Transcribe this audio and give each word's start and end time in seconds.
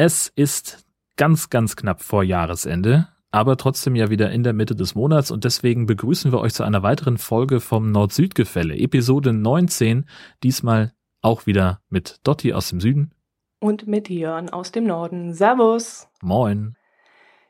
Es 0.00 0.28
ist 0.36 0.86
ganz, 1.16 1.50
ganz 1.50 1.74
knapp 1.74 2.02
vor 2.02 2.22
Jahresende, 2.22 3.08
aber 3.32 3.56
trotzdem 3.56 3.96
ja 3.96 4.10
wieder 4.10 4.30
in 4.30 4.44
der 4.44 4.52
Mitte 4.52 4.76
des 4.76 4.94
Monats 4.94 5.32
und 5.32 5.42
deswegen 5.42 5.86
begrüßen 5.86 6.30
wir 6.30 6.38
euch 6.38 6.54
zu 6.54 6.62
einer 6.62 6.84
weiteren 6.84 7.18
Folge 7.18 7.58
vom 7.58 7.90
Nord-Süd-Gefälle, 7.90 8.76
Episode 8.76 9.32
19, 9.32 10.08
diesmal 10.44 10.92
auch 11.20 11.46
wieder 11.46 11.80
mit 11.88 12.20
Dotti 12.22 12.52
aus 12.52 12.68
dem 12.68 12.80
Süden. 12.80 13.10
Und 13.58 13.88
mit 13.88 14.08
Jörn 14.08 14.50
aus 14.50 14.70
dem 14.70 14.86
Norden. 14.86 15.34
Servus. 15.34 16.06
Moin. 16.22 16.76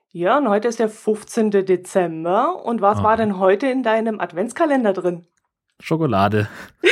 Jörn, 0.08 0.48
heute 0.48 0.68
ist 0.68 0.78
der 0.78 0.88
15. 0.88 1.50
Dezember 1.50 2.64
und 2.64 2.80
was 2.80 3.00
Ah. 3.00 3.02
war 3.02 3.18
denn 3.18 3.38
heute 3.38 3.66
in 3.66 3.82
deinem 3.82 4.20
Adventskalender 4.20 4.94
drin? 4.94 5.26
Schokolade. 5.80 6.48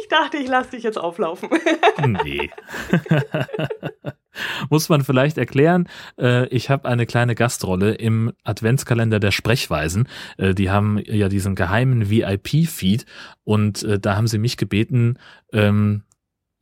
Ich 0.00 0.08
dachte, 0.08 0.36
ich 0.36 0.48
lasse 0.48 0.70
dich 0.70 0.82
jetzt 0.82 0.98
auflaufen. 0.98 1.48
Nee. 2.06 2.50
Muss 4.70 4.88
man 4.88 5.04
vielleicht 5.04 5.38
erklären, 5.38 5.88
äh, 6.18 6.46
ich 6.48 6.70
habe 6.70 6.88
eine 6.88 7.06
kleine 7.06 7.34
Gastrolle 7.34 7.94
im 7.94 8.32
Adventskalender 8.44 9.20
der 9.20 9.30
Sprechweisen. 9.30 10.08
Äh, 10.38 10.54
die 10.54 10.70
haben 10.70 10.98
ja 11.04 11.28
diesen 11.28 11.54
geheimen 11.54 12.08
VIP-Feed 12.08 13.04
und 13.44 13.82
äh, 13.82 13.98
da 13.98 14.16
haben 14.16 14.26
sie 14.26 14.38
mich 14.38 14.56
gebeten, 14.56 15.18
ähm, 15.52 16.02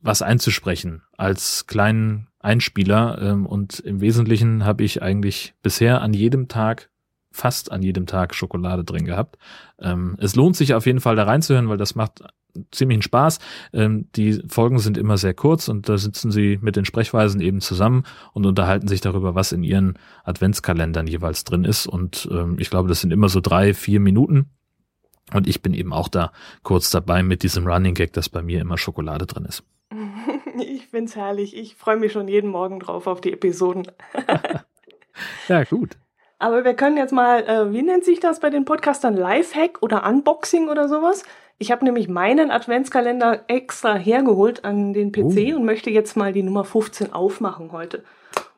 was 0.01 0.21
einzusprechen 0.21 1.03
als 1.17 1.67
kleinen 1.67 2.27
Einspieler. 2.39 3.19
Ähm, 3.21 3.45
und 3.45 3.79
im 3.79 4.01
Wesentlichen 4.01 4.65
habe 4.65 4.83
ich 4.83 5.01
eigentlich 5.01 5.53
bisher 5.61 6.01
an 6.01 6.13
jedem 6.13 6.47
Tag, 6.47 6.89
fast 7.31 7.71
an 7.71 7.81
jedem 7.81 8.05
Tag 8.05 8.35
Schokolade 8.35 8.83
drin 8.83 9.05
gehabt. 9.05 9.37
Ähm, 9.79 10.17
es 10.19 10.35
lohnt 10.35 10.57
sich 10.57 10.73
auf 10.73 10.85
jeden 10.85 10.99
Fall 10.99 11.15
da 11.15 11.23
reinzuhören, 11.23 11.69
weil 11.69 11.77
das 11.77 11.95
macht 11.95 12.23
ziemlichen 12.71 13.01
Spaß. 13.01 13.39
Ähm, 13.73 14.07
die 14.15 14.41
Folgen 14.47 14.79
sind 14.79 14.97
immer 14.97 15.17
sehr 15.17 15.33
kurz 15.33 15.67
und 15.67 15.89
da 15.89 15.97
sitzen 15.97 16.31
sie 16.31 16.59
mit 16.61 16.75
den 16.75 16.85
Sprechweisen 16.85 17.41
eben 17.41 17.61
zusammen 17.61 18.03
und 18.33 18.45
unterhalten 18.45 18.87
sich 18.87 19.01
darüber, 19.01 19.35
was 19.35 19.51
in 19.51 19.63
ihren 19.63 19.97
Adventskalendern 20.23 21.07
jeweils 21.07 21.43
drin 21.43 21.63
ist. 21.63 21.87
Und 21.87 22.27
ähm, 22.31 22.57
ich 22.59 22.69
glaube, 22.69 22.89
das 22.89 23.01
sind 23.01 23.11
immer 23.11 23.29
so 23.29 23.41
drei, 23.41 23.73
vier 23.73 23.99
Minuten. 23.99 24.49
Und 25.33 25.47
ich 25.47 25.61
bin 25.61 25.73
eben 25.73 25.93
auch 25.93 26.09
da 26.09 26.31
kurz 26.63 26.89
dabei 26.89 27.23
mit 27.23 27.43
diesem 27.43 27.65
Running 27.65 27.93
Gag, 27.93 28.13
dass 28.13 28.29
bei 28.29 28.41
mir 28.41 28.59
immer 28.61 28.77
Schokolade 28.77 29.25
drin 29.25 29.45
ist. 29.45 29.63
Ich 30.59 30.87
find's 30.87 31.15
herrlich. 31.15 31.55
Ich 31.55 31.75
freue 31.75 31.95
mich 31.95 32.11
schon 32.11 32.27
jeden 32.27 32.49
Morgen 32.49 32.81
drauf 32.81 33.07
auf 33.07 33.21
die 33.21 33.31
Episoden. 33.31 33.87
Ja, 35.47 35.63
gut. 35.63 35.97
Aber 36.39 36.63
wir 36.63 36.73
können 36.73 36.97
jetzt 36.97 37.13
mal, 37.13 37.43
äh, 37.43 37.71
wie 37.71 37.83
nennt 37.83 38.03
sich 38.03 38.19
das 38.19 38.39
bei 38.39 38.49
den 38.49 38.65
Podcastern? 38.65 39.15
Lifehack 39.15 39.81
oder 39.81 40.07
Unboxing 40.07 40.69
oder 40.69 40.87
sowas? 40.87 41.23
Ich 41.61 41.71
habe 41.71 41.85
nämlich 41.85 42.09
meinen 42.09 42.49
Adventskalender 42.49 43.43
extra 43.45 43.93
hergeholt 43.93 44.65
an 44.65 44.93
den 44.93 45.11
PC 45.11 45.53
Oh. 45.53 45.57
und 45.57 45.65
möchte 45.65 45.91
jetzt 45.91 46.17
mal 46.17 46.33
die 46.33 46.41
Nummer 46.41 46.63
15 46.63 47.13
aufmachen 47.13 47.71
heute. 47.71 48.03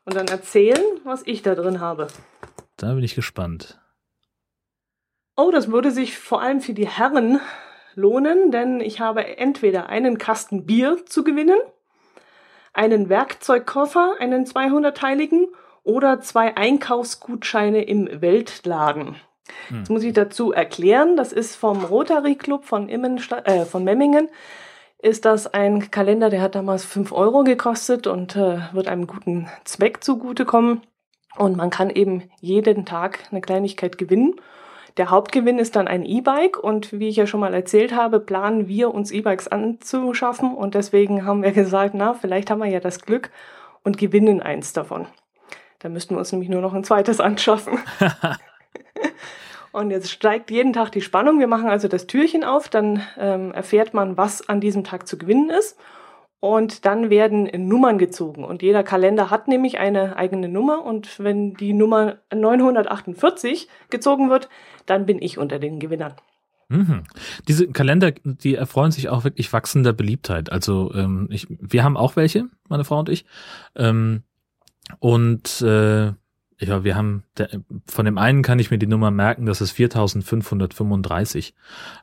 Und 0.06 0.16
dann 0.16 0.26
erzählen, 0.26 0.80
was 1.04 1.20
ich 1.26 1.42
da 1.42 1.54
drin 1.54 1.80
habe. 1.80 2.06
Da 2.78 2.94
bin 2.94 3.04
ich 3.04 3.14
gespannt. 3.14 3.78
Oh, 5.36 5.50
das 5.50 5.70
würde 5.70 5.90
sich 5.90 6.16
vor 6.18 6.40
allem 6.40 6.62
für 6.62 6.72
die 6.72 6.88
Herren 6.88 7.40
lohnen, 7.94 8.50
denn 8.50 8.80
ich 8.80 9.00
habe 9.00 9.36
entweder 9.36 9.90
einen 9.90 10.16
Kasten 10.16 10.64
Bier 10.64 11.04
zu 11.04 11.24
gewinnen, 11.24 11.58
einen 12.72 13.10
Werkzeugkoffer, 13.10 14.14
einen 14.18 14.46
200-teiligen 14.46 15.48
oder 15.82 16.22
zwei 16.22 16.56
Einkaufsgutscheine 16.56 17.84
im 17.84 18.22
Weltladen. 18.22 19.16
Hm. 19.68 19.78
Jetzt 19.78 19.90
muss 19.90 20.02
ich 20.02 20.12
dazu 20.12 20.52
erklären, 20.52 21.16
das 21.16 21.32
ist 21.32 21.56
vom 21.56 21.84
Rotary 21.84 22.36
Club 22.36 22.64
von, 22.64 22.88
Immensta 22.88 23.38
äh, 23.40 23.64
von 23.64 23.84
Memmingen. 23.84 24.28
Ist 24.98 25.24
das 25.26 25.46
ein 25.46 25.90
Kalender, 25.90 26.30
der 26.30 26.40
hat 26.40 26.54
damals 26.54 26.84
5 26.84 27.12
Euro 27.12 27.44
gekostet 27.44 28.06
und 28.06 28.36
äh, 28.36 28.60
wird 28.72 28.88
einem 28.88 29.06
guten 29.06 29.48
Zweck 29.64 30.02
zugutekommen. 30.02 30.80
Und 31.36 31.56
man 31.56 31.70
kann 31.70 31.90
eben 31.90 32.30
jeden 32.40 32.86
Tag 32.86 33.18
eine 33.30 33.40
Kleinigkeit 33.40 33.98
gewinnen. 33.98 34.36
Der 34.96 35.10
Hauptgewinn 35.10 35.58
ist 35.58 35.74
dann 35.74 35.88
ein 35.88 36.04
E-Bike 36.04 36.56
und 36.56 36.92
wie 36.92 37.08
ich 37.08 37.16
ja 37.16 37.26
schon 37.26 37.40
mal 37.40 37.52
erzählt 37.52 37.94
habe, 37.94 38.20
planen 38.20 38.68
wir 38.68 38.94
uns 38.94 39.10
E-Bikes 39.10 39.48
anzuschaffen 39.48 40.54
und 40.54 40.74
deswegen 40.74 41.26
haben 41.26 41.42
wir 41.42 41.52
gesagt, 41.52 41.94
na, 41.94 42.14
vielleicht 42.14 42.50
haben 42.50 42.60
wir 42.60 42.70
ja 42.70 42.80
das 42.80 43.00
Glück 43.00 43.30
und 43.82 43.98
gewinnen 43.98 44.40
eins 44.40 44.72
davon. 44.72 45.06
Da 45.80 45.88
müssten 45.88 46.14
wir 46.14 46.20
uns 46.20 46.32
nämlich 46.32 46.48
nur 46.48 46.62
noch 46.62 46.72
ein 46.72 46.84
zweites 46.84 47.20
anschaffen. 47.20 47.78
Und 49.74 49.90
jetzt 49.90 50.12
steigt 50.12 50.52
jeden 50.52 50.72
Tag 50.72 50.92
die 50.92 51.00
Spannung. 51.00 51.40
Wir 51.40 51.48
machen 51.48 51.68
also 51.68 51.88
das 51.88 52.06
Türchen 52.06 52.44
auf, 52.44 52.68
dann 52.68 53.02
ähm, 53.18 53.50
erfährt 53.50 53.92
man, 53.92 54.16
was 54.16 54.48
an 54.48 54.60
diesem 54.60 54.84
Tag 54.84 55.08
zu 55.08 55.18
gewinnen 55.18 55.50
ist. 55.50 55.76
Und 56.38 56.84
dann 56.84 57.10
werden 57.10 57.50
Nummern 57.66 57.98
gezogen. 57.98 58.44
Und 58.44 58.62
jeder 58.62 58.84
Kalender 58.84 59.30
hat 59.30 59.48
nämlich 59.48 59.78
eine 59.78 60.16
eigene 60.16 60.48
Nummer. 60.48 60.84
Und 60.84 61.18
wenn 61.18 61.54
die 61.54 61.72
Nummer 61.72 62.18
948 62.32 63.66
gezogen 63.90 64.30
wird, 64.30 64.48
dann 64.86 65.06
bin 65.06 65.20
ich 65.20 65.38
unter 65.38 65.58
den 65.58 65.80
Gewinnern. 65.80 66.14
Mhm. 66.68 67.02
Diese 67.48 67.66
Kalender, 67.66 68.12
die 68.22 68.54
erfreuen 68.54 68.92
sich 68.92 69.08
auch 69.08 69.24
wirklich 69.24 69.52
wachsender 69.52 69.92
Beliebtheit. 69.92 70.52
Also 70.52 70.94
ähm, 70.94 71.26
ich, 71.32 71.48
wir 71.48 71.82
haben 71.82 71.96
auch 71.96 72.14
welche, 72.14 72.44
meine 72.68 72.84
Frau 72.84 73.00
und 73.00 73.08
ich. 73.08 73.24
Ähm, 73.74 74.22
und 75.00 75.62
äh, 75.62 76.12
ja, 76.60 76.84
wir 76.84 76.94
haben 76.96 77.24
der, 77.36 77.48
von 77.86 78.04
dem 78.04 78.18
einen 78.18 78.42
kann 78.42 78.58
ich 78.58 78.70
mir 78.70 78.78
die 78.78 78.86
Nummer 78.86 79.10
merken, 79.10 79.46
das 79.46 79.60
ist 79.60 79.72
4535. 79.72 81.54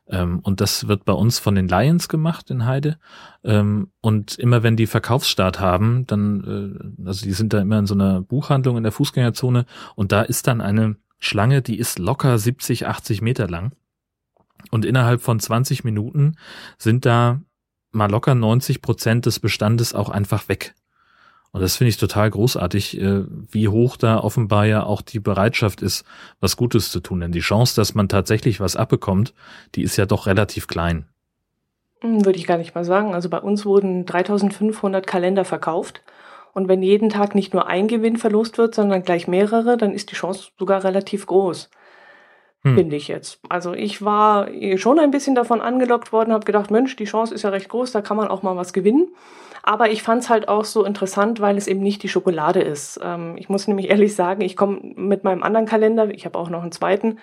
Ähm, 0.07 0.39
und 0.39 0.61
das 0.61 0.87
wird 0.87 1.05
bei 1.05 1.13
uns 1.13 1.39
von 1.39 1.55
den 1.55 1.67
Lions 1.67 2.09
gemacht 2.09 2.49
in 2.51 2.65
Heide. 2.65 2.97
Ähm, 3.43 3.91
und 4.01 4.37
immer 4.37 4.63
wenn 4.63 4.75
die 4.75 4.87
Verkaufsstart 4.87 5.59
haben, 5.59 6.05
dann, 6.07 7.03
äh, 7.05 7.07
also 7.07 7.25
die 7.25 7.33
sind 7.33 7.53
da 7.53 7.59
immer 7.59 7.79
in 7.79 7.85
so 7.85 7.93
einer 7.93 8.21
Buchhandlung 8.21 8.77
in 8.77 8.83
der 8.83 8.91
Fußgängerzone 8.91 9.65
und 9.95 10.11
da 10.11 10.21
ist 10.21 10.47
dann 10.47 10.61
eine 10.61 10.97
Schlange, 11.19 11.61
die 11.61 11.77
ist 11.77 11.99
locker 11.99 12.37
70, 12.37 12.87
80 12.87 13.21
Meter 13.21 13.47
lang. 13.47 13.73
Und 14.69 14.85
innerhalb 14.85 15.21
von 15.21 15.39
20 15.39 15.83
Minuten 15.83 16.35
sind 16.77 17.05
da 17.05 17.41
mal 17.91 18.09
locker 18.09 18.35
90 18.35 18.81
Prozent 18.81 19.25
des 19.25 19.39
Bestandes 19.39 19.93
auch 19.93 20.09
einfach 20.09 20.49
weg. 20.49 20.75
Und 21.53 21.61
das 21.61 21.75
finde 21.75 21.89
ich 21.89 21.97
total 21.97 22.29
großartig, 22.29 22.99
äh, 23.01 23.23
wie 23.49 23.67
hoch 23.67 23.97
da 23.97 24.19
offenbar 24.19 24.65
ja 24.65 24.83
auch 24.83 25.01
die 25.01 25.19
Bereitschaft 25.19 25.81
ist, 25.81 26.05
was 26.39 26.55
Gutes 26.55 26.91
zu 26.91 27.01
tun. 27.01 27.19
Denn 27.19 27.33
die 27.33 27.41
Chance, 27.41 27.75
dass 27.75 27.93
man 27.93 28.07
tatsächlich 28.07 28.59
was 28.61 28.77
abbekommt, 28.77 29.33
die 29.75 29.83
ist 29.83 29.97
ja 29.97 30.05
doch 30.05 30.27
relativ 30.27 30.67
klein. 30.67 31.05
Hm, 31.99 32.25
Würde 32.25 32.39
ich 32.39 32.47
gar 32.47 32.57
nicht 32.57 32.73
mal 32.73 32.85
sagen. 32.85 33.13
Also 33.13 33.29
bei 33.29 33.39
uns 33.39 33.65
wurden 33.65 34.05
3500 34.05 35.05
Kalender 35.05 35.43
verkauft. 35.43 36.01
Und 36.53 36.67
wenn 36.67 36.81
jeden 36.81 37.09
Tag 37.09 37.35
nicht 37.35 37.53
nur 37.53 37.67
ein 37.67 37.87
Gewinn 37.87 38.17
verlost 38.17 38.57
wird, 38.57 38.75
sondern 38.75 39.03
gleich 39.03 39.27
mehrere, 39.27 39.77
dann 39.77 39.93
ist 39.93 40.11
die 40.11 40.15
Chance 40.15 40.51
sogar 40.57 40.83
relativ 40.83 41.25
groß. 41.25 41.69
Hm. 42.63 42.75
Finde 42.75 42.95
ich 42.95 43.07
jetzt. 43.07 43.39
Also 43.49 43.73
ich 43.73 44.03
war 44.03 44.47
schon 44.77 44.99
ein 44.99 45.11
bisschen 45.11 45.35
davon 45.35 45.61
angelockt 45.61 46.13
worden, 46.13 46.31
habe 46.31 46.45
gedacht, 46.45 46.71
Mensch, 46.71 46.95
die 46.95 47.05
Chance 47.05 47.33
ist 47.33 47.41
ja 47.41 47.49
recht 47.49 47.69
groß, 47.69 47.91
da 47.91 48.01
kann 48.01 48.17
man 48.17 48.27
auch 48.27 48.43
mal 48.43 48.55
was 48.55 48.71
gewinnen. 48.71 49.07
Aber 49.63 49.91
ich 49.91 50.03
fand 50.03 50.23
es 50.23 50.29
halt 50.29 50.47
auch 50.47 50.65
so 50.65 50.83
interessant, 50.83 51.39
weil 51.39 51.57
es 51.57 51.67
eben 51.67 51.81
nicht 51.81 52.03
die 52.03 52.09
Schokolade 52.09 52.61
ist. 52.61 52.99
Ähm, 53.03 53.35
ich 53.37 53.49
muss 53.49 53.67
nämlich 53.67 53.89
ehrlich 53.91 54.15
sagen, 54.15 54.41
ich 54.41 54.55
komme 54.55 54.79
mit 54.95 55.23
meinem 55.23 55.43
anderen 55.43 55.65
Kalender, 55.65 56.09
ich 56.09 56.25
habe 56.25 56.37
auch 56.37 56.49
noch 56.49 56.61
einen 56.61 56.71
zweiten, 56.71 57.19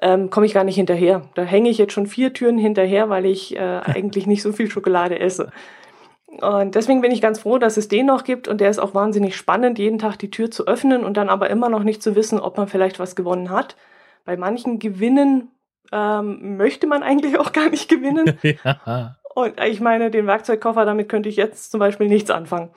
ähm, 0.00 0.30
komme 0.30 0.46
ich 0.46 0.54
gar 0.54 0.64
nicht 0.64 0.76
hinterher. 0.76 1.22
Da 1.34 1.42
hänge 1.42 1.70
ich 1.70 1.78
jetzt 1.78 1.92
schon 1.92 2.06
vier 2.06 2.32
Türen 2.32 2.58
hinterher, 2.58 3.08
weil 3.08 3.26
ich 3.26 3.56
äh, 3.56 3.58
eigentlich 3.84 4.26
nicht 4.26 4.42
so 4.42 4.52
viel 4.52 4.70
Schokolade 4.70 5.18
esse. 5.18 5.50
Und 6.40 6.74
deswegen 6.74 7.00
bin 7.00 7.12
ich 7.12 7.22
ganz 7.22 7.38
froh, 7.38 7.58
dass 7.58 7.76
es 7.76 7.88
den 7.88 8.06
noch 8.06 8.24
gibt 8.24 8.46
und 8.46 8.60
der 8.60 8.68
ist 8.68 8.78
auch 8.78 8.94
wahnsinnig 8.94 9.36
spannend, 9.36 9.78
jeden 9.78 9.98
Tag 9.98 10.18
die 10.18 10.30
Tür 10.30 10.50
zu 10.50 10.66
öffnen 10.66 11.04
und 11.04 11.16
dann 11.16 11.30
aber 11.30 11.48
immer 11.48 11.68
noch 11.68 11.82
nicht 11.82 12.02
zu 12.02 12.14
wissen, 12.14 12.40
ob 12.40 12.58
man 12.58 12.68
vielleicht 12.68 12.98
was 12.98 13.16
gewonnen 13.16 13.50
hat. 13.50 13.76
Bei 14.24 14.36
manchen 14.36 14.78
Gewinnen 14.78 15.48
ähm, 15.92 16.56
möchte 16.56 16.86
man 16.86 17.02
eigentlich 17.02 17.38
auch 17.38 17.52
gar 17.52 17.70
nicht 17.70 17.88
gewinnen. 17.88 18.38
ja. 18.42 19.15
Und 19.36 19.60
ich 19.62 19.82
meine, 19.82 20.10
den 20.10 20.26
Werkzeugkoffer, 20.26 20.86
damit 20.86 21.10
könnte 21.10 21.28
ich 21.28 21.36
jetzt 21.36 21.70
zum 21.70 21.78
Beispiel 21.78 22.08
nichts 22.08 22.30
anfangen. 22.30 22.70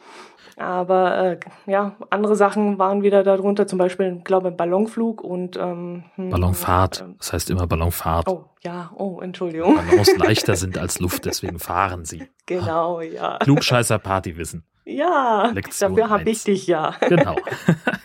Aber 0.57 1.17
äh, 1.17 1.39
ja, 1.67 1.95
andere 2.09 2.35
Sachen 2.35 2.77
waren 2.77 3.01
wieder 3.01 3.23
darunter, 3.23 3.65
zum 3.65 3.79
Beispiel, 3.79 4.17
ich 4.17 4.25
glaube, 4.25 4.51
Ballonflug 4.51 5.23
und 5.23 5.55
ähm, 5.55 6.03
hm, 6.15 6.31
Ballonfahrt. 6.31 6.99
ähm, 6.99 7.15
Das 7.17 7.31
heißt 7.31 7.49
immer 7.49 7.65
Ballonfahrt. 7.65 8.27
Oh, 8.27 8.43
ja, 8.59 8.91
oh, 8.97 9.21
Entschuldigung. 9.21 9.77
Ballons 9.77 10.13
leichter 10.17 10.57
sind 10.57 10.77
als 10.77 10.99
Luft, 10.99 11.23
deswegen 11.23 11.59
fahren 11.59 12.03
sie. 12.03 12.27
Genau, 12.45 12.99
ja. 12.99 13.37
Klugscheißer 13.39 13.97
Partywissen. 13.97 14.65
Ja, 14.83 15.51
Lektion 15.53 15.95
dafür 15.95 16.09
habe 16.09 16.29
ich 16.29 16.43
dich 16.43 16.67
ja. 16.67 16.93
Genau. 17.07 17.37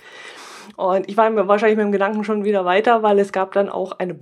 Und 0.77 1.09
ich 1.09 1.17
war 1.17 1.29
mir 1.29 1.49
wahrscheinlich 1.49 1.77
mit 1.77 1.87
dem 1.87 1.93
Gedanken 1.93 2.23
schon 2.23 2.45
wieder 2.45 2.65
weiter, 2.65 3.03
weil 3.03 3.19
es 3.19 3.33
gab 3.33 3.51
dann 3.51 3.69
auch 3.69 3.99
eine 3.99 4.15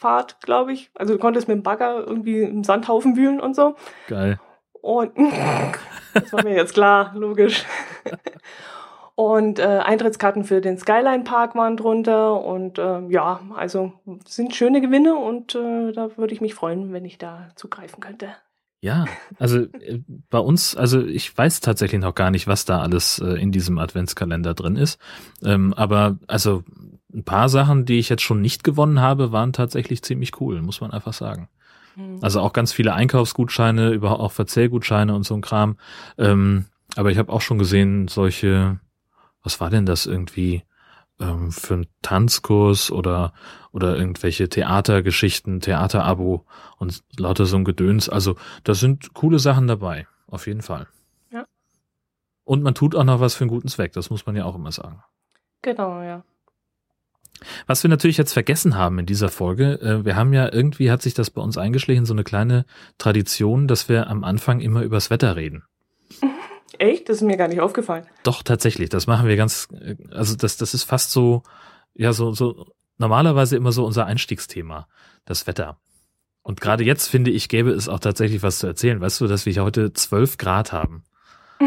Baggerfahrt, 0.00 0.40
glaube 0.42 0.72
ich. 0.72 0.90
Also 0.94 1.14
du 1.14 1.18
konntest 1.18 1.48
mit 1.48 1.56
dem 1.56 1.62
Bagger 1.62 2.04
irgendwie 2.06 2.42
im 2.42 2.64
Sandhaufen 2.64 3.16
wühlen 3.16 3.40
und 3.40 3.54
so. 3.54 3.76
Geil. 4.08 4.40
Und 4.80 5.12
das 6.14 6.32
war 6.32 6.42
mir 6.42 6.54
jetzt 6.54 6.74
klar, 6.74 7.12
logisch. 7.14 7.64
Und 9.16 9.58
äh, 9.58 9.80
Eintrittskarten 9.84 10.44
für 10.44 10.62
den 10.62 10.78
Skyline 10.78 11.24
Park 11.24 11.54
waren 11.54 11.76
drunter. 11.76 12.42
Und 12.42 12.78
äh, 12.78 13.02
ja, 13.08 13.40
also 13.54 13.92
sind 14.24 14.54
schöne 14.54 14.80
Gewinne 14.80 15.14
und 15.14 15.54
äh, 15.54 15.92
da 15.92 16.16
würde 16.16 16.32
ich 16.32 16.40
mich 16.40 16.54
freuen, 16.54 16.94
wenn 16.94 17.04
ich 17.04 17.18
da 17.18 17.50
zugreifen 17.54 18.00
könnte. 18.00 18.28
Ja, 18.80 19.04
also 19.38 19.58
äh, 19.58 20.00
bei 20.30 20.38
uns, 20.38 20.74
also 20.74 21.04
ich 21.04 21.36
weiß 21.36 21.60
tatsächlich 21.60 22.00
noch 22.00 22.14
gar 22.14 22.30
nicht, 22.30 22.46
was 22.46 22.64
da 22.64 22.80
alles 22.80 23.18
äh, 23.18 23.34
in 23.34 23.52
diesem 23.52 23.78
Adventskalender 23.78 24.54
drin 24.54 24.76
ist. 24.76 24.98
Ähm, 25.44 25.74
aber 25.74 26.16
also 26.26 26.62
ein 27.12 27.24
paar 27.24 27.48
Sachen, 27.48 27.84
die 27.84 27.98
ich 27.98 28.08
jetzt 28.08 28.22
schon 28.22 28.40
nicht 28.40 28.64
gewonnen 28.64 29.00
habe, 29.00 29.32
waren 29.32 29.52
tatsächlich 29.52 30.02
ziemlich 30.02 30.40
cool, 30.40 30.62
muss 30.62 30.80
man 30.80 30.90
einfach 30.90 31.12
sagen. 31.12 31.48
Mhm. 31.96 32.18
Also 32.22 32.40
auch 32.40 32.52
ganz 32.52 32.72
viele 32.72 32.94
Einkaufsgutscheine, 32.94 33.90
überhaupt 33.90 34.20
auch 34.20 34.32
Verzehrgutscheine 34.32 35.14
und 35.14 35.24
so 35.24 35.34
ein 35.34 35.40
Kram. 35.40 35.76
Ähm, 36.18 36.66
aber 36.96 37.10
ich 37.10 37.18
habe 37.18 37.32
auch 37.32 37.40
schon 37.40 37.58
gesehen, 37.58 38.08
solche, 38.08 38.80
was 39.42 39.60
war 39.60 39.70
denn 39.70 39.86
das 39.86 40.06
irgendwie? 40.06 40.64
ähm, 41.20 41.52
für 41.52 41.74
einen 41.74 41.86
Tanzkurs 42.02 42.90
oder 42.90 43.32
oder 43.72 43.96
irgendwelche 43.96 44.48
Theatergeschichten, 44.48 45.60
Theaterabo 45.60 46.44
und 46.78 47.04
lauter 47.16 47.46
so 47.46 47.56
ein 47.56 47.64
Gedöns. 47.64 48.08
Also 48.08 48.36
da 48.64 48.74
sind 48.74 49.14
coole 49.14 49.38
Sachen 49.38 49.68
dabei, 49.68 50.08
auf 50.26 50.48
jeden 50.48 50.62
Fall. 50.62 50.88
Ja. 51.30 51.44
Und 52.44 52.62
man 52.62 52.74
tut 52.74 52.96
auch 52.96 53.04
noch 53.04 53.20
was 53.20 53.34
für 53.34 53.44
einen 53.44 53.50
guten 53.50 53.68
Zweck, 53.68 53.92
das 53.92 54.10
muss 54.10 54.26
man 54.26 54.34
ja 54.34 54.44
auch 54.44 54.56
immer 54.56 54.72
sagen. 54.72 55.04
Genau, 55.62 56.02
ja. 56.02 56.24
Was 57.66 57.82
wir 57.82 57.88
natürlich 57.88 58.16
jetzt 58.16 58.32
vergessen 58.32 58.76
haben 58.76 58.98
in 58.98 59.06
dieser 59.06 59.28
Folge, 59.28 59.80
äh, 59.80 60.04
wir 60.04 60.16
haben 60.16 60.32
ja 60.32 60.52
irgendwie 60.52 60.90
hat 60.90 61.02
sich 61.02 61.14
das 61.14 61.30
bei 61.30 61.40
uns 61.40 61.58
eingeschlichen, 61.58 62.04
so 62.04 62.14
eine 62.14 62.24
kleine 62.24 62.64
Tradition, 62.98 63.68
dass 63.68 63.88
wir 63.88 64.08
am 64.08 64.24
Anfang 64.24 64.60
immer 64.60 64.82
übers 64.82 65.10
Wetter 65.10 65.36
reden. 65.36 65.64
Echt? 66.78 67.08
Das 67.08 67.16
ist 67.16 67.22
mir 67.22 67.36
gar 67.36 67.48
nicht 67.48 67.60
aufgefallen. 67.60 68.06
Doch, 68.22 68.42
tatsächlich. 68.42 68.88
Das 68.88 69.06
machen 69.06 69.28
wir 69.28 69.36
ganz, 69.36 69.68
also 70.10 70.36
das, 70.36 70.56
das 70.56 70.74
ist 70.74 70.84
fast 70.84 71.12
so, 71.12 71.42
ja, 71.94 72.12
so, 72.12 72.32
so, 72.32 72.66
normalerweise 72.98 73.56
immer 73.56 73.72
so 73.72 73.84
unser 73.84 74.06
Einstiegsthema, 74.06 74.86
das 75.24 75.46
Wetter. 75.46 75.78
Und 76.42 76.60
gerade 76.60 76.84
jetzt 76.84 77.08
finde 77.08 77.30
ich, 77.30 77.48
gäbe 77.48 77.70
es 77.70 77.88
auch 77.88 77.98
tatsächlich 77.98 78.42
was 78.42 78.58
zu 78.58 78.66
erzählen. 78.66 79.00
Weißt 79.00 79.20
du, 79.20 79.26
dass 79.26 79.46
wir 79.46 79.54
heute 79.62 79.92
zwölf 79.92 80.38
Grad 80.38 80.72
haben? 80.72 81.04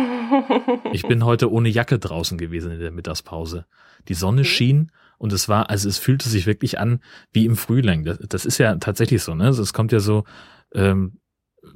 Ich 0.94 1.08
bin 1.08 1.26
heute 1.26 1.52
ohne 1.52 1.70
Jacke 1.70 2.00
draußen 2.00 2.38
gewesen 2.38 2.72
in 2.72 2.80
der 2.80 2.92
Mittagspause. 2.92 3.66
Die 4.08 4.16
Sonne 4.16 4.46
schien 4.46 4.92
und 5.18 5.34
es 5.34 5.50
war, 5.50 5.70
also 5.70 5.90
es 5.90 5.98
fühlte 5.98 6.30
sich 6.30 6.46
wirklich 6.46 6.80
an 6.80 7.00
wie 7.32 7.46
im 7.46 7.56
Frühling. 7.56 8.04
Das, 8.04 8.20
das 8.20 8.46
ist 8.46 8.58
ja 8.58 8.76
tatsächlich 8.76 9.24
so, 9.24 9.36
ne? 9.36 9.50
Es 9.50 9.74
kommt 9.74 9.92
ja 9.92 10.00
so, 10.00 10.24
ähm, 10.74 11.20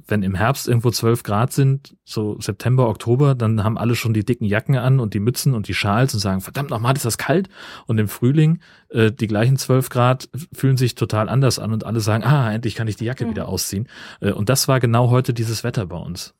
wenn 0.06 0.22
im 0.22 0.34
Herbst 0.34 0.68
irgendwo 0.68 0.90
12 0.90 1.22
Grad 1.22 1.52
sind, 1.52 1.96
so 2.04 2.38
September, 2.40 2.88
Oktober, 2.88 3.34
dann 3.34 3.64
haben 3.64 3.78
alle 3.78 3.94
schon 3.94 4.12
die 4.12 4.24
dicken 4.24 4.44
Jacken 4.44 4.76
an 4.76 5.00
und 5.00 5.14
die 5.14 5.20
Mützen 5.20 5.54
und 5.54 5.68
die 5.68 5.74
Schals 5.74 6.14
und 6.14 6.20
sagen, 6.20 6.40
verdammt 6.40 6.70
nochmal, 6.70 6.94
ist 6.94 7.04
das 7.04 7.18
kalt. 7.18 7.48
Und 7.86 7.98
im 7.98 8.08
Frühling, 8.08 8.60
äh, 8.90 9.10
die 9.10 9.26
gleichen 9.26 9.56
12 9.56 9.88
Grad 9.88 10.28
fühlen 10.52 10.76
sich 10.76 10.94
total 10.94 11.28
anders 11.28 11.58
an 11.58 11.72
und 11.72 11.84
alle 11.84 12.00
sagen, 12.00 12.24
ah, 12.24 12.52
endlich 12.52 12.74
kann 12.74 12.88
ich 12.88 12.96
die 12.96 13.04
Jacke 13.04 13.24
mhm. 13.24 13.30
wieder 13.30 13.48
ausziehen. 13.48 13.88
Äh, 14.20 14.32
und 14.32 14.48
das 14.48 14.68
war 14.68 14.80
genau 14.80 15.10
heute 15.10 15.32
dieses 15.32 15.64
Wetter 15.64 15.86
bei 15.86 15.96
uns. 15.96 16.34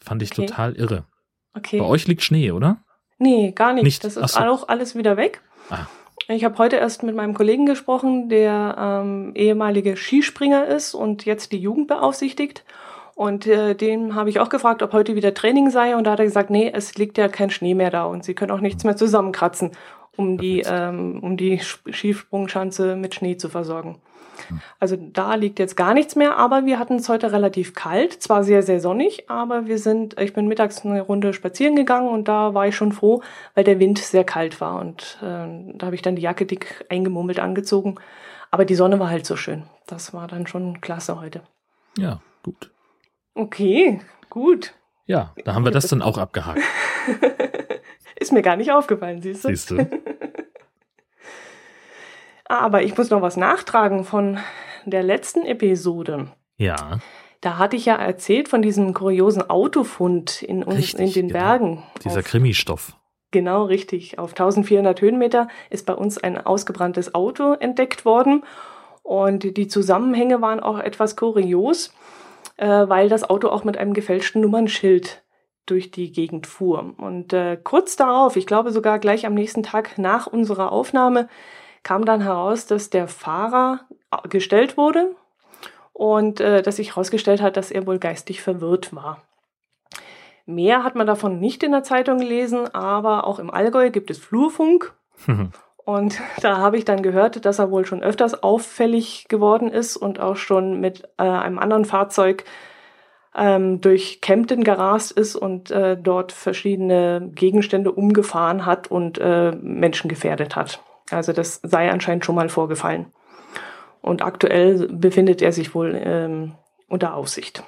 Fand 0.00 0.22
ich 0.22 0.32
okay. 0.32 0.46
total 0.46 0.74
irre. 0.76 1.04
Okay. 1.54 1.78
Bei 1.78 1.84
euch 1.84 2.06
liegt 2.06 2.22
Schnee, 2.22 2.52
oder? 2.52 2.82
Nee, 3.18 3.52
gar 3.52 3.74
nicht. 3.74 3.84
nicht? 3.84 4.04
Das 4.04 4.16
ist 4.16 4.32
so. 4.32 4.40
auch 4.40 4.68
alles 4.68 4.94
wieder 4.94 5.16
weg. 5.16 5.42
Ah. 5.68 5.86
Ich 6.32 6.44
habe 6.44 6.58
heute 6.58 6.76
erst 6.76 7.02
mit 7.02 7.16
meinem 7.16 7.34
Kollegen 7.34 7.66
gesprochen, 7.66 8.28
der 8.28 8.76
ähm, 8.78 9.32
ehemalige 9.34 9.96
Skispringer 9.96 10.64
ist 10.64 10.94
und 10.94 11.24
jetzt 11.24 11.50
die 11.50 11.58
Jugend 11.58 11.88
beaufsichtigt. 11.88 12.64
Und 13.16 13.48
äh, 13.48 13.74
dem 13.74 14.14
habe 14.14 14.30
ich 14.30 14.38
auch 14.38 14.48
gefragt, 14.48 14.84
ob 14.84 14.92
heute 14.92 15.16
wieder 15.16 15.34
Training 15.34 15.70
sei. 15.70 15.96
Und 15.96 16.04
da 16.04 16.12
hat 16.12 16.20
er 16.20 16.26
gesagt, 16.26 16.50
nee, 16.50 16.70
es 16.72 16.94
liegt 16.94 17.18
ja 17.18 17.26
kein 17.26 17.50
Schnee 17.50 17.74
mehr 17.74 17.90
da 17.90 18.04
und 18.04 18.22
sie 18.24 18.34
können 18.34 18.52
auch 18.52 18.60
nichts 18.60 18.84
mehr 18.84 18.96
zusammenkratzen, 18.96 19.72
um 20.16 20.38
die, 20.38 20.62
ähm, 20.64 21.18
um 21.20 21.36
die 21.36 21.58
Skisprungschanze 21.58 22.94
mit 22.94 23.16
Schnee 23.16 23.36
zu 23.36 23.48
versorgen. 23.48 24.00
Also 24.78 24.96
da 24.96 25.34
liegt 25.34 25.58
jetzt 25.58 25.76
gar 25.76 25.94
nichts 25.94 26.16
mehr, 26.16 26.36
aber 26.36 26.66
wir 26.66 26.78
hatten 26.78 26.96
es 26.96 27.08
heute 27.08 27.32
relativ 27.32 27.74
kalt, 27.74 28.22
zwar 28.22 28.44
sehr, 28.44 28.62
sehr 28.62 28.80
sonnig, 28.80 29.28
aber 29.30 29.66
wir 29.66 29.78
sind, 29.78 30.18
ich 30.20 30.32
bin 30.32 30.48
mittags 30.48 30.84
eine 30.84 31.00
Runde 31.00 31.32
spazieren 31.32 31.76
gegangen 31.76 32.08
und 32.08 32.28
da 32.28 32.54
war 32.54 32.66
ich 32.66 32.76
schon 32.76 32.92
froh, 32.92 33.22
weil 33.54 33.64
der 33.64 33.78
Wind 33.78 33.98
sehr 33.98 34.24
kalt 34.24 34.60
war 34.60 34.80
und 34.80 35.18
äh, 35.22 35.74
da 35.74 35.86
habe 35.86 35.94
ich 35.94 36.02
dann 36.02 36.16
die 36.16 36.22
Jacke 36.22 36.46
dick 36.46 36.84
eingemummelt 36.88 37.40
angezogen. 37.40 37.96
Aber 38.50 38.64
die 38.64 38.74
Sonne 38.74 38.98
war 38.98 39.10
halt 39.10 39.26
so 39.26 39.36
schön. 39.36 39.64
Das 39.86 40.12
war 40.12 40.26
dann 40.26 40.46
schon 40.46 40.80
klasse 40.80 41.20
heute. 41.20 41.42
Ja, 41.96 42.20
gut. 42.42 42.72
Okay, 43.34 44.00
gut. 44.28 44.74
Ja, 45.06 45.34
da 45.44 45.54
haben 45.54 45.64
wir 45.64 45.72
das 45.72 45.88
dann 45.88 46.02
auch 46.02 46.18
abgehakt. 46.18 46.60
Ist 48.20 48.32
mir 48.32 48.42
gar 48.42 48.56
nicht 48.56 48.70
aufgefallen, 48.70 49.22
siehst 49.22 49.44
du? 49.44 49.48
Siehst 49.48 49.70
du. 49.70 49.86
Aber 52.50 52.82
ich 52.82 52.98
muss 52.98 53.10
noch 53.10 53.22
was 53.22 53.36
nachtragen 53.36 54.02
von 54.02 54.38
der 54.84 55.04
letzten 55.04 55.46
Episode. 55.46 56.32
Ja. 56.56 56.98
Da 57.40 57.58
hatte 57.58 57.76
ich 57.76 57.84
ja 57.84 57.94
erzählt 57.94 58.48
von 58.48 58.60
diesem 58.60 58.92
kuriosen 58.92 59.48
Autofund 59.48 60.42
in, 60.42 60.64
uns, 60.64 60.94
in 60.94 61.12
den 61.12 61.28
genau. 61.28 61.38
Bergen. 61.38 61.82
Dieser 62.02 62.24
Krimistoff. 62.24 62.96
Genau, 63.30 63.62
richtig. 63.66 64.18
Auf 64.18 64.30
1400 64.30 65.00
Höhenmeter 65.00 65.46
ist 65.70 65.86
bei 65.86 65.94
uns 65.94 66.18
ein 66.18 66.44
ausgebranntes 66.44 67.14
Auto 67.14 67.52
entdeckt 67.52 68.04
worden. 68.04 68.42
Und 69.04 69.56
die 69.56 69.68
Zusammenhänge 69.68 70.42
waren 70.42 70.58
auch 70.58 70.80
etwas 70.80 71.14
kurios, 71.14 71.94
äh, 72.56 72.66
weil 72.66 73.08
das 73.08 73.30
Auto 73.30 73.48
auch 73.48 73.62
mit 73.62 73.78
einem 73.78 73.94
gefälschten 73.94 74.40
Nummernschild 74.40 75.22
durch 75.66 75.92
die 75.92 76.10
Gegend 76.10 76.48
fuhr. 76.48 76.94
Und 76.96 77.32
äh, 77.32 77.56
kurz 77.62 77.94
darauf, 77.94 78.34
ich 78.34 78.46
glaube 78.46 78.72
sogar 78.72 78.98
gleich 78.98 79.24
am 79.24 79.34
nächsten 79.34 79.62
Tag 79.62 79.98
nach 79.98 80.26
unserer 80.26 80.72
Aufnahme, 80.72 81.28
kam 81.82 82.04
dann 82.04 82.20
heraus, 82.20 82.66
dass 82.66 82.90
der 82.90 83.08
Fahrer 83.08 83.80
gestellt 84.28 84.76
wurde 84.76 85.14
und 85.92 86.40
äh, 86.40 86.62
dass 86.62 86.76
sich 86.76 86.90
herausgestellt 86.90 87.42
hat, 87.42 87.56
dass 87.56 87.70
er 87.70 87.86
wohl 87.86 87.98
geistig 87.98 88.42
verwirrt 88.42 88.94
war. 88.94 89.22
Mehr 90.46 90.82
hat 90.82 90.94
man 90.94 91.06
davon 91.06 91.38
nicht 91.38 91.62
in 91.62 91.72
der 91.72 91.82
Zeitung 91.82 92.18
gelesen, 92.18 92.74
aber 92.74 93.26
auch 93.26 93.38
im 93.38 93.50
Allgäu 93.50 93.90
gibt 93.90 94.10
es 94.10 94.18
Flurfunk. 94.18 94.94
Und 95.84 96.20
da 96.40 96.58
habe 96.58 96.76
ich 96.76 96.84
dann 96.84 97.02
gehört, 97.02 97.44
dass 97.44 97.58
er 97.58 97.70
wohl 97.70 97.84
schon 97.84 98.02
öfters 98.02 98.42
auffällig 98.42 99.26
geworden 99.28 99.68
ist 99.70 99.96
und 99.96 100.20
auch 100.20 100.36
schon 100.36 100.78
mit 100.78 101.04
äh, 101.16 101.22
einem 101.22 101.58
anderen 101.58 101.84
Fahrzeug 101.84 102.44
ähm, 103.34 103.80
durch 103.80 104.20
Kempten 104.20 104.62
gerast 104.62 105.10
ist 105.10 105.34
und 105.34 105.70
äh, 105.70 105.96
dort 105.96 106.32
verschiedene 106.32 107.30
Gegenstände 107.34 107.90
umgefahren 107.90 108.66
hat 108.66 108.88
und 108.88 109.18
äh, 109.18 109.52
Menschen 109.52 110.08
gefährdet 110.08 110.54
hat. 110.54 110.80
Also 111.10 111.32
das 111.32 111.60
sei 111.62 111.90
anscheinend 111.90 112.24
schon 112.24 112.34
mal 112.34 112.48
vorgefallen. 112.48 113.06
Und 114.00 114.22
aktuell 114.22 114.88
befindet 114.88 115.42
er 115.42 115.52
sich 115.52 115.74
wohl 115.74 116.00
ähm, 116.02 116.52
unter 116.88 117.14
Aufsicht. 117.14 117.62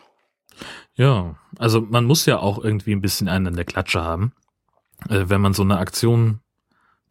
Ja, 0.95 1.37
also 1.59 1.81
man 1.81 2.05
muss 2.05 2.27
ja 2.27 2.39
auch 2.39 2.63
irgendwie 2.63 2.93
ein 2.93 3.01
bisschen 3.01 3.29
einen 3.29 3.47
in 3.47 3.57
der 3.57 3.65
Klatsche 3.65 4.03
haben, 4.03 4.33
äh, 5.09 5.25
wenn 5.27 5.41
man 5.41 5.55
so 5.55 5.63
eine 5.63 5.79
Aktion 5.79 6.41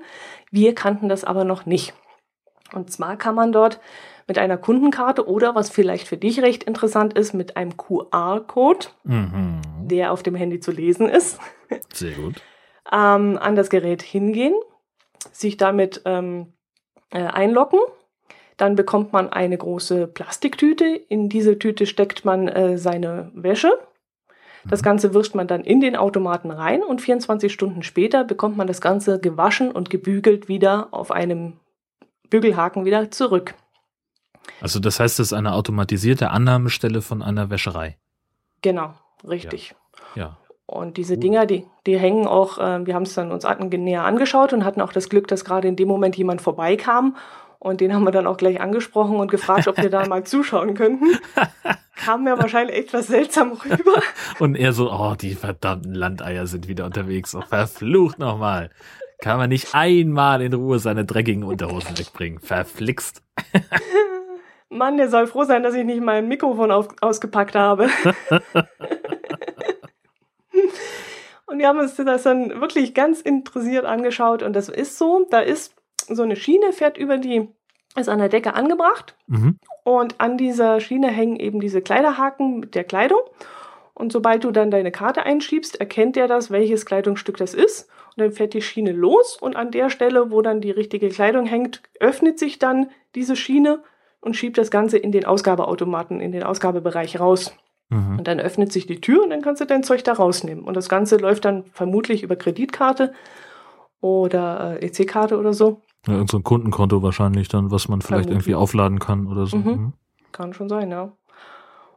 Wir 0.50 0.75
kannten 0.75 1.11
das 1.11 1.23
aber 1.23 1.45
noch 1.45 1.67
nicht. 1.67 1.93
Und 2.73 2.91
zwar 2.91 3.19
kann 3.19 3.35
man 3.35 3.53
dort 3.53 3.81
mit 4.26 4.38
einer 4.38 4.57
Kundenkarte 4.57 5.29
oder 5.29 5.55
was 5.55 5.69
vielleicht 5.69 6.09
für 6.09 6.17
dich 6.17 6.41
recht 6.41 6.65
interessant 6.65 7.12
ist, 7.12 7.35
mit 7.35 7.59
einem 7.59 7.76
QR-Code, 7.76 8.87
mhm. 9.05 9.61
der 9.83 10.11
auf 10.11 10.23
dem 10.23 10.35
Handy 10.35 10.59
zu 10.61 10.71
lesen 10.71 11.07
ist. 11.11 11.38
Sehr 11.93 12.12
gut. 12.12 12.41
ähm, 12.91 13.38
an 13.38 13.57
das 13.57 13.69
Gerät 13.69 14.00
hingehen, 14.00 14.55
sich 15.33 15.59
damit 15.59 16.00
ähm, 16.07 16.55
äh, 17.11 17.19
einloggen 17.19 17.81
Dann 18.57 18.75
bekommt 18.75 19.13
man 19.13 19.29
eine 19.29 19.59
große 19.59 20.07
Plastiktüte. 20.07 20.85
In 20.87 21.29
diese 21.29 21.59
Tüte 21.59 21.87
steckt 21.87 22.25
man 22.25 22.49
äh, 22.49 22.79
seine 22.79 23.31
Wäsche. 23.35 23.73
Das 24.69 24.81
Mhm. 24.81 24.85
Ganze 24.85 25.15
wirft 25.15 25.35
man 25.35 25.47
dann 25.47 25.63
in 25.63 25.81
den 25.81 25.97
Automaten 25.97 26.51
rein 26.51 26.83
und 26.83 27.01
24 27.01 27.53
Stunden 27.53 27.83
später 27.83 28.25
bekommt 28.25 28.57
man 28.57 28.67
das 28.67 28.81
Ganze 28.81 29.21
gewaschen 29.21 29.71
und 29.71 29.91
gebügelt 29.91 30.49
wieder 30.49 30.89
auf 30.91 31.11
einem 31.11 31.55
Bügelhaken 32.31 32.85
wieder 32.85 33.11
zurück. 33.11 33.55
Also 34.61 34.81
das 34.81 35.01
heißt, 35.01 35.21
es 35.21 35.29
ist 35.29 35.33
eine 35.33 35.53
automatisierte 35.53 36.31
Annahmestelle 36.31 37.03
von 37.03 37.23
einer 37.23 37.51
Wäscherei. 37.51 37.97
Genau, 38.63 38.95
richtig. 39.27 39.75
Ja. 40.15 40.39
Und 40.67 40.97
diese. 40.97 41.17
Dinger, 41.17 41.47
die, 41.47 41.65
die 41.87 41.99
hängen 41.99 42.27
auch, 42.27 42.59
äh, 42.59 42.85
wir 42.85 42.95
haben 42.95 43.05
es 43.05 43.15
dann 43.15 43.31
uns 43.31 43.45
näher 43.45 44.05
angeschaut 44.05 44.53
und 44.53 44.65
hatten 44.65 44.81
auch 44.81 44.93
das 44.93 45.09
Glück, 45.09 45.29
dass 45.29 45.45
gerade 45.45 45.69
in 45.69 45.77
dem 45.77 45.87
Moment 45.87 46.17
jemand 46.17 46.43
vorbeikam. 46.43 47.17
Und 47.67 47.81
den 47.81 47.93
haben 47.93 48.05
wir 48.05 48.13
dann 48.13 48.29
auch 48.29 48.37
gleich 48.37 48.61
angesprochen 48.61 49.17
und 49.17 49.29
gefragt, 49.29 49.67
ob 49.67 49.77
wir 49.77 49.91
da 49.91 50.07
mal 50.09 50.23
zuschauen 50.23 50.75
könnten. 50.75 51.19
Kam 51.97 52.23
mir 52.23 52.39
wahrscheinlich 52.39 52.77
etwas 52.77 53.09
seltsam 53.09 53.55
rüber. 53.55 54.01
Und 54.39 54.55
er 54.55 54.73
so, 54.73 54.93
oh, 54.93 55.17
die 55.21 55.35
verdammten 55.35 55.93
Landeier 55.93 56.47
sind 56.47 56.69
wieder 56.69 56.85
unterwegs. 56.85 57.35
Oh, 57.35 57.41
verflucht 57.41 58.21
nochmal. 58.21 58.71
Kann 59.19 59.39
man 59.39 59.49
nicht 59.49 59.75
einmal 59.75 60.43
in 60.43 60.53
Ruhe 60.53 60.79
seine 60.79 61.05
dreckigen 61.05 61.43
Unterhosen 61.43 61.99
wegbringen. 61.99 62.39
Verflixt. 62.39 63.23
Mann, 64.69 64.97
der 64.97 65.09
soll 65.09 65.27
froh 65.27 65.43
sein, 65.43 65.65
dass 65.65 65.75
ich 65.75 65.85
nicht 65.85 66.01
mein 66.01 66.29
Mikrofon 66.29 66.71
auf, 66.71 66.87
ausgepackt 67.01 67.57
habe. 67.57 67.89
und 71.47 71.59
wir 71.59 71.67
haben 71.67 71.81
uns 71.81 71.97
das 71.97 72.23
dann 72.23 72.61
wirklich 72.61 72.95
ganz 72.95 73.23
interessiert 73.23 73.87
angeschaut. 73.87 74.45
Und 74.45 74.53
das 74.53 74.69
ist 74.69 74.99
so, 74.99 75.27
da 75.31 75.41
ist 75.41 75.75
so 76.09 76.23
eine 76.23 76.37
Schiene, 76.37 76.73
fährt 76.73 76.97
über 76.97 77.19
die, 77.19 77.49
ist 77.97 78.09
an 78.09 78.19
der 78.19 78.29
Decke 78.29 78.55
angebracht. 78.55 79.17
Mhm. 79.26 79.59
Und 79.85 80.21
an 80.21 80.37
dieser 80.37 80.81
Schiene 80.81 81.09
hängen 81.09 81.37
eben 81.37 81.61
diese 81.61 81.83
Kleiderhaken 81.83 82.61
mit 82.61 82.75
der 82.75 82.85
Kleidung. 82.85 83.21
Und 83.95 84.12
sobald 84.12 84.45
du 84.45 84.50
dann 84.50 84.71
deine 84.71 84.93
Karte 84.93 85.23
einschiebst, 85.23 85.81
erkennt 85.81 86.17
er 86.17 86.29
das, 86.29 86.50
welches 86.50 86.85
Kleidungsstück 86.85 87.38
das 87.38 87.55
ist. 87.55 87.88
Und 88.15 88.23
dann 88.23 88.33
fährt 88.33 88.55
die 88.55 88.62
Schiene 88.62 88.93
los 88.93 89.38
und 89.41 89.57
an 89.57 89.71
der 89.71 89.91
Stelle, 89.91 90.31
wo 90.31 90.43
dann 90.43 90.61
die 90.61 90.71
richtige 90.71 91.09
Kleidung 91.09 91.47
hängt, 91.47 91.83
öffnet 92.00 92.38
sich 92.38 92.59
dann 92.59 92.91
diese 93.15 93.37
Schiene 93.37 93.83
und 94.21 94.37
schiebt 94.37 94.59
das 94.59 94.71
Ganze 94.71 94.99
in 94.99 95.12
den 95.12 95.25
Ausgabeautomaten, 95.25 96.21
in 96.21 96.33
den 96.33 96.43
Ausgabebereich 96.43 97.21
raus. 97.21 97.57
Mhm. 97.88 98.19
Und 98.19 98.29
dann 98.29 98.41
öffnet 98.41 98.73
sich 98.73 98.87
die 98.87 99.00
Tür 99.00 99.23
und 99.23 99.31
dann 99.31 99.43
kannst 99.43 99.61
du 99.61 99.67
dein 99.67 99.83
Zeug 99.83 100.03
da 100.05 100.12
rausnehmen. 100.12 100.65
Und 100.65 100.75
das 100.75 100.88
Ganze 100.88 101.17
läuft 101.17 101.45
dann 101.45 101.65
vermutlich 101.73 102.23
über 102.23 102.37
Kreditkarte 102.37 103.12
oder 104.00 104.79
äh, 104.81 104.87
EC-Karte 104.87 105.38
oder 105.38 105.53
so. 105.53 105.81
Ja, 106.07 106.15
irgend 106.15 106.31
so 106.31 106.39
ein 106.39 106.45
Kundenkonto 106.45 107.03
wahrscheinlich 107.03 107.49
dann, 107.49 107.71
was 107.71 107.89
man 107.89 108.01
vielleicht 108.01 108.25
Vermutlich. 108.25 108.49
irgendwie 108.49 108.55
aufladen 108.55 108.99
kann 108.99 109.27
oder 109.27 109.47
so. 109.47 109.57
Mhm. 109.57 109.71
Mhm. 109.71 109.93
Kann 110.33 110.55
schon 110.55 110.69
sein, 110.69 110.91
ja. 110.91 111.13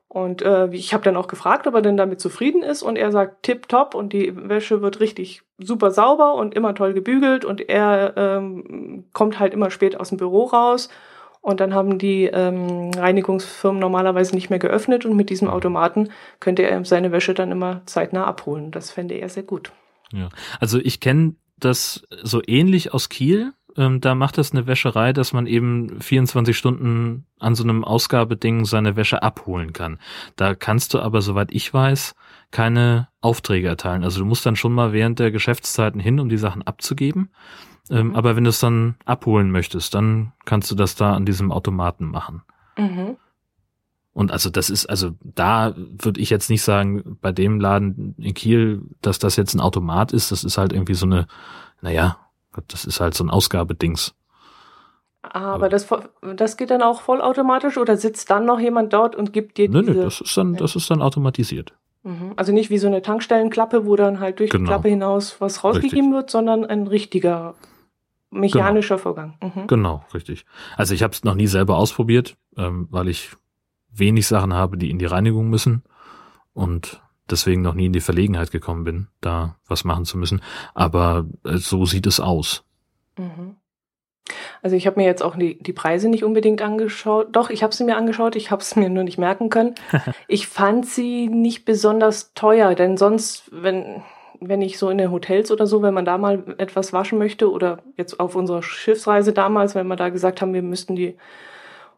Und 0.08 0.42
äh, 0.42 0.68
ich 0.72 0.94
habe 0.96 1.04
dann 1.04 1.16
auch 1.16 1.28
gefragt, 1.28 1.68
ob 1.68 1.76
er 1.76 1.84
denn 1.84 1.96
damit 1.96 2.20
zufrieden 2.20 2.64
ist 2.64 2.82
und 2.82 2.96
er 2.96 3.12
sagt 3.12 3.44
tipptopp 3.44 3.94
und 3.94 4.12
die 4.12 4.34
Wäsche 4.36 4.82
wird 4.82 5.00
richtig 5.00 5.44
super 5.60 5.92
sauber 5.92 6.34
und 6.34 6.56
immer 6.56 6.74
toll 6.74 6.94
gebügelt 6.94 7.46
und 7.46 7.70
er 7.70 8.18
ähm, 8.18 9.06
kommt 9.14 9.40
halt 9.40 9.54
immer 9.54 9.70
spät 9.70 10.00
aus 10.00 10.10
dem 10.10 10.18
Büro 10.18 10.46
raus 10.46 10.90
und 11.42 11.60
dann 11.60 11.76
haben 11.76 12.00
die 12.00 12.26
ähm, 12.26 12.90
Reinigungsfirmen 12.98 13.80
normalerweise 13.80 14.34
nicht 14.34 14.50
mehr 14.50 14.58
geöffnet 14.58 15.06
und 15.06 15.16
mit 15.16 15.30
diesem 15.30 15.48
Automaten 15.48 16.10
könnte 16.40 16.64
er 16.64 16.84
seine 16.86 17.12
Wäsche 17.12 17.36
dann 17.36 17.52
immer 17.52 17.84
zeitnah 17.86 18.26
abholen. 18.26 18.72
Das 18.72 18.90
fände 18.90 19.14
er 19.14 19.30
sehr 19.30 19.44
gut. 19.44 19.72
Also 20.60 20.80
ich 20.80 21.00
kenne 21.00 21.36
das 21.58 22.08
so 22.24 22.42
ähnlich 22.46 22.94
aus 22.94 23.10
Kiel. 23.10 23.54
Ähm, 23.80 24.02
da 24.02 24.14
macht 24.14 24.38
das 24.38 24.52
eine 24.52 24.68
Wäscherei, 24.68 25.14
dass 25.14 25.32
man 25.32 25.48
eben 25.48 26.02
24 26.02 26.56
Stunden 26.56 27.26
an 27.40 27.56
so 27.56 27.64
einem 27.64 27.86
Ausgabeding 27.86 28.66
seine 28.66 28.98
Wäsche 28.98 29.24
abholen 29.24 29.72
kann. 29.72 30.00
Da 30.36 30.54
kannst 30.54 30.94
du 30.94 31.00
aber, 31.00 31.22
soweit 31.22 31.54
ich 31.54 31.74
weiß, 31.74 32.14
keine 32.52 33.08
Aufträge 33.22 33.70
erteilen. 33.70 34.04
Also 34.04 34.20
du 34.20 34.26
musst 34.26 34.46
dann 34.46 34.58
schon 34.58 34.74
mal 34.74 34.92
während 34.92 35.20
der 35.20 35.32
Geschäftszeiten 35.32 36.02
hin, 36.02 36.20
um 36.20 36.28
die 36.28 36.38
Sachen 36.38 36.62
abzugeben. 36.62 37.30
Ähm, 37.90 38.08
Mhm. 38.10 38.16
aber 38.16 38.36
wenn 38.36 38.44
du 38.44 38.50
es 38.50 38.60
dann 38.60 38.96
abholen 39.06 39.50
möchtest, 39.50 39.94
dann 39.94 40.34
kannst 40.44 40.70
du 40.70 40.76
das 40.76 40.96
da 40.96 41.14
an 41.14 41.26
diesem 41.26 41.52
Automaten 41.52 42.06
machen. 42.06 42.42
Mhm. 42.78 43.16
Und 44.12 44.32
also 44.34 44.50
das 44.50 44.70
ist, 44.70 44.88
also 44.88 45.12
da 45.24 45.74
würde 45.78 46.20
ich 46.20 46.30
jetzt 46.30 46.50
nicht 46.50 46.64
sagen, 46.64 47.18
bei 47.22 47.32
dem 47.32 47.62
Laden 47.62 48.16
in 48.18 48.34
Kiel, 48.34 48.82
dass 49.02 49.20
das 49.20 49.38
jetzt 49.38 49.54
ein 49.54 49.62
Automat 49.62 50.12
ist, 50.12 50.34
das 50.34 50.44
ist 50.44 50.58
halt 50.58 50.74
irgendwie 50.74 50.96
so 50.96 51.06
eine, 51.06 51.28
naja, 51.82 52.18
das 52.68 52.86
ist 52.86 53.00
halt 53.00 53.14
so 53.14 53.24
ein 53.24 53.30
Ausgabedings. 53.30 54.14
Aber 55.22 55.36
Aber- 55.56 55.70
das, 55.70 55.88
das 56.36 56.58
geht 56.58 56.70
dann 56.70 56.82
auch 56.82 57.02
vollautomatisch 57.02 57.78
oder 57.78 57.98
sitzt 57.98 58.30
dann 58.30 58.46
noch 58.46 58.60
jemand 58.60 58.94
dort 58.94 59.16
und 59.16 59.34
gibt 59.34 59.58
dir 59.58 59.70
Nö, 59.70 59.82
diese... 59.82 59.92
nö, 59.94 60.04
das 60.04 60.22
ist 60.22 60.38
dann, 60.38 60.56
das 60.56 60.76
ist 60.76 60.90
dann 60.90 61.02
automatisiert. 61.02 61.74
Mhm. 62.04 62.34
Also 62.38 62.54
nicht 62.54 62.70
wie 62.70 62.78
so 62.78 62.88
eine 62.88 63.02
Tankstellenklappe, 63.02 63.86
wo 63.86 63.96
dann 63.98 64.20
halt 64.22 64.40
durch 64.40 64.50
Genau. 64.50 64.64
die 64.64 64.68
Klappe 64.68 64.88
hinaus 64.90 65.42
was 65.42 65.64
rausgegeben 65.64 66.14
wird, 66.14 66.30
sondern 66.30 66.64
ein 66.66 66.88
richtiger 66.88 67.56
mechanischer 68.32 68.98
Vorgang. 68.98 69.38
Mhm. 69.42 69.68
Genau, 69.68 70.04
richtig. 70.14 70.46
Also 70.78 70.94
ich 70.94 71.04
habe 71.04 71.14
es 71.14 71.24
noch 71.24 71.36
nie 71.36 71.48
selber 71.48 71.78
ausprobiert, 71.78 72.38
ähm, 72.56 72.88
weil 72.90 73.10
ich 73.10 73.32
wenig 73.92 74.28
Sachen 74.28 74.54
habe, 74.54 74.78
die 74.78 74.90
in 74.92 75.00
die 75.00 75.06
Reinigung 75.06 75.50
müssen 75.50 75.84
und 76.54 77.02
deswegen 77.32 77.62
noch 77.62 77.74
nie 77.74 77.88
in 77.88 77.94
die 77.94 78.02
Verlegenheit 78.02 78.52
gekommen 78.52 78.84
bin, 78.84 79.08
da 79.22 79.56
was 79.68 79.84
machen 79.84 80.06
zu 80.06 80.18
müssen. 80.18 80.42
Aber 80.74 81.26
äh, 81.46 81.58
so 81.58 81.86
sieht 81.86 82.08
es 82.08 82.20
aus. 82.20 82.64
Mhm. 83.18 83.56
Also 84.62 84.76
ich 84.76 84.86
habe 84.86 85.00
mir 85.00 85.06
jetzt 85.06 85.24
auch 85.24 85.36
die, 85.36 85.58
die 85.62 85.74
Preise 85.74 86.10
nicht 86.10 86.24
unbedingt 86.24 86.62
angeschaut. 86.62 87.30
Doch, 87.32 87.50
ich 87.50 87.64
habe 87.64 87.74
sie 87.74 87.84
mir 87.84 87.98
angeschaut, 87.98 88.36
ich 88.36 88.52
habe 88.52 88.62
es 88.62 88.76
mir 88.76 88.90
nur 88.90 89.04
nicht 89.04 89.18
merken 89.18 89.50
können. 89.50 89.76
ich 90.28 90.48
fand 90.48 90.86
sie 90.86 91.28
nicht 91.28 91.66
besonders 91.66 92.34
teuer, 92.34 92.76
denn 92.76 92.98
sonst, 92.98 93.50
wenn, 93.52 94.04
wenn 94.40 94.62
ich 94.62 94.78
so 94.78 94.90
in 94.90 94.98
den 94.98 95.12
Hotels 95.12 95.52
oder 95.52 95.66
so, 95.66 95.82
wenn 95.82 95.94
man 95.94 96.06
da 96.06 96.18
mal 96.18 96.56
etwas 96.58 96.94
waschen 96.94 97.18
möchte 97.18 97.52
oder 97.52 97.80
jetzt 97.96 98.20
auf 98.20 98.36
unserer 98.36 98.64
Schiffsreise 98.64 99.34
damals, 99.34 99.76
wenn 99.76 99.88
wir 99.88 99.96
da 99.96 100.10
gesagt 100.10 100.42
haben, 100.42 100.54
wir 100.54 100.64
müssten 100.64 100.96
die 100.96 101.18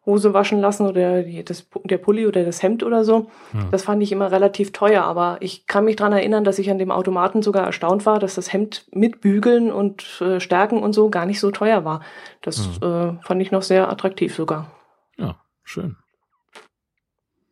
Hose 0.05 0.33
waschen 0.33 0.59
lassen 0.59 0.87
oder 0.87 1.23
die, 1.23 1.43
das, 1.43 1.67
der 1.83 1.97
Pulli 1.99 2.25
oder 2.25 2.43
das 2.43 2.63
Hemd 2.63 2.83
oder 2.83 3.03
so, 3.03 3.29
Hm. 3.51 3.69
das 3.71 3.83
fand 3.83 4.01
ich 4.01 4.11
immer 4.11 4.31
relativ 4.31 4.71
teuer. 4.71 5.03
Aber 5.03 5.37
ich 5.41 5.67
kann 5.67 5.85
mich 5.85 5.95
dran 5.95 6.11
erinnern, 6.11 6.43
dass 6.43 6.59
ich 6.59 6.69
an 6.71 6.79
dem 6.79 6.91
Automaten 6.91 7.41
sogar 7.41 7.65
erstaunt 7.65 8.05
war, 8.05 8.17
dass 8.19 8.35
das 8.35 8.51
Hemd 8.51 8.87
mit 8.91 9.21
Bügeln 9.21 9.71
und 9.71 10.21
äh, 10.21 10.39
Stärken 10.39 10.81
und 10.81 10.93
so 10.93 11.09
gar 11.09 11.25
nicht 11.25 11.39
so 11.39 11.51
teuer 11.51 11.85
war. 11.85 12.01
Das 12.41 12.77
äh, 12.81 13.13
fand 13.21 13.41
ich 13.41 13.51
noch 13.51 13.61
sehr 13.61 13.89
attraktiv 13.89 14.33
sogar. 14.33 14.71
Ja, 15.17 15.39
schön. 15.63 15.97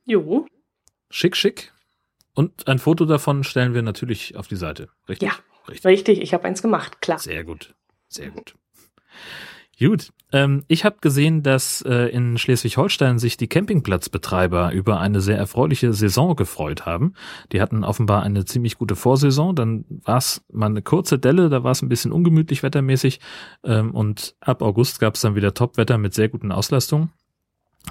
Jo, 0.06 0.46
Schick, 1.12 1.36
schick. 1.36 1.72
Und 2.36 2.68
ein 2.68 2.80
Foto 2.80 3.06
davon 3.06 3.44
stellen 3.44 3.74
wir 3.74 3.82
natürlich 3.82 4.36
auf 4.38 4.48
die 4.48 4.56
Seite. 4.56 4.90
Richtig? 5.08 5.30
Ja. 5.30 5.36
Richtig. 5.68 5.86
richtig, 5.86 6.22
ich 6.22 6.34
habe 6.34 6.46
eins 6.46 6.62
gemacht, 6.62 7.00
klar. 7.02 7.20
Sehr 7.20 7.44
gut. 7.44 7.76
Sehr 8.08 8.32
gut. 8.32 8.56
Gut. 9.80 10.12
Ähm, 10.32 10.64
ich 10.68 10.84
habe 10.84 10.98
gesehen, 11.00 11.42
dass 11.42 11.82
äh, 11.82 12.10
in 12.10 12.38
Schleswig-Holstein 12.38 13.18
sich 13.18 13.38
die 13.38 13.48
Campingplatzbetreiber 13.48 14.74
über 14.74 15.00
eine 15.00 15.22
sehr 15.22 15.38
erfreuliche 15.38 15.94
Saison 15.94 16.36
gefreut 16.36 16.86
haben. 16.86 17.14
Die 17.52 17.62
hatten 17.62 17.84
offenbar 17.84 18.24
eine 18.24 18.44
ziemlich 18.46 18.78
gute 18.78 18.96
Vorsaison. 18.96 19.56
Dann 19.56 19.86
war 19.90 20.18
es 20.18 20.44
mal 20.52 20.66
eine 20.66 20.82
kurze 20.82 21.18
Delle, 21.18 21.50
da 21.50 21.64
war 21.64 21.72
es 21.72 21.82
ein 21.82 21.90
bisschen 21.90 22.12
ungemütlich 22.12 22.62
wettermäßig. 22.62 23.22
Ähm, 23.64 23.92
und 23.92 24.36
ab 24.42 24.62
August 24.62 25.00
gab 25.00 25.16
es 25.16 25.22
dann 25.22 25.36
wieder 25.36 25.54
Topwetter 25.54 25.98
mit 25.98 26.14
sehr 26.14 26.28
guten 26.28 26.52
Auslastungen. 26.52 27.12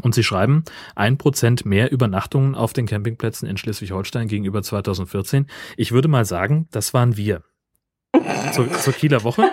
Und 0.02 0.14
sie 0.14 0.23
schreiben, 0.23 0.64
ein 0.95 1.16
Prozent 1.16 1.64
mehr 1.64 1.90
Übernachtungen 1.90 2.54
auf 2.54 2.75
den 2.75 2.87
Campingplätzen 2.87 3.49
in 3.49 3.57
Schleswig-Holstein 3.57 4.28
gegenüber 4.28 4.62
2014. 4.62 5.47
Ich 5.78 5.92
würde 5.92 6.09
mal 6.09 6.26
sagen, 6.26 6.68
das 6.71 6.92
waren 6.92 7.16
wir. 7.16 7.42
Zur, 8.52 8.71
zur 8.73 8.92
Kieler 8.92 9.25
Woche 9.25 9.50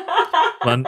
waren, 0.61 0.85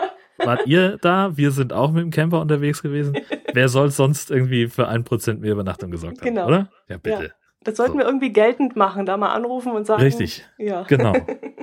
wart 0.48 0.66
ihr 0.66 0.98
da? 0.98 1.38
Wir 1.38 1.52
sind 1.52 1.72
auch 1.74 1.92
mit 1.92 2.02
dem 2.02 2.10
Camper 2.10 2.42
unterwegs 2.42 2.82
gewesen. 2.82 3.16
Wer 3.54 3.70
soll 3.70 3.92
sonst 3.92 4.32
irgendwie 4.32 4.68
für 4.68 4.88
ein 4.88 5.04
Prozent 5.04 5.42
mehr 5.42 5.52
Übernachtung 5.52 5.92
gesorgt 5.92 6.22
haben, 6.22 6.28
Genau. 6.28 6.48
oder? 6.48 6.72
Ja, 6.90 6.98
bitte. 6.98 7.34
Das 7.64 7.78
sollten 7.78 7.94
So. 7.94 7.98
wir 8.00 8.06
irgendwie 8.06 8.32
geltend 8.34 8.76
machen, 8.76 9.06
da 9.06 9.18
mal 9.18 9.34
anrufen 9.34 9.74
und 9.74 9.86
sagen. 9.86 10.02
Richtig. 10.02 10.44
Ja. 10.58 10.84
Genau. 10.84 11.14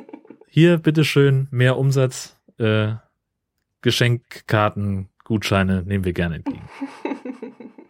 Hier, 0.48 0.76
bitteschön, 0.78 1.48
mehr 1.50 1.76
Umsatz, 1.78 2.36
äh, 2.58 2.92
Geschenkkarten, 3.80 5.08
Gutscheine 5.24 5.82
nehmen 5.82 6.04
wir 6.04 6.12
gerne 6.12 6.36
entgegen. 6.36 6.68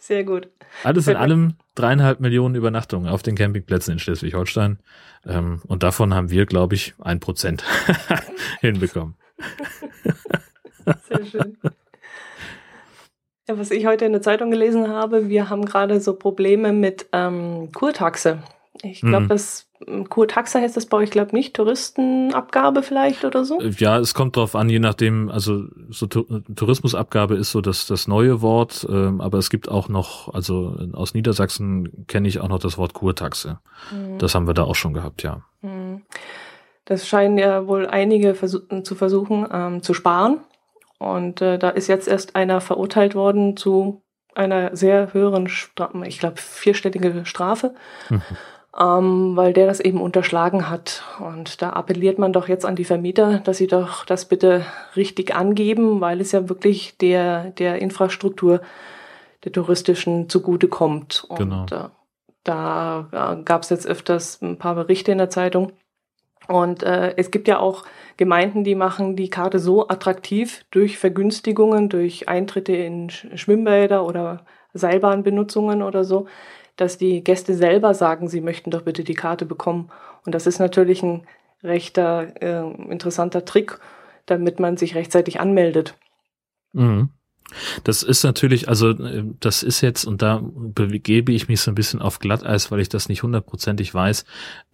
Sehr 0.00 0.24
gut. 0.24 0.48
Alles 0.84 1.06
in 1.08 1.16
allem 1.16 1.54
dreieinhalb 1.74 2.20
Millionen 2.20 2.54
Übernachtungen 2.54 3.08
auf 3.08 3.22
den 3.22 3.34
Campingplätzen 3.36 3.92
in 3.92 3.98
Schleswig-Holstein. 3.98 4.78
Ähm, 5.26 5.60
und 5.66 5.82
davon 5.82 6.12
haben 6.14 6.30
wir, 6.30 6.46
glaube 6.46 6.74
ich, 6.74 6.94
ein 7.00 7.20
Prozent 7.20 7.64
hinbekommen. 8.60 9.14
Sehr 11.08 11.24
schön. 11.26 11.56
Ja, 13.48 13.58
was 13.58 13.70
ich 13.70 13.86
heute 13.86 14.04
in 14.04 14.12
der 14.12 14.22
Zeitung 14.22 14.50
gelesen 14.50 14.88
habe, 14.88 15.28
wir 15.28 15.48
haben 15.50 15.64
gerade 15.64 16.00
so 16.00 16.14
Probleme 16.14 16.72
mit 16.72 17.06
ähm, 17.12 17.70
Kurtaxe. 17.72 18.42
Ich 18.82 19.00
glaube, 19.00 19.24
Mhm. 19.24 19.28
das 19.28 19.68
Kurtaxe 20.08 20.60
heißt 20.60 20.76
das 20.76 20.86
bei 20.86 20.96
euch, 20.98 21.10
glaube 21.10 21.34
nicht, 21.34 21.54
Touristenabgabe 21.54 22.82
vielleicht 22.82 23.24
oder 23.24 23.44
so? 23.44 23.60
Ja, 23.60 23.98
es 23.98 24.14
kommt 24.14 24.36
drauf 24.36 24.54
an, 24.54 24.68
je 24.68 24.78
nachdem, 24.78 25.28
also 25.28 25.64
so 25.90 26.06
Tourismusabgabe 26.06 27.34
ist 27.34 27.50
so 27.50 27.60
das, 27.60 27.86
das 27.86 28.08
neue 28.08 28.40
Wort, 28.42 28.86
ähm, 28.88 29.20
aber 29.20 29.38
es 29.38 29.50
gibt 29.50 29.68
auch 29.68 29.88
noch, 29.88 30.32
also 30.32 30.76
aus 30.92 31.14
Niedersachsen 31.14 32.06
kenne 32.06 32.28
ich 32.28 32.40
auch 32.40 32.48
noch 32.48 32.60
das 32.60 32.78
Wort 32.78 32.94
Kurtaxe. 32.94 33.58
Mhm. 33.92 34.18
Das 34.18 34.34
haben 34.34 34.46
wir 34.46 34.54
da 34.54 34.62
auch 34.64 34.76
schon 34.76 34.94
gehabt, 34.94 35.22
ja. 35.22 35.42
Mhm. 35.62 36.02
Das 36.84 37.06
scheinen 37.06 37.38
ja 37.38 37.66
wohl 37.66 37.86
einige 37.86 38.34
versuch 38.34 38.62
zu 38.82 38.94
versuchen 38.94 39.46
ähm, 39.52 39.82
zu 39.82 39.94
sparen. 39.94 40.40
Und 40.98 41.40
äh, 41.40 41.58
da 41.58 41.70
ist 41.70 41.88
jetzt 41.88 42.08
erst 42.08 42.36
einer 42.36 42.60
verurteilt 42.60 43.14
worden 43.14 43.56
zu 43.56 44.02
einer 44.34 44.74
sehr 44.76 45.12
höheren, 45.12 45.48
Stra 45.48 45.90
ich 46.06 46.18
glaube, 46.18 46.36
vierstellige 46.36 47.24
Strafe. 47.26 47.74
Mhm 48.08 48.22
ähm, 48.78 49.36
weil 49.36 49.52
der 49.52 49.66
das 49.66 49.80
eben 49.80 50.00
unterschlagen 50.00 50.70
hat. 50.70 51.02
Und 51.20 51.60
da 51.60 51.70
appelliert 51.70 52.18
man 52.18 52.32
doch 52.32 52.48
jetzt 52.48 52.64
an 52.64 52.76
die 52.76 52.84
Vermieter, 52.84 53.38
dass 53.40 53.58
sie 53.58 53.66
doch 53.66 54.04
das 54.04 54.26
bitte 54.26 54.64
richtig 54.96 55.34
angeben, 55.34 56.00
weil 56.00 56.20
es 56.20 56.32
ja 56.32 56.48
wirklich 56.48 56.96
der, 56.98 57.50
der 57.50 57.80
Infrastruktur 57.80 58.60
der 59.44 59.52
touristischen 59.52 60.28
zugutekommt. 60.28 61.24
Und 61.28 61.38
genau. 61.38 61.66
äh, 61.66 61.88
da 62.44 63.08
äh, 63.12 63.42
gab 63.42 63.62
es 63.62 63.70
jetzt 63.70 63.86
öfters 63.86 64.40
ein 64.40 64.58
paar 64.58 64.74
Berichte 64.74 65.12
in 65.12 65.18
der 65.18 65.30
Zeitung. 65.30 65.72
Und 66.48 66.82
äh, 66.82 67.14
es 67.16 67.30
gibt 67.30 67.48
ja 67.48 67.58
auch 67.58 67.84
Gemeinden, 68.16 68.64
die 68.64 68.74
machen 68.74 69.16
die 69.16 69.30
Karte 69.30 69.58
so 69.58 69.88
attraktiv 69.88 70.64
durch 70.70 70.98
Vergünstigungen, 70.98 71.88
durch 71.88 72.28
Eintritte 72.28 72.72
in 72.72 73.10
Schwimmbäder 73.10 74.04
oder 74.04 74.44
Seilbahnbenutzungen 74.74 75.82
oder 75.82 76.04
so, 76.04 76.26
dass 76.76 76.98
die 76.98 77.22
Gäste 77.22 77.54
selber 77.54 77.94
sagen, 77.94 78.28
sie 78.28 78.40
möchten 78.40 78.70
doch 78.70 78.82
bitte 78.82 79.04
die 79.04 79.14
Karte 79.14 79.46
bekommen. 79.46 79.90
Und 80.24 80.34
das 80.34 80.46
ist 80.46 80.58
natürlich 80.58 81.02
ein 81.02 81.26
rechter 81.62 82.28
äh, 82.42 82.90
interessanter 82.90 83.44
Trick, 83.44 83.78
damit 84.26 84.60
man 84.60 84.76
sich 84.76 84.94
rechtzeitig 84.94 85.40
anmeldet. 85.40 85.96
Mhm. 86.72 87.10
Das 87.84 88.02
ist 88.02 88.24
natürlich, 88.24 88.68
also 88.68 88.90
äh, 88.90 89.24
das 89.40 89.62
ist 89.62 89.80
jetzt, 89.80 90.04
und 90.04 90.22
da 90.22 90.42
begebe 90.42 91.32
ich 91.32 91.48
mich 91.48 91.60
so 91.60 91.70
ein 91.70 91.74
bisschen 91.74 92.00
auf 92.00 92.18
Glatteis, 92.18 92.70
weil 92.70 92.80
ich 92.80 92.88
das 92.88 93.08
nicht 93.08 93.22
hundertprozentig 93.22 93.92
weiß. 93.92 94.24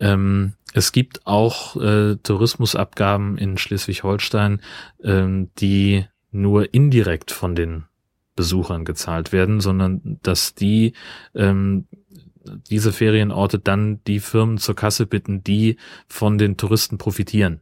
Ähm, 0.01 0.55
es 0.73 0.93
gibt 0.93 1.27
auch 1.27 1.77
äh, 1.77 2.17
Tourismusabgaben 2.17 3.39
in 3.39 3.59
Schleswig-Holstein, 3.59 4.61
ähm, 5.03 5.51
die 5.59 6.07
nur 6.31 6.75
indirekt 6.75 7.31
von 7.31 7.55
den 7.55 7.85
Besuchern 8.37 8.85
gezahlt 8.85 9.33
werden, 9.33 9.61
sondern 9.61 10.19
dass 10.23 10.55
die 10.55 10.93
ähm, 11.35 11.87
diese 12.71 12.93
Ferienorte 12.93 13.59
dann 13.59 14.03
die 14.05 14.21
Firmen 14.21 14.59
zur 14.59 14.75
Kasse 14.75 15.07
bitten, 15.07 15.43
die 15.43 15.77
von 16.07 16.39
den 16.39 16.57
Touristen 16.57 16.99
profitieren. 16.99 17.61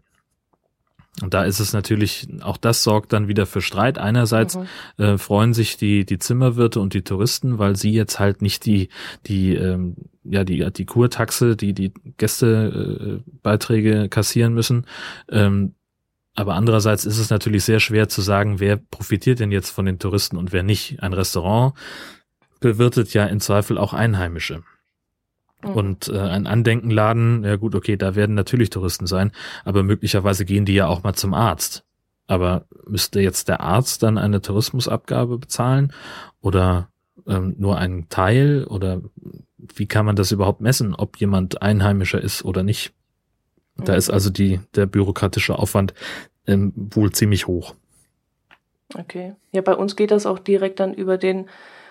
Und 1.23 1.33
da 1.33 1.45
ist 1.45 1.61
es 1.61 1.73
natürlich, 1.73 2.29
auch 2.43 2.59
das 2.59 2.83
sorgt 2.83 3.13
dann 3.13 3.27
wieder 3.27 3.47
für 3.47 3.63
Streit. 3.63 3.97
Einerseits 3.99 4.57
mhm. 4.57 4.67
äh, 4.99 5.19
freuen 5.19 5.55
sich 5.55 5.79
die, 5.79 6.05
die 6.05 6.19
Zimmerwirte 6.19 6.79
und 6.79 6.93
die 6.93 7.03
Touristen, 7.03 7.59
weil 7.59 7.77
sie 7.77 7.93
jetzt 7.93 8.19
halt 8.19 8.43
nicht 8.43 8.67
die, 8.67 8.91
die, 9.27 9.55
ähm, 9.55 9.97
ja, 10.25 10.45
die, 10.45 10.71
die 10.71 10.85
Kurtaxe, 10.85 11.57
die, 11.57 11.73
die 11.73 11.93
Gästebeiträge 12.19 14.05
äh, 14.05 14.09
kassieren 14.09 14.53
müssen. 14.53 14.87
Ähm, 15.31 15.75
aber 16.35 16.55
andererseits 16.55 17.07
ist 17.07 17.19
es 17.19 17.31
natürlich 17.31 17.65
sehr 17.65 17.81
schwer 17.81 18.11
zu 18.11 18.21
sagen, 18.21 18.61
wer 18.61 18.77
profitiert 18.77 19.41
denn 19.41 19.51
jetzt 19.51 19.71
von 19.71 19.87
den 19.87 19.99
Touristen 19.99 20.37
und 20.37 20.53
wer 20.53 20.63
nicht. 20.63 21.03
Ein 21.03 21.15
Restaurant 21.15 21.73
bewirtet 22.61 23.15
ja 23.15 23.25
in 23.25 23.41
Zweifel 23.41 23.79
auch 23.79 23.95
Einheimische. 23.95 24.63
Mhm. 25.63 25.71
Und 25.71 26.09
äh, 26.09 26.19
ein 26.19 26.47
Andenkenladen, 26.47 27.45
ja 27.45 27.57
gut, 27.57 27.75
okay, 27.75 27.97
da 27.97 28.15
werden 28.15 28.35
natürlich 28.35 28.71
Touristen 28.71 29.07
sein, 29.07 29.33
aber 29.65 29.83
möglicherweise 29.83 30.45
gehen 30.45 30.65
die 30.65 30.75
ja 30.75 30.87
auch 30.87 31.03
mal 31.03 31.15
zum 31.15 31.35
Arzt. 31.35 31.85
Aber 32.27 32.65
müsste 32.87 33.21
jetzt 33.21 33.49
der 33.49 33.61
Arzt 33.61 34.03
dann 34.03 34.19
eine 34.19 34.41
Tourismusabgabe 34.43 35.39
bezahlen 35.39 35.93
oder 36.41 36.89
ähm, 37.27 37.55
nur 37.59 37.79
einen 37.79 38.09
Teil 38.09 38.65
oder 38.65 39.01
wie 39.75 39.87
kann 39.87 40.07
man 40.07 40.17
das 40.17 40.33
überhaupt 40.33 40.61
messen, 40.61 40.95
ob 40.95 41.19
jemand 41.19 41.63
Einheimischer 41.63 42.21
ist 42.21 42.45
oder 42.45 42.63
nicht? 42.63 42.93
Da 43.77 43.95
ist 43.95 44.11
also 44.11 44.31
die, 44.31 44.61
der 44.75 44.87
bürokratische 44.87 45.59
Aufwand 45.59 45.93
ähm, 46.47 46.73
wohl 46.75 47.13
ziemlich 47.13 47.47
hoch. 47.47 47.75
Okay. 48.95 49.35
Ja, 49.53 49.61
bei 49.61 49.75
uns 49.75 49.97
geht 49.97 50.11
das 50.11 50.27
auch 50.27 50.39
direkt 50.39 50.81
dann 50.81 50.95
über 50.95 51.19
den 51.19 51.47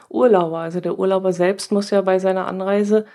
Urlauber. 0.10 0.60
Also 0.60 0.80
der 0.80 0.98
Urlauber 0.98 1.34
selbst 1.34 1.72
muss 1.72 1.92
ja 1.92 2.02
bei 2.02 2.20
seiner 2.20 2.48
Anreise 2.48 3.06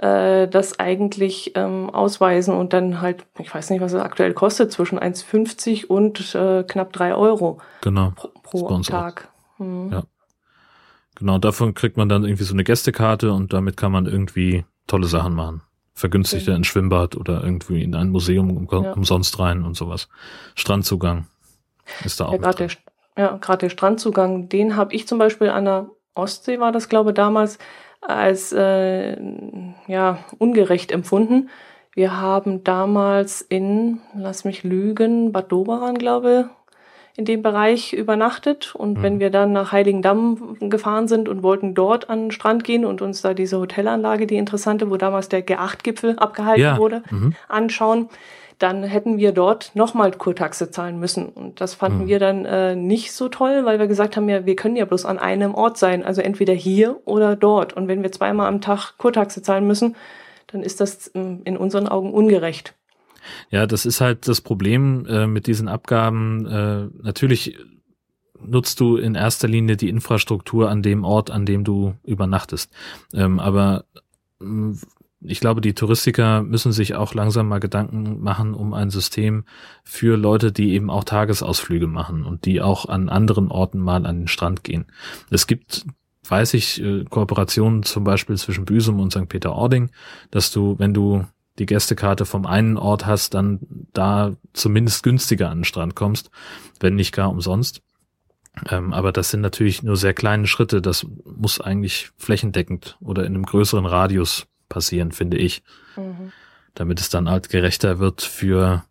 äh, 0.00 0.48
das 0.48 0.78
eigentlich 0.78 1.52
ähm, 1.56 1.90
ausweisen 1.90 2.54
und 2.54 2.72
dann 2.72 3.00
halt, 3.00 3.26
ich 3.38 3.54
weiß 3.54 3.70
nicht, 3.70 3.80
was 3.80 3.92
es 3.92 4.00
aktuell 4.00 4.34
kostet, 4.34 4.72
zwischen 4.72 4.98
1,50 4.98 5.86
und 5.86 6.34
äh, 6.34 6.64
knapp 6.64 6.92
3 6.92 7.14
Euro 7.14 7.58
genau. 7.82 8.12
pro, 8.16 8.28
pro 8.42 8.78
Tag. 8.80 9.28
Hm. 9.58 9.90
Ja. 9.92 10.02
Genau, 11.16 11.38
davon 11.38 11.74
kriegt 11.74 11.96
man 11.96 12.08
dann 12.08 12.24
irgendwie 12.24 12.44
so 12.44 12.54
eine 12.54 12.64
Gästekarte 12.64 13.32
und 13.32 13.52
damit 13.52 13.76
kann 13.76 13.92
man 13.92 14.06
irgendwie 14.06 14.64
tolle 14.86 15.06
Sachen 15.06 15.34
machen 15.34 15.62
vergünstigter 16.00 16.56
ins 16.56 16.66
Schwimmbad 16.66 17.14
oder 17.14 17.44
irgendwie 17.44 17.82
in 17.82 17.94
ein 17.94 18.08
Museum 18.08 18.56
um, 18.56 18.66
ja. 18.70 18.92
umsonst 18.92 19.38
rein 19.38 19.64
und 19.64 19.76
sowas. 19.76 20.08
Strandzugang 20.54 21.26
ist 22.04 22.20
da 22.20 22.26
auch. 22.26 22.32
Ja, 22.32 22.38
gerade 22.38 22.56
der, 22.56 22.70
ja, 23.22 23.36
gerade 23.36 23.58
der 23.58 23.68
Strandzugang, 23.68 24.48
den 24.48 24.76
habe 24.76 24.94
ich 24.94 25.06
zum 25.06 25.18
Beispiel 25.18 25.50
an 25.50 25.66
der 25.66 25.90
Ostsee, 26.14 26.58
war 26.58 26.72
das 26.72 26.88
glaube 26.88 27.10
ich 27.10 27.14
damals, 27.14 27.58
als 28.00 28.52
äh, 28.52 29.16
ja, 29.86 30.18
ungerecht 30.38 30.92
empfunden. 30.92 31.50
Wir 31.94 32.20
haben 32.20 32.64
damals 32.64 33.42
in, 33.42 33.98
lass 34.14 34.44
mich 34.44 34.62
lügen, 34.62 35.32
Bad 35.32 35.50
Doberan, 35.50 35.98
glaube 35.98 36.46
ich, 36.48 36.60
in 37.18 37.24
dem 37.24 37.42
Bereich 37.42 37.92
übernachtet. 37.92 38.74
Und 38.74 38.98
mhm. 38.98 39.02
wenn 39.02 39.20
wir 39.20 39.30
dann 39.30 39.52
nach 39.52 39.72
Heiligendamm 39.72 40.56
gefahren 40.60 41.08
sind 41.08 41.28
und 41.28 41.42
wollten 41.42 41.74
dort 41.74 42.08
an 42.08 42.26
den 42.26 42.30
Strand 42.30 42.64
gehen 42.64 42.84
und 42.84 43.02
uns 43.02 43.22
da 43.22 43.34
diese 43.34 43.58
Hotelanlage, 43.58 44.26
die 44.26 44.36
interessante, 44.36 44.90
wo 44.90 44.96
damals 44.96 45.28
der 45.28 45.46
G8-Gipfel 45.46 46.18
abgehalten 46.18 46.62
ja. 46.62 46.78
wurde, 46.78 47.02
mhm. 47.10 47.34
anschauen, 47.48 48.08
dann 48.60 48.84
hätten 48.84 49.16
wir 49.16 49.32
dort 49.32 49.74
nochmal 49.74 50.12
Kurtaxe 50.12 50.70
zahlen 50.70 51.00
müssen. 51.00 51.26
Und 51.30 51.60
das 51.60 51.74
fanden 51.74 52.04
mhm. 52.04 52.08
wir 52.08 52.18
dann 52.18 52.44
äh, 52.44 52.76
nicht 52.76 53.12
so 53.12 53.28
toll, 53.28 53.64
weil 53.64 53.78
wir 53.78 53.86
gesagt 53.86 54.16
haben, 54.16 54.28
ja, 54.28 54.44
wir 54.44 54.54
können 54.54 54.76
ja 54.76 54.84
bloß 54.84 55.06
an 55.06 55.18
einem 55.18 55.54
Ort 55.54 55.78
sein, 55.78 56.04
also 56.04 56.20
entweder 56.20 56.52
hier 56.52 57.00
oder 57.06 57.36
dort. 57.36 57.72
Und 57.72 57.88
wenn 57.88 58.02
wir 58.02 58.12
zweimal 58.12 58.48
am 58.48 58.60
Tag 58.60 58.98
Kurtaxe 58.98 59.40
zahlen 59.40 59.66
müssen, 59.66 59.96
dann 60.48 60.62
ist 60.62 60.80
das 60.80 61.10
ähm, 61.14 61.40
in 61.44 61.56
unseren 61.56 61.88
Augen 61.88 62.12
ungerecht. 62.12 62.74
Ja, 63.50 63.66
das 63.66 63.86
ist 63.86 64.02
halt 64.02 64.28
das 64.28 64.42
Problem 64.42 65.06
äh, 65.06 65.26
mit 65.26 65.46
diesen 65.46 65.68
Abgaben. 65.68 66.46
Äh, 66.46 67.02
natürlich 67.02 67.58
nutzt 68.38 68.80
du 68.80 68.96
in 68.96 69.14
erster 69.14 69.48
Linie 69.48 69.76
die 69.76 69.88
Infrastruktur 69.88 70.70
an 70.70 70.82
dem 70.82 71.04
Ort, 71.04 71.30
an 71.30 71.46
dem 71.46 71.64
du 71.64 71.94
übernachtest. 72.04 72.70
Ähm, 73.14 73.40
aber 73.40 73.84
ich 75.22 75.40
glaube, 75.40 75.60
die 75.60 75.74
Touristiker 75.74 76.42
müssen 76.42 76.72
sich 76.72 76.94
auch 76.94 77.14
langsam 77.14 77.48
mal 77.48 77.60
Gedanken 77.60 78.20
machen 78.20 78.54
um 78.54 78.72
ein 78.72 78.90
System 78.90 79.44
für 79.84 80.16
Leute, 80.16 80.52
die 80.52 80.72
eben 80.72 80.90
auch 80.90 81.04
Tagesausflüge 81.04 81.86
machen 81.86 82.24
und 82.24 82.46
die 82.46 82.62
auch 82.62 82.88
an 82.88 83.08
anderen 83.08 83.50
Orten 83.50 83.78
mal 83.78 84.06
an 84.06 84.20
den 84.20 84.28
Strand 84.28 84.64
gehen. 84.64 84.86
Es 85.30 85.46
gibt 85.46 85.84
weiß 86.30 86.54
ich, 86.54 86.80
äh, 86.80 87.04
Kooperationen 87.04 87.82
zum 87.82 88.04
Beispiel 88.04 88.36
zwischen 88.36 88.64
Büsum 88.64 89.00
und 89.00 89.10
St. 89.10 89.28
Peter-Ording, 89.28 89.90
dass 90.30 90.52
du, 90.52 90.78
wenn 90.78 90.94
du 90.94 91.26
die 91.58 91.66
Gästekarte 91.66 92.24
vom 92.24 92.46
einen 92.46 92.76
Ort 92.76 93.04
hast, 93.04 93.34
dann 93.34 93.60
da 93.92 94.32
zumindest 94.52 95.02
günstiger 95.02 95.50
an 95.50 95.58
den 95.58 95.64
Strand 95.64 95.94
kommst, 95.94 96.30
wenn 96.78 96.94
nicht 96.94 97.12
gar 97.12 97.30
umsonst. 97.30 97.82
Ähm, 98.68 98.92
aber 98.92 99.12
das 99.12 99.30
sind 99.30 99.40
natürlich 99.40 99.82
nur 99.82 99.96
sehr 99.96 100.14
kleine 100.14 100.46
Schritte. 100.46 100.80
Das 100.80 101.06
muss 101.24 101.60
eigentlich 101.60 102.10
flächendeckend 102.16 102.96
oder 103.00 103.24
in 103.24 103.34
einem 103.34 103.44
größeren 103.44 103.86
Radius 103.86 104.46
passieren, 104.70 105.12
finde 105.12 105.36
ich. 105.36 105.62
Mhm. 105.96 106.32
Damit 106.74 107.00
es 107.00 107.10
dann 107.10 107.28
halt 107.28 107.50
gerechter 107.50 107.98
wird 107.98 108.22
für 108.22 108.84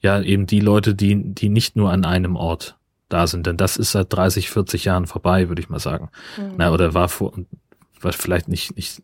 ja 0.00 0.20
eben 0.22 0.46
die 0.46 0.60
Leute, 0.60 0.94
die, 0.94 1.34
die 1.34 1.50
nicht 1.50 1.76
nur 1.76 1.92
an 1.92 2.06
einem 2.06 2.36
Ort 2.36 2.78
da 3.10 3.26
sind. 3.26 3.46
Denn 3.46 3.58
das 3.58 3.76
ist 3.76 3.92
seit 3.92 4.12
30, 4.12 4.48
40 4.48 4.84
Jahren 4.86 5.06
vorbei, 5.06 5.48
würde 5.48 5.60
ich 5.60 5.68
mal 5.68 5.80
sagen. 5.80 6.10
Mhm. 6.38 6.54
Na, 6.56 6.72
oder 6.72 6.94
war 6.94 7.08
vor, 7.08 7.34
war 8.00 8.12
vielleicht 8.12 8.48
nicht, 8.48 8.76
nicht 8.76 9.02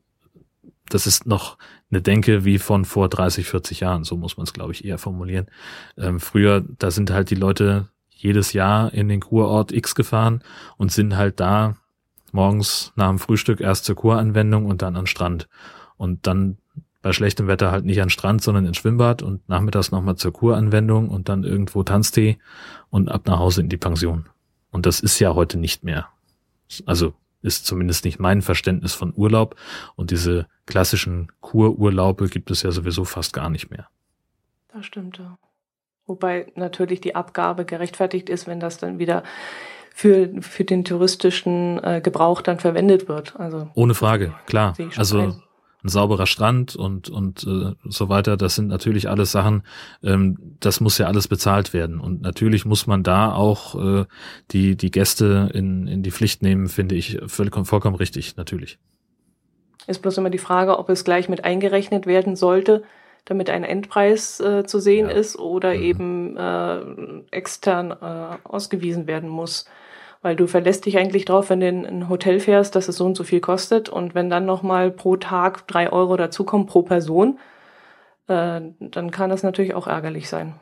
das 0.88 1.06
ist 1.06 1.26
noch 1.26 1.58
eine 1.90 2.02
Denke 2.02 2.44
wie 2.44 2.58
von 2.58 2.84
vor 2.84 3.08
30, 3.08 3.46
40 3.46 3.80
Jahren, 3.80 4.04
so 4.04 4.16
muss 4.16 4.36
man 4.36 4.44
es, 4.44 4.52
glaube 4.52 4.72
ich, 4.72 4.84
eher 4.84 4.98
formulieren. 4.98 5.46
Ähm, 5.96 6.20
früher, 6.20 6.64
da 6.78 6.90
sind 6.90 7.10
halt 7.10 7.30
die 7.30 7.36
Leute 7.36 7.88
jedes 8.10 8.52
Jahr 8.52 8.92
in 8.92 9.08
den 9.08 9.20
Kurort 9.20 9.72
X 9.72 9.94
gefahren 9.94 10.42
und 10.76 10.92
sind 10.92 11.16
halt 11.16 11.40
da 11.40 11.76
morgens 12.32 12.92
nach 12.96 13.08
dem 13.08 13.18
Frühstück 13.18 13.60
erst 13.60 13.84
zur 13.84 13.96
Kuranwendung 13.96 14.66
und 14.66 14.82
dann 14.82 14.96
an 14.96 15.06
Strand. 15.06 15.48
Und 15.96 16.26
dann 16.26 16.58
bei 17.02 17.12
schlechtem 17.12 17.46
Wetter 17.46 17.70
halt 17.70 17.84
nicht 17.84 18.00
an 18.00 18.10
Strand, 18.10 18.42
sondern 18.42 18.64
ins 18.66 18.78
Schwimmbad 18.78 19.22
und 19.22 19.46
nachmittags 19.48 19.90
nochmal 19.90 20.16
zur 20.16 20.32
Kuranwendung 20.32 21.10
und 21.10 21.28
dann 21.28 21.44
irgendwo 21.44 21.82
Tanztee 21.82 22.38
und 22.90 23.10
ab 23.10 23.26
nach 23.26 23.38
Hause 23.38 23.60
in 23.60 23.68
die 23.68 23.76
Pension. 23.76 24.26
Und 24.70 24.86
das 24.86 25.00
ist 25.00 25.18
ja 25.18 25.34
heute 25.34 25.58
nicht 25.58 25.84
mehr. 25.84 26.08
Also 26.86 27.12
ist 27.42 27.66
zumindest 27.66 28.04
nicht 28.06 28.18
mein 28.18 28.42
Verständnis 28.42 28.94
von 28.94 29.12
Urlaub. 29.14 29.54
Und 29.96 30.10
diese 30.10 30.46
klassischen 30.66 31.30
Kururlaube 31.40 32.28
gibt 32.28 32.50
es 32.50 32.62
ja 32.62 32.70
sowieso 32.70 33.04
fast 33.04 33.34
gar 33.34 33.50
nicht 33.50 33.70
mehr. 33.70 33.86
Das 34.72 34.86
stimmt, 34.86 35.18
ja. 35.18 35.38
Wobei 36.06 36.52
natürlich 36.54 37.00
die 37.00 37.14
Abgabe 37.14 37.64
gerechtfertigt 37.64 38.28
ist, 38.28 38.46
wenn 38.46 38.60
das 38.60 38.78
dann 38.78 38.98
wieder 38.98 39.22
für, 39.94 40.30
für 40.40 40.64
den 40.64 40.84
touristischen 40.84 41.82
äh, 41.84 42.00
Gebrauch 42.02 42.40
dann 42.42 42.58
verwendet 42.58 43.08
wird. 43.08 43.38
Also 43.38 43.70
ohne 43.74 43.94
Frage, 43.94 44.34
klar. 44.46 44.74
Also 44.96 45.18
ein. 45.20 45.42
Ein 45.84 45.88
sauberer 45.88 46.26
Strand 46.26 46.74
und 46.76 47.08
und 47.08 47.44
äh, 47.44 47.74
so 47.84 48.08
weiter, 48.08 48.36
das 48.36 48.54
sind 48.54 48.68
natürlich 48.68 49.08
alles 49.08 49.32
Sachen, 49.32 49.62
ähm, 50.02 50.56
das 50.60 50.80
muss 50.80 50.98
ja 50.98 51.06
alles 51.06 51.28
bezahlt 51.28 51.72
werden 51.72 52.00
und 52.00 52.22
natürlich 52.22 52.64
muss 52.64 52.86
man 52.86 53.02
da 53.02 53.32
auch 53.32 53.74
äh, 53.74 54.04
die 54.50 54.76
die 54.76 54.90
Gäste 54.90 55.50
in 55.52 55.86
in 55.86 56.02
die 56.02 56.10
Pflicht 56.10 56.42
nehmen, 56.42 56.68
finde 56.68 56.94
ich 56.94 57.18
völlig 57.26 57.54
vollkommen 57.66 57.96
richtig, 57.96 58.36
natürlich. 58.36 58.78
Ist 59.86 60.00
bloß 60.00 60.18
immer 60.18 60.30
die 60.30 60.38
Frage, 60.38 60.78
ob 60.78 60.88
es 60.88 61.04
gleich 61.04 61.28
mit 61.28 61.44
eingerechnet 61.44 62.06
werden 62.06 62.36
sollte 62.36 62.82
damit 63.24 63.48
ein 63.50 63.64
Endpreis 63.64 64.40
äh, 64.40 64.64
zu 64.64 64.78
sehen 64.78 65.08
ja. 65.08 65.14
ist 65.14 65.38
oder 65.38 65.74
mhm. 65.74 65.82
eben 65.82 66.36
äh, 66.36 66.80
extern 67.30 67.90
äh, 67.90 68.36
ausgewiesen 68.44 69.06
werden 69.06 69.28
muss. 69.28 69.64
Weil 70.24 70.36
du 70.36 70.46
verlässt 70.46 70.86
dich 70.86 70.96
eigentlich 70.96 71.26
drauf, 71.26 71.50
wenn 71.50 71.60
du 71.60 71.68
in 71.68 71.84
ein 71.84 72.08
Hotel 72.08 72.40
fährst, 72.40 72.74
dass 72.74 72.88
es 72.88 72.96
so 72.96 73.04
und 73.04 73.14
so 73.14 73.24
viel 73.24 73.40
kostet 73.40 73.90
und 73.90 74.14
wenn 74.14 74.30
dann 74.30 74.46
nochmal 74.46 74.90
pro 74.90 75.16
Tag 75.16 75.68
drei 75.68 75.92
Euro 75.92 76.16
dazukommen 76.16 76.66
pro 76.66 76.80
Person, 76.80 77.38
äh, 78.28 78.62
dann 78.80 79.10
kann 79.10 79.28
das 79.28 79.42
natürlich 79.42 79.74
auch 79.74 79.86
ärgerlich 79.86 80.30
sein. 80.30 80.54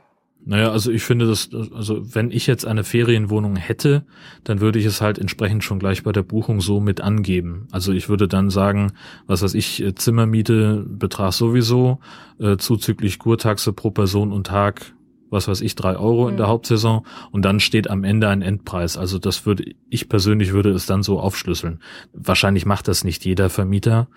Naja, 0.45 0.73
also 0.73 0.91
ich 0.91 1.05
finde 1.05 1.29
das, 1.29 1.51
also 1.73 2.03
wenn 2.13 2.33
ich 2.33 2.49
jetzt 2.49 2.67
eine 2.67 2.83
Ferienwohnung 2.83 3.55
hätte, 3.55 4.05
dann 4.43 4.61
würde 4.61 4.81
ich 4.81 4.85
es 4.85 5.01
halt 5.01 5.21
entsprechend 5.21 5.63
schon 5.63 5.79
gleich 5.79 6.03
bei 6.03 6.11
der 6.11 6.25
Buchung 6.25 6.61
so 6.61 6.81
mit 6.81 7.01
angeben. 7.01 7.69
Also 7.71 7.93
ich 7.93 8.09
würde 8.09 8.27
dann 8.27 8.51
sagen, 8.51 8.95
was 9.29 9.43
weiß 9.43 9.55
ich, 9.55 9.81
äh, 9.81 9.95
Zimmermiete 9.95 10.85
Betrag 10.89 11.35
sowieso, 11.35 12.01
äh, 12.41 12.57
zuzüglich 12.57 13.21
Kurtaxe 13.21 13.73
pro 13.73 13.93
Person 13.93 14.33
und 14.33 14.49
Tag, 14.49 14.93
was 15.33 15.49
weiß 15.49 15.61
ich, 15.61 15.75
drei 15.75 15.97
Euro 15.97 16.29
in 16.29 16.37
der 16.37 16.47
mhm. 16.47 16.51
Hauptsaison 16.51 17.07
und 17.31 17.45
dann 17.45 17.61
steht 17.61 17.89
am 17.89 18.05
Ende 18.05 18.29
ein 18.29 18.43
Endpreis. 18.43 18.97
Also 18.97 19.19
das 19.19 19.47
würde, 19.47 19.65
ich 19.89 20.09
persönlich 20.09 20.53
würde 20.53 20.71
es 20.71 20.87
dann 20.87 21.03
so 21.03 21.19
aufschlüsseln. 21.19 21.81
Wahrscheinlich 22.13 22.67
macht 22.67 22.89
das 22.89 23.05
nicht 23.05 23.25
jeder 23.25 23.51
Vermieter 23.51 24.09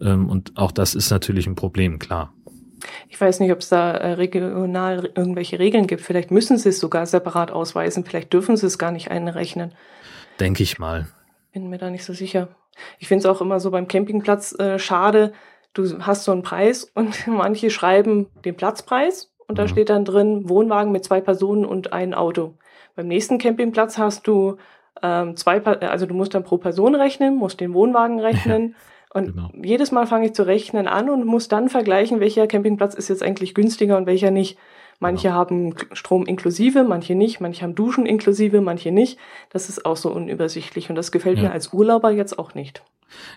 ähm, 0.00 0.28
und 0.28 0.56
auch 0.56 0.72
das 0.72 0.94
ist 0.94 1.10
natürlich 1.10 1.46
ein 1.46 1.54
Problem, 1.54 1.98
klar. 1.98 2.32
Ich 3.08 3.20
weiß 3.20 3.40
nicht, 3.40 3.52
ob 3.52 3.58
es 3.58 3.68
da 3.68 3.92
äh, 3.92 4.12
regional 4.12 5.10
irgendwelche 5.14 5.58
Regeln 5.58 5.86
gibt. 5.86 6.02
Vielleicht 6.02 6.30
müssen 6.30 6.58
sie 6.58 6.70
es 6.70 6.80
sogar 6.80 7.06
separat 7.06 7.50
ausweisen. 7.50 8.04
Vielleicht 8.04 8.32
dürfen 8.32 8.56
sie 8.56 8.66
es 8.66 8.78
gar 8.78 8.90
nicht 8.90 9.10
einrechnen. 9.10 9.72
Denke 10.40 10.62
ich 10.62 10.78
mal. 10.78 11.06
Bin 11.52 11.68
mir 11.68 11.78
da 11.78 11.90
nicht 11.90 12.04
so 12.04 12.12
sicher. 12.12 12.48
Ich 12.98 13.08
finde 13.08 13.20
es 13.20 13.26
auch 13.26 13.40
immer 13.40 13.60
so 13.60 13.70
beim 13.70 13.88
Campingplatz 13.88 14.58
äh, 14.58 14.78
schade. 14.78 15.32
Du 15.74 15.84
hast 16.00 16.24
so 16.24 16.32
einen 16.32 16.42
Preis 16.42 16.84
und 16.94 17.26
manche 17.26 17.70
schreiben 17.70 18.28
den 18.44 18.56
Platzpreis 18.56 19.31
und 19.52 19.58
da 19.58 19.64
mhm. 19.64 19.68
steht 19.68 19.90
dann 19.90 20.06
drin 20.06 20.48
Wohnwagen 20.48 20.92
mit 20.92 21.04
zwei 21.04 21.20
Personen 21.20 21.66
und 21.66 21.92
ein 21.92 22.14
Auto. 22.14 22.54
Beim 22.96 23.06
nächsten 23.06 23.36
Campingplatz 23.36 23.98
hast 23.98 24.26
du 24.26 24.56
ähm, 25.02 25.36
zwei, 25.36 25.62
also 25.62 26.06
du 26.06 26.14
musst 26.14 26.32
dann 26.32 26.42
pro 26.42 26.56
Person 26.56 26.94
rechnen, 26.94 27.36
musst 27.36 27.60
den 27.60 27.74
Wohnwagen 27.74 28.18
rechnen. 28.20 28.76
Und 29.12 29.34
genau. 29.34 29.50
jedes 29.62 29.92
Mal 29.92 30.06
fange 30.06 30.28
ich 30.28 30.32
zu 30.32 30.46
rechnen 30.46 30.88
an 30.88 31.10
und 31.10 31.26
muss 31.26 31.48
dann 31.48 31.68
vergleichen, 31.68 32.18
welcher 32.18 32.46
Campingplatz 32.46 32.94
ist 32.94 33.10
jetzt 33.10 33.22
eigentlich 33.22 33.54
günstiger 33.54 33.98
und 33.98 34.06
welcher 34.06 34.30
nicht. 34.30 34.56
Manche 35.00 35.28
genau. 35.28 35.34
haben 35.34 35.74
Strom 35.92 36.24
inklusive, 36.24 36.82
manche 36.82 37.14
nicht, 37.14 37.38
manche 37.38 37.60
haben 37.60 37.74
Duschen 37.74 38.06
inklusive, 38.06 38.62
manche 38.62 38.90
nicht. 38.90 39.18
Das 39.50 39.68
ist 39.68 39.84
auch 39.84 39.98
so 39.98 40.10
unübersichtlich 40.10 40.88
und 40.88 40.96
das 40.96 41.12
gefällt 41.12 41.36
ja. 41.36 41.44
mir 41.44 41.52
als 41.52 41.74
Urlauber 41.74 42.10
jetzt 42.10 42.38
auch 42.38 42.54
nicht. 42.54 42.82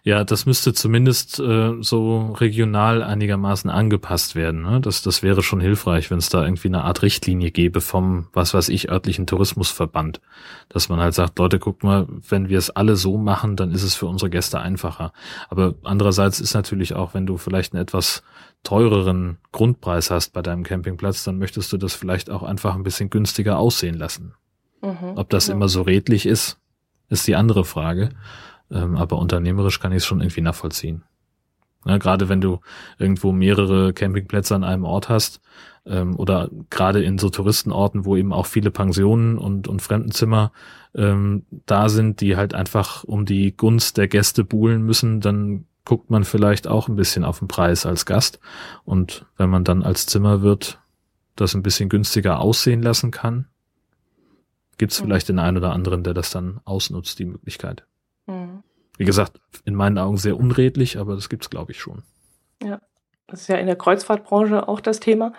Ja, 0.04 0.24
das 0.24 0.46
müsste 0.46 0.74
zumindest 0.74 1.40
äh, 1.40 1.74
so 1.82 2.34
regional 2.34 3.04
einigermaßen 3.04 3.70
angepasst 3.70 4.36
werden. 4.36 4.62
Ne? 4.62 4.80
Das, 4.82 5.02
das 5.02 5.24
wäre 5.24 5.42
schon 5.42 5.60
hilfreich, 5.60 6.12
wenn 6.12 6.20
es 6.20 6.30
da 6.30 6.44
irgendwie 6.44 6.68
eine 6.68 6.84
Art 6.84 7.02
Richtlinie 7.02 7.52
gäbe 7.52 7.82
vom, 7.82 8.28
was 8.34 8.54
weiß 8.54 8.70
ich, 8.70 8.90
örtlichen 8.90 9.28
Tourismusverband. 9.28 10.22
Dass 10.70 10.90
man 10.90 11.00
halt 11.00 11.14
sagt, 11.14 11.40
Leute, 11.40 11.60
guckt 11.60 11.84
mal, 11.84 12.08
wenn 12.30 12.50
wir 12.50 12.58
es 12.58 12.70
alle 12.70 12.96
so 12.96 13.18
machen, 13.18 13.56
dann 13.56 13.72
ist 13.72 13.84
es 13.84 13.96
für 13.96 14.06
unsere 14.06 14.30
Gäste 14.30 14.60
einfacher. 14.60 15.12
Aber 15.50 15.76
andererseits 15.84 16.40
ist 16.40 16.54
natürlich 16.54 16.94
auch, 16.94 17.14
wenn 17.14 17.26
du 17.26 17.38
vielleicht 17.38 17.74
einen 17.74 17.82
etwas 17.82 18.24
teureren 18.64 19.38
Grundpreis 19.52 20.12
hast 20.12 20.34
bei 20.34 20.42
deinem 20.42 20.64
Campingplatz, 20.64 21.24
dann 21.24 21.38
möchtest 21.38 21.72
du 21.72 21.78
das 21.78 21.94
vielleicht 21.94 22.30
auch 22.30 22.44
einfach 22.44 22.76
ein 22.76 22.84
bisschen 22.84 23.10
günstiger 23.10 23.58
aussehen 23.58 23.96
lassen. 23.96 24.34
Mhm, 24.82 25.14
Ob 25.16 25.30
das 25.30 25.48
ja. 25.48 25.54
immer 25.54 25.70
so 25.70 25.82
redlich 25.82 26.26
ist, 26.26 26.60
ist 27.10 27.28
die 27.28 27.36
andere 27.36 27.66
Frage. 27.66 28.10
Ähm, 28.72 28.96
aber 28.96 29.18
unternehmerisch 29.20 29.80
kann 29.80 29.92
ich 29.92 29.98
es 29.98 30.06
schon 30.06 30.22
irgendwie 30.22 30.42
nachvollziehen. 30.42 31.04
Ja, 31.86 31.98
gerade 31.98 32.30
wenn 32.30 32.42
du 32.42 32.60
irgendwo 32.98 33.32
mehrere 33.32 33.94
Campingplätze 33.94 34.56
an 34.56 34.64
einem 34.64 34.86
Ort 34.86 35.08
hast 35.08 35.40
ähm, 35.86 36.16
oder 36.18 36.50
gerade 36.72 37.04
in 37.04 37.20
so 37.20 37.30
Touristenorten, 37.30 38.06
wo 38.06 38.16
eben 38.16 38.34
auch 38.34 38.48
viele 38.48 38.72
Pensionen 38.72 39.38
und, 39.38 39.68
und 39.68 39.84
Fremdenzimmer 39.84 40.52
ähm, 40.96 41.46
da 41.68 41.90
sind, 41.90 42.22
die 42.22 42.38
halt 42.38 42.56
einfach 42.56 43.04
um 43.04 43.26
die 43.26 43.56
Gunst 43.56 43.98
der 43.98 44.08
Gäste 44.08 44.44
buhlen 44.44 44.82
müssen, 44.82 45.22
dann 45.22 45.66
guckt 45.86 46.10
man 46.10 46.24
vielleicht 46.24 46.68
auch 46.68 46.88
ein 46.88 46.96
bisschen 46.96 47.24
auf 47.24 47.38
den 47.40 47.48
Preis 47.48 47.86
als 47.86 48.08
Gast. 48.08 48.40
Und 48.84 49.28
wenn 49.38 49.52
man 49.52 49.64
dann 49.64 49.84
als 49.84 50.08
Zimmerwirt 50.08 50.80
das 51.36 51.54
ein 51.54 51.62
bisschen 51.62 51.90
günstiger 51.90 52.40
aussehen 52.40 52.82
lassen 52.82 53.12
kann, 53.12 53.46
gibt's 54.78 55.00
vielleicht 55.00 55.30
den 55.30 55.38
einen 55.38 55.58
oder 55.58 55.72
anderen, 55.72 56.04
der 56.04 56.16
das 56.16 56.32
dann 56.32 56.60
ausnutzt, 56.66 57.20
die 57.20 57.26
Möglichkeit. 57.26 57.86
Wie 58.98 59.06
gesagt, 59.06 59.40
in 59.66 59.76
meinen 59.76 59.98
Augen 59.98 60.18
sehr 60.18 60.38
unredlich, 60.38 60.98
aber 60.98 61.16
das 61.16 61.30
gibt's, 61.30 61.50
glaube 61.50 61.72
ich, 61.72 61.80
schon. 61.80 62.04
Ja, 62.64 62.80
das 63.28 63.42
ist 63.42 63.48
ja 63.48 63.58
in 63.58 63.68
der 63.68 63.76
Kreuzfahrtbranche 63.76 64.68
auch 64.68 64.80
das 64.80 65.00
Thema, 65.00 65.34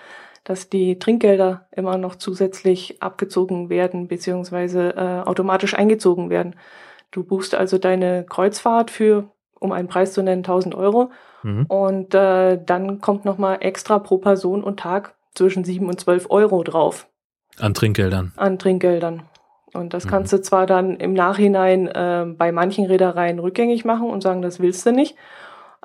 dass 0.45 0.69
die 0.69 0.99
Trinkgelder 0.99 1.67
immer 1.73 1.99
noch 1.99 2.17
zusätzlich 2.17 3.03
abgezogen 3.03 3.69
werden, 3.69 4.09
beziehungsweise 4.09 4.95
äh, 4.97 5.29
automatisch 5.29 5.75
eingezogen 5.75 6.31
werden. 6.31 6.55
Du 7.11 7.25
buchst 7.25 7.55
also 7.55 7.79
deine 7.79 8.25
Kreuzfahrt 8.25 8.91
für, 8.91 9.31
um 9.59 9.73
einen 9.73 9.89
Preis 9.89 10.13
zu 10.13 10.23
nennen, 10.23 10.45
1000 10.45 10.75
Euro. 10.75 11.11
Mhm. 11.43 11.67
Und 11.67 12.15
äh, 12.15 12.63
dann 12.65 13.01
kommt 13.01 13.25
nochmal 13.25 13.59
extra 13.61 13.99
pro 13.99 14.19
Person 14.19 14.63
und 14.63 14.79
Tag 14.79 15.15
zwischen 15.35 15.65
7 15.65 15.89
und 15.89 16.01
12 16.01 16.27
Euro 16.31 16.63
drauf. 16.63 17.09
An 17.59 17.75
Trinkgeldern. 17.75 18.33
An 18.37 18.59
Trinkgeldern. 18.59 19.23
Und 19.77 19.95
das 19.95 20.05
mhm. 20.05 20.11
kannst 20.11 20.33
du 20.33 20.41
zwar 20.41 20.67
dann 20.67 20.97
im 20.97 21.13
Nachhinein 21.13 21.89
äh, 21.89 22.27
bei 22.37 22.53
manchen 22.53 22.87
Reedereien 22.87 23.39
rückgängig 23.39 23.85
machen 23.85 24.11
und 24.11 24.23
sagen, 24.23 24.43
das 24.43 24.61
willst 24.61 24.85
du 24.87 24.93
nicht. 24.93 25.17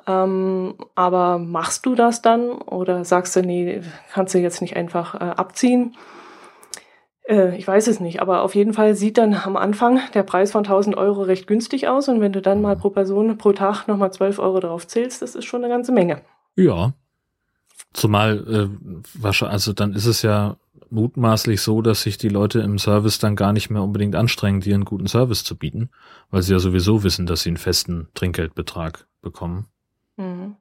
Ähm, 0.06 0.74
aber 0.94 1.38
machst 1.38 1.86
du 1.86 1.94
das 1.94 2.22
dann 2.22 2.50
oder 2.50 3.04
sagst 3.04 3.36
du, 3.36 3.42
nee, 3.42 3.82
kannst 4.12 4.34
du 4.34 4.38
jetzt 4.38 4.60
nicht 4.60 4.76
einfach 4.76 5.14
äh, 5.14 5.18
abziehen? 5.18 5.94
Äh, 7.28 7.56
ich 7.56 7.66
weiß 7.66 7.86
es 7.86 8.00
nicht, 8.00 8.20
aber 8.20 8.42
auf 8.42 8.54
jeden 8.54 8.72
Fall 8.72 8.94
sieht 8.94 9.18
dann 9.18 9.34
am 9.34 9.56
Anfang 9.56 10.00
der 10.14 10.24
Preis 10.24 10.52
von 10.52 10.64
1000 10.64 10.96
Euro 10.96 11.22
recht 11.22 11.46
günstig 11.46 11.88
aus 11.88 12.08
und 12.08 12.20
wenn 12.20 12.32
du 12.32 12.42
dann 12.42 12.62
mal 12.62 12.76
pro 12.76 12.90
Person 12.90 13.38
pro 13.38 13.52
Tag 13.52 13.86
nochmal 13.86 14.12
12 14.12 14.38
Euro 14.38 14.60
drauf 14.60 14.86
zählst, 14.86 15.22
das 15.22 15.34
ist 15.34 15.44
schon 15.44 15.62
eine 15.62 15.72
ganze 15.72 15.92
Menge. 15.92 16.22
Ja. 16.56 16.92
Zumal, 17.92 18.70
äh, 19.22 19.44
also 19.44 19.72
dann 19.72 19.92
ist 19.92 20.06
es 20.06 20.22
ja 20.22 20.56
mutmaßlich 20.92 21.62
so, 21.62 21.82
dass 21.82 22.02
sich 22.02 22.18
die 22.18 22.28
Leute 22.28 22.60
im 22.60 22.78
Service 22.78 23.18
dann 23.18 23.34
gar 23.34 23.52
nicht 23.52 23.70
mehr 23.70 23.82
unbedingt 23.82 24.14
anstrengen, 24.14 24.60
dir 24.60 24.74
einen 24.74 24.84
guten 24.84 25.08
Service 25.08 25.42
zu 25.42 25.56
bieten, 25.56 25.90
weil 26.30 26.42
sie 26.42 26.52
ja 26.52 26.58
sowieso 26.58 27.02
wissen, 27.02 27.26
dass 27.26 27.42
sie 27.42 27.50
einen 27.50 27.56
festen 27.56 28.08
Trinkgeldbetrag 28.14 29.06
bekommen. 29.22 29.66
Mhm. 30.16 30.56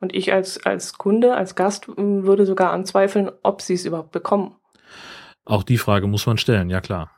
Und 0.00 0.14
ich 0.14 0.32
als, 0.32 0.64
als 0.64 0.98
Kunde, 0.98 1.34
als 1.34 1.54
Gast 1.54 1.88
würde 1.96 2.44
sogar 2.44 2.72
anzweifeln, 2.72 3.30
ob 3.42 3.62
sie 3.62 3.74
es 3.74 3.86
überhaupt 3.86 4.12
bekommen. 4.12 4.56
Auch 5.44 5.62
die 5.62 5.78
Frage 5.78 6.06
muss 6.06 6.26
man 6.26 6.36
stellen, 6.36 6.68
ja 6.68 6.80
klar. 6.80 7.10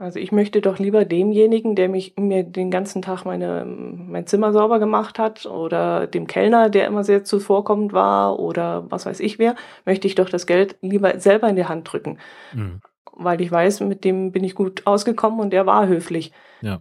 Also 0.00 0.20
ich 0.20 0.30
möchte 0.30 0.60
doch 0.60 0.78
lieber 0.78 1.04
demjenigen, 1.04 1.74
der 1.74 1.88
mich 1.88 2.14
mir 2.16 2.44
den 2.44 2.70
ganzen 2.70 3.02
Tag 3.02 3.24
meine, 3.24 3.64
mein 3.64 4.28
Zimmer 4.28 4.52
sauber 4.52 4.78
gemacht 4.78 5.18
hat 5.18 5.44
oder 5.44 6.06
dem 6.06 6.28
Kellner, 6.28 6.70
der 6.70 6.86
immer 6.86 7.02
sehr 7.02 7.24
zuvorkommend 7.24 7.92
war 7.92 8.38
oder 8.38 8.88
was 8.92 9.06
weiß 9.06 9.18
ich 9.18 9.40
wer, 9.40 9.56
möchte 9.84 10.06
ich 10.06 10.14
doch 10.14 10.30
das 10.30 10.46
Geld 10.46 10.76
lieber 10.82 11.18
selber 11.18 11.48
in 11.48 11.56
die 11.56 11.64
Hand 11.64 11.92
drücken. 11.92 12.20
Mhm. 12.52 12.80
Weil 13.12 13.40
ich 13.40 13.50
weiß, 13.50 13.80
mit 13.80 14.04
dem 14.04 14.30
bin 14.30 14.44
ich 14.44 14.54
gut 14.54 14.86
ausgekommen 14.86 15.40
und 15.40 15.50
der 15.50 15.66
war 15.66 15.88
höflich. 15.88 16.32
Ja. 16.60 16.78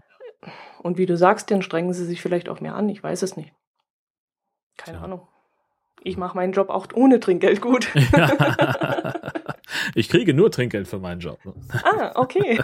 Und 0.84 1.00
wie 1.00 1.08
du 1.08 1.18
sagst, 1.18 1.50
dann 1.50 1.64
strengen 1.64 1.94
sie 1.94 2.06
sich 2.06 2.22
vielleicht 2.22 2.50
auch 2.50 2.62
mehr 2.62 2.76
an. 2.76 2.88
Ich 2.88 3.02
weiß 3.02 3.24
es 3.24 3.36
nicht. 3.36 3.52
Keine 4.78 5.00
ja. 5.00 5.04
Ahnung. 5.04 5.22
Ich 6.04 6.18
mache 6.18 6.38
meinen 6.38 6.54
Job 6.54 6.70
auch 6.70 6.86
ohne 6.94 7.20
Trinkgeld 7.20 7.62
gut. 7.62 7.88
ich 9.98 10.10
kriege 10.10 10.34
nur 10.34 10.52
Trinkgeld 10.52 10.88
für 10.88 11.00
meinen 11.00 11.20
Job. 11.20 11.40
Ah, 11.84 12.12
okay. 12.16 12.58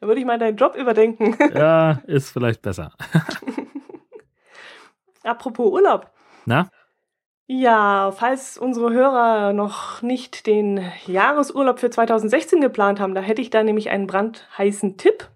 Dann 0.00 0.08
würde 0.08 0.20
ich 0.20 0.26
mal 0.26 0.38
deinen 0.38 0.56
Job 0.56 0.76
überdenken. 0.76 1.36
ja, 1.54 2.00
ist 2.06 2.30
vielleicht 2.30 2.62
besser. 2.62 2.92
Apropos 5.24 5.72
Urlaub. 5.72 6.10
Na? 6.46 6.70
Ja, 7.48 8.12
falls 8.12 8.56
unsere 8.56 8.92
Hörer 8.92 9.52
noch 9.52 10.02
nicht 10.02 10.46
den 10.46 10.80
Jahresurlaub 11.06 11.80
für 11.80 11.90
2016 11.90 12.60
geplant 12.60 13.00
haben, 13.00 13.16
da 13.16 13.20
hätte 13.20 13.42
ich 13.42 13.50
da 13.50 13.64
nämlich 13.64 13.90
einen 13.90 14.06
brandheißen 14.06 14.96
Tipp. 14.96 15.28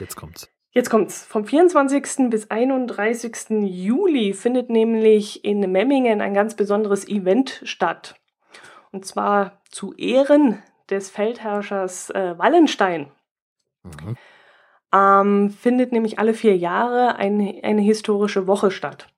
jetzt 0.00 0.16
kommt's. 0.16 0.50
Jetzt 0.76 0.90
kommt's. 0.90 1.24
Vom 1.24 1.46
24. 1.46 2.28
bis 2.28 2.50
31. 2.50 3.48
Juli 3.62 4.34
findet 4.34 4.68
nämlich 4.68 5.42
in 5.42 5.60
Memmingen 5.72 6.20
ein 6.20 6.34
ganz 6.34 6.54
besonderes 6.54 7.08
Event 7.08 7.62
statt. 7.64 8.16
Und 8.92 9.06
zwar 9.06 9.62
zu 9.70 9.94
Ehren 9.94 10.62
des 10.90 11.08
Feldherrschers 11.08 12.10
äh, 12.10 12.34
Wallenstein. 12.36 13.10
Mhm. 13.84 14.16
Ähm, 14.94 15.50
findet 15.50 15.92
nämlich 15.92 16.18
alle 16.18 16.34
vier 16.34 16.58
Jahre 16.58 17.16
eine, 17.16 17.58
eine 17.62 17.80
historische 17.80 18.46
Woche 18.46 18.70
statt. 18.70 19.08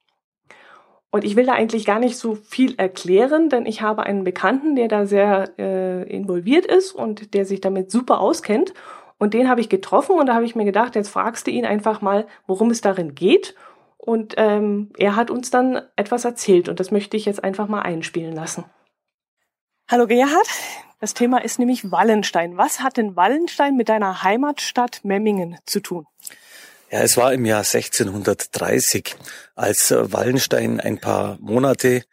Und 1.11 1.25
ich 1.25 1.35
will 1.35 1.47
da 1.47 1.55
eigentlich 1.55 1.85
gar 1.85 1.99
nicht 1.99 2.19
so 2.19 2.37
viel 2.37 2.77
erklären, 2.77 3.49
denn 3.49 3.67
ich 3.67 3.83
habe 3.83 4.05
einen 4.05 4.23
Bekannten, 4.23 4.77
der 4.77 4.87
da 4.87 5.07
sehr 5.07 5.59
äh, 5.59 6.05
involviert 6.09 6.67
ist 6.67 6.93
und 6.93 7.35
der 7.35 7.45
sich 7.45 7.61
damit 7.61 7.91
super 7.91 8.21
auskennt. 8.21 8.75
Und 9.19 9.35
den 9.35 9.49
habe 9.49 9.61
ich 9.61 9.69
getroffen 9.69 10.17
und 10.17 10.27
da 10.27 10.35
habe 10.35 10.45
ich 10.45 10.55
mir 10.55 10.65
gedacht, 10.65 10.95
jetzt 10.95 11.09
fragst 11.09 11.47
du 11.47 11.51
ihn 11.51 11.67
einfach 11.67 12.01
mal, 12.01 12.27
worum 12.47 12.71
es 12.71 12.81
darin 12.81 13.15
geht. 13.15 13.55
Und 13.97 14.35
ähm, 14.37 14.91
er 14.97 15.17
hat 15.17 15.31
uns 15.31 15.51
dann 15.51 15.83
etwas 15.97 16.25
erzählt 16.25 16.69
und 16.69 16.81
das 16.81 16.91
möchte 16.91 17.17
ich 17.17 17.25
jetzt 17.25 17.43
einfach 17.43 17.67
mal 17.67 17.83
einspielen 17.83 18.35
lassen. 18.35 18.65
Hallo 19.91 20.07
Gerhard, 20.07 20.49
das 21.01 21.15
Thema 21.15 21.43
ist 21.43 21.59
nämlich 21.59 21.91
Wallenstein. 21.91 22.57
Was 22.57 22.81
hat 22.81 22.97
denn 22.97 23.17
Wallenstein 23.17 23.77
mit 23.77 23.89
deiner 23.89 24.23
Heimatstadt 24.23 25.01
Memmingen 25.05 25.59
zu 25.67 25.81
tun? 25.81 26.07
Ja, 26.91 27.01
es 27.01 27.17
war 27.17 27.35
im 27.35 27.45
Jahr 27.45 27.65
1630, 27.65 29.17
als 29.55 29.91
äh, 29.91 30.13
Wallenstein 30.13 30.81
ein 30.81 30.99
paar 30.99 31.37
Monate 31.41 32.05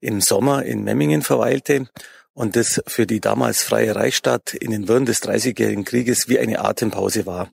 im 0.00 0.20
Sommer 0.20 0.64
in 0.64 0.84
Memmingen 0.84 1.22
verweilte 1.22 1.88
und 2.36 2.54
das 2.54 2.82
für 2.86 3.06
die 3.06 3.20
damals 3.20 3.62
freie 3.62 3.96
Reichsstadt 3.96 4.52
in 4.52 4.70
den 4.70 4.88
Wirren 4.88 5.06
des 5.06 5.20
Dreißigjährigen 5.20 5.86
Krieges 5.86 6.28
wie 6.28 6.38
eine 6.38 6.62
Atempause 6.62 7.24
war. 7.24 7.50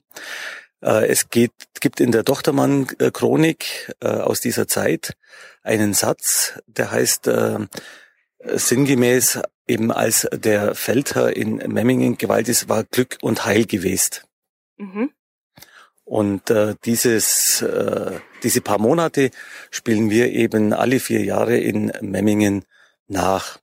Äh, 0.82 1.06
es 1.08 1.30
geht, 1.30 1.52
gibt 1.80 2.00
in 2.00 2.12
der 2.12 2.24
Tochtermann-Chronik 2.24 3.94
äh, 4.00 4.08
aus 4.08 4.40
dieser 4.40 4.68
Zeit 4.68 5.16
einen 5.62 5.94
Satz, 5.94 6.60
der 6.66 6.90
heißt 6.90 7.30
sinngemäß 8.46 9.40
eben 9.66 9.90
als 9.90 10.28
der 10.30 10.74
Feldherr 10.74 11.34
in 11.34 11.56
Memmingen 11.56 12.18
gewalt 12.18 12.50
ist, 12.50 12.68
war 12.68 12.84
Glück 12.84 13.16
und 13.22 13.46
Heil 13.46 13.64
gewesen. 13.64 14.20
Mhm. 14.76 15.10
Und 16.04 16.50
äh, 16.50 16.74
dieses, 16.84 17.62
äh, 17.62 18.20
diese 18.42 18.60
paar 18.60 18.78
Monate 18.78 19.30
spielen 19.70 20.10
wir 20.10 20.30
eben 20.32 20.74
alle 20.74 21.00
vier 21.00 21.24
Jahre 21.24 21.56
in 21.56 21.90
Memmingen 22.02 22.66
nach. 23.08 23.58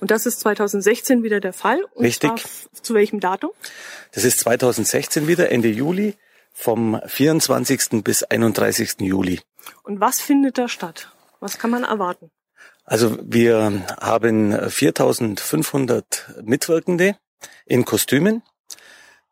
Und 0.00 0.10
das 0.10 0.26
ist 0.26 0.40
2016 0.40 1.22
wieder 1.22 1.40
der 1.40 1.52
Fall? 1.52 1.82
Und 1.94 2.04
Richtig. 2.04 2.30
zu 2.82 2.94
welchem 2.94 3.20
Datum? 3.20 3.50
Das 4.12 4.24
ist 4.24 4.40
2016 4.40 5.26
wieder, 5.26 5.50
Ende 5.50 5.68
Juli, 5.68 6.14
vom 6.52 7.00
24. 7.06 8.02
bis 8.02 8.22
31. 8.22 8.96
Juli. 9.00 9.40
Und 9.82 10.00
was 10.00 10.20
findet 10.20 10.58
da 10.58 10.68
statt? 10.68 11.12
Was 11.40 11.58
kann 11.58 11.70
man 11.70 11.84
erwarten? 11.84 12.30
Also 12.84 13.18
wir 13.22 13.84
haben 14.00 14.70
4500 14.70 16.40
Mitwirkende 16.42 17.16
in 17.64 17.84
Kostümen. 17.84 18.42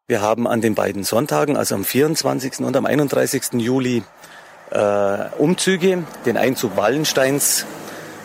Wir 0.07 0.21
haben 0.21 0.47
an 0.47 0.61
den 0.61 0.75
beiden 0.75 1.05
Sonntagen, 1.05 1.57
also 1.57 1.77
am 1.77 1.85
24. 1.85 2.59
und 2.61 2.77
am 2.77 2.85
31. 2.85 3.55
Juli, 3.55 4.03
äh, 4.71 5.29
Umzüge, 5.39 6.05
den 6.27 6.37
Einzug 6.37 6.77
Wallensteins 6.77 7.65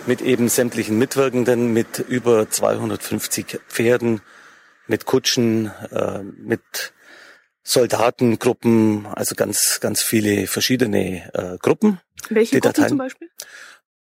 mit 0.09 0.21
eben 0.21 0.49
sämtlichen 0.49 0.97
Mitwirkenden, 0.97 1.71
mit 1.71 1.99
über 1.99 2.49
250 2.49 3.59
Pferden, 3.67 4.21
mit 4.87 5.05
Kutschen, 5.05 5.67
äh, 5.91 6.23
mit 6.23 6.93
Soldatengruppen, 7.61 9.05
also 9.05 9.35
ganz, 9.35 9.79
ganz 9.79 10.01
viele 10.01 10.47
verschiedene 10.47 11.31
äh, 11.35 11.57
Gruppen. 11.59 11.99
Welche 12.31 12.59
Gruppen 12.59 12.87
zum 12.87 12.97
Beispiel? 12.97 13.29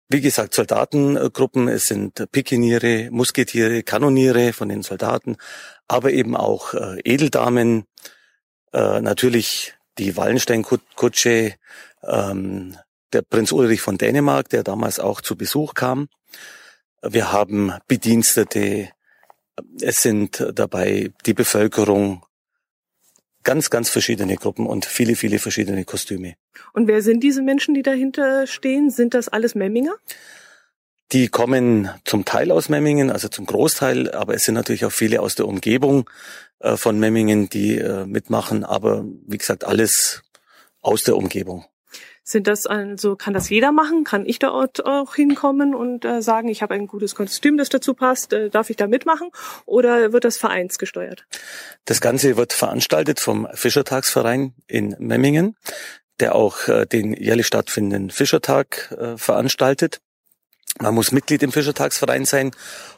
Wie 0.09 0.23
gesagt, 0.23 0.55
Soldatengruppen, 0.55 1.69
es 1.69 1.89
sind 1.89 2.25
Pikiniere, 2.33 3.11
Musketiere, 3.11 3.83
Kanoniere 3.83 4.55
von 4.55 4.71
den 4.71 4.83
Soldaten, 4.83 5.37
aber 5.89 6.11
eben 6.13 6.35
auch 6.35 6.73
äh, 6.73 7.01
Edeldamen, 7.05 7.85
äh, 8.73 9.03
natürlich 9.03 9.75
die 9.99 10.17
Wallenstein-Kutsche, 10.17 11.57
ähm, 12.03 12.79
der 13.13 13.23
Prinz 13.23 13.53
Ulrich 13.53 13.81
von 13.81 13.99
Dänemark, 13.99 14.49
der 14.49 14.63
damals 14.63 15.01
auch 15.01 15.21
zu 15.21 15.37
Besuch 15.37 15.75
kam. 15.75 16.09
Wir 17.03 17.33
haben 17.33 17.73
Bedienstete, 17.87 18.91
es 19.81 20.03
sind 20.03 20.45
dabei 20.55 21.13
die 21.27 21.35
Bevölkerung, 21.35 22.25
ganz, 23.45 23.71
ganz 23.71 23.89
verschiedene 23.89 24.37
Gruppen 24.37 24.67
und 24.67 24.85
viele, 24.85 25.17
viele 25.17 25.39
verschiedene 25.39 25.85
Kostüme. 25.85 26.35
Und 26.73 26.87
wer 26.87 27.03
sind 27.03 27.21
diese 27.21 27.43
Menschen, 27.43 27.75
die 27.75 27.83
dahinter 27.83 28.47
stehen? 28.47 28.91
Sind 28.91 29.15
das 29.15 29.29
alles 29.29 29.55
Memminger? 29.55 29.95
Die 31.13 31.29
kommen 31.29 31.89
zum 32.05 32.27
Teil 32.27 32.51
aus 32.51 32.69
Memmingen, 32.69 33.11
also 33.11 33.29
zum 33.29 33.47
Großteil, 33.47 34.13
aber 34.13 34.35
es 34.35 34.45
sind 34.45 34.55
natürlich 34.55 34.85
auch 34.85 34.93
viele 34.93 35.23
aus 35.23 35.35
der 35.37 35.49
Umgebung 35.49 36.11
äh, 36.59 36.77
von 36.77 36.99
Memmingen, 36.99 37.49
die 37.49 37.79
äh, 37.79 38.05
mitmachen, 38.05 38.65
aber 38.65 39.07
wie 39.27 39.39
gesagt, 39.39 39.65
alles 39.65 40.23
aus 40.83 41.05
der 41.05 41.17
Umgebung. 41.17 41.65
Sind 42.29 42.47
das 42.47 42.67
also, 42.67 43.17
kann 43.17 43.33
das 43.33 43.49
jeder 43.49 43.73
machen? 43.73 44.05
Kann 44.05 44.27
ich 44.27 44.39
dort 44.39 44.85
auch 44.85 45.15
hinkommen 45.15 45.75
und 45.75 46.05
äh, 46.05 46.21
sagen, 46.21 46.49
ich 46.49 46.61
habe 46.61 46.75
ein 46.75 46.87
gutes 46.87 47.15
Kostüm, 47.15 47.57
das 47.57 47.71
dazu 47.71 47.95
passt, 47.95 48.35
äh, 48.35 48.51
darf 48.51 48.69
ich 48.69 48.77
da 48.77 48.87
mitmachen? 48.87 49.31
Oder 49.65 50.13
wird 50.13 50.25
das 50.25 50.37
vereinsgesteuert? 50.37 51.25
Das 51.87 52.03
Ganze 52.03 52.37
wird 52.37 52.53
veranstaltet 52.53 53.19
vom 53.19 53.49
Fischertagsverein 53.55 54.53
in 54.67 54.95
Memmingen, 54.99 55.57
der 56.21 56.35
auch 56.35 56.69
äh, 56.69 56.85
den 56.85 57.15
jährlich 57.15 57.47
stattfindenden 57.47 58.11
Fischertag 58.11 58.95
äh, 58.99 59.17
veranstaltet. 59.17 60.03
Man 60.81 60.95
muss 60.95 61.13
Mitglied 61.13 61.43
im 61.43 61.51
Fischertagsverein 61.51 62.27
sein 62.27 62.51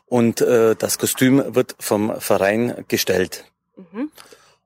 und 0.06 0.40
äh, 0.40 0.74
das 0.74 0.98
Kostüm 0.98 1.54
wird 1.54 1.76
vom 1.78 2.20
Verein 2.20 2.84
gestellt. 2.88 3.44
Mhm. 3.76 4.10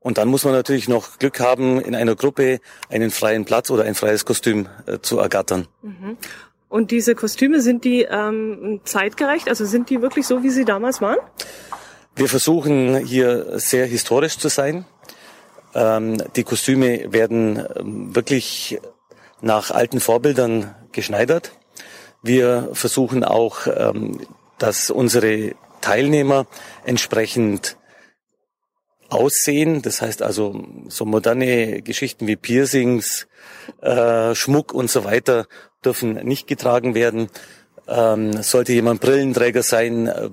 Und 0.04 0.18
dann 0.18 0.28
muss 0.28 0.44
man 0.44 0.52
natürlich 0.52 0.86
noch 0.86 1.18
Glück 1.18 1.40
haben, 1.40 1.80
in 1.80 1.94
einer 1.94 2.14
Gruppe 2.14 2.60
einen 2.90 3.10
freien 3.10 3.46
Platz 3.46 3.70
oder 3.70 3.84
ein 3.84 3.94
freies 3.94 4.26
Kostüm 4.26 4.68
äh, 4.84 4.98
zu 5.00 5.18
ergattern. 5.18 5.66
Mhm. 5.80 6.18
Und 6.68 6.90
diese 6.90 7.14
Kostüme, 7.14 7.62
sind 7.62 7.84
die 7.84 8.02
ähm, 8.02 8.82
zeitgerecht? 8.84 9.48
Also 9.48 9.64
sind 9.64 9.88
die 9.88 10.02
wirklich 10.02 10.26
so, 10.26 10.42
wie 10.42 10.50
sie 10.50 10.66
damals 10.66 11.00
waren? 11.00 11.16
Wir 12.16 12.28
versuchen 12.28 12.98
hier 12.98 13.58
sehr 13.58 13.86
historisch 13.86 14.36
zu 14.36 14.48
sein. 14.48 14.84
Ähm, 15.74 16.22
die 16.36 16.44
Kostüme 16.44 17.10
werden 17.10 17.64
ähm, 17.74 18.14
wirklich 18.14 18.78
nach 19.40 19.70
alten 19.70 20.00
Vorbildern 20.00 20.74
geschneidert. 20.92 21.52
Wir 22.22 22.68
versuchen 22.74 23.24
auch, 23.24 23.66
ähm, 23.74 24.20
dass 24.58 24.90
unsere 24.90 25.52
Teilnehmer 25.80 26.46
entsprechend 26.84 27.78
aussehen. 29.10 29.82
Das 29.82 30.02
heißt 30.02 30.22
also 30.22 30.64
so 30.88 31.04
moderne 31.04 31.82
Geschichten 31.82 32.26
wie 32.26 32.36
Piercings, 32.36 33.26
äh, 33.80 34.34
Schmuck 34.34 34.72
und 34.72 34.90
so 34.90 35.04
weiter 35.04 35.46
dürfen 35.84 36.14
nicht 36.24 36.46
getragen 36.46 36.94
werden. 36.94 37.28
Ähm, 37.86 38.42
sollte 38.42 38.72
jemand 38.72 39.00
Brillenträger 39.00 39.62
sein, 39.62 40.06
äh, 40.06 40.30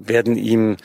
werden 0.00 0.36
ihm 0.36 0.76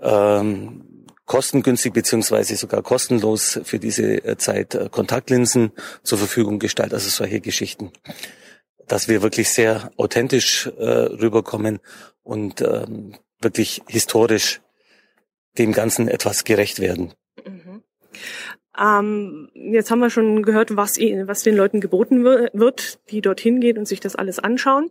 ähm, 0.00 0.84
kostengünstig 1.26 1.92
beziehungsweise 1.92 2.56
sogar 2.56 2.82
kostenlos 2.82 3.60
für 3.64 3.78
diese 3.78 4.24
äh, 4.24 4.36
Zeit 4.38 4.74
äh, 4.74 4.88
Kontaktlinsen 4.90 5.72
zur 6.02 6.18
Verfügung 6.18 6.58
gestellt. 6.58 6.94
Also 6.94 7.10
solche 7.10 7.40
Geschichten, 7.40 7.92
dass 8.88 9.08
wir 9.08 9.22
wirklich 9.22 9.50
sehr 9.50 9.90
authentisch 9.96 10.66
äh, 10.78 10.84
rüberkommen 10.84 11.80
und 12.22 12.62
ähm, 12.62 13.14
wirklich 13.40 13.82
historisch 13.86 14.61
dem 15.58 15.72
Ganzen 15.72 16.08
etwas 16.08 16.44
gerecht 16.44 16.80
werden. 16.80 17.12
Mhm. 17.44 17.82
Ähm, 18.78 19.50
jetzt 19.54 19.90
haben 19.90 19.98
wir 19.98 20.10
schon 20.10 20.42
gehört, 20.42 20.76
was, 20.76 20.96
was 20.96 21.42
den 21.42 21.56
Leuten 21.56 21.80
geboten 21.80 22.24
wird, 22.24 23.00
die 23.10 23.20
dorthin 23.20 23.60
gehen 23.60 23.76
und 23.76 23.86
sich 23.86 24.00
das 24.00 24.16
alles 24.16 24.38
anschauen. 24.38 24.90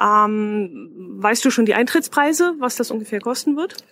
Ähm, 0.00 0.90
weißt 1.18 1.44
du 1.44 1.50
schon 1.50 1.66
die 1.66 1.74
Eintrittspreise, 1.74 2.54
was 2.58 2.76
das 2.76 2.90
ungefähr 2.90 3.20
kosten 3.20 3.56
wird? 3.56 3.84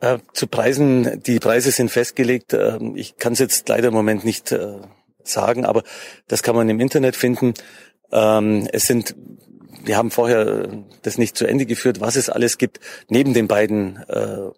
Äh, 0.00 0.18
zu 0.32 0.46
Preisen, 0.46 1.22
die 1.22 1.38
Preise 1.38 1.70
sind 1.70 1.90
festgelegt. 1.90 2.52
Äh, 2.52 2.78
ich 2.94 3.16
kann 3.16 3.32
es 3.32 3.38
jetzt 3.38 3.68
leider 3.68 3.88
im 3.88 3.94
Moment 3.94 4.24
nicht 4.24 4.52
äh, 4.52 4.78
sagen, 5.22 5.64
aber 5.64 5.82
das 6.28 6.42
kann 6.42 6.54
man 6.54 6.68
im 6.68 6.80
Internet 6.80 7.16
finden. 7.16 7.54
Ähm, 8.12 8.68
es 8.72 8.84
sind, 8.84 9.14
wir 9.84 9.96
haben 9.96 10.10
vorher 10.10 10.68
das 11.02 11.18
nicht 11.18 11.36
zu 11.36 11.46
Ende 11.46 11.66
geführt, 11.66 12.00
was 12.00 12.16
es 12.16 12.28
alles 12.28 12.58
gibt, 12.58 12.80
neben 13.08 13.34
den 13.34 13.48
beiden 13.48 13.96
äh, 14.08 14.50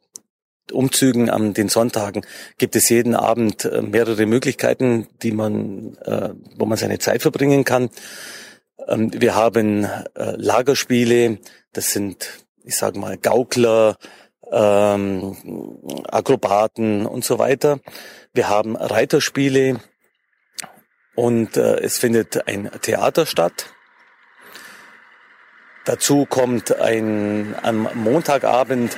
Umzügen 0.71 1.29
an 1.29 1.55
den 1.55 1.69
Sonntagen 1.69 2.25
gibt 2.59 2.77
es 2.77 2.89
jeden 2.89 3.15
Abend 3.15 3.65
äh, 3.65 3.83
mehrere 3.83 4.27
Möglichkeiten, 4.27 5.09
die 5.23 5.33
man, 5.33 5.97
äh, 6.05 6.31
wo 6.57 6.67
man 6.67 6.79
seine 6.79 6.99
Zeit 6.99 7.23
verbringen 7.23 7.65
kann. 7.65 7.91
Ähm, 8.87 9.11
wir 9.13 9.35
haben 9.35 9.85
äh, 9.85 10.37
Lagerspiele, 10.37 11.39
das 11.73 11.93
sind, 11.93 12.31
ich 12.65 12.77
sage 12.77 12.99
mal, 12.99 13.19
Gaukler, 13.19 13.97
ähm, 14.51 15.37
Akrobaten 16.09 17.07
und 17.07 17.25
so 17.25 17.39
weiter. 17.39 17.81
Wir 18.33 18.49
haben 18.49 18.77
Reiterspiele 18.77 19.81
und 21.15 21.59
es 21.59 21.99
findet 21.99 22.49
ein 22.49 22.71
Theater 22.81 23.27
statt. 23.27 23.67
Dazu 25.85 26.25
kommt 26.25 26.75
ein, 26.75 27.55
am 27.63 27.87
Montagabend 27.95 28.97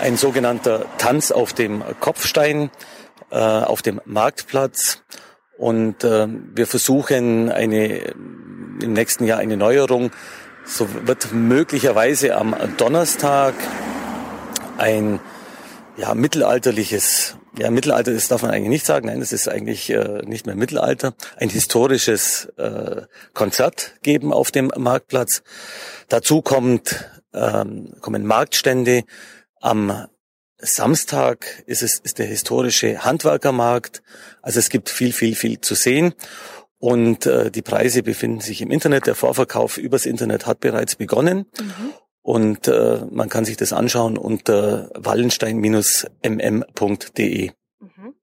ein 0.00 0.16
sogenannter 0.16 0.86
Tanz 0.98 1.30
auf 1.30 1.52
dem 1.52 1.82
Kopfstein 2.00 2.70
äh, 3.30 3.36
auf 3.36 3.82
dem 3.82 4.00
Marktplatz. 4.04 5.02
Und 5.56 6.04
äh, 6.04 6.26
wir 6.54 6.66
versuchen 6.66 7.50
eine 7.50 8.14
im 8.82 8.92
nächsten 8.92 9.24
Jahr 9.24 9.38
eine 9.38 9.56
Neuerung. 9.56 10.10
So 10.64 10.88
wird 11.06 11.32
möglicherweise 11.32 12.36
am 12.36 12.54
Donnerstag 12.76 13.54
ein 14.78 15.20
ja, 15.96 16.14
mittelalterliches, 16.14 17.36
ja, 17.58 17.70
Mittelalter, 17.70 18.12
das 18.12 18.28
darf 18.28 18.42
man 18.42 18.50
eigentlich 18.50 18.68
nicht 18.68 18.86
sagen, 18.86 19.06
nein, 19.06 19.20
das 19.20 19.32
ist 19.32 19.48
eigentlich 19.48 19.90
äh, 19.90 20.22
nicht 20.24 20.46
mehr 20.46 20.56
Mittelalter, 20.56 21.14
ein 21.36 21.50
historisches 21.50 22.46
äh, 22.56 23.02
Konzert 23.32 23.94
geben 24.02 24.32
auf 24.32 24.50
dem 24.50 24.72
Marktplatz. 24.76 25.42
Dazu 26.08 26.42
kommt, 26.42 27.08
ähm, 27.32 27.94
kommen 28.00 28.26
Marktstände. 28.26 29.04
Am 29.64 30.06
Samstag 30.58 31.62
ist 31.64 31.82
es 31.82 31.98
ist 31.98 32.18
der 32.18 32.26
historische 32.26 33.02
Handwerkermarkt. 33.02 34.02
Also 34.42 34.58
es 34.58 34.68
gibt 34.68 34.90
viel, 34.90 35.14
viel, 35.14 35.34
viel 35.34 35.62
zu 35.62 35.74
sehen. 35.74 36.12
Und 36.78 37.24
äh, 37.24 37.50
die 37.50 37.62
Preise 37.62 38.02
befinden 38.02 38.40
sich 38.40 38.60
im 38.60 38.70
Internet. 38.70 39.06
Der 39.06 39.14
Vorverkauf 39.14 39.78
übers 39.78 40.04
Internet 40.04 40.44
hat 40.44 40.60
bereits 40.60 40.96
begonnen. 40.96 41.46
Mhm. 41.58 41.94
Und 42.20 42.68
äh, 42.68 43.06
man 43.10 43.30
kann 43.30 43.46
sich 43.46 43.56
das 43.56 43.72
anschauen 43.72 44.18
unter 44.18 44.90
wallenstein-mm.de. 44.96 47.50
Mhm. 47.80 48.14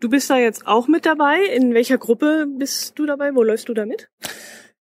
Du 0.00 0.08
bist 0.08 0.30
da 0.30 0.38
jetzt 0.38 0.66
auch 0.66 0.88
mit 0.88 1.04
dabei. 1.04 1.44
In 1.54 1.74
welcher 1.74 1.98
Gruppe 1.98 2.46
bist 2.48 2.98
du 2.98 3.04
dabei? 3.04 3.34
Wo 3.34 3.42
läufst 3.42 3.68
du 3.68 3.74
da 3.74 3.84
mit? 3.84 4.08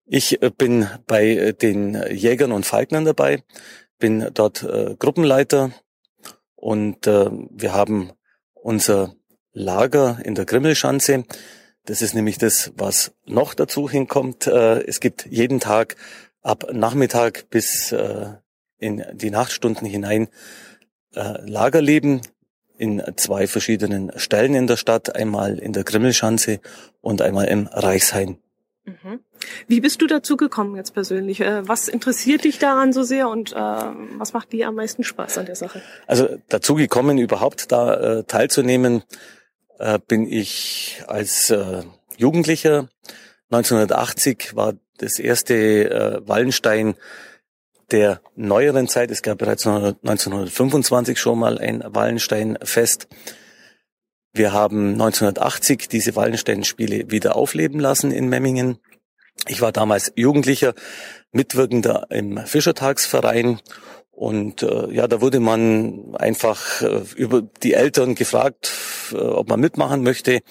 Ich 0.05 0.41
äh, 0.41 0.51
bin 0.57 0.87
bei 1.05 1.27
äh, 1.27 1.53
den 1.53 2.01
Jägern 2.09 2.53
und 2.53 2.65
Falknern 2.65 3.03
dabei, 3.03 3.43
bin 3.99 4.29
dort 4.33 4.63
äh, 4.63 4.95
Gruppenleiter 4.99 5.71
und 6.61 7.07
äh, 7.07 7.29
wir 7.49 7.73
haben 7.73 8.11
unser 8.53 9.15
Lager 9.51 10.19
in 10.23 10.35
der 10.35 10.45
Grimmelschanze. 10.45 11.25
Das 11.85 12.03
ist 12.03 12.13
nämlich 12.13 12.37
das, 12.37 12.71
was 12.77 13.13
noch 13.25 13.55
dazu 13.55 13.89
hinkommt. 13.89 14.45
Äh, 14.45 14.83
es 14.83 14.99
gibt 14.99 15.25
jeden 15.25 15.59
Tag 15.59 15.95
ab 16.43 16.67
Nachmittag 16.71 17.49
bis 17.49 17.91
äh, 17.91 18.33
in 18.77 19.03
die 19.13 19.31
Nachtstunden 19.31 19.87
hinein 19.87 20.29
äh, 21.15 21.41
Lagerleben 21.49 22.21
in 22.77 23.01
zwei 23.15 23.47
verschiedenen 23.47 24.11
Stellen 24.17 24.53
in 24.53 24.67
der 24.67 24.77
Stadt, 24.77 25.15
einmal 25.15 25.57
in 25.57 25.73
der 25.73 25.83
Grimmelschanze 25.83 26.59
und 27.01 27.23
einmal 27.23 27.47
im 27.47 27.67
Reichshain. 27.67 28.37
Mhm. 28.85 29.19
Wie 29.67 29.79
bist 29.79 30.01
du 30.01 30.07
dazu 30.07 30.37
gekommen 30.37 30.75
jetzt 30.75 30.93
persönlich? 30.93 31.41
Äh, 31.41 31.67
was 31.67 31.87
interessiert 31.87 32.43
dich 32.43 32.57
daran 32.57 32.93
so 32.93 33.03
sehr 33.03 33.29
und 33.29 33.53
äh, 33.53 33.55
was 33.55 34.33
macht 34.33 34.51
dir 34.51 34.67
am 34.67 34.75
meisten 34.75 35.03
Spaß 35.03 35.37
an 35.37 35.45
der 35.45 35.55
Sache? 35.55 35.81
Also 36.07 36.29
dazu 36.49 36.75
gekommen, 36.75 37.17
überhaupt 37.17 37.71
da 37.71 38.19
äh, 38.19 38.23
teilzunehmen, 38.23 39.03
äh, 39.77 39.99
bin 40.07 40.27
ich 40.27 41.03
als 41.07 41.51
äh, 41.51 41.83
Jugendlicher. 42.17 42.89
1980 43.51 44.55
war 44.55 44.73
das 44.97 45.19
erste 45.19 45.53
äh, 45.55 46.27
Wallenstein 46.27 46.95
der 47.91 48.21
neueren 48.35 48.87
Zeit. 48.87 49.11
Es 49.11 49.21
gab 49.21 49.39
bereits 49.39 49.67
1925 49.67 51.19
schon 51.19 51.39
mal 51.39 51.59
ein 51.59 51.83
Wallenstein-Fest. 51.85 53.07
Wir 54.33 54.53
haben 54.53 54.93
1980 54.93 55.89
diese 55.89 56.15
Wallenstein-Spiele 56.15 57.11
wieder 57.11 57.35
aufleben 57.35 57.79
lassen 57.79 58.11
in 58.11 58.29
Memmingen. 58.29 58.79
Ich 59.47 59.61
war 59.61 59.71
damals 59.71 60.13
Jugendlicher, 60.15 60.73
Mitwirkender 61.31 62.07
im 62.09 62.37
Fischertagsverein 62.37 63.59
und 64.11 64.61
äh, 64.61 64.93
ja, 64.93 65.07
da 65.07 65.19
wurde 65.19 65.39
man 65.39 66.15
einfach 66.15 66.81
äh, 66.81 67.01
über 67.15 67.41
die 67.41 67.73
Eltern 67.73 68.13
gefragt, 68.15 68.71
äh, 69.13 69.15
ob 69.15 69.49
man 69.49 69.59
mitmachen 69.59 70.03
möchte. 70.03 70.41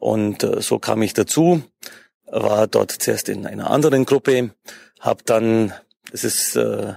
Und 0.00 0.42
äh, 0.42 0.60
so 0.60 0.78
kam 0.78 1.02
ich 1.02 1.12
dazu, 1.12 1.62
war 2.26 2.66
dort 2.66 2.92
zuerst 2.92 3.28
in 3.28 3.46
einer 3.46 3.70
anderen 3.70 4.06
Gruppe, 4.06 4.52
habe 5.00 5.22
dann, 5.24 5.72
das 6.10 6.24
ist, 6.24 6.56
äh, 6.56 6.94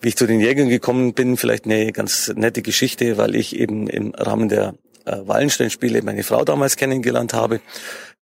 wie 0.00 0.08
ich 0.08 0.16
zu 0.16 0.26
den 0.26 0.40
Jägern 0.40 0.68
gekommen 0.68 1.14
bin, 1.14 1.36
vielleicht 1.36 1.64
eine 1.64 1.90
ganz 1.92 2.32
nette 2.34 2.62
Geschichte, 2.62 3.18
weil 3.18 3.34
ich 3.34 3.56
eben 3.56 3.88
im 3.88 4.14
Rahmen 4.14 4.48
der 4.48 4.74
äh, 5.04 5.16
Wallenstein-Spiele 5.24 6.02
meine 6.02 6.22
Frau 6.22 6.44
damals 6.44 6.76
kennengelernt 6.76 7.34
habe, 7.34 7.60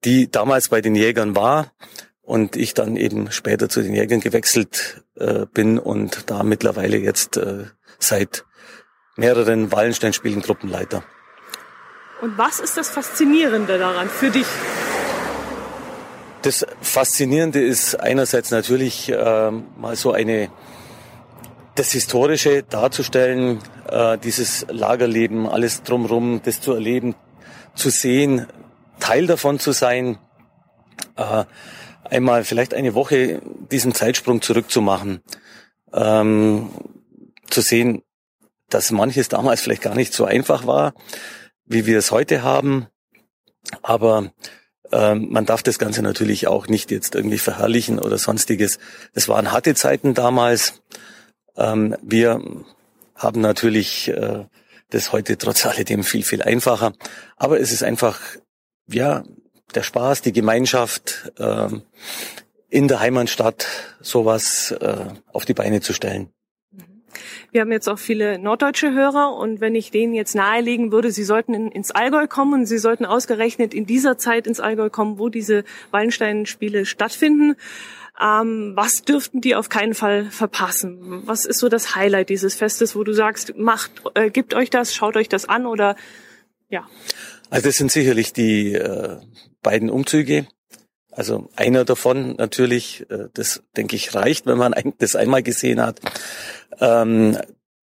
die 0.04 0.30
damals 0.30 0.70
bei 0.70 0.82
den 0.82 0.96
Jägern 0.96 1.36
war 1.36 1.72
und 2.22 2.56
ich 2.56 2.74
dann 2.74 2.96
eben 2.96 3.32
später 3.32 3.70
zu 3.70 3.82
den 3.82 3.94
Jägern 3.94 4.20
gewechselt 4.20 5.04
äh, 5.16 5.46
bin 5.46 5.78
und 5.80 6.30
da 6.30 6.44
mittlerweile 6.44 6.98
jetzt 6.98 7.38
äh, 7.38 7.66
seit 8.00 8.46
mehreren 9.16 9.72
Wallenstein-Spielen 9.72 10.42
Gruppenleiter. 10.42 11.04
Und 12.22 12.38
was 12.38 12.60
ist 12.60 12.78
das 12.78 12.90
Faszinierende 12.90 13.78
daran 13.78 14.08
für 14.08 14.30
dich? 14.30 14.46
Das 16.44 16.66
Faszinierende 16.82 17.62
ist 17.62 18.00
einerseits 18.00 18.52
natürlich 18.52 19.10
äh, 19.10 19.52
mal 19.52 19.96
so 19.96 20.12
eine 20.12 20.50
das 21.76 21.92
Historische 21.92 22.64
darzustellen, 22.64 23.60
äh, 23.90 24.18
dieses 24.18 24.66
Lagerleben, 24.70 25.48
alles 25.48 25.84
drumherum, 25.84 26.42
das 26.44 26.62
zu 26.62 26.74
erleben, 26.74 27.16
zu 27.76 27.90
sehen, 27.90 28.48
Teil 29.00 29.26
davon 29.26 29.60
zu 29.60 29.72
sein, 29.72 30.18
äh, 31.16 31.46
einmal 32.04 32.44
vielleicht 32.44 32.74
eine 32.74 32.94
Woche 32.94 33.42
diesen 33.72 33.94
Zeitsprung 33.94 34.42
zurückzumachen, 34.42 35.22
ähm, 35.94 36.70
zu 37.50 37.62
sehen, 37.62 38.04
dass 38.70 38.92
manches 38.92 39.30
damals 39.30 39.62
vielleicht 39.62 39.82
gar 39.82 39.96
nicht 39.96 40.14
so 40.14 40.26
einfach 40.26 40.68
war, 40.68 40.94
wie 41.66 41.86
wir 41.86 41.98
es 41.98 42.12
heute 42.12 42.44
haben, 42.44 42.88
aber 43.82 44.32
ähm, 44.92 45.28
man 45.30 45.46
darf 45.46 45.64
das 45.64 45.80
Ganze 45.80 46.02
natürlich 46.02 46.48
auch 46.48 46.68
nicht 46.68 46.92
jetzt 46.92 47.16
irgendwie 47.16 47.38
verherrlichen 47.38 48.00
oder 48.00 48.18
sonstiges. 48.18 48.80
Es 49.14 49.30
waren 49.30 49.52
harte 49.52 49.74
Zeiten 49.74 50.14
damals. 50.14 50.82
Ähm, 51.62 51.96
wir 52.02 52.42
haben 53.16 53.42
natürlich 53.42 54.08
äh, 54.08 54.46
das 54.90 55.12
heute 55.12 55.38
trotz 55.38 55.66
alledem 55.66 56.04
viel, 56.04 56.24
viel 56.24 56.42
einfacher. 56.42 56.94
Aber 57.38 57.60
es 57.60 57.72
ist 57.72 57.84
einfach, 57.84 58.20
ja, 58.88 59.24
der 59.76 59.84
Spaß, 59.84 60.22
die 60.22 60.34
Gemeinschaft 60.34 61.32
äh, 61.38 61.70
in 62.70 62.88
der 62.88 63.00
Heimatstadt 63.00 63.68
sowas 64.02 64.72
äh, 64.72 65.06
auf 65.32 65.46
die 65.46 65.54
Beine 65.54 65.82
zu 65.82 65.94
stellen. 65.94 66.30
Wir 67.52 67.62
haben 67.62 67.72
jetzt 67.72 67.90
auch 67.90 68.00
viele 68.00 68.40
norddeutsche 68.40 68.94
Hörer 68.94 69.36
und 69.36 69.60
wenn 69.60 69.76
ich 69.76 69.92
denen 69.92 70.14
jetzt 70.14 70.36
nahelegen 70.36 70.94
würde, 70.94 71.12
sie 71.12 71.26
sollten 71.26 71.54
in, 71.54 71.70
ins 71.70 71.92
Allgäu 71.92 72.28
kommen 72.28 72.62
und 72.62 72.66
sie 72.66 72.78
sollten 72.78 73.06
ausgerechnet 73.06 73.74
in 73.74 73.86
dieser 73.86 74.18
Zeit 74.18 74.48
ins 74.48 74.62
Allgäu 74.62 74.90
kommen, 74.90 75.20
wo 75.20 75.28
diese 75.28 75.66
Wallenstein-Spiele 75.92 76.86
stattfinden, 76.86 77.58
ähm, 78.20 78.74
was 78.76 79.04
dürften 79.04 79.42
die 79.42 79.56
auf 79.56 79.70
keinen 79.70 79.94
Fall 79.94 80.30
verpassen? 80.30 81.24
Was 81.26 81.46
ist 81.46 81.60
so 81.60 81.70
das 81.70 81.96
Highlight 81.96 82.30
dieses 82.30 82.56
Festes, 82.56 82.96
wo 82.96 83.04
du 83.04 83.14
sagst, 83.14 83.58
macht, 83.58 84.04
äh, 84.16 84.30
gebt 84.30 84.54
euch 84.54 84.70
das, 84.70 84.94
schaut 84.94 85.16
euch 85.16 85.30
das 85.30 85.48
an 85.48 85.66
oder 85.66 85.96
ja? 86.70 86.88
Also 87.50 87.68
das 87.68 87.78
sind 87.78 87.92
sicherlich 87.92 88.34
die 88.34 88.74
äh, 88.74 89.18
beiden 89.62 89.90
Umzüge. 89.90 90.48
Also 91.12 91.50
einer 91.56 91.84
davon 91.84 92.36
natürlich, 92.38 93.06
äh, 93.10 93.28
das 93.34 93.64
denke 93.76 93.96
ich 93.96 94.16
reicht, 94.16 94.46
wenn 94.46 94.58
man 94.58 94.74
das 95.00 95.16
einmal 95.16 95.44
gesehen 95.44 95.82
hat. 95.82 96.00
Ähm, 96.80 97.38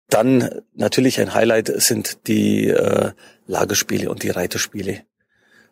dann 0.08 0.62
natürlich 0.74 1.20
ein 1.20 1.34
Highlight 1.34 1.70
sind 1.82 2.26
die 2.26 2.68
äh, 2.68 3.12
Lagerspiele 3.46 4.10
und 4.10 4.22
die 4.22 4.30
Reiterspiele. 4.30 5.02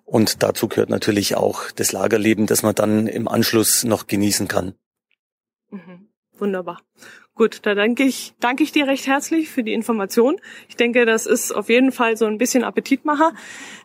Und 0.07 0.45
dazu 0.45 0.69
gehört 0.69 0.89
natürlich 0.89 1.37
auch 1.37 1.71
das 1.73 1.93
Lagerleben, 1.93 2.47
das 2.47 2.63
man 2.63 2.75
dann 2.75 3.09
im 3.09 3.27
Anschluss 3.27 3.83
noch 3.85 4.07
genießen 4.07 4.47
kann. 4.47 4.75
Mhm. 5.71 6.09
Wunderbar. 6.39 6.81
Gut, 7.35 7.61
da 7.67 7.75
danke 7.75 8.05
ich, 8.05 8.33
danke 8.41 8.63
ich 8.63 8.73
dir 8.73 8.87
recht 8.87 9.07
herzlich 9.07 9.51
für 9.51 9.63
die 9.63 9.75
Information. 9.75 10.37
Ich 10.69 10.77
denke, 10.77 11.05
das 11.05 11.27
ist 11.27 11.53
auf 11.53 11.69
jeden 11.69 11.93
Fall 11.93 12.17
so 12.17 12.25
ein 12.25 12.39
bisschen 12.39 12.65
Appetitmacher, 12.65 13.35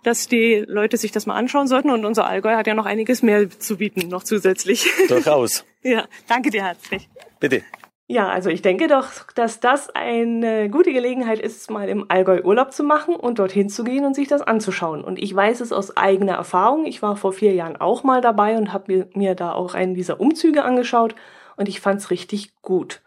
dass 0.04 0.28
die 0.28 0.64
Leute 0.68 0.96
sich 0.96 1.12
das 1.12 1.26
mal 1.26 1.36
anschauen 1.36 1.68
sollten. 1.68 1.90
Und 1.90 2.06
unser 2.06 2.26
Allgäu 2.28 2.56
hat 2.56 2.68
ja 2.68 2.76
noch 2.76 2.86
einiges 2.86 3.24
mehr 3.24 3.50
zu 3.50 3.78
bieten, 3.78 4.08
noch 4.08 4.24
zusätzlich. 4.24 4.88
Durchaus. 5.10 5.66
ja, 5.82 6.08
danke 6.30 6.50
dir 6.50 6.64
herzlich. 6.64 7.10
Bitte. 7.42 7.64
Ja, 8.12 8.28
also 8.28 8.50
ich 8.50 8.62
denke 8.62 8.90
doch, 8.90 9.08
dass 9.36 9.62
das 9.62 9.90
eine 9.90 10.70
gute 10.70 10.92
Gelegenheit 10.92 11.40
ist, 11.40 11.72
mal 11.72 11.88
im 11.88 12.08
Allgäu 12.10 12.42
Urlaub 12.44 12.74
zu 12.74 12.84
machen 12.84 13.16
und 13.16 13.40
dorthin 13.40 13.70
zu 13.70 13.86
gehen 13.86 14.04
und 14.04 14.16
sich 14.16 14.28
das 14.28 14.42
anzuschauen. 14.42 15.02
Und 15.02 15.18
ich 15.18 15.34
weiß 15.34 15.62
es 15.62 15.72
aus 15.72 15.96
eigener 15.96 16.34
Erfahrung. 16.34 16.86
Ich 16.86 17.02
war 17.02 17.16
vor 17.16 17.32
vier 17.32 17.54
Jahren 17.54 17.78
auch 17.78 18.04
mal 18.04 18.20
dabei 18.20 18.58
und 18.58 18.74
habe 18.74 19.08
mir, 19.14 19.34
da 19.34 19.54
auch 19.54 19.76
einen 19.76 19.96
dieser 19.96 20.20
Umzüge 20.20 20.66
angeschaut 20.66 21.16
und 21.56 21.70
ich 21.70 21.80
fand 21.80 22.02
es 22.02 22.12
richtig 22.12 22.52
gut. 22.62 23.00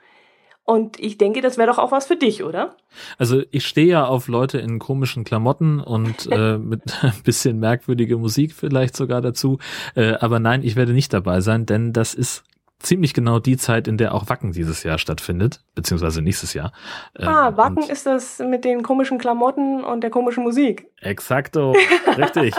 Und 0.65 0.99
ich 0.99 1.19
denke, 1.19 1.43
das 1.43 1.59
wäre 1.59 1.69
doch 1.69 1.77
auch 1.79 1.93
was 1.93 2.07
für 2.07 2.17
dich, 2.17 2.43
oder? 2.43 2.75
Also 3.19 3.43
ich 3.51 3.67
stehe 3.67 3.89
ja 3.89 4.07
auf 4.07 4.29
Leute 4.29 4.57
in 4.57 4.79
komischen 4.79 5.25
Klamotten 5.25 5.81
und 5.81 6.27
äh, 6.33 6.57
mit 6.57 7.05
ein 7.05 7.13
bisschen 7.25 7.61
merkwürdige 7.61 8.17
Musik 8.17 8.55
vielleicht 8.55 8.97
sogar 8.97 9.21
dazu. 9.21 9.59
Äh, 9.95 10.15
aber 10.15 10.41
nein, 10.41 10.63
ich 10.63 10.77
werde 10.77 10.95
nicht 10.95 11.13
dabei 11.13 11.43
sein, 11.43 11.67
denn 11.67 11.93
das 11.93 12.15
ist 12.15 12.43
ziemlich 12.85 13.14
genau 13.14 13.39
die 13.39 13.57
Zeit, 13.57 13.89
in 13.89 13.99
der 13.99 14.14
auch 14.14 14.28
Wacken 14.28 14.53
dieses 14.53 14.82
Jahr 14.82 14.99
stattfindet, 14.99 15.62
beziehungsweise 15.74 16.22
nächstes 16.22 16.55
Jahr. 16.55 16.72
Ähm, 17.18 17.28
ah, 17.28 17.57
Wacken 17.57 17.82
ist 17.82 18.07
das 18.07 18.39
mit 18.39 18.64
den 18.64 18.82
komischen 18.82 19.18
Klamotten 19.18 19.82
und 19.82 20.03
der 20.03 20.11
komischen 20.11 20.45
Musik. 20.45 20.89
Exakto, 21.01 21.74
richtig. 22.16 22.55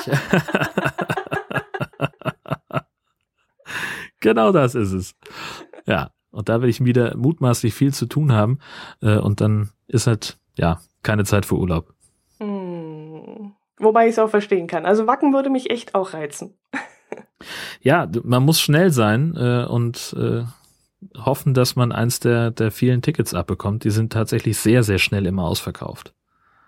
genau 4.20 4.52
das 4.52 4.76
ist 4.76 4.92
es. 4.92 5.16
Ja, 5.86 6.12
und 6.32 6.50
da 6.50 6.56
werde 6.56 6.70
ich 6.70 6.84
wieder 6.84 7.16
mutmaßlich 7.16 7.74
viel 7.74 7.94
zu 7.94 8.08
tun 8.08 8.34
haben. 8.34 8.60
Äh, 9.02 9.18
und 9.18 9.40
dann 9.40 9.70
ist 9.88 10.08
halt, 10.08 10.38
ja, 10.58 10.82
keine 11.02 11.24
Zeit 11.24 11.46
für 11.46 11.56
Urlaub. 11.56 11.94
Hm. 12.40 13.54
Wobei 13.78 14.08
ich 14.08 14.12
es 14.12 14.20
auch 14.20 14.30
verstehen 14.30 14.68
kann. 14.68 14.86
Also 14.86 15.08
Wacken 15.08 15.34
würde 15.34 15.50
mich 15.50 15.70
echt 15.70 15.96
auch 15.96 16.14
reizen. 16.14 16.58
Ja, 17.82 18.10
man 18.24 18.44
muss 18.44 18.60
schnell 18.60 18.92
sein 18.92 19.36
äh, 19.38 19.66
und 19.66 20.16
äh, 20.18 20.44
hoffen, 21.18 21.54
dass 21.54 21.76
man 21.76 21.92
eins 21.92 22.20
der, 22.20 22.52
der 22.52 22.72
vielen 22.72 23.02
Tickets 23.02 23.34
abbekommt. 23.34 23.84
Die 23.84 23.92
sind 23.92 24.12
tatsächlich 24.14 24.58
sehr, 24.58 24.84
sehr 24.84 24.98
schnell 24.98 25.26
immer 25.26 25.44
ausverkauft. 25.44 26.14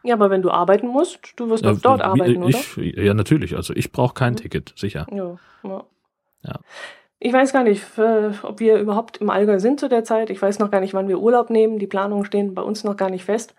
Ja, 0.03 0.15
aber 0.15 0.29
wenn 0.29 0.41
du 0.41 0.51
arbeiten 0.51 0.87
musst, 0.87 1.33
du 1.35 1.49
wirst 1.49 1.65
ja, 1.65 1.73
doch 1.73 1.81
dort 1.81 2.01
arbeiten, 2.01 2.43
ich, 2.43 2.77
oder? 2.77 3.03
Ja, 3.03 3.13
natürlich. 3.13 3.55
Also 3.55 3.73
ich 3.73 3.91
brauche 3.91 4.13
kein 4.13 4.33
mhm. 4.33 4.37
Ticket, 4.37 4.73
sicher. 4.75 5.05
Ja, 5.11 5.37
ja. 5.63 5.83
ja. 6.43 6.59
Ich 7.19 7.33
weiß 7.33 7.51
gar 7.51 7.63
nicht, 7.63 7.83
ob 8.43 8.59
wir 8.59 8.77
überhaupt 8.77 9.17
im 9.17 9.31
Allgäu 9.31 9.59
sind 9.59 9.79
zu 9.79 9.89
der 9.89 10.03
Zeit. 10.03 10.29
Ich 10.29 10.41
weiß 10.41 10.59
noch 10.59 10.69
gar 10.69 10.81
nicht, 10.81 10.93
wann 10.93 11.07
wir 11.07 11.19
Urlaub 11.19 11.49
nehmen. 11.49 11.79
Die 11.79 11.87
Planungen 11.87 12.25
stehen 12.25 12.53
bei 12.53 12.61
uns 12.61 12.83
noch 12.83 12.95
gar 12.95 13.09
nicht 13.09 13.25
fest. 13.25 13.55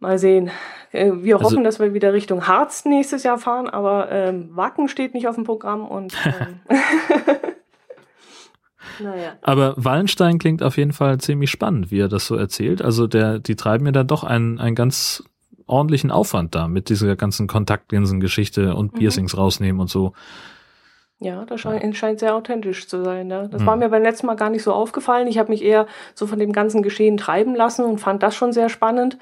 Mal 0.00 0.18
sehen. 0.18 0.50
Äh, 0.92 1.12
wir 1.16 1.36
also, 1.36 1.50
hoffen, 1.50 1.64
dass 1.64 1.80
wir 1.80 1.92
wieder 1.92 2.12
Richtung 2.12 2.46
Harz 2.46 2.84
nächstes 2.84 3.24
Jahr 3.24 3.38
fahren, 3.38 3.68
aber 3.68 4.10
ähm, 4.10 4.50
Wacken 4.54 4.88
steht 4.88 5.14
nicht 5.14 5.26
auf 5.26 5.34
dem 5.34 5.44
Programm 5.44 5.84
und 5.84 6.14
ähm, 6.24 6.60
naja. 9.00 9.32
Aber 9.42 9.74
Wallenstein 9.76 10.38
klingt 10.38 10.62
auf 10.62 10.76
jeden 10.76 10.92
Fall 10.92 11.18
ziemlich 11.18 11.50
spannend, 11.50 11.90
wie 11.90 12.00
er 12.00 12.08
das 12.08 12.26
so 12.26 12.36
erzählt. 12.36 12.80
Also 12.80 13.06
der, 13.06 13.38
die 13.38 13.56
treiben 13.56 13.84
mir 13.84 13.92
da 13.92 14.04
doch 14.04 14.24
einen, 14.24 14.60
einen 14.60 14.76
ganz 14.76 15.24
ordentlichen 15.66 16.10
Aufwand 16.10 16.54
da 16.54 16.68
mit 16.68 16.88
dieser 16.88 17.14
ganzen 17.16 17.46
Kontaktlinsen-Geschichte 17.46 18.74
und 18.74 18.94
mhm. 18.94 18.98
Piercings 18.98 19.36
rausnehmen 19.36 19.80
und 19.80 19.90
so. 19.90 20.12
Ja, 21.20 21.44
das 21.44 21.60
scheint, 21.60 21.96
scheint 21.96 22.20
sehr 22.20 22.36
authentisch 22.36 22.86
zu 22.86 23.02
sein. 23.02 23.28
Ja. 23.28 23.48
Das 23.48 23.62
mhm. 23.62 23.66
war 23.66 23.76
mir 23.76 23.88
beim 23.88 24.02
letzten 24.02 24.26
Mal 24.26 24.36
gar 24.36 24.50
nicht 24.50 24.62
so 24.62 24.72
aufgefallen. 24.72 25.26
Ich 25.26 25.38
habe 25.38 25.50
mich 25.50 25.64
eher 25.64 25.86
so 26.14 26.28
von 26.28 26.38
dem 26.38 26.52
ganzen 26.52 26.82
Geschehen 26.82 27.16
treiben 27.16 27.56
lassen 27.56 27.84
und 27.84 27.98
fand 27.98 28.22
das 28.22 28.36
schon 28.36 28.52
sehr 28.52 28.68
spannend. 28.68 29.18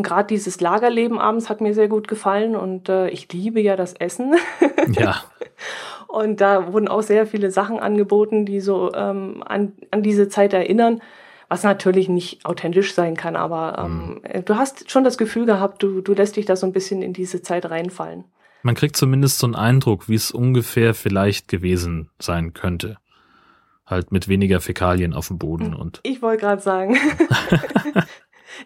Und 0.00 0.04
gerade 0.04 0.28
dieses 0.28 0.62
Lagerleben 0.62 1.18
abends 1.18 1.50
hat 1.50 1.60
mir 1.60 1.74
sehr 1.74 1.88
gut 1.88 2.08
gefallen 2.08 2.56
und 2.56 2.88
äh, 2.88 3.10
ich 3.10 3.30
liebe 3.34 3.60
ja 3.60 3.76
das 3.76 3.92
Essen. 3.92 4.34
Ja. 4.92 5.22
und 6.08 6.40
da 6.40 6.72
wurden 6.72 6.88
auch 6.88 7.02
sehr 7.02 7.26
viele 7.26 7.50
Sachen 7.50 7.78
angeboten, 7.78 8.46
die 8.46 8.60
so 8.60 8.92
ähm, 8.94 9.44
an, 9.46 9.74
an 9.90 10.02
diese 10.02 10.30
Zeit 10.30 10.54
erinnern, 10.54 11.02
was 11.50 11.64
natürlich 11.64 12.08
nicht 12.08 12.46
authentisch 12.46 12.94
sein 12.94 13.14
kann, 13.14 13.36
aber 13.36 13.84
ähm, 13.84 14.22
mhm. 14.24 14.44
du 14.46 14.56
hast 14.56 14.90
schon 14.90 15.04
das 15.04 15.18
Gefühl 15.18 15.44
gehabt, 15.44 15.82
du, 15.82 16.00
du 16.00 16.14
lässt 16.14 16.36
dich 16.36 16.46
da 16.46 16.56
so 16.56 16.66
ein 16.66 16.72
bisschen 16.72 17.02
in 17.02 17.12
diese 17.12 17.42
Zeit 17.42 17.70
reinfallen. 17.70 18.24
Man 18.62 18.74
kriegt 18.74 18.96
zumindest 18.96 19.38
so 19.38 19.46
einen 19.46 19.54
Eindruck, 19.54 20.08
wie 20.08 20.14
es 20.14 20.30
ungefähr 20.30 20.94
vielleicht 20.94 21.46
gewesen 21.46 22.08
sein 22.18 22.54
könnte. 22.54 22.96
Halt 23.84 24.12
mit 24.12 24.28
weniger 24.28 24.62
Fäkalien 24.62 25.12
auf 25.12 25.28
dem 25.28 25.38
Boden 25.38 25.74
und. 25.74 26.00
Ich 26.04 26.22
wollte 26.22 26.40
gerade 26.40 26.62
sagen. 26.62 26.96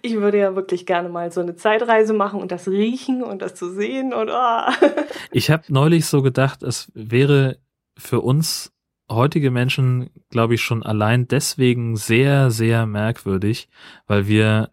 ich 0.03 0.15
würde 0.15 0.39
ja 0.39 0.57
wirklich 0.57 0.87
gerne 0.87 1.09
mal 1.09 1.31
so 1.31 1.41
eine 1.41 1.57
Zeitreise 1.57 2.13
machen 2.13 2.41
und 2.41 2.53
das 2.53 2.69
riechen 2.69 3.23
und 3.23 3.43
das 3.43 3.55
zu 3.55 3.73
sehen 3.73 4.13
und 4.13 4.31
oh. 4.31 4.89
Ich 5.33 5.51
habe 5.51 5.65
neulich 5.69 6.07
so 6.07 6.23
gedacht, 6.23 6.63
es 6.63 6.91
wäre 6.95 7.59
für 7.97 8.21
uns 8.21 8.73
heutige 9.11 9.51
Menschen, 9.51 10.11
glaube 10.31 10.55
ich, 10.55 10.63
schon 10.63 10.83
allein 10.83 11.29
deswegen 11.29 11.97
sehr, 11.97 12.51
sehr 12.51 12.87
merkwürdig, 12.87 13.69
weil 14.07 14.27
wir 14.27 14.71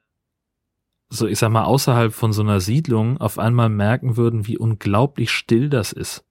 so 1.12 1.28
ich 1.28 1.40
sag 1.40 1.50
mal 1.50 1.66
außerhalb 1.66 2.14
von 2.14 2.32
so 2.32 2.42
einer 2.42 2.62
Siedlung 2.62 3.18
auf 3.18 3.38
einmal 3.38 3.70
merken 3.70 4.16
würden, 4.16 4.48
wie 4.48 4.58
unglaublich 4.58 5.30
still 5.32 5.70
das 5.70 5.92
ist. 5.92 6.26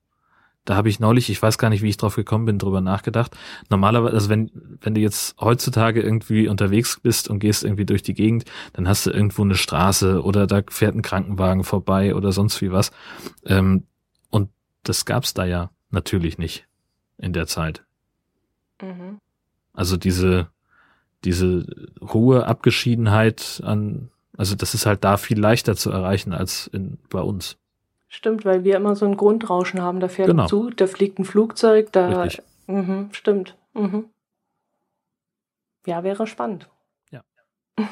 Da 0.70 0.76
habe 0.76 0.88
ich 0.88 1.00
neulich, 1.00 1.30
ich 1.30 1.42
weiß 1.42 1.58
gar 1.58 1.68
nicht, 1.68 1.82
wie 1.82 1.88
ich 1.88 1.96
drauf 1.96 2.14
gekommen 2.14 2.44
bin, 2.44 2.60
drüber 2.60 2.80
nachgedacht. 2.80 3.36
Normalerweise, 3.70 4.14
also 4.14 4.28
wenn, 4.28 4.52
wenn 4.80 4.94
du 4.94 5.00
jetzt 5.00 5.34
heutzutage 5.40 6.00
irgendwie 6.00 6.46
unterwegs 6.46 7.00
bist 7.02 7.28
und 7.28 7.40
gehst 7.40 7.64
irgendwie 7.64 7.84
durch 7.84 8.04
die 8.04 8.14
Gegend, 8.14 8.44
dann 8.74 8.86
hast 8.86 9.04
du 9.04 9.10
irgendwo 9.10 9.42
eine 9.42 9.56
Straße 9.56 10.22
oder 10.22 10.46
da 10.46 10.62
fährt 10.70 10.94
ein 10.94 11.02
Krankenwagen 11.02 11.64
vorbei 11.64 12.14
oder 12.14 12.30
sonst 12.30 12.62
wie 12.62 12.70
was. 12.70 12.92
Ähm, 13.44 13.88
und 14.28 14.50
das 14.84 15.06
gab's 15.06 15.34
da 15.34 15.44
ja 15.44 15.72
natürlich 15.90 16.38
nicht 16.38 16.68
in 17.18 17.32
der 17.32 17.48
Zeit. 17.48 17.82
Mhm. 18.80 19.18
Also 19.72 19.96
diese, 19.96 20.50
diese 21.24 21.66
hohe 22.00 22.46
Abgeschiedenheit 22.46 23.60
an 23.64 24.10
also 24.36 24.54
das 24.54 24.72
ist 24.72 24.86
halt 24.86 25.02
da 25.02 25.16
viel 25.16 25.38
leichter 25.38 25.74
zu 25.74 25.90
erreichen 25.90 26.32
als 26.32 26.68
in, 26.68 26.98
bei 27.10 27.20
uns. 27.20 27.58
Stimmt, 28.12 28.44
weil 28.44 28.64
wir 28.64 28.76
immer 28.76 28.96
so 28.96 29.06
ein 29.06 29.16
Grundrauschen 29.16 29.80
haben. 29.80 30.00
Da 30.00 30.08
fährt 30.08 30.28
genau. 30.28 30.42
ein 30.42 30.48
Zug, 30.48 30.76
da 30.76 30.88
fliegt 30.88 31.20
ein 31.20 31.24
Flugzeug, 31.24 31.92
da. 31.92 32.22
Richtig. 32.22 32.44
Mhm, 32.66 33.08
stimmt. 33.12 33.56
Mhm. 33.72 34.10
Ja, 35.86 36.02
wäre 36.02 36.26
spannend. 36.26 36.68
Ja. 37.12 37.22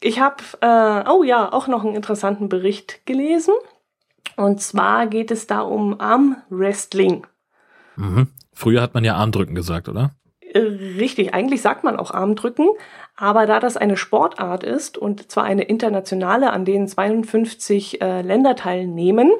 ich 0.00 0.20
habe, 0.20 0.42
äh, 0.62 1.08
oh 1.10 1.22
ja, 1.22 1.52
auch 1.52 1.68
noch 1.68 1.84
einen 1.84 1.94
interessanten 1.94 2.48
Bericht 2.48 3.04
gelesen. 3.04 3.54
Und 4.36 4.62
zwar 4.62 5.06
geht 5.06 5.30
es 5.30 5.46
da 5.46 5.60
um 5.60 6.00
Armwrestling. 6.00 7.26
Mhm. 7.96 8.28
Früher 8.54 8.80
hat 8.80 8.94
man 8.94 9.04
ja 9.04 9.16
Armdrücken 9.16 9.54
gesagt, 9.54 9.90
oder? 9.90 10.14
Richtig, 10.54 11.34
eigentlich 11.34 11.62
sagt 11.62 11.84
man 11.84 11.98
auch 11.98 12.10
Armdrücken, 12.10 12.68
aber 13.16 13.46
da 13.46 13.60
das 13.60 13.76
eine 13.76 13.96
Sportart 13.96 14.64
ist 14.64 14.98
und 14.98 15.30
zwar 15.30 15.44
eine 15.44 15.62
internationale, 15.62 16.52
an 16.52 16.64
denen 16.64 16.88
52 16.88 18.02
äh, 18.02 18.22
Länder 18.22 18.56
teilnehmen, 18.56 19.30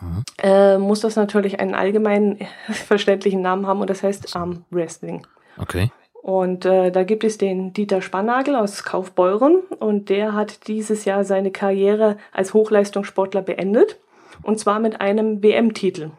mhm. 0.00 0.22
äh, 0.42 0.78
muss 0.78 1.00
das 1.00 1.16
natürlich 1.16 1.60
einen 1.60 1.74
allgemeinen 1.74 2.38
verständlichen 2.68 3.42
Namen 3.42 3.66
haben 3.66 3.80
und 3.80 3.90
das 3.90 4.02
heißt 4.02 4.34
Armwrestling. 4.36 5.26
Okay. 5.58 5.90
Und 6.22 6.64
äh, 6.64 6.90
da 6.90 7.02
gibt 7.02 7.22
es 7.22 7.36
den 7.36 7.74
Dieter 7.74 8.00
Spannagel 8.00 8.56
aus 8.56 8.82
Kaufbeuren 8.82 9.58
und 9.78 10.08
der 10.08 10.32
hat 10.32 10.68
dieses 10.68 11.04
Jahr 11.04 11.24
seine 11.24 11.50
Karriere 11.50 12.16
als 12.32 12.54
Hochleistungssportler 12.54 13.42
beendet 13.42 13.98
und 14.42 14.58
zwar 14.58 14.80
mit 14.80 15.02
einem 15.02 15.42
WM-Titel. 15.42 16.12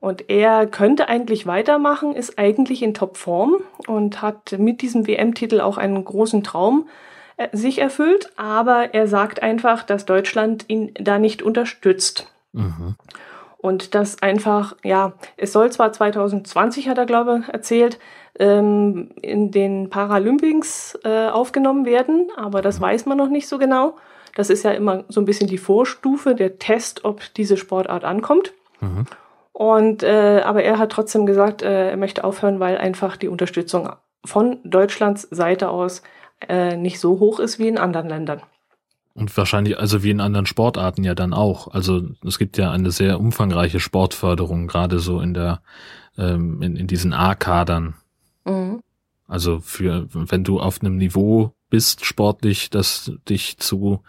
Und 0.00 0.30
er 0.30 0.66
könnte 0.66 1.08
eigentlich 1.08 1.46
weitermachen, 1.46 2.14
ist 2.14 2.38
eigentlich 2.38 2.82
in 2.82 2.94
Topform 2.94 3.56
und 3.86 4.22
hat 4.22 4.58
mit 4.58 4.80
diesem 4.80 5.06
WM-Titel 5.06 5.60
auch 5.60 5.76
einen 5.76 6.02
großen 6.02 6.42
Traum 6.42 6.88
äh, 7.36 7.48
sich 7.52 7.78
erfüllt. 7.78 8.32
Aber 8.36 8.94
er 8.94 9.06
sagt 9.06 9.42
einfach, 9.42 9.82
dass 9.82 10.06
Deutschland 10.06 10.64
ihn 10.68 10.92
da 10.94 11.18
nicht 11.18 11.42
unterstützt. 11.42 12.32
Mhm. 12.52 12.96
Und 13.58 13.94
das 13.94 14.22
einfach, 14.22 14.74
ja, 14.82 15.12
es 15.36 15.52
soll 15.52 15.70
zwar 15.70 15.92
2020, 15.92 16.88
hat 16.88 16.96
er, 16.96 17.04
glaube 17.04 17.42
ich, 17.42 17.52
erzählt, 17.52 17.98
ähm, 18.38 19.10
in 19.20 19.50
den 19.50 19.90
Paralympics 19.90 20.98
äh, 21.04 21.28
aufgenommen 21.28 21.84
werden, 21.84 22.28
aber 22.36 22.62
das 22.62 22.78
mhm. 22.78 22.84
weiß 22.84 23.04
man 23.04 23.18
noch 23.18 23.28
nicht 23.28 23.48
so 23.48 23.58
genau. 23.58 23.96
Das 24.34 24.48
ist 24.48 24.62
ja 24.62 24.70
immer 24.70 25.04
so 25.08 25.20
ein 25.20 25.26
bisschen 25.26 25.48
die 25.48 25.58
Vorstufe, 25.58 26.34
der 26.34 26.58
Test, 26.58 27.04
ob 27.04 27.20
diese 27.34 27.58
Sportart 27.58 28.04
ankommt. 28.04 28.54
Mhm. 28.80 29.04
Und 29.60 30.02
äh, 30.02 30.40
aber 30.42 30.62
er 30.62 30.78
hat 30.78 30.90
trotzdem 30.90 31.26
gesagt, 31.26 31.60
äh, 31.60 31.90
er 31.90 31.98
möchte 31.98 32.24
aufhören, 32.24 32.60
weil 32.60 32.78
einfach 32.78 33.18
die 33.18 33.28
Unterstützung 33.28 33.90
von 34.24 34.56
Deutschlands 34.64 35.28
Seite 35.30 35.68
aus 35.68 36.00
äh, 36.48 36.78
nicht 36.78 36.98
so 36.98 37.20
hoch 37.20 37.38
ist 37.40 37.58
wie 37.58 37.68
in 37.68 37.76
anderen 37.76 38.08
Ländern. 38.08 38.40
Und 39.12 39.36
wahrscheinlich, 39.36 39.78
also 39.78 40.02
wie 40.02 40.12
in 40.12 40.22
anderen 40.22 40.46
Sportarten 40.46 41.04
ja 41.04 41.14
dann 41.14 41.34
auch. 41.34 41.68
Also 41.68 42.00
es 42.26 42.38
gibt 42.38 42.56
ja 42.56 42.70
eine 42.70 42.90
sehr 42.90 43.20
umfangreiche 43.20 43.80
Sportförderung, 43.80 44.66
gerade 44.66 44.98
so 44.98 45.20
in 45.20 45.34
der, 45.34 45.60
ähm, 46.16 46.62
in, 46.62 46.76
in 46.76 46.86
diesen 46.86 47.12
A-Kadern. 47.12 47.92
Mhm. 48.46 48.80
Also 49.28 49.60
für, 49.60 50.06
wenn 50.10 50.42
du 50.42 50.58
auf 50.58 50.80
einem 50.80 50.96
Niveau 50.96 51.52
bist 51.68 52.06
sportlich, 52.06 52.70
das 52.70 53.12
dich 53.28 53.58
zu 53.58 54.00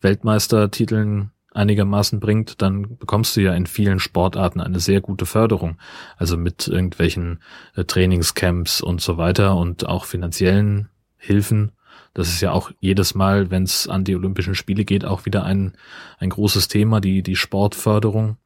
Weltmeistertiteln 0.00 1.30
einigermaßen 1.56 2.20
bringt, 2.20 2.62
dann 2.62 2.96
bekommst 2.98 3.36
du 3.36 3.40
ja 3.40 3.54
in 3.54 3.66
vielen 3.66 3.98
Sportarten 3.98 4.60
eine 4.60 4.80
sehr 4.80 5.00
gute 5.00 5.26
Förderung. 5.26 5.78
Also 6.16 6.36
mit 6.36 6.68
irgendwelchen 6.68 7.40
äh, 7.74 7.84
Trainingscamps 7.84 8.80
und 8.80 9.00
so 9.00 9.16
weiter 9.18 9.56
und 9.56 9.86
auch 9.86 10.04
finanziellen 10.04 10.88
Hilfen. 11.16 11.72
Das 12.14 12.28
ist 12.28 12.40
ja 12.40 12.52
auch 12.52 12.70
jedes 12.80 13.14
Mal, 13.14 13.50
wenn 13.50 13.64
es 13.64 13.88
an 13.88 14.04
die 14.04 14.16
Olympischen 14.16 14.54
Spiele 14.54 14.84
geht, 14.84 15.04
auch 15.04 15.26
wieder 15.26 15.44
ein, 15.44 15.76
ein 16.18 16.30
großes 16.30 16.68
Thema, 16.68 17.00
die, 17.00 17.22
die 17.22 17.36
Sportförderung 17.36 18.38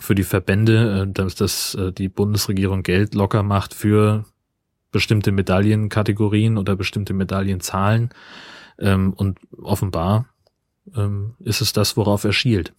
für 0.00 0.14
die 0.14 0.22
Verbände, 0.22 1.02
äh, 1.02 1.12
dass, 1.12 1.34
dass 1.34 1.74
äh, 1.74 1.92
die 1.92 2.08
Bundesregierung 2.08 2.82
Geld 2.82 3.14
locker 3.14 3.42
macht 3.42 3.74
für 3.74 4.24
bestimmte 4.90 5.32
Medaillenkategorien 5.32 6.56
oder 6.56 6.76
bestimmte 6.76 7.14
Medaillenzahlen. 7.14 8.10
Ähm, 8.78 9.12
und 9.12 9.38
offenbar 9.60 10.26
ähm, 10.96 11.34
ist 11.40 11.60
es 11.60 11.72
das, 11.72 11.96
worauf 11.96 12.24
er 12.24 12.32
schielt. 12.32 12.72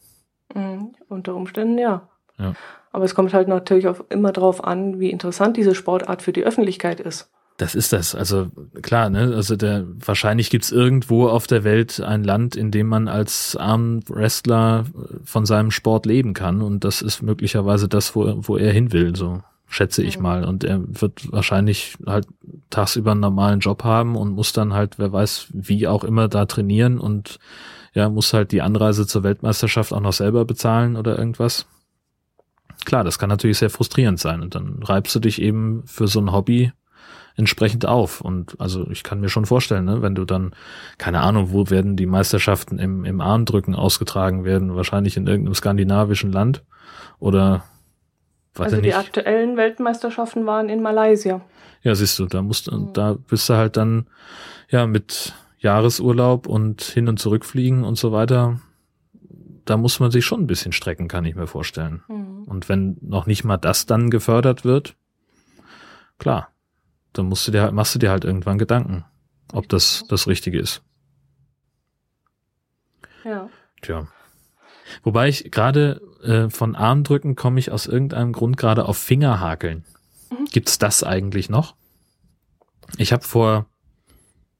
Mhm, 0.53 0.93
unter 1.09 1.35
Umständen 1.35 1.77
ja. 1.77 2.07
Ja. 2.37 2.53
Aber 2.91 3.05
es 3.05 3.15
kommt 3.15 3.33
halt 3.33 3.47
natürlich 3.47 3.87
auch 3.87 4.01
immer 4.09 4.31
darauf 4.31 4.63
an, 4.63 4.99
wie 4.99 5.09
interessant 5.09 5.57
diese 5.57 5.75
Sportart 5.75 6.21
für 6.21 6.33
die 6.33 6.43
Öffentlichkeit 6.43 6.99
ist. 6.99 7.29
Das 7.57 7.73
ist 7.73 7.93
das. 7.93 8.15
Also 8.15 8.47
klar, 8.81 9.09
ne? 9.09 9.31
Also 9.33 9.55
der 9.55 9.85
wahrscheinlich 10.05 10.49
gibt's 10.49 10.73
irgendwo 10.73 11.29
auf 11.29 11.47
der 11.47 11.63
Welt 11.63 12.01
ein 12.01 12.23
Land, 12.25 12.57
in 12.57 12.69
dem 12.71 12.87
man 12.87 13.07
als 13.07 13.55
Armwrestler 13.55 14.85
von 15.23 15.45
seinem 15.45 15.71
Sport 15.71 16.05
leben 16.05 16.33
kann. 16.33 16.61
Und 16.61 16.83
das 16.83 17.01
ist 17.01 17.21
möglicherweise 17.21 17.87
das, 17.87 18.15
wo, 18.15 18.33
wo 18.47 18.57
er 18.57 18.73
hin 18.73 18.91
will, 18.91 19.15
so 19.15 19.41
schätze 19.67 20.03
ich 20.03 20.17
Mhm. 20.17 20.23
mal. 20.23 20.43
Und 20.43 20.65
er 20.65 20.81
wird 20.85 21.31
wahrscheinlich 21.31 21.95
halt 22.05 22.27
tagsüber 22.69 23.11
einen 23.11 23.21
normalen 23.21 23.61
Job 23.61 23.85
haben 23.85 24.17
und 24.17 24.33
muss 24.33 24.51
dann 24.51 24.73
halt, 24.73 24.99
wer 24.99 25.13
weiß, 25.13 25.47
wie 25.53 25.87
auch 25.87 26.03
immer 26.03 26.27
da 26.27 26.45
trainieren 26.45 26.99
und 26.99 27.39
ja, 27.95 28.09
muss 28.09 28.33
halt 28.33 28.51
die 28.51 28.61
Anreise 28.61 29.07
zur 29.07 29.23
Weltmeisterschaft 29.23 29.91
auch 29.93 30.01
noch 30.01 30.13
selber 30.13 30.45
bezahlen 30.45 30.97
oder 30.97 31.17
irgendwas. 31.17 31.65
Klar, 32.85 33.03
das 33.03 33.17
kann 33.17 33.29
natürlich 33.29 33.57
sehr 33.57 33.69
frustrierend 33.71 34.19
sein. 34.19 34.41
Und 34.41 34.53
dann 34.53 34.83
reibst 34.83 35.15
du 35.15 35.19
dich 35.19 35.41
eben 35.41 35.81
für 35.87 36.07
so 36.07 36.19
ein 36.19 36.31
Hobby 36.31 36.71
entsprechend 37.37 37.85
auf. 37.85 38.21
Und 38.21 38.59
also 38.59 38.89
ich 38.91 39.03
kann 39.03 39.21
mir 39.21 39.29
schon 39.29 39.45
vorstellen, 39.45 39.85
ne, 39.85 40.01
wenn 40.01 40.13
du 40.13 40.25
dann, 40.25 40.53
keine 40.97 41.21
Ahnung, 41.21 41.51
wo 41.51 41.69
werden 41.69 41.95
die 41.95 42.05
Meisterschaften 42.05 42.77
im, 42.79 43.05
im 43.05 43.21
Armdrücken 43.21 43.75
ausgetragen 43.75 44.43
werden, 44.43 44.75
wahrscheinlich 44.75 45.17
in 45.17 45.25
irgendeinem 45.25 45.55
skandinavischen 45.55 46.31
Land 46.31 46.63
oder 47.19 47.63
weiß 48.55 48.65
also 48.65 48.77
die 48.77 48.87
nicht. 48.89 48.97
aktuellen 48.97 49.57
Weltmeisterschaften 49.57 50.45
waren 50.45 50.69
in 50.69 50.81
Malaysia. 50.81 51.41
Ja, 51.81 51.95
siehst 51.95 52.19
du, 52.19 52.25
da 52.25 52.41
musst 52.41 52.71
Mhm. 52.71 52.91
da 52.93 53.13
bist 53.13 53.47
du 53.49 53.53
halt 53.55 53.77
dann 53.77 54.07
ja 54.69 54.85
mit 54.85 55.33
Jahresurlaub 55.65 56.47
und 56.47 56.81
hin 56.81 57.09
und 57.09 57.19
zurückfliegen 57.19 57.83
und 57.83 57.97
so 57.97 58.11
weiter. 58.11 58.61
Da 59.65 59.77
muss 59.77 59.99
man 59.99 60.11
sich 60.11 60.23
schon 60.23 60.41
ein 60.41 60.47
bisschen 60.47 60.71
strecken, 60.71 61.07
kann 61.07 61.25
ich 61.25 61.35
mir 61.35 61.47
vorstellen. 61.47 62.03
Mhm. 62.07 62.43
Und 62.43 62.69
wenn 62.69 62.97
noch 63.01 63.25
nicht 63.25 63.43
mal 63.43 63.57
das 63.57 63.87
dann 63.87 64.11
gefördert 64.11 64.63
wird, 64.63 64.95
klar, 66.19 66.49
dann 67.13 67.25
musst 67.25 67.47
du 67.47 67.51
dir 67.51 67.63
halt, 67.63 67.73
machst 67.73 67.95
du 67.95 67.99
dir 67.99 68.11
halt 68.11 68.25
irgendwann 68.25 68.59
Gedanken, 68.59 69.05
ob 69.51 69.67
das 69.67 70.05
das 70.07 70.27
Richtige 70.27 70.59
ist. 70.59 70.83
Ja. 73.23 73.49
Tja. 73.81 74.07
Wobei 75.01 75.29
ich 75.29 75.49
gerade 75.49 75.99
äh, 76.23 76.49
von 76.51 76.75
Armdrücken 76.75 77.35
komme 77.35 77.59
ich 77.59 77.71
aus 77.71 77.87
irgendeinem 77.87 78.33
Grund 78.33 78.55
gerade 78.57 78.85
auf 78.85 78.97
Fingerhakeln. 78.97 79.83
Mhm. 80.29 80.45
Gibt's 80.45 80.77
das 80.77 81.03
eigentlich 81.03 81.49
noch? 81.49 81.75
Ich 82.97 83.11
habe 83.11 83.23
vor, 83.23 83.65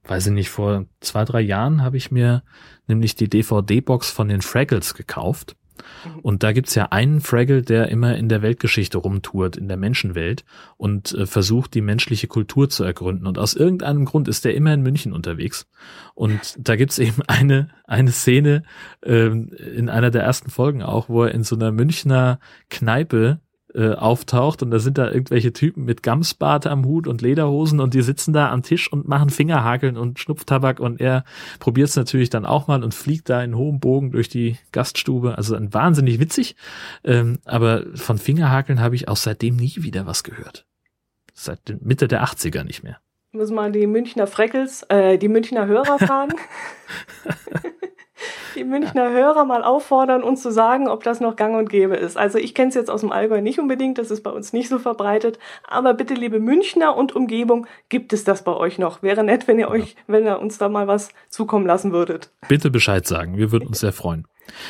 weiß 0.06 0.28
ich 0.28 0.32
nicht, 0.32 0.50
vor 0.50 0.86
zwei, 1.00 1.24
drei 1.24 1.40
Jahren 1.40 1.82
habe 1.82 1.96
ich 1.96 2.10
mir 2.10 2.42
nämlich 2.86 3.16
die 3.16 3.28
DVD-Box 3.28 4.10
von 4.10 4.28
den 4.28 4.42
Fraggles 4.42 4.94
gekauft. 4.94 5.56
Mhm. 6.04 6.20
Und 6.20 6.42
da 6.42 6.52
gibt's 6.52 6.74
ja 6.74 6.86
einen 6.90 7.20
Fraggle, 7.20 7.62
der 7.62 7.88
immer 7.88 8.16
in 8.16 8.28
der 8.28 8.42
Weltgeschichte 8.42 8.98
rumtourt, 8.98 9.56
in 9.56 9.68
der 9.68 9.76
Menschenwelt 9.76 10.44
und 10.76 11.12
äh, 11.12 11.26
versucht, 11.26 11.74
die 11.74 11.80
menschliche 11.80 12.28
Kultur 12.28 12.68
zu 12.68 12.84
ergründen. 12.84 13.26
Und 13.26 13.38
aus 13.38 13.54
irgendeinem 13.54 14.04
Grund 14.04 14.28
ist 14.28 14.44
der 14.44 14.54
immer 14.54 14.72
in 14.72 14.82
München 14.82 15.12
unterwegs. 15.12 15.66
Und 16.14 16.56
da 16.58 16.76
gibt's 16.76 16.98
eben 16.98 17.22
eine, 17.26 17.68
eine 17.84 18.12
Szene 18.12 18.62
ähm, 19.04 19.50
in 19.74 19.88
einer 19.88 20.10
der 20.10 20.22
ersten 20.22 20.50
Folgen 20.50 20.82
auch, 20.82 21.08
wo 21.08 21.24
er 21.24 21.32
in 21.32 21.44
so 21.44 21.56
einer 21.56 21.72
Münchner 21.72 22.38
Kneipe 22.70 23.40
äh, 23.76 23.94
auftaucht 23.94 24.62
und 24.62 24.70
da 24.70 24.78
sind 24.78 24.98
da 24.98 25.10
irgendwelche 25.10 25.52
Typen 25.52 25.84
mit 25.84 26.02
Gamsbart 26.02 26.66
am 26.66 26.86
Hut 26.86 27.06
und 27.06 27.20
Lederhosen 27.20 27.78
und 27.80 27.94
die 27.94 28.02
sitzen 28.02 28.32
da 28.32 28.50
am 28.50 28.62
Tisch 28.62 28.90
und 28.90 29.06
machen 29.06 29.30
Fingerhakeln 29.30 29.96
und 29.96 30.18
Schnupftabak 30.18 30.80
und 30.80 31.00
er 31.00 31.24
probiert 31.58 31.90
es 31.90 31.96
natürlich 31.96 32.30
dann 32.30 32.46
auch 32.46 32.68
mal 32.68 32.82
und 32.82 32.94
fliegt 32.94 33.28
da 33.28 33.42
in 33.42 33.56
hohem 33.56 33.78
Bogen 33.78 34.10
durch 34.10 34.28
die 34.28 34.56
Gaststube. 34.72 35.36
Also 35.36 35.54
ein 35.54 35.74
wahnsinnig 35.74 36.18
witzig, 36.18 36.56
ähm, 37.04 37.38
aber 37.44 37.84
von 37.94 38.18
Fingerhakeln 38.18 38.80
habe 38.80 38.94
ich 38.94 39.08
auch 39.08 39.16
seitdem 39.16 39.56
nie 39.56 39.74
wieder 39.76 40.06
was 40.06 40.24
gehört. 40.24 40.66
Seit 41.34 41.60
Mitte 41.82 42.08
der 42.08 42.24
80er 42.24 42.64
nicht 42.64 42.82
mehr. 42.82 42.98
Muss 43.32 43.50
mal 43.50 43.70
die 43.70 43.86
Münchner 43.86 44.26
Freckels, 44.26 44.84
äh, 44.88 45.18
die 45.18 45.28
Münchner 45.28 45.66
Hörer 45.66 45.98
fragen. 45.98 46.34
die 48.54 48.64
Münchner 48.64 49.10
Hörer 49.10 49.44
mal 49.44 49.62
auffordern, 49.62 50.22
uns 50.22 50.42
zu 50.42 50.50
sagen, 50.50 50.88
ob 50.88 51.02
das 51.02 51.20
noch 51.20 51.36
gang 51.36 51.56
und 51.56 51.68
gäbe 51.68 51.96
ist. 51.96 52.16
Also 52.16 52.38
ich 52.38 52.54
kenne 52.54 52.68
es 52.68 52.74
jetzt 52.74 52.90
aus 52.90 53.00
dem 53.00 53.12
Allgäu 53.12 53.40
nicht 53.40 53.58
unbedingt, 53.58 53.98
das 53.98 54.10
ist 54.10 54.22
bei 54.22 54.30
uns 54.30 54.52
nicht 54.52 54.68
so 54.68 54.78
verbreitet. 54.78 55.38
Aber 55.66 55.94
bitte, 55.94 56.14
liebe 56.14 56.40
Münchner 56.40 56.96
und 56.96 57.14
Umgebung, 57.14 57.66
gibt 57.88 58.12
es 58.12 58.24
das 58.24 58.44
bei 58.44 58.52
euch 58.52 58.78
noch? 58.78 59.02
Wäre 59.02 59.24
nett, 59.24 59.48
wenn 59.48 59.58
ihr 59.58 59.68
euch, 59.68 59.96
wenn 60.06 60.24
ihr 60.24 60.40
uns 60.40 60.58
da 60.58 60.68
mal 60.68 60.86
was 60.86 61.10
zukommen 61.28 61.66
lassen 61.66 61.92
würdet. 61.92 62.30
Bitte 62.48 62.70
Bescheid 62.70 63.06
sagen, 63.06 63.36
wir 63.36 63.52
würden 63.52 63.68
uns 63.68 63.80
sehr 63.80 63.92
freuen. 63.92 64.26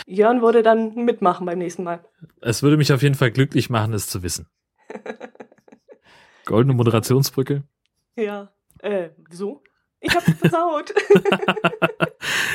Jörn 0.06 0.42
würde 0.42 0.62
dann 0.62 0.94
mitmachen 0.94 1.46
beim 1.46 1.58
nächsten 1.58 1.84
Mal. 1.84 2.00
Es 2.40 2.62
würde 2.62 2.76
mich 2.76 2.92
auf 2.92 3.02
jeden 3.02 3.14
Fall 3.14 3.30
glücklich 3.30 3.70
machen, 3.70 3.92
es 3.92 4.06
zu 4.06 4.22
wissen. 4.22 4.46
Goldene 6.46 6.74
Moderationsbrücke. 6.74 7.64
Ja. 8.16 8.52
Äh, 8.80 9.10
wieso? 9.28 9.62
Ich 10.06 10.14
hab's 10.14 10.32
versaut. 10.38 10.94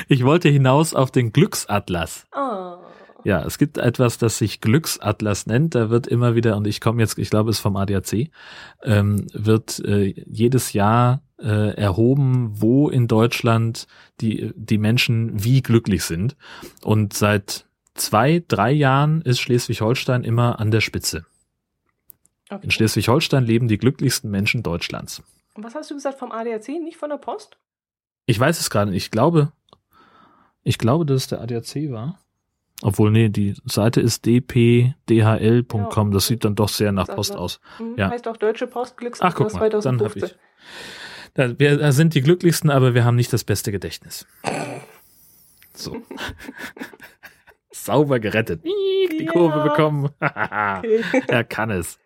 Ich 0.08 0.24
wollte 0.24 0.48
hinaus 0.48 0.94
auf 0.94 1.10
den 1.10 1.32
Glücksatlas. 1.32 2.26
ah. 2.32 2.78
Ja, 3.24 3.44
es 3.44 3.56
gibt 3.56 3.78
etwas, 3.78 4.18
das 4.18 4.38
sich 4.38 4.60
Glücksatlas 4.60 5.46
nennt. 5.46 5.76
Da 5.76 5.90
wird 5.90 6.08
immer 6.08 6.34
wieder, 6.34 6.56
und 6.56 6.66
ich 6.66 6.80
komme 6.80 7.00
jetzt, 7.00 7.18
ich 7.18 7.30
glaube, 7.30 7.50
es 7.50 7.58
ist 7.58 7.62
vom 7.62 7.76
ADAC, 7.76 8.30
ähm, 8.82 9.26
wird 9.32 9.78
äh, 9.84 10.12
jedes 10.26 10.72
Jahr 10.72 11.22
äh, 11.38 11.74
erhoben, 11.76 12.50
wo 12.60 12.88
in 12.88 13.06
Deutschland 13.06 13.86
die, 14.20 14.50
die 14.56 14.78
Menschen 14.78 15.44
wie 15.44 15.62
glücklich 15.62 16.02
sind. 16.04 16.36
Und 16.82 17.12
seit 17.14 17.66
zwei, 17.94 18.42
drei 18.48 18.72
Jahren 18.72 19.22
ist 19.22 19.40
Schleswig-Holstein 19.40 20.24
immer 20.24 20.58
an 20.58 20.72
der 20.72 20.80
Spitze. 20.80 21.24
Okay. 22.50 22.64
In 22.64 22.70
Schleswig-Holstein 22.72 23.44
leben 23.44 23.68
die 23.68 23.78
glücklichsten 23.78 24.30
Menschen 24.30 24.64
Deutschlands. 24.64 25.22
Was 25.54 25.74
hast 25.74 25.90
du 25.90 25.94
gesagt 25.94 26.18
vom 26.18 26.32
ADAC, 26.32 26.68
nicht 26.68 26.96
von 26.96 27.10
der 27.10 27.18
Post? 27.18 27.58
Ich 28.26 28.38
weiß 28.38 28.58
es 28.60 28.70
gerade 28.70 28.90
nicht. 28.90 29.04
Ich 29.04 29.10
glaube, 29.10 29.52
ich 30.62 30.78
glaube, 30.78 31.04
dass 31.06 31.22
es 31.22 31.26
der 31.28 31.40
ADAC 31.40 31.90
war. 31.90 32.18
Obwohl, 32.82 33.10
nee, 33.12 33.28
die 33.28 33.54
Seite 33.64 34.00
ist 34.00 34.24
dpdhl.com. 34.26 36.10
Das 36.10 36.26
sieht 36.26 36.44
dann 36.44 36.54
doch 36.56 36.68
sehr 36.68 36.90
nach 36.92 37.06
Post 37.06 37.36
aus. 37.36 37.60
Hm, 37.76 37.94
Ja. 37.96 38.10
Heißt 38.10 38.26
auch 38.26 38.36
Deutsche 38.36 38.66
Post 38.66 38.96
Glücks 38.96 39.20
Ach, 39.20 39.34
guck 39.34 39.52
mal, 39.54 39.68
dann 39.70 39.82
habe 40.00 40.10
2015. 40.10 40.24
ich. 40.24 40.36
Da, 41.34 41.58
wir 41.58 41.78
da 41.78 41.92
sind 41.92 42.14
die 42.14 42.20
glücklichsten, 42.22 42.70
aber 42.70 42.94
wir 42.94 43.04
haben 43.04 43.16
nicht 43.16 43.32
das 43.32 43.44
beste 43.44 43.72
Gedächtnis. 43.72 44.26
So. 45.74 45.96
Sauber 47.84 48.20
gerettet. 48.20 48.64
Die 48.64 49.26
Kurve 49.26 49.58
Ja. 49.58 49.62
bekommen. 49.64 50.08
Er 51.28 51.44
kann 51.44 51.70
es. 51.70 51.98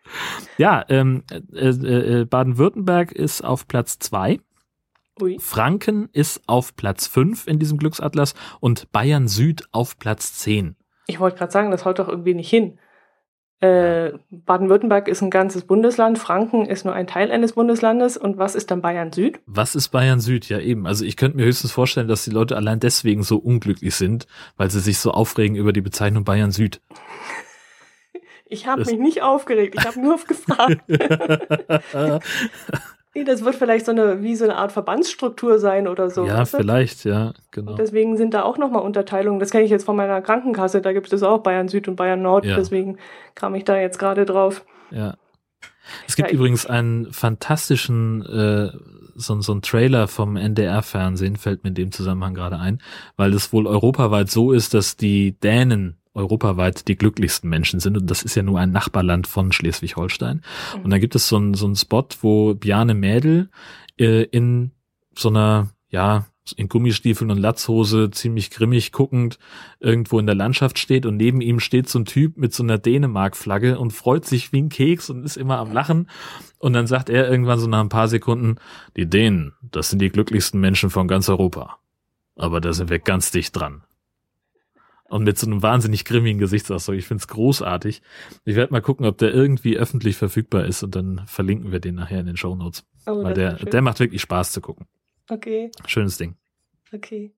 Ja, 0.58 0.84
ähm, 0.88 1.22
äh, 1.52 1.68
äh, 1.68 2.24
Baden-Württemberg 2.24 3.12
ist 3.12 3.42
auf 3.44 3.66
Platz 3.68 3.98
zwei. 3.98 4.40
Ui. 5.20 5.38
Franken 5.40 6.08
ist 6.12 6.42
auf 6.46 6.76
Platz 6.76 7.06
5 7.06 7.46
in 7.46 7.58
diesem 7.58 7.78
Glücksatlas 7.78 8.34
und 8.60 8.92
Bayern 8.92 9.28
Süd 9.28 9.66
auf 9.72 9.98
Platz 9.98 10.34
10. 10.34 10.76
Ich 11.06 11.20
wollte 11.20 11.38
gerade 11.38 11.52
sagen, 11.52 11.70
das 11.70 11.84
haut 11.86 11.98
doch 11.98 12.08
irgendwie 12.08 12.34
nicht 12.34 12.50
hin. 12.50 12.78
Äh, 13.60 14.12
Baden-Württemberg 14.30 15.08
ist 15.08 15.22
ein 15.22 15.30
ganzes 15.30 15.64
Bundesland, 15.64 16.18
Franken 16.18 16.66
ist 16.66 16.84
nur 16.84 16.92
ein 16.94 17.06
Teil 17.06 17.30
eines 17.30 17.54
Bundeslandes 17.54 18.18
und 18.18 18.36
was 18.36 18.54
ist 18.54 18.70
dann 18.70 18.82
Bayern 18.82 19.12
Süd? 19.12 19.40
Was 19.46 19.74
ist 19.74 19.88
Bayern 19.88 20.20
Süd? 20.20 20.48
Ja, 20.48 20.58
eben. 20.58 20.86
Also 20.86 21.06
ich 21.06 21.16
könnte 21.16 21.38
mir 21.38 21.44
höchstens 21.46 21.72
vorstellen, 21.72 22.06
dass 22.06 22.24
die 22.24 22.30
Leute 22.30 22.56
allein 22.56 22.80
deswegen 22.80 23.22
so 23.22 23.38
unglücklich 23.38 23.94
sind, 23.94 24.26
weil 24.58 24.70
sie 24.70 24.80
sich 24.80 24.98
so 24.98 25.10
aufregen 25.10 25.56
über 25.56 25.72
die 25.72 25.80
Bezeichnung 25.80 26.24
Bayern 26.24 26.50
Süd. 26.50 26.82
Ich 28.44 28.66
habe 28.66 28.84
mich 28.84 28.98
nicht 28.98 29.22
aufgeregt, 29.22 29.74
ich 29.78 29.86
habe 29.86 30.00
nur 30.00 30.18
gefragt. 30.18 30.82
das 33.24 33.44
wird 33.44 33.54
vielleicht 33.54 33.86
so 33.86 33.92
eine, 33.92 34.22
wie 34.22 34.34
so 34.36 34.44
eine 34.44 34.56
Art 34.56 34.72
Verbandsstruktur 34.72 35.58
sein 35.58 35.88
oder 35.88 36.10
so. 36.10 36.24
ja, 36.26 36.40
du? 36.40 36.46
vielleicht, 36.46 37.04
ja, 37.04 37.32
genau. 37.50 37.72
Und 37.72 37.78
deswegen 37.78 38.16
sind 38.16 38.34
da 38.34 38.42
auch 38.42 38.58
nochmal 38.58 38.82
Unterteilungen. 38.82 39.40
Das 39.40 39.50
kenne 39.50 39.64
ich 39.64 39.70
jetzt 39.70 39.84
von 39.84 39.96
meiner 39.96 40.20
Krankenkasse, 40.22 40.80
da 40.82 40.92
gibt 40.92 41.12
es 41.12 41.22
auch 41.22 41.38
Bayern 41.38 41.68
Süd 41.68 41.88
und 41.88 41.96
Bayern 41.96 42.22
Nord, 42.22 42.44
Ja. 42.44 42.56
deswegen 42.56 42.98
kam 43.34 43.54
ich 43.54 43.64
da 43.64 43.76
jetzt 43.78 43.98
gerade 43.98 44.24
drauf. 44.24 44.64
Ja. 44.90 45.16
Es 46.06 46.16
gibt 46.16 46.30
Ja, 46.30 46.34
übrigens 46.34 46.66
einen 46.66 47.12
fantastischen, 47.12 48.22
äh, 48.26 48.70
so, 49.14 49.40
so 49.40 49.52
ein 49.54 49.62
Trailer 49.62 50.08
vom 50.08 50.36
NDR-Fernsehen, 50.36 51.36
fällt 51.36 51.64
mir 51.64 51.68
in 51.68 51.74
dem 51.74 51.92
Zusammenhang 51.92 52.34
gerade 52.34 52.58
ein, 52.58 52.80
weil 53.16 53.32
es 53.34 53.52
wohl 53.52 53.66
europaweit 53.66 54.30
so 54.30 54.52
ist, 54.52 54.74
dass 54.74 54.96
die 54.96 55.32
Dänen 55.40 55.96
europaweit 56.16 56.88
die 56.88 56.96
glücklichsten 56.96 57.48
Menschen 57.48 57.80
sind 57.80 57.96
und 57.96 58.10
das 58.10 58.22
ist 58.22 58.34
ja 58.34 58.42
nur 58.42 58.58
ein 58.58 58.72
Nachbarland 58.72 59.26
von 59.26 59.52
Schleswig-Holstein. 59.52 60.42
Und 60.82 60.90
da 60.90 60.98
gibt 60.98 61.14
es 61.14 61.28
so 61.28 61.36
einen 61.36 61.54
so 61.54 61.66
einen 61.66 61.76
Spot, 61.76 62.06
wo 62.20 62.54
Bjarne 62.54 62.94
Mädel 62.94 63.50
äh, 63.98 64.22
in 64.24 64.72
so 65.16 65.28
einer, 65.28 65.70
ja, 65.88 66.26
in 66.54 66.68
Gummistiefeln 66.68 67.30
und 67.30 67.38
Latzhose 67.38 68.10
ziemlich 68.10 68.50
grimmig 68.50 68.92
guckend 68.92 69.38
irgendwo 69.80 70.18
in 70.18 70.26
der 70.26 70.36
Landschaft 70.36 70.78
steht 70.78 71.04
und 71.04 71.16
neben 71.16 71.40
ihm 71.40 71.58
steht 71.58 71.88
so 71.88 71.98
ein 71.98 72.04
Typ 72.04 72.36
mit 72.36 72.54
so 72.54 72.62
einer 72.62 72.78
Dänemark-Flagge 72.78 73.78
und 73.78 73.90
freut 73.90 74.24
sich 74.24 74.52
wie 74.52 74.62
ein 74.62 74.68
Keks 74.68 75.10
und 75.10 75.24
ist 75.24 75.36
immer 75.36 75.58
am 75.58 75.72
Lachen. 75.72 76.08
Und 76.58 76.72
dann 76.72 76.86
sagt 76.86 77.10
er 77.10 77.28
irgendwann 77.28 77.58
so 77.58 77.66
nach 77.66 77.80
ein 77.80 77.88
paar 77.88 78.06
Sekunden, 78.06 78.56
die 78.96 79.06
Dänen, 79.06 79.54
das 79.60 79.88
sind 79.88 80.00
die 80.00 80.10
glücklichsten 80.10 80.60
Menschen 80.60 80.90
von 80.90 81.08
ganz 81.08 81.28
Europa. 81.28 81.78
Aber 82.36 82.60
da 82.60 82.72
sind 82.72 82.90
wir 82.90 82.98
ganz 83.00 83.30
dicht 83.30 83.56
dran. 83.56 83.82
Und 85.08 85.22
mit 85.22 85.38
so 85.38 85.46
einem 85.46 85.62
wahnsinnig 85.62 86.04
grimmigen 86.04 86.38
Gesichtsausdruck. 86.38 86.96
Ich 86.96 87.06
find's 87.06 87.28
großartig. 87.28 88.02
Ich 88.44 88.56
werde 88.56 88.72
mal 88.72 88.80
gucken, 88.80 89.06
ob 89.06 89.18
der 89.18 89.32
irgendwie 89.32 89.76
öffentlich 89.76 90.16
verfügbar 90.16 90.64
ist 90.64 90.82
und 90.82 90.96
dann 90.96 91.22
verlinken 91.26 91.70
wir 91.70 91.78
den 91.78 91.94
nachher 91.94 92.20
in 92.20 92.26
den 92.26 92.36
Show 92.36 92.56
Notes. 92.56 92.84
Oh, 93.06 93.22
Weil 93.22 93.34
der, 93.34 93.54
der 93.54 93.82
macht 93.82 94.00
wirklich 94.00 94.20
Spaß 94.22 94.50
zu 94.50 94.60
gucken. 94.60 94.86
Okay. 95.30 95.70
Schönes 95.86 96.18
Ding. 96.18 96.34
Okay. 96.92 97.32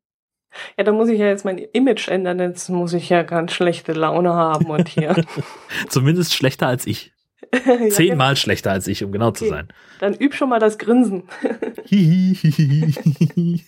Ja, 0.77 0.85
da 0.85 0.93
muss 0.93 1.09
ich 1.09 1.19
ja 1.19 1.27
jetzt 1.27 1.45
mein 1.45 1.59
Image 1.59 2.09
ändern, 2.09 2.39
jetzt 2.39 2.69
muss 2.71 2.95
ich 2.95 3.11
ja 3.11 3.23
ganz 3.23 3.53
schlechte 3.53 3.93
Laune 3.93 4.33
haben 4.33 4.67
und 4.67 4.89
hier. 4.89 5.15
Zumindest 5.89 6.35
schlechter 6.35 6.67
als 6.67 6.87
ich. 6.87 7.13
ja, 7.67 7.89
Zehnmal 7.89 8.31
genau. 8.31 8.37
schlechter 8.37 8.73
als 8.73 8.87
ich, 8.87 9.05
um 9.05 9.13
genau 9.13 9.29
okay. 9.29 9.45
zu 9.45 9.49
sein. 9.49 9.69
Dann 10.01 10.15
üb 10.15 10.35
schon 10.35 10.49
mal 10.49 10.59
das 10.59 10.79
Grinsen. 10.79 11.25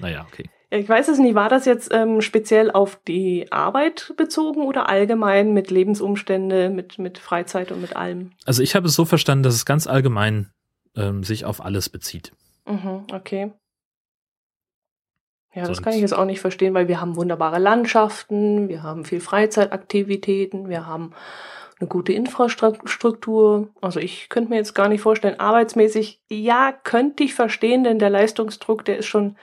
naja, 0.00 0.26
okay. 0.30 0.44
Ich 0.74 0.88
weiß 0.88 1.06
es 1.08 1.18
nicht, 1.18 1.36
war 1.36 1.48
das 1.48 1.66
jetzt 1.66 1.92
ähm, 1.92 2.20
speziell 2.20 2.70
auf 2.72 2.98
die 3.06 3.52
Arbeit 3.52 4.12
bezogen 4.16 4.62
oder 4.62 4.88
allgemein 4.88 5.52
mit 5.52 5.70
Lebensumstände, 5.70 6.68
mit, 6.68 6.98
mit 6.98 7.18
Freizeit 7.18 7.70
und 7.70 7.80
mit 7.80 7.94
allem? 7.94 8.32
Also 8.44 8.60
ich 8.60 8.74
habe 8.74 8.88
es 8.88 8.94
so 8.94 9.04
verstanden, 9.04 9.44
dass 9.44 9.54
es 9.54 9.66
ganz 9.66 9.86
allgemein 9.86 10.50
ähm, 10.96 11.22
sich 11.22 11.44
auf 11.44 11.64
alles 11.64 11.88
bezieht. 11.88 12.32
Mhm, 12.66 13.04
okay. 13.12 13.52
Ja, 15.54 15.68
das 15.68 15.80
kann 15.80 15.92
ich 15.92 16.00
jetzt 16.00 16.14
auch 16.14 16.24
nicht 16.24 16.40
verstehen, 16.40 16.74
weil 16.74 16.88
wir 16.88 17.00
haben 17.00 17.14
wunderbare 17.14 17.60
Landschaften, 17.60 18.68
wir 18.68 18.82
haben 18.82 19.04
viel 19.04 19.20
Freizeitaktivitäten, 19.20 20.68
wir 20.68 20.88
haben 20.88 21.12
eine 21.78 21.88
gute 21.88 22.12
Infrastruktur. 22.12 23.68
Also 23.80 24.00
ich 24.00 24.28
könnte 24.28 24.50
mir 24.50 24.56
jetzt 24.56 24.74
gar 24.74 24.88
nicht 24.88 25.02
vorstellen, 25.02 25.38
arbeitsmäßig, 25.38 26.20
ja, 26.28 26.72
könnte 26.72 27.22
ich 27.22 27.34
verstehen, 27.34 27.84
denn 27.84 28.00
der 28.00 28.10
Leistungsdruck, 28.10 28.84
der 28.84 28.98
ist 28.98 29.06
schon 29.06 29.36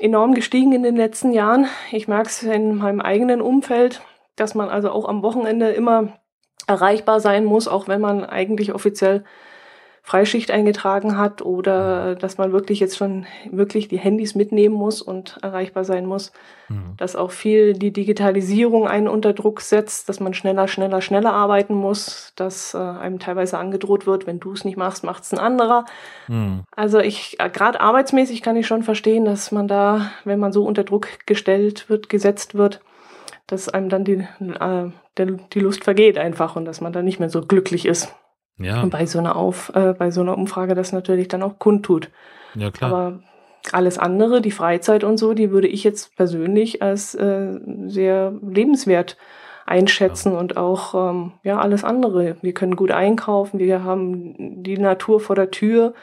enorm 0.00 0.34
gestiegen 0.34 0.72
in 0.72 0.82
den 0.82 0.96
letzten 0.96 1.32
Jahren. 1.32 1.66
Ich 1.92 2.08
merke 2.08 2.28
es 2.28 2.42
in 2.42 2.76
meinem 2.76 3.00
eigenen 3.00 3.40
Umfeld, 3.40 4.00
dass 4.36 4.54
man 4.54 4.68
also 4.68 4.90
auch 4.90 5.08
am 5.08 5.22
Wochenende 5.22 5.70
immer 5.70 6.20
erreichbar 6.66 7.20
sein 7.20 7.44
muss, 7.44 7.68
auch 7.68 7.88
wenn 7.88 8.00
man 8.00 8.24
eigentlich 8.24 8.74
offiziell 8.74 9.24
Freischicht 10.10 10.50
eingetragen 10.50 11.16
hat 11.16 11.40
oder 11.40 12.16
dass 12.16 12.36
man 12.36 12.50
wirklich 12.50 12.80
jetzt 12.80 12.96
schon 12.96 13.26
wirklich 13.48 13.86
die 13.86 13.96
Handys 13.96 14.34
mitnehmen 14.34 14.74
muss 14.74 15.02
und 15.02 15.38
erreichbar 15.40 15.84
sein 15.84 16.04
muss. 16.04 16.32
Mhm. 16.68 16.96
Dass 16.96 17.14
auch 17.14 17.30
viel 17.30 17.74
die 17.74 17.92
Digitalisierung 17.92 18.88
einen 18.88 19.06
unter 19.06 19.34
Druck 19.34 19.60
setzt, 19.60 20.08
dass 20.08 20.18
man 20.18 20.34
schneller, 20.34 20.66
schneller, 20.66 21.00
schneller 21.00 21.32
arbeiten 21.32 21.74
muss, 21.74 22.32
dass 22.34 22.74
äh, 22.74 22.78
einem 22.78 23.20
teilweise 23.20 23.56
angedroht 23.58 24.04
wird, 24.04 24.26
wenn 24.26 24.40
du 24.40 24.50
es 24.50 24.64
nicht 24.64 24.76
machst, 24.76 25.04
macht 25.04 25.22
es 25.22 25.32
ein 25.32 25.38
anderer. 25.38 25.84
Mhm. 26.26 26.64
Also 26.74 26.98
ich, 26.98 27.38
äh, 27.38 27.48
gerade 27.48 27.80
arbeitsmäßig 27.80 28.42
kann 28.42 28.56
ich 28.56 28.66
schon 28.66 28.82
verstehen, 28.82 29.24
dass 29.24 29.52
man 29.52 29.68
da, 29.68 30.10
wenn 30.24 30.40
man 30.40 30.50
so 30.50 30.64
unter 30.64 30.82
Druck 30.82 31.06
gestellt 31.26 31.88
wird, 31.88 32.08
gesetzt 32.08 32.56
wird, 32.56 32.80
dass 33.46 33.68
einem 33.68 33.88
dann 33.88 34.04
die, 34.04 34.26
äh, 34.40 34.90
die 35.52 35.60
Lust 35.60 35.84
vergeht 35.84 36.18
einfach 36.18 36.56
und 36.56 36.64
dass 36.64 36.80
man 36.80 36.92
dann 36.92 37.04
nicht 37.04 37.20
mehr 37.20 37.30
so 37.30 37.42
glücklich 37.42 37.86
ist. 37.86 38.12
Ja. 38.60 38.82
Und 38.82 38.90
bei 38.90 39.06
so 39.06 39.18
einer 39.18 39.36
Auf, 39.36 39.72
äh, 39.74 39.94
bei 39.94 40.10
so 40.10 40.20
einer 40.20 40.36
Umfrage 40.36 40.74
das 40.74 40.92
natürlich 40.92 41.28
dann 41.28 41.42
auch 41.42 41.58
kundtut. 41.58 42.10
Ja, 42.54 42.70
klar. 42.70 42.90
Aber 42.90 43.20
alles 43.72 43.98
andere, 43.98 44.40
die 44.40 44.50
Freizeit 44.50 45.04
und 45.04 45.18
so, 45.18 45.34
die 45.34 45.50
würde 45.50 45.68
ich 45.68 45.84
jetzt 45.84 46.16
persönlich 46.16 46.82
als 46.82 47.14
äh, 47.14 47.58
sehr 47.86 48.32
lebenswert 48.42 49.16
einschätzen 49.66 50.32
ja. 50.32 50.38
und 50.38 50.56
auch 50.56 50.94
ähm, 50.94 51.32
ja 51.44 51.60
alles 51.60 51.84
andere. 51.84 52.36
Wir 52.42 52.54
können 52.54 52.76
gut 52.76 52.90
einkaufen, 52.90 53.58
wir 53.58 53.84
haben 53.84 54.62
die 54.62 54.78
Natur 54.78 55.20
vor 55.20 55.36
der 55.36 55.50
Tür. 55.50 55.94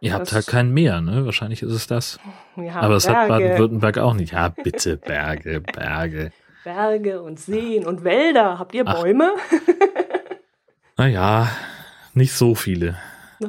Ihr 0.00 0.14
habt 0.14 0.32
halt 0.32 0.46
kein 0.46 0.70
Meer, 0.70 1.00
ne? 1.00 1.26
Wahrscheinlich 1.26 1.62
ist 1.62 1.72
es 1.72 1.86
das. 1.86 2.18
Ja, 2.56 2.76
Aber 2.76 2.96
es 2.96 3.08
hat 3.08 3.28
Baden-Württemberg 3.28 3.98
auch 3.98 4.14
nicht. 4.14 4.32
Ja, 4.32 4.48
bitte, 4.48 4.96
Berge, 4.96 5.60
Berge. 5.60 6.32
Berge 6.64 7.22
und 7.22 7.38
Seen 7.38 7.86
und 7.86 8.02
Wälder. 8.02 8.58
Habt 8.58 8.74
ihr 8.74 8.84
Bäume? 8.84 9.32
naja, 10.96 11.48
nicht 12.14 12.32
so 12.32 12.54
viele. 12.54 12.96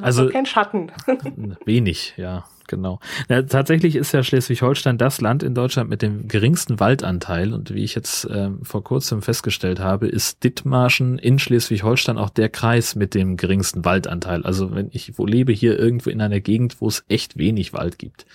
Also 0.02 0.30
kein 0.30 0.46
Schatten. 0.46 0.92
wenig, 1.66 2.14
ja, 2.16 2.46
genau. 2.68 3.00
Ja, 3.28 3.42
tatsächlich 3.42 3.98
ist 3.98 4.14
ja 4.14 4.24
Schleswig-Holstein 4.24 4.98
das 4.98 5.20
Land 5.20 5.44
in 5.44 5.54
Deutschland 5.54 5.90
mit 5.90 6.02
dem 6.02 6.28
geringsten 6.30 6.80
Waldanteil. 6.80 7.54
Und 7.54 7.74
wie 7.74 7.84
ich 7.84 7.96
jetzt 7.96 8.28
ähm, 8.32 8.64
vor 8.64 8.84
kurzem 8.84 9.22
festgestellt 9.22 9.80
habe, 9.80 10.08
ist 10.08 10.44
Dithmarschen 10.44 11.20
in 11.20 11.40
Schleswig-Holstein 11.40 12.18
auch 12.18 12.30
der 12.30 12.48
Kreis 12.48 12.96
mit 12.96 13.14
dem 13.14 13.36
geringsten 13.36 13.84
Waldanteil. 13.84 14.44
Also 14.44 14.74
wenn 14.74 14.90
ich 14.92 15.18
wo 15.18 15.26
lebe, 15.26 15.52
hier 15.52 15.78
irgendwo 15.78 16.10
in 16.10 16.22
einer 16.22 16.40
Gegend, 16.40 16.80
wo 16.80 16.88
es 16.88 17.04
echt 17.10 17.38
wenig 17.38 17.74
Wald 17.74 18.00
gibt. 18.00 18.26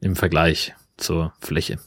Im 0.00 0.14
Vergleich 0.14 0.74
zur 0.96 1.32
Fläche. 1.40 1.78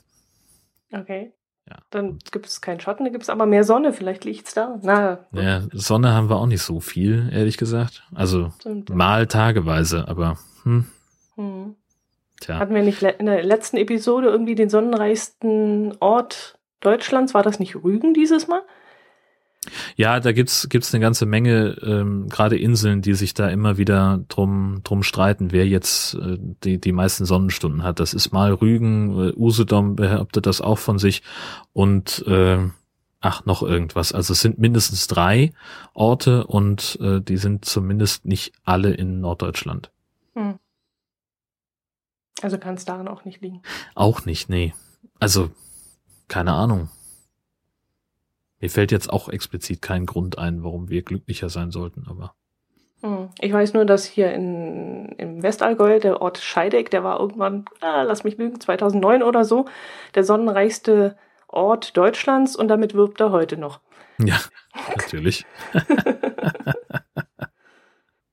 Okay. 0.92 1.32
Ja. 1.70 1.78
Dann 1.92 2.20
gibt 2.32 2.48
es 2.48 2.62
keinen 2.62 2.80
Schatten, 2.80 3.06
da 3.06 3.12
gibt 3.12 3.24
es 3.24 3.30
aber 3.30 3.46
mehr 3.46 3.64
Sonne, 3.64 3.94
vielleicht 3.94 4.26
liegt 4.26 4.48
es 4.48 4.54
da. 4.54 4.80
Na, 4.82 5.20
ja, 5.32 5.62
Sonne 5.72 6.14
haben 6.14 6.30
wir 6.30 6.38
auch 6.38 6.48
nicht 6.48 6.64
so 6.64 6.80
viel, 6.80 7.30
ehrlich 7.32 7.58
gesagt. 7.58 8.04
Also 8.14 8.52
Stimmt, 8.60 8.90
mal 8.90 9.28
tageweise, 9.28 10.08
aber 10.08 10.38
hm. 10.64 10.86
Hm. 11.36 11.76
Tja. 12.42 12.58
Hatten 12.58 12.74
wir 12.74 12.84
nicht 12.84 13.04
in 13.04 13.26
der 13.26 13.44
letzten 13.44 13.78
Episode 13.78 14.30
irgendwie 14.30 14.56
den 14.56 14.70
sonnenreichsten 14.70 15.96
Ort 16.00 16.58
Deutschlands? 16.80 17.34
War 17.34 17.44
das 17.44 17.60
nicht 17.60 17.76
Rügen 17.76 18.14
dieses 18.14 18.48
Mal? 18.48 18.62
Ja, 19.96 20.20
da 20.20 20.32
gibt's 20.32 20.70
gibt's 20.70 20.94
eine 20.94 21.02
ganze 21.02 21.26
Menge, 21.26 21.78
ähm, 21.82 22.30
gerade 22.30 22.58
Inseln, 22.58 23.02
die 23.02 23.14
sich 23.14 23.34
da 23.34 23.50
immer 23.50 23.78
wieder 23.78 24.24
drum 24.28 24.82
drum 24.84 25.04
streiten, 25.04 25.52
wer 25.52 25.68
jetzt 25.68 26.16
äh, 26.16 26.38
die 26.64 26.80
die 26.80 26.92
meisten 26.92 27.26
Sonnenstunden 27.26 27.84
hat. 27.84 28.00
Das 28.00 28.14
ist 28.14 28.32
mal 28.32 28.54
Rügen, 28.54 29.30
äh, 29.30 29.34
Usedom 29.36 29.96
behauptet 29.96 30.46
das 30.46 30.62
auch 30.62 30.78
von 30.78 31.00
sich 31.00 31.22
und 31.74 32.24
äh, 32.28 32.60
ach 33.22 33.46
noch 33.46 33.64
irgendwas. 33.64 34.14
Also 34.14 34.34
es 34.34 34.42
sind 34.42 34.60
mindestens 34.60 35.08
drei 35.08 35.54
Orte 35.94 36.48
und 36.48 36.98
äh, 37.02 37.22
die 37.22 37.38
sind 37.38 37.66
zumindest 37.66 38.26
nicht 38.26 38.54
alle 38.64 38.92
in 38.92 39.22
Norddeutschland. 39.22 39.92
Hm. 40.36 40.60
Also 42.42 42.58
kann 42.58 42.76
es 42.76 42.86
daran 42.86 43.08
auch 43.08 43.26
nicht 43.26 43.42
liegen. 43.42 43.62
Auch 43.96 44.26
nicht, 44.26 44.50
nee. 44.50 44.74
Also 45.20 45.52
keine 46.28 46.54
Ahnung. 46.54 46.90
Mir 48.60 48.70
fällt 48.70 48.92
jetzt 48.92 49.12
auch 49.12 49.30
explizit 49.30 49.82
kein 49.82 50.06
Grund 50.06 50.38
ein, 50.38 50.64
warum 50.64 50.90
wir 50.90 51.02
glücklicher 51.02 51.50
sein 51.50 51.72
sollten, 51.72 52.06
aber. 52.10 52.36
Hm. 53.02 53.30
Ich 53.40 53.54
weiß 53.54 53.74
nur, 53.74 53.86
dass 53.86 54.04
hier 54.06 54.34
in, 54.34 55.10
im 55.18 55.42
Westallgäu 55.42 56.00
der 56.00 56.22
Ort 56.22 56.40
Scheideck, 56.40 56.92
der 56.92 57.04
war 57.04 57.20
irgendwann, 57.20 57.66
ah, 57.80 58.02
lass 58.04 58.26
mich 58.26 58.38
lügen, 58.38 58.60
2009 58.60 59.24
oder 59.24 59.46
so, 59.46 59.66
der 60.16 60.26
sonnenreichste 60.26 61.18
Ort 61.48 61.96
Deutschlands 61.96 62.56
und 62.56 62.68
damit 62.68 62.94
wirbt 62.94 63.22
er 63.22 63.32
heute 63.32 63.58
noch. 63.58 63.80
Ja, 64.18 64.40
natürlich. 64.96 65.46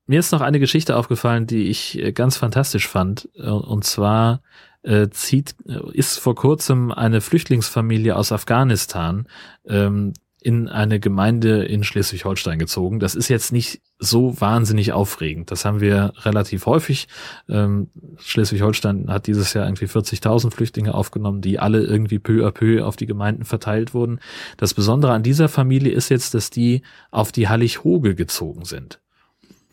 Mir 0.05 0.19
ist 0.19 0.31
noch 0.31 0.41
eine 0.41 0.59
Geschichte 0.59 0.95
aufgefallen, 0.95 1.47
die 1.47 1.69
ich 1.69 1.97
äh, 1.99 2.11
ganz 2.13 2.37
fantastisch 2.37 2.87
fand. 2.87 3.29
Äh, 3.35 3.49
und 3.49 3.83
zwar 3.83 4.41
äh, 4.83 5.09
zieht, 5.09 5.55
äh, 5.67 5.79
ist 5.93 6.19
vor 6.19 6.35
kurzem 6.35 6.91
eine 6.91 7.21
Flüchtlingsfamilie 7.21 8.15
aus 8.15 8.31
Afghanistan 8.31 9.27
ähm, 9.67 10.13
in 10.39 10.69
eine 10.69 10.99
Gemeinde 10.99 11.65
in 11.65 11.83
Schleswig-Holstein 11.83 12.59
gezogen. 12.59 12.99
Das 12.99 13.15
ist 13.15 13.27
jetzt 13.27 13.51
nicht 13.51 13.81
so 13.99 14.39
wahnsinnig 14.39 14.93
aufregend. 14.93 15.51
Das 15.51 15.65
haben 15.65 15.81
wir 15.81 16.13
relativ 16.23 16.67
häufig. 16.67 17.07
Ähm, 17.49 17.89
Schleswig-Holstein 18.17 19.09
hat 19.09 19.27
dieses 19.27 19.53
Jahr 19.53 19.65
irgendwie 19.65 19.87
40.000 19.87 20.51
Flüchtlinge 20.51 20.93
aufgenommen, 20.93 21.41
die 21.41 21.59
alle 21.59 21.83
irgendwie 21.83 22.19
peu 22.19 22.47
à 22.47 22.51
peu 22.51 22.85
auf 22.85 22.95
die 22.95 23.07
Gemeinden 23.07 23.45
verteilt 23.45 23.93
wurden. 23.93 24.19
Das 24.57 24.73
Besondere 24.73 25.11
an 25.11 25.23
dieser 25.23 25.49
Familie 25.49 25.91
ist 25.91 26.09
jetzt, 26.09 26.33
dass 26.33 26.49
die 26.51 26.83
auf 27.09 27.31
die 27.31 27.49
Hallig-Hoge 27.49 28.13
gezogen 28.13 28.63
sind. 28.63 29.01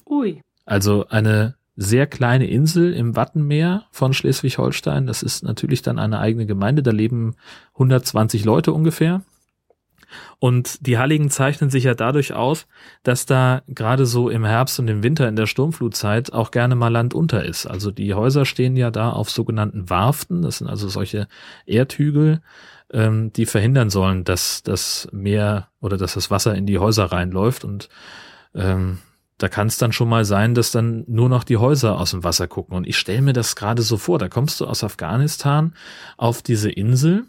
Ui. 0.07 0.40
Also 0.64 1.07
eine 1.09 1.57
sehr 1.76 2.06
kleine 2.06 2.48
Insel 2.48 2.92
im 2.92 3.16
Wattenmeer 3.16 3.84
von 3.90 4.12
Schleswig-Holstein. 4.12 5.06
Das 5.06 5.22
ist 5.22 5.42
natürlich 5.42 5.82
dann 5.82 5.98
eine 5.98 6.20
eigene 6.20 6.46
Gemeinde. 6.46 6.82
Da 6.82 6.92
leben 6.92 7.34
120 7.74 8.44
Leute 8.44 8.72
ungefähr. 8.72 9.22
Und 10.38 10.86
die 10.86 10.98
Halligen 10.98 11.30
zeichnen 11.30 11.70
sich 11.70 11.84
ja 11.84 11.94
dadurch 11.94 12.32
aus, 12.34 12.66
dass 13.02 13.26
da 13.26 13.62
gerade 13.66 14.06
so 14.06 14.28
im 14.28 14.44
Herbst 14.44 14.78
und 14.78 14.88
im 14.88 15.02
Winter 15.02 15.28
in 15.28 15.36
der 15.36 15.46
Sturmflutzeit 15.46 16.32
auch 16.32 16.50
gerne 16.50 16.76
mal 16.76 16.88
Land 16.88 17.14
unter 17.14 17.44
ist. 17.44 17.66
Also 17.66 17.90
die 17.90 18.14
Häuser 18.14 18.44
stehen 18.44 18.76
ja 18.76 18.90
da 18.90 19.10
auf 19.10 19.30
sogenannten 19.30 19.90
Warften. 19.90 20.42
Das 20.42 20.58
sind 20.58 20.68
also 20.68 20.88
solche 20.88 21.28
Erdhügel, 21.66 22.40
ähm, 22.92 23.32
die 23.32 23.46
verhindern 23.46 23.90
sollen, 23.90 24.24
dass 24.24 24.62
das 24.62 25.08
Meer 25.12 25.68
oder 25.80 25.96
dass 25.96 26.14
das 26.14 26.30
Wasser 26.30 26.54
in 26.54 26.66
die 26.66 26.78
Häuser 26.78 27.06
reinläuft. 27.06 27.64
Und 27.64 27.88
ähm, 28.54 28.98
da 29.39 29.49
kann 29.49 29.66
es 29.66 29.78
dann 29.78 29.93
schon 29.93 30.09
mal 30.09 30.24
sein, 30.24 30.55
dass 30.55 30.70
dann 30.70 31.05
nur 31.07 31.28
noch 31.28 31.45
die 31.45 31.57
Häuser 31.57 31.99
aus 31.99 32.12
dem 32.12 32.22
Wasser 32.22 32.47
gucken. 32.47 32.76
Und 32.76 32.87
ich 32.87 32.97
stelle 32.97 33.22
mir 33.22 33.32
das 33.32 33.57
gerade 33.57 33.82
so 33.82 33.97
vor, 33.97 34.18
da 34.18 34.28
kommst 34.28 34.61
du 34.61 34.66
aus 34.66 34.85
Afghanistan 34.85 35.74
auf 36.16 36.43
diese 36.43 36.70
Insel 36.70 37.24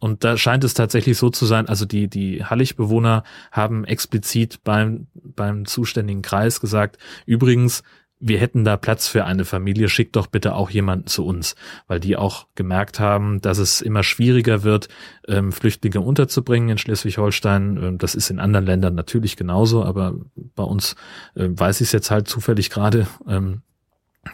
und 0.00 0.22
da 0.22 0.36
scheint 0.36 0.62
es 0.62 0.74
tatsächlich 0.74 1.18
so 1.18 1.28
zu 1.28 1.44
sein, 1.44 1.68
also 1.68 1.84
die, 1.84 2.08
die 2.08 2.44
Hallig-Bewohner 2.44 3.24
haben 3.50 3.84
explizit 3.84 4.62
beim, 4.62 5.08
beim 5.14 5.64
zuständigen 5.64 6.22
Kreis 6.22 6.60
gesagt, 6.60 6.98
übrigens, 7.26 7.82
wir 8.20 8.38
hätten 8.38 8.64
da 8.64 8.76
Platz 8.76 9.06
für 9.06 9.24
eine 9.24 9.44
Familie, 9.44 9.88
schickt 9.88 10.16
doch 10.16 10.26
bitte 10.26 10.54
auch 10.54 10.70
jemanden 10.70 11.06
zu 11.06 11.24
uns, 11.24 11.54
weil 11.86 12.00
die 12.00 12.16
auch 12.16 12.46
gemerkt 12.54 13.00
haben, 13.00 13.40
dass 13.40 13.58
es 13.58 13.80
immer 13.80 14.02
schwieriger 14.02 14.62
wird, 14.62 14.88
ähm, 15.26 15.52
Flüchtlinge 15.52 16.00
unterzubringen 16.00 16.70
in 16.70 16.78
Schleswig-Holstein. 16.78 17.78
Ähm, 17.82 17.98
das 17.98 18.14
ist 18.14 18.30
in 18.30 18.40
anderen 18.40 18.66
Ländern 18.66 18.94
natürlich 18.94 19.36
genauso, 19.36 19.84
aber 19.84 20.14
bei 20.34 20.64
uns 20.64 20.96
äh, 21.34 21.48
weiß 21.48 21.80
ich 21.80 21.88
es 21.88 21.92
jetzt 21.92 22.10
halt 22.10 22.28
zufällig 22.28 22.70
gerade. 22.70 23.06
Ähm, 23.28 23.62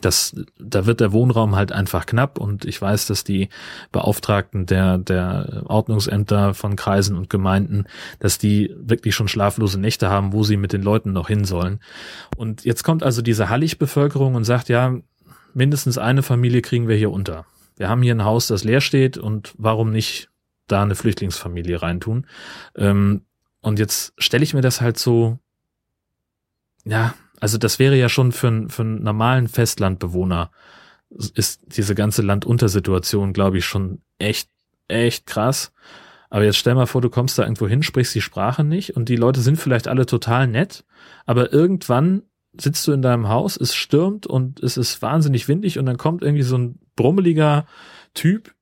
das, 0.00 0.34
da 0.58 0.86
wird 0.86 1.00
der 1.00 1.12
Wohnraum 1.12 1.56
halt 1.56 1.72
einfach 1.72 2.06
knapp 2.06 2.38
und 2.38 2.64
ich 2.64 2.80
weiß, 2.80 3.06
dass 3.06 3.24
die 3.24 3.48
Beauftragten 3.92 4.66
der, 4.66 4.98
der 4.98 5.62
Ordnungsämter 5.66 6.54
von 6.54 6.76
Kreisen 6.76 7.16
und 7.16 7.30
Gemeinden, 7.30 7.84
dass 8.18 8.38
die 8.38 8.74
wirklich 8.78 9.14
schon 9.14 9.28
schlaflose 9.28 9.80
Nächte 9.80 10.10
haben, 10.10 10.32
wo 10.32 10.42
sie 10.42 10.56
mit 10.56 10.72
den 10.72 10.82
Leuten 10.82 11.12
noch 11.12 11.28
hin 11.28 11.44
sollen. 11.44 11.80
Und 12.36 12.64
jetzt 12.64 12.82
kommt 12.82 13.02
also 13.02 13.22
diese 13.22 13.48
Hallig-Bevölkerung 13.48 14.34
und 14.34 14.44
sagt, 14.44 14.68
ja, 14.68 14.96
mindestens 15.54 15.98
eine 15.98 16.22
Familie 16.22 16.62
kriegen 16.62 16.88
wir 16.88 16.96
hier 16.96 17.10
unter. 17.10 17.46
Wir 17.76 17.88
haben 17.88 18.02
hier 18.02 18.14
ein 18.14 18.24
Haus, 18.24 18.46
das 18.46 18.64
leer 18.64 18.80
steht 18.80 19.18
und 19.18 19.54
warum 19.58 19.90
nicht 19.90 20.30
da 20.66 20.82
eine 20.82 20.94
Flüchtlingsfamilie 20.94 21.82
reintun? 21.82 22.26
Ähm, 22.76 23.22
und 23.60 23.78
jetzt 23.78 24.12
stelle 24.18 24.44
ich 24.44 24.54
mir 24.54 24.60
das 24.60 24.80
halt 24.80 24.98
so, 24.98 25.38
ja, 26.84 27.14
also 27.40 27.58
das 27.58 27.78
wäre 27.78 27.96
ja 27.96 28.08
schon 28.08 28.32
für, 28.32 28.48
einen 28.48 28.68
für 28.70 28.82
einen 28.82 29.02
normalen 29.02 29.48
Festlandbewohner 29.48 30.50
ist 31.34 31.76
diese 31.76 31.94
ganze 31.94 32.22
Landuntersituation, 32.22 33.32
glaube 33.32 33.58
ich, 33.58 33.64
schon 33.64 34.02
echt, 34.18 34.48
echt 34.88 35.26
krass. 35.26 35.72
Aber 36.30 36.44
jetzt 36.44 36.56
stell 36.56 36.74
mal 36.74 36.86
vor, 36.86 37.00
du 37.00 37.10
kommst 37.10 37.38
da 37.38 37.44
irgendwo 37.44 37.68
hin, 37.68 37.82
sprichst 37.82 38.14
die 38.14 38.20
Sprache 38.20 38.64
nicht 38.64 38.96
und 38.96 39.08
die 39.08 39.16
Leute 39.16 39.40
sind 39.40 39.56
vielleicht 39.56 39.86
alle 39.86 40.06
total 40.06 40.48
nett, 40.48 40.84
aber 41.26 41.52
irgendwann 41.52 42.22
sitzt 42.56 42.86
du 42.86 42.92
in 42.92 43.02
deinem 43.02 43.28
Haus, 43.28 43.56
es 43.56 43.74
stürmt 43.74 44.26
und 44.26 44.60
es 44.60 44.76
ist 44.76 45.00
wahnsinnig 45.02 45.48
windig 45.48 45.78
und 45.78 45.86
dann 45.86 45.96
kommt 45.96 46.22
irgendwie 46.22 46.42
so 46.42 46.56
ein 46.56 46.78
brummeliger 46.96 47.66
Typ 48.14 48.54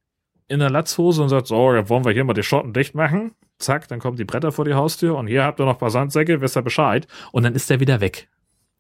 in 0.48 0.58
der 0.58 0.70
Latzhose 0.70 1.22
und 1.22 1.28
sagt, 1.28 1.46
so, 1.46 1.72
jetzt 1.72 1.88
wollen 1.88 2.04
wir 2.04 2.12
hier 2.12 2.24
mal 2.24 2.34
die 2.34 2.42
Schotten 2.42 2.72
dicht 2.72 2.94
machen. 2.94 3.32
Zack, 3.58 3.88
dann 3.88 4.00
kommen 4.00 4.16
die 4.16 4.24
Bretter 4.24 4.52
vor 4.52 4.64
die 4.64 4.74
Haustür 4.74 5.16
und 5.16 5.26
hier 5.26 5.44
habt 5.44 5.60
ihr 5.60 5.66
noch 5.66 5.78
paar 5.78 5.90
Sandsäcke, 5.90 6.40
wisst 6.40 6.56
ihr 6.56 6.62
Bescheid. 6.62 7.06
Und 7.32 7.44
dann 7.44 7.54
ist 7.54 7.70
der 7.70 7.80
wieder 7.80 8.00
weg 8.00 8.28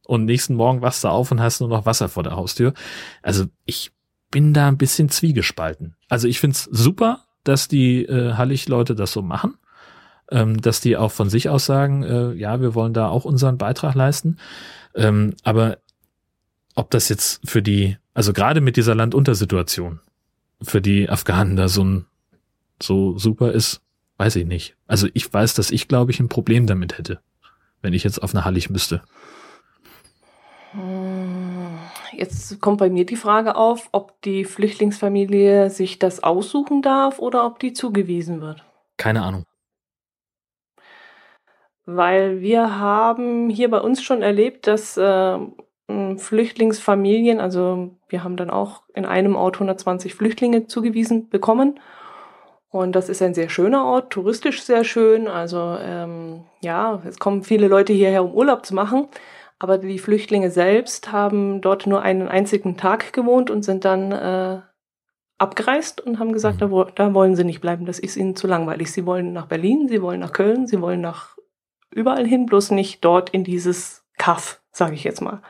und 0.06 0.24
nächsten 0.24 0.54
Morgen 0.54 0.82
wachst 0.82 1.04
du 1.04 1.08
auf 1.08 1.30
und 1.30 1.40
hast 1.40 1.60
nur 1.60 1.68
noch 1.68 1.86
Wasser 1.86 2.08
vor 2.08 2.22
der 2.22 2.36
Haustür. 2.36 2.74
Also 3.22 3.46
ich 3.64 3.92
bin 4.30 4.54
da 4.54 4.68
ein 4.68 4.78
bisschen 4.78 5.08
zwiegespalten. 5.08 5.94
Also 6.08 6.26
ich 6.26 6.40
find's 6.40 6.64
super, 6.70 7.24
dass 7.44 7.68
die 7.68 8.04
äh, 8.04 8.34
Hallig-Leute 8.34 8.94
das 8.94 9.12
so 9.12 9.22
machen, 9.22 9.54
ähm, 10.30 10.60
dass 10.60 10.80
die 10.80 10.96
auch 10.96 11.12
von 11.12 11.28
sich 11.28 11.48
aus 11.48 11.66
sagen, 11.66 12.02
äh, 12.02 12.32
ja, 12.32 12.60
wir 12.60 12.74
wollen 12.74 12.94
da 12.94 13.08
auch 13.08 13.24
unseren 13.24 13.58
Beitrag 13.58 13.94
leisten. 13.94 14.38
Ähm, 14.94 15.34
aber 15.42 15.78
ob 16.74 16.90
das 16.90 17.08
jetzt 17.08 17.40
für 17.48 17.62
die, 17.62 17.98
also 18.14 18.32
gerade 18.32 18.60
mit 18.60 18.76
dieser 18.76 18.94
Landuntersituation, 18.94 20.00
für 20.62 20.80
die 20.80 21.08
Afghanen 21.08 21.56
da 21.56 21.68
so 21.68 21.84
ein 21.84 22.06
so 22.80 23.18
super 23.18 23.52
ist, 23.52 23.80
weiß 24.16 24.36
ich 24.36 24.46
nicht. 24.46 24.76
Also 24.86 25.08
ich 25.14 25.32
weiß, 25.32 25.54
dass 25.54 25.70
ich, 25.70 25.88
glaube 25.88 26.10
ich, 26.10 26.20
ein 26.20 26.28
Problem 26.28 26.66
damit 26.66 26.98
hätte, 26.98 27.20
wenn 27.80 27.92
ich 27.92 28.04
jetzt 28.04 28.22
auf 28.22 28.34
eine 28.34 28.44
Hallig 28.44 28.70
müsste. 28.70 29.02
Hm, 30.72 31.78
jetzt 32.12 32.60
kommt 32.60 32.78
bei 32.78 32.90
mir 32.90 33.04
die 33.04 33.16
Frage 33.16 33.56
auf, 33.56 33.88
ob 33.92 34.20
die 34.22 34.44
Flüchtlingsfamilie 34.44 35.70
sich 35.70 35.98
das 35.98 36.22
aussuchen 36.22 36.82
darf 36.82 37.18
oder 37.18 37.46
ob 37.46 37.58
die 37.58 37.72
zugewiesen 37.72 38.40
wird. 38.40 38.64
Keine 38.96 39.22
Ahnung. 39.22 39.44
Weil 41.84 42.40
wir 42.40 42.78
haben 42.78 43.50
hier 43.50 43.70
bei 43.70 43.80
uns 43.80 44.02
schon 44.02 44.22
erlebt, 44.22 44.66
dass 44.66 44.96
äh, 44.96 45.38
Flüchtlingsfamilien, 46.16 47.40
also 47.40 47.90
wir 48.08 48.24
haben 48.24 48.36
dann 48.36 48.50
auch 48.50 48.82
in 48.94 49.04
einem 49.04 49.36
Ort 49.36 49.56
120 49.56 50.14
Flüchtlinge 50.14 50.66
zugewiesen 50.66 51.28
bekommen. 51.28 51.80
Und 52.70 52.96
das 52.96 53.10
ist 53.10 53.20
ein 53.20 53.34
sehr 53.34 53.50
schöner 53.50 53.84
Ort, 53.84 54.10
touristisch 54.10 54.62
sehr 54.62 54.84
schön. 54.84 55.28
Also 55.28 55.76
ähm, 55.80 56.44
ja, 56.62 57.02
es 57.06 57.18
kommen 57.18 57.42
viele 57.42 57.68
Leute 57.68 57.92
hierher, 57.92 58.24
um 58.24 58.32
Urlaub 58.32 58.64
zu 58.64 58.74
machen. 58.74 59.08
Aber 59.62 59.78
die 59.78 60.00
Flüchtlinge 60.00 60.50
selbst 60.50 61.12
haben 61.12 61.60
dort 61.60 61.86
nur 61.86 62.02
einen 62.02 62.26
einzigen 62.26 62.76
Tag 62.76 63.12
gewohnt 63.12 63.48
und 63.48 63.62
sind 63.62 63.84
dann 63.84 64.10
äh, 64.10 64.60
abgereist 65.38 66.00
und 66.00 66.18
haben 66.18 66.32
gesagt, 66.32 66.60
mhm. 66.60 66.72
da, 66.72 66.86
da 66.96 67.14
wollen 67.14 67.36
sie 67.36 67.44
nicht 67.44 67.60
bleiben, 67.60 67.86
das 67.86 68.00
ist 68.00 68.16
ihnen 68.16 68.34
zu 68.34 68.48
langweilig. 68.48 68.90
Sie 68.90 69.06
wollen 69.06 69.32
nach 69.32 69.46
Berlin, 69.46 69.86
sie 69.86 70.02
wollen 70.02 70.18
nach 70.18 70.32
Köln, 70.32 70.66
sie 70.66 70.80
wollen 70.80 71.00
nach 71.00 71.36
überall 71.92 72.26
hin, 72.26 72.46
bloß 72.46 72.72
nicht 72.72 73.04
dort 73.04 73.30
in 73.30 73.44
dieses 73.44 74.04
Kaff, 74.18 74.60
sage 74.72 74.94
ich 74.94 75.04
jetzt 75.04 75.20
mal. 75.20 75.42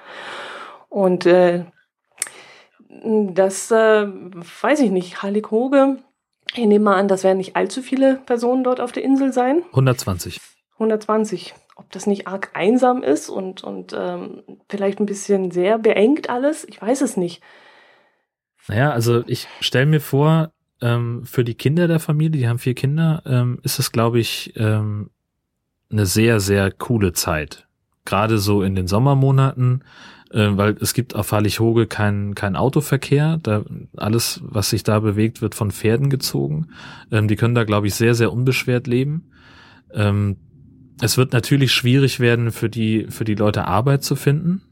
Und 0.91 1.25
äh, 1.25 1.65
das 2.91 3.71
äh, 3.71 4.07
weiß 4.09 4.81
ich 4.81 4.91
nicht, 4.91 5.23
Heilig 5.23 5.51
Hoge, 5.51 5.97
ich 6.53 6.67
nehme 6.67 6.85
mal 6.85 6.97
an, 6.97 7.09
das 7.09 7.25
werden 7.25 7.39
nicht 7.39 7.57
allzu 7.57 7.81
viele 7.81 8.17
Personen 8.27 8.63
dort 8.63 8.79
auf 8.79 8.93
der 8.93 9.05
Insel 9.05 9.33
sein. 9.33 9.63
120. 9.71 10.39
120 10.75 11.55
ob 11.77 11.91
das 11.91 12.07
nicht 12.07 12.27
arg 12.27 12.51
einsam 12.55 13.03
ist 13.03 13.29
und, 13.29 13.64
und 13.64 13.95
ähm, 13.97 14.43
vielleicht 14.68 15.01
ein 15.01 15.07
bisschen 15.07 15.51
sehr 15.51 15.79
beengt 15.79 16.31
alles. 16.31 16.66
Ich 16.68 16.81
weiß 16.81 17.01
es 17.01 17.16
nicht. 17.16 17.43
Naja, 18.68 18.91
also 18.91 19.25
ich 19.27 19.49
stelle 19.61 19.87
mir 19.87 20.01
vor, 20.01 20.53
ähm, 20.81 21.25
für 21.25 21.45
die 21.45 21.55
Kinder 21.55 21.89
der 21.89 22.01
Familie, 22.01 22.39
die 22.39 22.49
haben 22.49 22.59
vier 22.59 22.75
Kinder, 22.75 23.23
ähm, 23.27 23.59
ist 23.62 23.79
es, 23.79 23.93
glaube 23.93 24.20
ich, 24.20 24.53
ähm, 24.57 25.11
eine 25.91 26.07
sehr, 26.07 26.41
sehr 26.41 26.70
coole 26.70 27.12
Zeit. 27.12 27.66
Gerade 28.05 28.39
so 28.39 28.62
in 28.62 28.75
den 28.75 28.89
Sommermonaten, 28.89 29.85
äh, 30.33 30.49
weil 30.53 30.77
es 30.81 30.95
gibt 30.95 31.14
auf 31.14 31.33
Hallig-Hoge 31.33 31.87
keinen 31.87 32.35
kein 32.35 32.57
Autoverkehr. 32.57 33.39
Da, 33.43 33.64
alles, 33.97 34.41
was 34.43 34.70
sich 34.70 34.83
da 34.83 34.99
bewegt, 35.01 35.43
wird 35.43 35.55
von 35.55 35.70
Pferden 35.70 36.11
gezogen. 36.11 36.68
Ähm, 37.11 37.29
die 37.29 37.37
können 37.37 37.55
da, 37.55 37.64
glaube 37.64 37.87
ich, 37.87 37.95
sehr, 37.95 38.14
sehr 38.14 38.33
unbeschwert 38.33 38.87
leben. 38.87 39.31
Ähm, 39.93 40.37
es 41.03 41.18
wird 41.18 41.32
natürlich 41.32 41.72
schwierig 41.72 42.20
werden, 42.20 42.53
für 42.53 42.70
die, 42.70 43.07
für 43.09 43.24
die 43.24 43.34
Leute 43.34 43.64
Arbeit 43.66 44.05
zu 44.05 44.14
finden. 44.14 44.62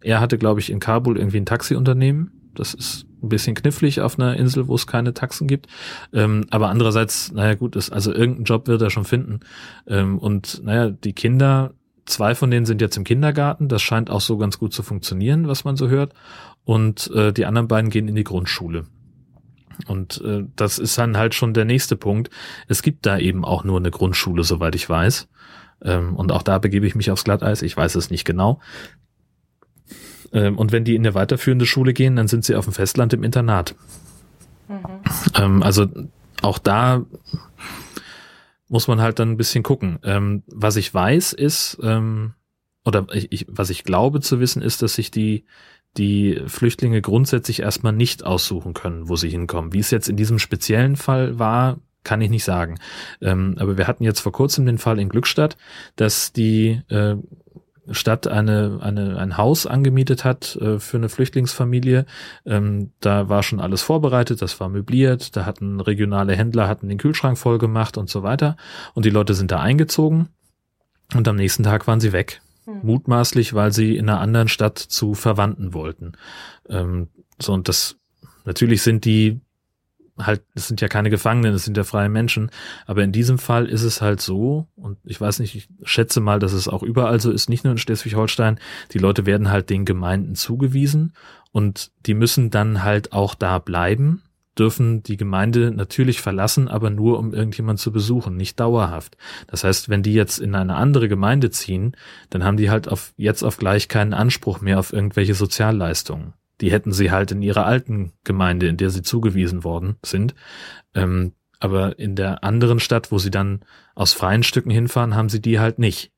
Er 0.00 0.20
hatte, 0.20 0.38
glaube 0.38 0.60
ich, 0.60 0.70
in 0.70 0.78
Kabul 0.78 1.18
irgendwie 1.18 1.38
ein 1.38 1.46
Taxiunternehmen. 1.46 2.52
Das 2.54 2.72
ist 2.72 3.04
ein 3.20 3.28
bisschen 3.28 3.56
knifflig 3.56 4.00
auf 4.00 4.16
einer 4.16 4.36
Insel, 4.36 4.68
wo 4.68 4.76
es 4.76 4.86
keine 4.86 5.12
Taxen 5.12 5.48
gibt. 5.48 5.66
Ähm, 6.12 6.46
aber 6.50 6.68
andererseits, 6.68 7.32
naja 7.32 7.54
gut, 7.54 7.74
ist, 7.74 7.90
also 7.90 8.12
irgendeinen 8.12 8.44
Job 8.44 8.68
wird 8.68 8.80
er 8.80 8.90
schon 8.90 9.04
finden. 9.04 9.40
Ähm, 9.88 10.18
und 10.18 10.62
naja, 10.62 10.90
die 10.90 11.14
Kinder, 11.14 11.74
zwei 12.04 12.36
von 12.36 12.52
denen 12.52 12.64
sind 12.64 12.80
jetzt 12.80 12.96
im 12.96 13.02
Kindergarten. 13.02 13.66
Das 13.66 13.82
scheint 13.82 14.08
auch 14.08 14.20
so 14.20 14.38
ganz 14.38 14.60
gut 14.60 14.72
zu 14.72 14.84
funktionieren, 14.84 15.48
was 15.48 15.64
man 15.64 15.76
so 15.76 15.88
hört. 15.88 16.14
Und 16.62 17.10
äh, 17.12 17.32
die 17.32 17.44
anderen 17.44 17.66
beiden 17.66 17.90
gehen 17.90 18.06
in 18.06 18.14
die 18.14 18.22
Grundschule. 18.22 18.84
Und 19.88 20.20
äh, 20.24 20.44
das 20.54 20.78
ist 20.78 20.96
dann 20.96 21.16
halt 21.16 21.34
schon 21.34 21.54
der 21.54 21.64
nächste 21.64 21.96
Punkt. 21.96 22.30
Es 22.68 22.82
gibt 22.82 23.04
da 23.04 23.18
eben 23.18 23.44
auch 23.44 23.64
nur 23.64 23.78
eine 23.78 23.90
Grundschule, 23.90 24.44
soweit 24.44 24.76
ich 24.76 24.88
weiß. 24.88 25.28
Ähm, 25.84 26.16
und 26.16 26.32
auch 26.32 26.42
da 26.42 26.58
begebe 26.58 26.86
ich 26.86 26.94
mich 26.94 27.10
aufs 27.10 27.24
Glatteis. 27.24 27.62
Ich 27.62 27.76
weiß 27.76 27.94
es 27.94 28.10
nicht 28.10 28.24
genau. 28.24 28.60
Ähm, 30.32 30.56
und 30.58 30.72
wenn 30.72 30.84
die 30.84 30.94
in 30.94 31.02
eine 31.02 31.14
weiterführende 31.14 31.66
Schule 31.66 31.92
gehen, 31.92 32.16
dann 32.16 32.28
sind 32.28 32.44
sie 32.44 32.56
auf 32.56 32.64
dem 32.64 32.74
Festland 32.74 33.12
im 33.12 33.22
Internat. 33.22 33.74
Mhm. 34.68 34.84
Ähm, 35.34 35.62
also 35.62 35.86
auch 36.42 36.58
da 36.58 37.04
muss 38.68 38.88
man 38.88 39.00
halt 39.00 39.18
dann 39.18 39.32
ein 39.32 39.36
bisschen 39.36 39.62
gucken. 39.62 39.98
Ähm, 40.02 40.42
was 40.46 40.76
ich 40.76 40.92
weiß 40.92 41.34
ist, 41.34 41.78
ähm, 41.82 42.34
oder 42.84 43.06
ich, 43.12 43.30
ich, 43.30 43.46
was 43.48 43.70
ich 43.70 43.84
glaube 43.84 44.20
zu 44.20 44.40
wissen, 44.40 44.62
ist, 44.62 44.82
dass 44.82 44.94
sich 44.94 45.10
die 45.10 45.44
die 45.98 46.40
Flüchtlinge 46.46 47.02
grundsätzlich 47.02 47.60
erstmal 47.60 47.92
nicht 47.92 48.24
aussuchen 48.24 48.72
können, 48.72 49.08
wo 49.08 49.16
sie 49.16 49.28
hinkommen. 49.28 49.74
Wie 49.74 49.78
es 49.78 49.90
jetzt 49.90 50.08
in 50.08 50.16
diesem 50.16 50.38
speziellen 50.38 50.96
Fall 50.96 51.38
war, 51.38 51.80
kann 52.04 52.20
ich 52.20 52.30
nicht 52.30 52.44
sagen. 52.44 52.78
Ähm, 53.20 53.56
aber 53.58 53.76
wir 53.76 53.86
hatten 53.86 54.04
jetzt 54.04 54.20
vor 54.20 54.32
kurzem 54.32 54.66
den 54.66 54.78
Fall 54.78 54.98
in 54.98 55.08
Glückstadt, 55.08 55.56
dass 55.96 56.32
die 56.32 56.82
äh, 56.88 57.16
Stadt 57.90 58.28
eine, 58.28 58.78
eine, 58.80 59.18
ein 59.18 59.36
Haus 59.36 59.66
angemietet 59.66 60.24
hat 60.24 60.56
äh, 60.56 60.78
für 60.78 60.98
eine 60.98 61.08
Flüchtlingsfamilie. 61.08 62.06
Ähm, 62.46 62.92
da 63.00 63.28
war 63.28 63.42
schon 63.42 63.60
alles 63.60 63.82
vorbereitet, 63.82 64.40
das 64.40 64.58
war 64.60 64.68
möbliert, 64.68 65.36
da 65.36 65.46
hatten 65.46 65.80
regionale 65.80 66.36
Händler, 66.36 66.68
hatten 66.68 66.88
den 66.88 66.98
Kühlschrank 66.98 67.38
voll 67.38 67.58
gemacht 67.58 67.98
und 67.98 68.08
so 68.08 68.22
weiter. 68.22 68.56
Und 68.94 69.04
die 69.04 69.10
Leute 69.10 69.34
sind 69.34 69.50
da 69.50 69.60
eingezogen 69.60 70.28
und 71.14 71.26
am 71.26 71.36
nächsten 71.36 71.64
Tag 71.64 71.86
waren 71.86 72.00
sie 72.00 72.12
weg. 72.12 72.40
Hm. 72.66 72.80
Mutmaßlich, 72.82 73.54
weil 73.54 73.72
sie 73.72 73.96
in 73.96 74.08
einer 74.08 74.20
anderen 74.20 74.48
Stadt 74.48 74.78
zu 74.78 75.14
Verwandten 75.14 75.74
wollten. 75.74 76.12
Ähm, 76.68 77.08
so, 77.40 77.52
und 77.52 77.68
das, 77.68 77.96
natürlich 78.44 78.82
sind 78.82 79.04
die 79.04 79.40
halt, 80.26 80.42
es 80.54 80.68
sind 80.68 80.80
ja 80.80 80.88
keine 80.88 81.10
Gefangenen, 81.10 81.54
es 81.54 81.64
sind 81.64 81.76
ja 81.76 81.84
freie 81.84 82.08
Menschen. 82.08 82.50
Aber 82.86 83.02
in 83.02 83.12
diesem 83.12 83.38
Fall 83.38 83.66
ist 83.66 83.82
es 83.82 84.02
halt 84.02 84.20
so, 84.20 84.68
und 84.76 84.98
ich 85.04 85.20
weiß 85.20 85.40
nicht, 85.40 85.54
ich 85.54 85.68
schätze 85.82 86.20
mal, 86.20 86.38
dass 86.38 86.52
es 86.52 86.68
auch 86.68 86.82
überall 86.82 87.20
so 87.20 87.30
ist, 87.30 87.48
nicht 87.48 87.64
nur 87.64 87.72
in 87.72 87.78
Schleswig-Holstein, 87.78 88.58
die 88.92 88.98
Leute 88.98 89.26
werden 89.26 89.50
halt 89.50 89.70
den 89.70 89.84
Gemeinden 89.84 90.34
zugewiesen 90.34 91.12
und 91.52 91.90
die 92.06 92.14
müssen 92.14 92.50
dann 92.50 92.82
halt 92.82 93.12
auch 93.12 93.34
da 93.34 93.58
bleiben, 93.58 94.22
dürfen 94.58 95.02
die 95.02 95.16
Gemeinde 95.16 95.70
natürlich 95.70 96.20
verlassen, 96.20 96.68
aber 96.68 96.90
nur 96.90 97.18
um 97.18 97.32
irgendjemand 97.32 97.78
zu 97.78 97.90
besuchen, 97.90 98.36
nicht 98.36 98.60
dauerhaft. 98.60 99.16
Das 99.46 99.64
heißt, 99.64 99.88
wenn 99.88 100.02
die 100.02 100.14
jetzt 100.14 100.38
in 100.38 100.54
eine 100.54 100.76
andere 100.76 101.08
Gemeinde 101.08 101.50
ziehen, 101.50 101.96
dann 102.30 102.44
haben 102.44 102.56
die 102.56 102.70
halt 102.70 102.88
auf, 102.88 103.14
jetzt 103.16 103.42
auf 103.42 103.56
gleich 103.56 103.88
keinen 103.88 104.14
Anspruch 104.14 104.60
mehr 104.60 104.78
auf 104.78 104.92
irgendwelche 104.92 105.34
Sozialleistungen 105.34 106.34
die 106.60 106.70
hätten 106.70 106.92
sie 106.92 107.10
halt 107.10 107.32
in 107.32 107.42
ihrer 107.42 107.66
alten 107.66 108.12
Gemeinde, 108.24 108.68
in 108.68 108.76
der 108.76 108.90
sie 108.90 109.02
zugewiesen 109.02 109.64
worden 109.64 109.96
sind. 110.04 110.34
Ähm, 110.94 111.32
aber 111.58 111.98
in 111.98 112.16
der 112.16 112.42
anderen 112.44 112.80
Stadt, 112.80 113.12
wo 113.12 113.18
sie 113.18 113.30
dann 113.30 113.64
aus 113.94 114.12
freien 114.12 114.42
Stücken 114.42 114.70
hinfahren, 114.70 115.14
haben 115.14 115.28
sie 115.28 115.40
die 115.40 115.60
halt 115.60 115.78
nicht. 115.78 116.12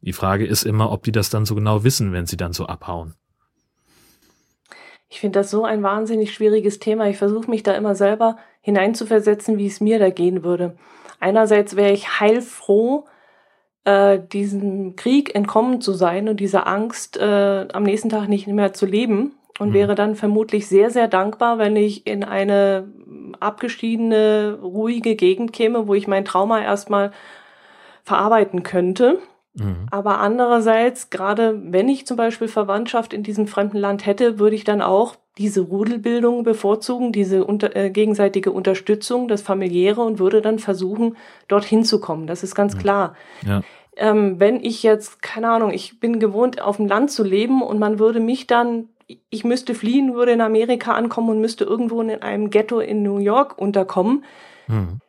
Die 0.00 0.12
Frage 0.12 0.46
ist 0.46 0.64
immer, 0.64 0.92
ob 0.92 1.02
die 1.02 1.12
das 1.12 1.30
dann 1.30 1.46
so 1.46 1.54
genau 1.54 1.84
wissen, 1.84 2.12
wenn 2.12 2.26
sie 2.26 2.36
dann 2.36 2.52
so 2.52 2.66
abhauen. 2.66 3.14
Ich 5.08 5.20
finde 5.20 5.38
das 5.38 5.50
so 5.50 5.64
ein 5.64 5.82
wahnsinnig 5.82 6.34
schwieriges 6.34 6.78
Thema. 6.78 7.08
Ich 7.08 7.16
versuche 7.16 7.48
mich 7.48 7.62
da 7.62 7.74
immer 7.74 7.94
selber 7.94 8.36
hineinzuversetzen, 8.60 9.58
wie 9.58 9.66
es 9.66 9.80
mir 9.80 9.98
da 9.98 10.10
gehen 10.10 10.42
würde. 10.42 10.76
Einerseits 11.20 11.76
wäre 11.76 11.92
ich 11.92 12.20
heilfroh, 12.20 13.06
äh, 13.84 14.18
diesem 14.32 14.96
Krieg 14.96 15.34
entkommen 15.34 15.80
zu 15.80 15.92
sein 15.92 16.28
und 16.28 16.40
dieser 16.40 16.66
Angst 16.66 17.16
äh, 17.16 17.66
am 17.72 17.82
nächsten 17.82 18.08
Tag 18.08 18.28
nicht 18.28 18.46
mehr 18.46 18.72
zu 18.72 18.86
leben 18.86 19.32
und 19.58 19.70
mhm. 19.70 19.74
wäre 19.74 19.94
dann 19.94 20.16
vermutlich 20.16 20.66
sehr, 20.66 20.90
sehr 20.90 21.08
dankbar, 21.08 21.58
wenn 21.58 21.76
ich 21.76 22.06
in 22.06 22.24
eine 22.24 22.88
abgeschiedene, 23.40 24.58
ruhige 24.62 25.16
Gegend 25.16 25.52
käme, 25.52 25.86
wo 25.86 25.94
ich 25.94 26.08
mein 26.08 26.24
Trauma 26.24 26.62
erstmal 26.62 27.12
verarbeiten 28.02 28.62
könnte. 28.62 29.18
Mhm. 29.54 29.86
Aber 29.90 30.18
andererseits, 30.18 31.10
gerade 31.10 31.60
wenn 31.64 31.88
ich 31.88 32.06
zum 32.06 32.16
Beispiel 32.16 32.48
Verwandtschaft 32.48 33.12
in 33.12 33.22
diesem 33.22 33.46
fremden 33.46 33.78
Land 33.78 34.04
hätte, 34.04 34.38
würde 34.38 34.56
ich 34.56 34.64
dann 34.64 34.82
auch 34.82 35.16
diese 35.38 35.60
Rudelbildung 35.60 36.44
bevorzugen, 36.44 37.12
diese 37.12 37.44
unter, 37.44 37.74
äh, 37.74 37.90
gegenseitige 37.90 38.52
Unterstützung, 38.52 39.28
das 39.28 39.42
familiäre 39.42 40.00
und 40.00 40.18
würde 40.18 40.40
dann 40.42 40.58
versuchen, 40.58 41.16
dorthin 41.48 41.84
zu 41.84 42.00
kommen. 42.00 42.26
Das 42.26 42.42
ist 42.42 42.54
ganz 42.54 42.74
mhm. 42.74 42.78
klar. 42.78 43.14
Ja. 43.44 43.62
Ähm, 43.96 44.40
wenn 44.40 44.62
ich 44.62 44.82
jetzt, 44.82 45.22
keine 45.22 45.50
Ahnung, 45.50 45.70
ich 45.70 46.00
bin 46.00 46.18
gewohnt, 46.18 46.60
auf 46.60 46.76
dem 46.76 46.86
Land 46.86 47.10
zu 47.10 47.22
leben 47.22 47.62
und 47.62 47.78
man 47.78 47.98
würde 47.98 48.20
mich 48.20 48.46
dann, 48.46 48.88
ich 49.30 49.44
müsste 49.44 49.74
fliehen, 49.74 50.14
würde 50.14 50.32
in 50.32 50.40
Amerika 50.40 50.92
ankommen 50.92 51.30
und 51.30 51.40
müsste 51.40 51.64
irgendwo 51.64 52.00
in 52.00 52.10
einem 52.22 52.50
Ghetto 52.50 52.80
in 52.80 53.02
New 53.02 53.18
York 53.18 53.56
unterkommen. 53.58 54.24
Mhm 54.66 55.00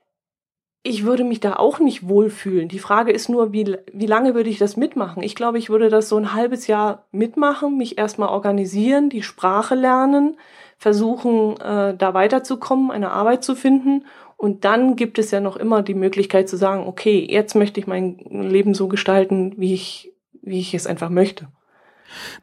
ich 0.86 1.04
würde 1.04 1.24
mich 1.24 1.40
da 1.40 1.54
auch 1.54 1.80
nicht 1.80 2.08
wohlfühlen. 2.08 2.68
Die 2.68 2.80
Frage 2.80 3.12
ist 3.12 3.28
nur, 3.28 3.52
wie, 3.52 3.76
wie 3.92 4.06
lange 4.06 4.36
würde 4.36 4.52
ich 4.52 4.60
das 4.60 4.78
mitmachen? 4.78 5.24
Ich 5.24 5.34
glaube, 5.34 5.58
ich 5.58 5.70
würde 5.70 5.90
das 5.90 6.10
so 6.10 6.16
ein 6.16 6.34
halbes 6.34 6.68
Jahr 6.68 7.08
mitmachen, 7.12 7.76
mich 7.76 7.98
erstmal 7.98 8.30
organisieren, 8.30 9.10
die 9.10 9.24
Sprache 9.24 9.74
lernen, 9.74 10.38
versuchen, 10.78 11.60
äh, 11.60 11.98
da 11.98 12.14
weiterzukommen, 12.14 12.92
eine 12.92 13.10
Arbeit 13.10 13.44
zu 13.44 13.56
finden. 13.56 14.06
Und 14.38 14.64
dann 14.64 14.96
gibt 14.96 15.18
es 15.18 15.32
ja 15.32 15.40
noch 15.40 15.56
immer 15.56 15.82
die 15.82 15.96
Möglichkeit 15.96 16.48
zu 16.48 16.56
sagen, 16.56 16.86
okay, 16.86 17.26
jetzt 17.28 17.56
möchte 17.56 17.80
ich 17.80 17.88
mein 17.88 18.20
Leben 18.30 18.76
so 18.76 18.88
gestalten, 18.88 19.56
wie 19.58 19.74
ich, 19.74 20.14
wie 20.44 20.60
ich 20.60 20.76
es 20.76 20.86
einfach 20.86 21.10
möchte. 21.10 21.48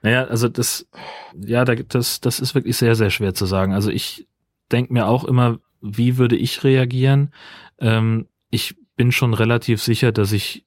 Naja, 0.02 0.24
also 0.24 0.48
das, 0.48 0.88
ja, 1.32 1.64
das, 1.64 2.20
das 2.20 2.40
ist 2.40 2.56
wirklich 2.56 2.76
sehr, 2.76 2.96
sehr 2.96 3.10
schwer 3.10 3.34
zu 3.34 3.46
sagen. 3.46 3.72
Also 3.72 3.90
ich 3.90 4.26
denke 4.72 4.92
mir 4.92 5.06
auch 5.06 5.22
immer, 5.22 5.60
wie 5.80 6.18
würde 6.18 6.36
ich 6.36 6.64
reagieren? 6.64 7.32
Ähm, 7.78 8.26
ich 8.52 8.76
bin 8.96 9.10
schon 9.10 9.34
relativ 9.34 9.82
sicher, 9.82 10.12
dass 10.12 10.30
ich 10.30 10.66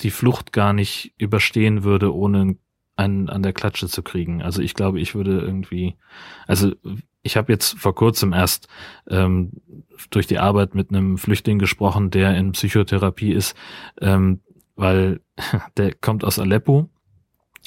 die 0.00 0.10
Flucht 0.10 0.52
gar 0.52 0.72
nicht 0.72 1.14
überstehen 1.16 1.82
würde, 1.82 2.14
ohne 2.14 2.56
einen 2.96 3.28
an 3.30 3.42
der 3.42 3.52
Klatsche 3.52 3.88
zu 3.88 4.02
kriegen. 4.02 4.42
Also 4.42 4.60
ich 4.60 4.74
glaube, 4.74 5.00
ich 5.00 5.14
würde 5.14 5.40
irgendwie, 5.40 5.96
also 6.46 6.72
ich 7.22 7.36
habe 7.36 7.50
jetzt 7.50 7.78
vor 7.78 7.94
kurzem 7.94 8.32
erst 8.32 8.68
ähm, 9.08 9.52
durch 10.10 10.26
die 10.26 10.38
Arbeit 10.38 10.74
mit 10.74 10.90
einem 10.90 11.16
Flüchtling 11.16 11.58
gesprochen, 11.58 12.10
der 12.10 12.36
in 12.36 12.52
Psychotherapie 12.52 13.32
ist, 13.32 13.56
ähm, 14.00 14.40
weil 14.76 15.20
der 15.76 15.94
kommt 15.94 16.24
aus 16.24 16.38
Aleppo, 16.38 16.90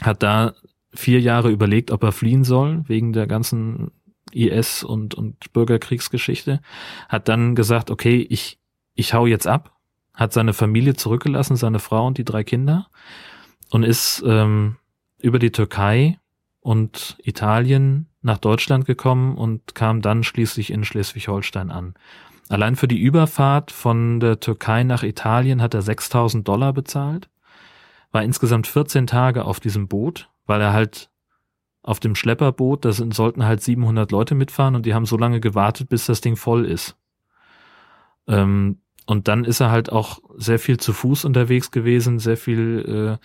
hat 0.01 0.21
da 0.21 0.53
vier 0.93 1.19
Jahre 1.19 1.49
überlegt, 1.49 1.89
ob 1.89 2.03
er 2.03 2.11
fliehen 2.11 2.43
soll, 2.43 2.83
wegen 2.87 3.11
der 3.11 3.25
ganzen 3.25 3.91
IS 4.31 4.83
und, 4.83 5.15
und 5.15 5.51
Bürgerkriegsgeschichte, 5.51 6.61
hat 7.09 7.27
dann 7.27 7.55
gesagt, 7.55 7.89
okay, 7.89 8.25
ich 8.29 8.60
ich 9.01 9.13
hau 9.13 9.25
jetzt 9.25 9.47
ab, 9.47 9.75
hat 10.13 10.31
seine 10.31 10.53
Familie 10.53 10.93
zurückgelassen, 10.93 11.57
seine 11.57 11.79
Frau 11.79 12.07
und 12.07 12.17
die 12.17 12.23
drei 12.23 12.43
Kinder 12.43 12.87
und 13.69 13.83
ist 13.83 14.23
ähm, 14.25 14.77
über 15.19 15.39
die 15.39 15.51
Türkei 15.51 16.19
und 16.61 17.17
Italien 17.23 18.07
nach 18.21 18.37
Deutschland 18.37 18.85
gekommen 18.85 19.35
und 19.35 19.75
kam 19.75 20.01
dann 20.01 20.23
schließlich 20.23 20.71
in 20.71 20.83
Schleswig-Holstein 20.83 21.71
an. 21.71 21.95
Allein 22.49 22.75
für 22.75 22.87
die 22.87 22.99
Überfahrt 22.99 23.71
von 23.71 24.19
der 24.19 24.39
Türkei 24.39 24.83
nach 24.83 25.03
Italien 25.03 25.61
hat 25.61 25.73
er 25.73 25.81
6000 25.81 26.47
Dollar 26.47 26.73
bezahlt, 26.73 27.29
war 28.11 28.23
insgesamt 28.23 28.67
14 28.67 29.07
Tage 29.07 29.45
auf 29.45 29.59
diesem 29.59 29.87
Boot, 29.87 30.29
weil 30.45 30.61
er 30.61 30.73
halt 30.73 31.09
auf 31.81 31.99
dem 31.99 32.13
Schlepperboot, 32.13 32.85
da 32.85 32.91
sollten 32.91 33.45
halt 33.45 33.61
700 33.61 34.11
Leute 34.11 34.35
mitfahren 34.35 34.75
und 34.75 34.85
die 34.85 34.93
haben 34.93 35.07
so 35.07 35.17
lange 35.17 35.39
gewartet, 35.39 35.89
bis 35.89 36.05
das 36.05 36.21
Ding 36.21 36.35
voll 36.35 36.65
ist. 36.65 36.95
Ähm, 38.27 38.77
und 39.11 39.27
dann 39.27 39.43
ist 39.43 39.59
er 39.59 39.71
halt 39.71 39.91
auch 39.91 40.19
sehr 40.37 40.57
viel 40.57 40.77
zu 40.77 40.93
Fuß 40.93 41.25
unterwegs 41.25 41.69
gewesen, 41.69 42.17
sehr 42.17 42.37
viel 42.37 43.19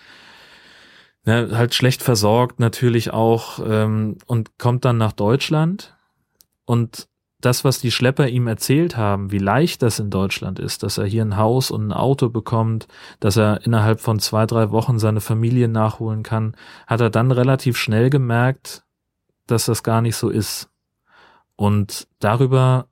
äh, 1.25 1.31
ja, 1.31 1.57
halt 1.57 1.73
schlecht 1.73 2.03
versorgt 2.03 2.59
natürlich 2.59 3.13
auch 3.13 3.59
ähm, 3.65 4.17
und 4.25 4.57
kommt 4.57 4.83
dann 4.83 4.97
nach 4.97 5.13
Deutschland 5.13 5.95
und 6.65 7.07
das, 7.39 7.63
was 7.63 7.79
die 7.79 7.91
Schlepper 7.91 8.27
ihm 8.27 8.47
erzählt 8.47 8.97
haben, 8.97 9.31
wie 9.31 9.37
leicht 9.37 9.81
das 9.81 9.99
in 9.99 10.09
Deutschland 10.09 10.59
ist, 10.59 10.83
dass 10.83 10.97
er 10.97 11.05
hier 11.05 11.23
ein 11.23 11.37
Haus 11.37 11.71
und 11.71 11.87
ein 11.87 11.93
Auto 11.93 12.27
bekommt, 12.27 12.89
dass 13.21 13.37
er 13.37 13.65
innerhalb 13.65 14.01
von 14.01 14.19
zwei, 14.19 14.45
drei 14.45 14.71
Wochen 14.71 14.99
seine 14.99 15.21
Familie 15.21 15.69
nachholen 15.69 16.21
kann, 16.21 16.57
hat 16.85 16.99
er 16.99 17.09
dann 17.09 17.31
relativ 17.31 17.77
schnell 17.77 18.09
gemerkt, 18.09 18.83
dass 19.45 19.67
das 19.67 19.83
gar 19.83 20.01
nicht 20.01 20.17
so 20.17 20.27
ist. 20.27 20.69
Und 21.55 22.09
darüber 22.19 22.89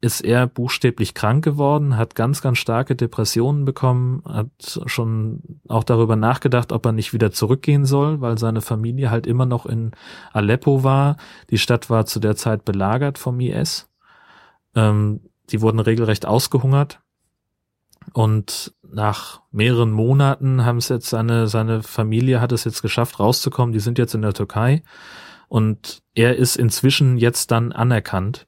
ist 0.00 0.20
er 0.20 0.46
buchstäblich 0.46 1.14
krank 1.14 1.44
geworden, 1.44 1.96
hat 1.96 2.14
ganz, 2.14 2.40
ganz 2.40 2.58
starke 2.58 2.94
Depressionen 2.94 3.64
bekommen, 3.64 4.22
hat 4.24 4.80
schon 4.86 5.60
auch 5.66 5.82
darüber 5.82 6.14
nachgedacht, 6.14 6.72
ob 6.72 6.86
er 6.86 6.92
nicht 6.92 7.12
wieder 7.12 7.32
zurückgehen 7.32 7.84
soll, 7.84 8.20
weil 8.20 8.38
seine 8.38 8.60
Familie 8.60 9.10
halt 9.10 9.26
immer 9.26 9.44
noch 9.44 9.66
in 9.66 9.90
Aleppo 10.32 10.84
war. 10.84 11.16
Die 11.50 11.58
Stadt 11.58 11.90
war 11.90 12.06
zu 12.06 12.20
der 12.20 12.36
Zeit 12.36 12.64
belagert 12.64 13.18
vom 13.18 13.40
IS. 13.40 13.88
Ähm, 14.76 15.20
die 15.50 15.60
wurden 15.60 15.80
regelrecht 15.80 16.26
ausgehungert. 16.26 17.00
Und 18.12 18.74
nach 18.82 19.42
mehreren 19.50 19.90
Monaten 19.90 20.64
haben 20.64 20.78
es 20.78 20.88
jetzt 20.88 21.10
seine, 21.10 21.48
seine 21.48 21.82
Familie 21.82 22.40
hat 22.40 22.52
es 22.52 22.64
jetzt 22.64 22.82
geschafft, 22.82 23.18
rauszukommen. 23.18 23.72
Die 23.72 23.80
sind 23.80 23.98
jetzt 23.98 24.14
in 24.14 24.22
der 24.22 24.32
Türkei. 24.32 24.82
Und 25.48 26.02
er 26.14 26.36
ist 26.36 26.56
inzwischen 26.56 27.18
jetzt 27.18 27.50
dann 27.50 27.72
anerkannt 27.72 28.47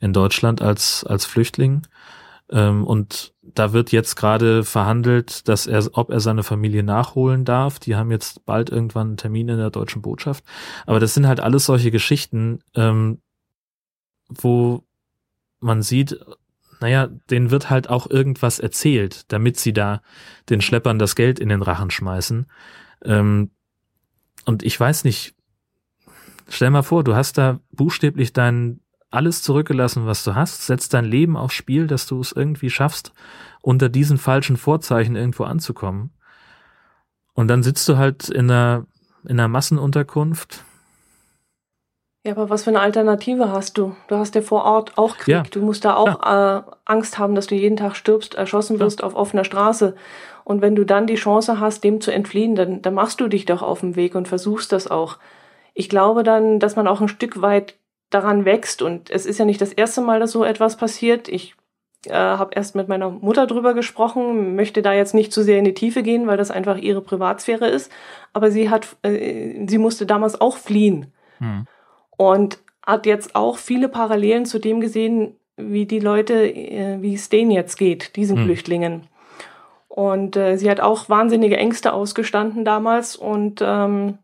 in 0.00 0.12
Deutschland 0.12 0.62
als, 0.62 1.04
als 1.04 1.26
Flüchtling. 1.26 1.86
Ähm, 2.50 2.84
und 2.84 3.34
da 3.42 3.72
wird 3.72 3.92
jetzt 3.92 4.16
gerade 4.16 4.64
verhandelt, 4.64 5.48
dass 5.48 5.66
er, 5.66 5.86
ob 5.92 6.10
er 6.10 6.20
seine 6.20 6.42
Familie 6.42 6.82
nachholen 6.82 7.44
darf. 7.44 7.78
Die 7.78 7.96
haben 7.96 8.10
jetzt 8.10 8.44
bald 8.46 8.70
irgendwann 8.70 9.08
einen 9.08 9.16
Termin 9.16 9.48
in 9.48 9.58
der 9.58 9.70
deutschen 9.70 10.02
Botschaft. 10.02 10.44
Aber 10.86 11.00
das 11.00 11.14
sind 11.14 11.26
halt 11.26 11.40
alles 11.40 11.66
solche 11.66 11.90
Geschichten, 11.90 12.60
ähm, 12.74 13.20
wo 14.28 14.84
man 15.60 15.82
sieht, 15.82 16.18
naja, 16.80 17.08
denen 17.30 17.50
wird 17.50 17.70
halt 17.70 17.90
auch 17.90 18.08
irgendwas 18.08 18.58
erzählt, 18.60 19.32
damit 19.32 19.58
sie 19.58 19.72
da 19.72 20.00
den 20.48 20.60
Schleppern 20.60 20.98
das 20.98 21.16
Geld 21.16 21.40
in 21.40 21.48
den 21.48 21.62
Rachen 21.62 21.90
schmeißen. 21.90 22.46
Ähm, 23.04 23.50
und 24.44 24.62
ich 24.62 24.78
weiß 24.78 25.04
nicht, 25.04 25.34
stell 26.48 26.70
mal 26.70 26.82
vor, 26.82 27.04
du 27.04 27.14
hast 27.14 27.36
da 27.36 27.60
buchstäblich 27.72 28.32
deinen 28.32 28.80
alles 29.10 29.42
zurückgelassen, 29.42 30.06
was 30.06 30.24
du 30.24 30.34
hast, 30.34 30.66
setzt 30.66 30.94
dein 30.94 31.04
Leben 31.04 31.36
aufs 31.36 31.54
Spiel, 31.54 31.86
dass 31.86 32.06
du 32.06 32.20
es 32.20 32.32
irgendwie 32.32 32.70
schaffst, 32.70 33.12
unter 33.62 33.88
diesen 33.88 34.18
falschen 34.18 34.56
Vorzeichen 34.56 35.16
irgendwo 35.16 35.44
anzukommen. 35.44 36.10
Und 37.32 37.48
dann 37.48 37.62
sitzt 37.62 37.88
du 37.88 37.96
halt 37.96 38.28
in 38.28 38.50
einer, 38.50 38.86
in 39.24 39.38
einer 39.38 39.48
Massenunterkunft. 39.48 40.64
Ja, 42.24 42.32
aber 42.32 42.50
was 42.50 42.64
für 42.64 42.70
eine 42.70 42.80
Alternative 42.80 43.50
hast 43.52 43.78
du? 43.78 43.96
Du 44.08 44.16
hast 44.16 44.34
ja 44.34 44.42
vor 44.42 44.64
Ort 44.64 44.98
auch 44.98 45.16
Krieg. 45.16 45.28
Ja. 45.28 45.42
Du 45.44 45.62
musst 45.62 45.84
da 45.84 45.94
auch 45.94 46.24
ja. 46.24 46.58
äh, 46.58 46.62
Angst 46.84 47.18
haben, 47.18 47.34
dass 47.34 47.46
du 47.46 47.54
jeden 47.54 47.76
Tag 47.76 47.96
stirbst, 47.96 48.34
erschossen 48.34 48.80
wirst 48.80 49.00
ja. 49.00 49.06
auf 49.06 49.14
offener 49.14 49.44
Straße. 49.44 49.94
Und 50.44 50.60
wenn 50.60 50.74
du 50.74 50.84
dann 50.84 51.06
die 51.06 51.14
Chance 51.14 51.60
hast, 51.60 51.84
dem 51.84 52.00
zu 52.00 52.10
entfliehen, 52.10 52.54
dann, 52.54 52.82
dann 52.82 52.94
machst 52.94 53.20
du 53.20 53.28
dich 53.28 53.46
doch 53.46 53.62
auf 53.62 53.80
den 53.80 53.96
Weg 53.96 54.14
und 54.14 54.28
versuchst 54.28 54.72
das 54.72 54.90
auch. 54.90 55.18
Ich 55.74 55.88
glaube 55.88 56.24
dann, 56.24 56.58
dass 56.58 56.74
man 56.74 56.88
auch 56.88 57.00
ein 57.00 57.08
Stück 57.08 57.40
weit 57.40 57.77
daran 58.10 58.44
wächst. 58.44 58.82
Und 58.82 59.10
es 59.10 59.26
ist 59.26 59.38
ja 59.38 59.44
nicht 59.44 59.60
das 59.60 59.72
erste 59.72 60.00
Mal, 60.00 60.20
dass 60.20 60.32
so 60.32 60.44
etwas 60.44 60.76
passiert. 60.76 61.28
Ich 61.28 61.54
äh, 62.06 62.12
habe 62.12 62.54
erst 62.54 62.74
mit 62.74 62.88
meiner 62.88 63.10
Mutter 63.10 63.46
drüber 63.46 63.74
gesprochen, 63.74 64.54
möchte 64.54 64.82
da 64.82 64.92
jetzt 64.92 65.14
nicht 65.14 65.32
zu 65.32 65.42
sehr 65.42 65.58
in 65.58 65.64
die 65.64 65.74
Tiefe 65.74 66.02
gehen, 66.02 66.26
weil 66.26 66.36
das 66.36 66.50
einfach 66.50 66.78
ihre 66.78 67.02
Privatsphäre 67.02 67.68
ist. 67.68 67.90
Aber 68.32 68.50
sie 68.50 68.70
hat, 68.70 68.96
äh, 69.02 69.66
sie 69.66 69.78
musste 69.78 70.06
damals 70.06 70.40
auch 70.40 70.56
fliehen 70.56 71.12
hm. 71.38 71.66
und 72.16 72.58
hat 72.86 73.06
jetzt 73.06 73.34
auch 73.34 73.58
viele 73.58 73.88
Parallelen 73.88 74.46
zu 74.46 74.58
dem 74.58 74.80
gesehen, 74.80 75.36
wie 75.56 75.86
die 75.86 75.98
Leute, 75.98 76.34
äh, 76.44 77.02
wie 77.02 77.14
es 77.14 77.28
denen 77.28 77.50
jetzt 77.50 77.76
geht, 77.76 78.16
diesen 78.16 78.38
hm. 78.38 78.44
Flüchtlingen. 78.44 79.08
Und 79.88 80.36
äh, 80.36 80.56
sie 80.56 80.70
hat 80.70 80.80
auch 80.80 81.08
wahnsinnige 81.08 81.56
Ängste 81.56 81.92
ausgestanden 81.92 82.64
damals 82.64 83.16
und 83.16 83.60
ähm, 83.64 84.18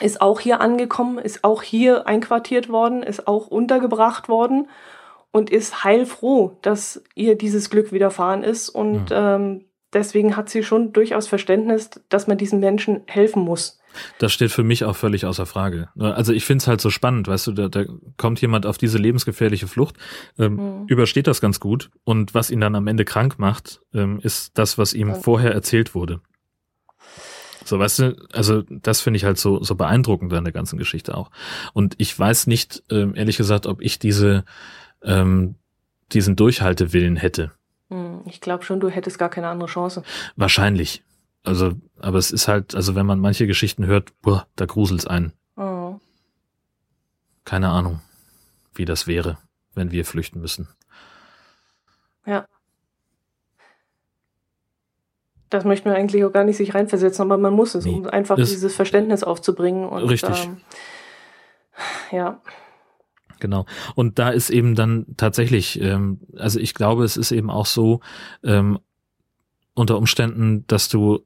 ist 0.00 0.20
auch 0.20 0.40
hier 0.40 0.60
angekommen, 0.60 1.18
ist 1.18 1.44
auch 1.44 1.62
hier 1.62 2.06
einquartiert 2.06 2.68
worden, 2.68 3.02
ist 3.02 3.26
auch 3.26 3.46
untergebracht 3.46 4.28
worden 4.28 4.68
und 5.30 5.50
ist 5.50 5.84
heilfroh, 5.84 6.58
dass 6.62 7.02
ihr 7.14 7.36
dieses 7.36 7.70
Glück 7.70 7.92
widerfahren 7.92 8.42
ist. 8.42 8.68
Und 8.68 9.10
ja. 9.10 9.36
ähm, 9.36 9.66
deswegen 9.92 10.36
hat 10.36 10.48
sie 10.48 10.62
schon 10.62 10.92
durchaus 10.92 11.28
Verständnis, 11.28 11.90
dass 12.08 12.26
man 12.26 12.38
diesen 12.38 12.60
Menschen 12.60 13.02
helfen 13.06 13.42
muss. 13.42 13.78
Das 14.18 14.32
steht 14.32 14.52
für 14.52 14.62
mich 14.62 14.84
auch 14.84 14.94
völlig 14.94 15.26
außer 15.26 15.46
Frage. 15.46 15.88
Also 15.98 16.32
ich 16.32 16.44
finde 16.44 16.62
es 16.62 16.68
halt 16.68 16.80
so 16.80 16.90
spannend, 16.90 17.26
weißt 17.26 17.48
du, 17.48 17.52
da, 17.52 17.68
da 17.68 17.84
kommt 18.16 18.40
jemand 18.40 18.66
auf 18.66 18.78
diese 18.78 18.98
lebensgefährliche 18.98 19.66
Flucht, 19.66 19.96
ähm, 20.38 20.54
mhm. 20.54 20.86
übersteht 20.86 21.26
das 21.26 21.40
ganz 21.40 21.58
gut 21.58 21.90
und 22.04 22.32
was 22.32 22.50
ihn 22.50 22.60
dann 22.60 22.76
am 22.76 22.86
Ende 22.86 23.04
krank 23.04 23.38
macht, 23.38 23.80
ähm, 23.92 24.20
ist 24.22 24.56
das, 24.58 24.78
was 24.78 24.94
ihm 24.94 25.08
ja. 25.08 25.14
vorher 25.14 25.52
erzählt 25.52 25.94
wurde. 25.94 26.20
So, 27.70 27.78
weißt 27.78 27.98
du, 28.00 28.16
also 28.32 28.62
das 28.68 29.00
finde 29.00 29.16
ich 29.16 29.24
halt 29.24 29.38
so, 29.38 29.62
so 29.62 29.76
beeindruckend 29.76 30.32
an 30.32 30.42
der 30.42 30.52
ganzen 30.52 30.76
Geschichte 30.76 31.16
auch. 31.16 31.30
Und 31.72 31.94
ich 31.98 32.18
weiß 32.18 32.48
nicht, 32.48 32.82
ähm, 32.90 33.14
ehrlich 33.14 33.36
gesagt, 33.36 33.66
ob 33.66 33.80
ich 33.80 34.00
diese 34.00 34.44
ähm, 35.02 35.54
diesen 36.12 36.34
Durchhaltewillen 36.34 37.14
hätte. 37.14 37.52
Hm, 37.88 38.22
ich 38.26 38.40
glaube 38.40 38.64
schon, 38.64 38.80
du 38.80 38.88
hättest 38.88 39.20
gar 39.20 39.28
keine 39.28 39.48
andere 39.48 39.68
Chance. 39.68 40.02
Wahrscheinlich. 40.34 41.04
Also, 41.44 41.74
aber 42.00 42.18
es 42.18 42.32
ist 42.32 42.48
halt, 42.48 42.74
also 42.74 42.96
wenn 42.96 43.06
man 43.06 43.20
manche 43.20 43.46
Geschichten 43.46 43.86
hört, 43.86 44.20
boah, 44.20 44.48
da 44.56 44.66
gruselt's 44.66 45.06
ein. 45.06 45.32
Oh. 45.56 46.00
Keine 47.44 47.68
Ahnung, 47.68 48.00
wie 48.74 48.84
das 48.84 49.06
wäre, 49.06 49.38
wenn 49.74 49.92
wir 49.92 50.04
flüchten 50.04 50.40
müssen. 50.40 50.68
Ja. 52.26 52.46
Das 55.50 55.64
möchte 55.64 55.88
man 55.88 55.96
eigentlich 55.96 56.24
auch 56.24 56.32
gar 56.32 56.44
nicht 56.44 56.56
sich 56.56 56.74
reinversetzen, 56.74 57.24
aber 57.24 57.36
man 57.36 57.52
muss 57.52 57.74
es, 57.74 57.84
nee, 57.84 57.94
um 57.94 58.06
einfach 58.06 58.36
dieses 58.36 58.74
Verständnis 58.74 59.24
aufzubringen. 59.24 59.84
Und, 59.84 60.04
richtig. 60.04 60.44
Ähm, 60.44 60.56
ja. 62.12 62.40
Genau. 63.40 63.66
Und 63.94 64.18
da 64.18 64.30
ist 64.30 64.50
eben 64.50 64.74
dann 64.74 65.06
tatsächlich, 65.16 65.80
ähm, 65.80 66.20
also 66.36 66.60
ich 66.60 66.74
glaube, 66.74 67.04
es 67.04 67.16
ist 67.16 67.32
eben 67.32 67.50
auch 67.50 67.66
so, 67.66 68.00
ähm, 68.44 68.78
unter 69.74 69.96
Umständen, 69.96 70.66
dass 70.66 70.88
du 70.88 71.20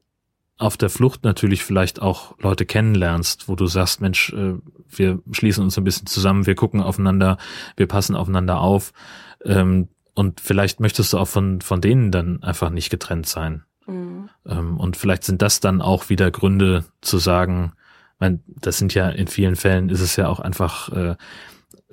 auf 0.57 0.77
der 0.77 0.89
Flucht 0.89 1.23
natürlich 1.23 1.63
vielleicht 1.63 2.01
auch 2.01 2.37
Leute 2.39 2.65
kennenlernst, 2.65 3.49
wo 3.49 3.55
du 3.55 3.67
sagst, 3.67 3.99
Mensch, 3.99 4.31
äh, 4.31 4.53
wir 4.89 5.19
schließen 5.31 5.63
uns 5.63 5.77
ein 5.77 5.83
bisschen 5.83 6.07
zusammen, 6.07 6.47
wir 6.47 6.55
gucken 6.55 6.81
aufeinander, 6.81 7.37
wir 7.75 7.87
passen 7.87 8.15
aufeinander 8.15 8.61
auf. 8.61 8.93
Ähm, 9.43 9.89
und 10.13 10.39
vielleicht 10.39 10.79
möchtest 10.79 11.11
du 11.11 11.17
auch 11.17 11.27
von, 11.27 11.59
von 11.59 11.81
denen 11.81 12.11
dann 12.11 12.41
einfach 12.41 12.69
nicht 12.69 12.89
getrennt 12.89 13.27
sein. 13.27 13.64
Mhm. 13.87 14.29
Ähm, 14.45 14.77
und 14.77 14.97
vielleicht 14.97 15.23
sind 15.23 15.41
das 15.41 15.59
dann 15.59 15.81
auch 15.81 16.09
wieder 16.09 16.31
Gründe 16.31 16.85
zu 17.01 17.17
sagen, 17.17 17.73
mein, 18.19 18.43
das 18.47 18.77
sind 18.77 18.93
ja 18.93 19.09
in 19.09 19.27
vielen 19.27 19.55
Fällen 19.55 19.89
ist 19.89 20.01
es 20.01 20.15
ja 20.15 20.27
auch 20.27 20.39
einfach 20.39 20.89
äh, 20.91 21.15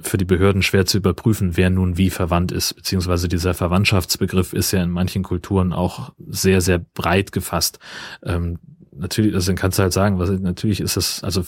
für 0.01 0.17
die 0.17 0.25
Behörden 0.25 0.63
schwer 0.63 0.87
zu 0.87 0.99
überprüfen, 0.99 1.57
wer 1.57 1.71
nun 1.71 1.97
wie 1.99 2.11
verwandt 2.11 2.53
ist, 2.53 2.75
beziehungsweise 2.75 3.29
dieser 3.29 3.55
Verwandtschaftsbegriff 3.55 4.53
ist 4.53 4.73
ja 4.73 4.83
in 4.83 4.91
manchen 4.91 5.23
Kulturen 5.23 5.73
auch 5.73 6.13
sehr, 6.29 6.61
sehr 6.61 6.79
breit 6.79 7.33
gefasst. 7.33 7.79
Ähm, 8.23 8.59
natürlich, 8.95 9.35
also 9.35 9.49
dann 9.49 9.57
kannst 9.57 9.79
du 9.79 9.83
halt 9.83 9.93
sagen, 9.93 10.19
was 10.19 10.31
natürlich 10.31 10.81
ist 10.81 10.97
das, 10.97 11.23
also 11.23 11.45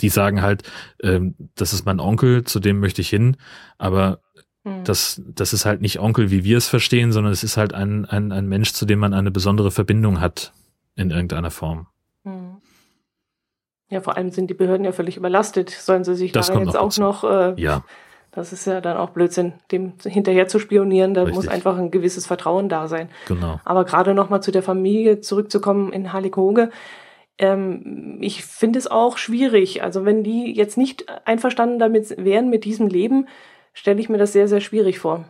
die 0.00 0.08
sagen 0.08 0.42
halt, 0.42 0.62
ähm, 1.02 1.34
das 1.54 1.72
ist 1.72 1.86
mein 1.86 2.00
Onkel, 2.00 2.44
zu 2.44 2.60
dem 2.60 2.80
möchte 2.80 3.00
ich 3.00 3.08
hin, 3.08 3.36
aber 3.78 4.20
hm. 4.64 4.84
das, 4.84 5.22
das 5.26 5.52
ist 5.52 5.64
halt 5.64 5.80
nicht 5.80 6.00
Onkel, 6.00 6.30
wie 6.30 6.44
wir 6.44 6.58
es 6.58 6.68
verstehen, 6.68 7.12
sondern 7.12 7.32
es 7.32 7.42
ist 7.42 7.56
halt 7.56 7.72
ein, 7.72 8.04
ein, 8.04 8.32
ein 8.32 8.46
Mensch, 8.46 8.72
zu 8.72 8.84
dem 8.84 8.98
man 8.98 9.14
eine 9.14 9.30
besondere 9.30 9.70
Verbindung 9.70 10.20
hat 10.20 10.52
in 10.96 11.10
irgendeiner 11.10 11.50
Form. 11.50 11.86
Hm. 12.24 12.58
Ja, 13.88 14.00
vor 14.00 14.16
allem 14.16 14.30
sind 14.30 14.48
die 14.50 14.54
Behörden 14.54 14.84
ja 14.84 14.92
völlig 14.92 15.16
überlastet. 15.16 15.70
Sollen 15.70 16.04
sie 16.04 16.14
sich 16.14 16.32
das 16.32 16.48
da 16.48 16.60
jetzt 16.60 16.76
auch 16.76 16.96
noch, 16.98 17.24
äh, 17.24 17.54
ja. 17.56 17.82
das 18.30 18.52
ist 18.52 18.66
ja 18.66 18.80
dann 18.80 18.96
auch 18.96 19.10
Blödsinn, 19.10 19.54
dem 19.72 19.94
hinterher 20.04 20.46
zu 20.46 20.60
spionieren, 20.60 21.14
da 21.14 21.22
Richtig. 21.22 21.36
muss 21.36 21.48
einfach 21.48 21.76
ein 21.76 21.90
gewisses 21.90 22.26
Vertrauen 22.26 22.68
da 22.68 22.86
sein. 22.86 23.08
Genau. 23.26 23.60
Aber 23.64 23.84
gerade 23.84 24.14
nochmal 24.14 24.42
zu 24.42 24.52
der 24.52 24.62
Familie 24.62 25.20
zurückzukommen 25.20 25.92
in 25.92 26.12
Hallighoge, 26.12 26.70
ähm, 27.38 28.18
ich 28.20 28.44
finde 28.44 28.78
es 28.78 28.88
auch 28.88 29.16
schwierig. 29.16 29.82
Also 29.82 30.04
wenn 30.04 30.22
die 30.22 30.54
jetzt 30.54 30.76
nicht 30.76 31.06
einverstanden 31.24 31.78
damit 31.78 32.14
wären 32.16 32.50
mit 32.50 32.64
diesem 32.64 32.86
Leben, 32.86 33.26
stelle 33.72 34.00
ich 34.00 34.08
mir 34.08 34.18
das 34.18 34.32
sehr, 34.32 34.48
sehr 34.48 34.60
schwierig 34.60 34.98
vor. 34.98 35.24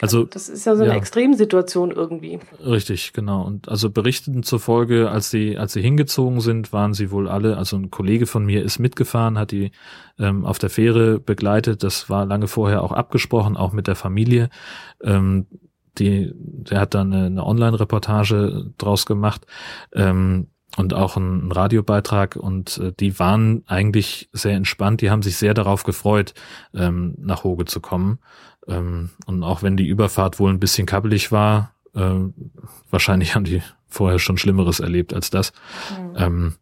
Also 0.00 0.24
das 0.24 0.48
ist 0.48 0.64
ja 0.64 0.76
so 0.76 0.84
eine 0.84 0.92
ja, 0.92 0.98
Extremsituation 0.98 1.90
irgendwie. 1.90 2.38
Richtig, 2.64 3.12
genau. 3.12 3.42
Und 3.44 3.68
also 3.68 3.90
Berichten 3.90 4.44
zufolge, 4.44 5.10
als 5.10 5.30
sie 5.30 5.58
als 5.58 5.72
sie 5.72 5.82
hingezogen 5.82 6.40
sind, 6.40 6.72
waren 6.72 6.94
sie 6.94 7.10
wohl 7.10 7.28
alle. 7.28 7.56
Also 7.56 7.76
ein 7.76 7.90
Kollege 7.90 8.26
von 8.26 8.44
mir 8.46 8.62
ist 8.62 8.78
mitgefahren, 8.78 9.38
hat 9.38 9.50
die 9.50 9.72
ähm, 10.20 10.44
auf 10.44 10.58
der 10.58 10.70
Fähre 10.70 11.18
begleitet. 11.18 11.82
Das 11.82 12.08
war 12.08 12.26
lange 12.26 12.46
vorher 12.46 12.82
auch 12.82 12.92
abgesprochen, 12.92 13.56
auch 13.56 13.72
mit 13.72 13.88
der 13.88 13.96
Familie. 13.96 14.50
Ähm, 15.02 15.46
die, 15.98 16.32
der 16.34 16.80
hat 16.80 16.94
dann 16.94 17.12
eine, 17.12 17.26
eine 17.26 17.44
Online-Reportage 17.44 18.70
draus 18.78 19.04
gemacht. 19.04 19.46
Ähm, 19.92 20.48
und 20.76 20.94
auch 20.94 21.16
ein, 21.16 21.50
Radiobeitrag 21.50 22.36
und 22.36 22.78
äh, 22.78 22.92
die 22.98 23.18
waren 23.18 23.62
eigentlich 23.66 24.28
sehr 24.32 24.56
entspannt, 24.56 25.00
die 25.00 25.10
haben 25.10 25.22
sich 25.22 25.36
sehr 25.36 25.54
darauf 25.54 25.84
gefreut, 25.84 26.34
ähm, 26.74 27.14
nach 27.18 27.44
Hoge 27.44 27.64
zu 27.64 27.80
kommen. 27.80 28.18
Ähm, 28.66 29.10
und 29.26 29.42
auch 29.42 29.62
wenn 29.62 29.76
die 29.76 29.86
Überfahrt 29.86 30.38
wohl 30.38 30.50
ein 30.50 30.60
bisschen 30.60 30.86
kabbelig 30.86 31.32
war, 31.32 31.72
äh, 31.94 32.14
wahrscheinlich 32.90 33.34
haben 33.34 33.44
die 33.44 33.62
vorher 33.88 34.18
schon 34.18 34.38
Schlimmeres 34.38 34.80
erlebt 34.80 35.14
als 35.14 35.30
das. 35.30 35.52
Mhm. 35.90 36.16
Ähm, 36.16 36.54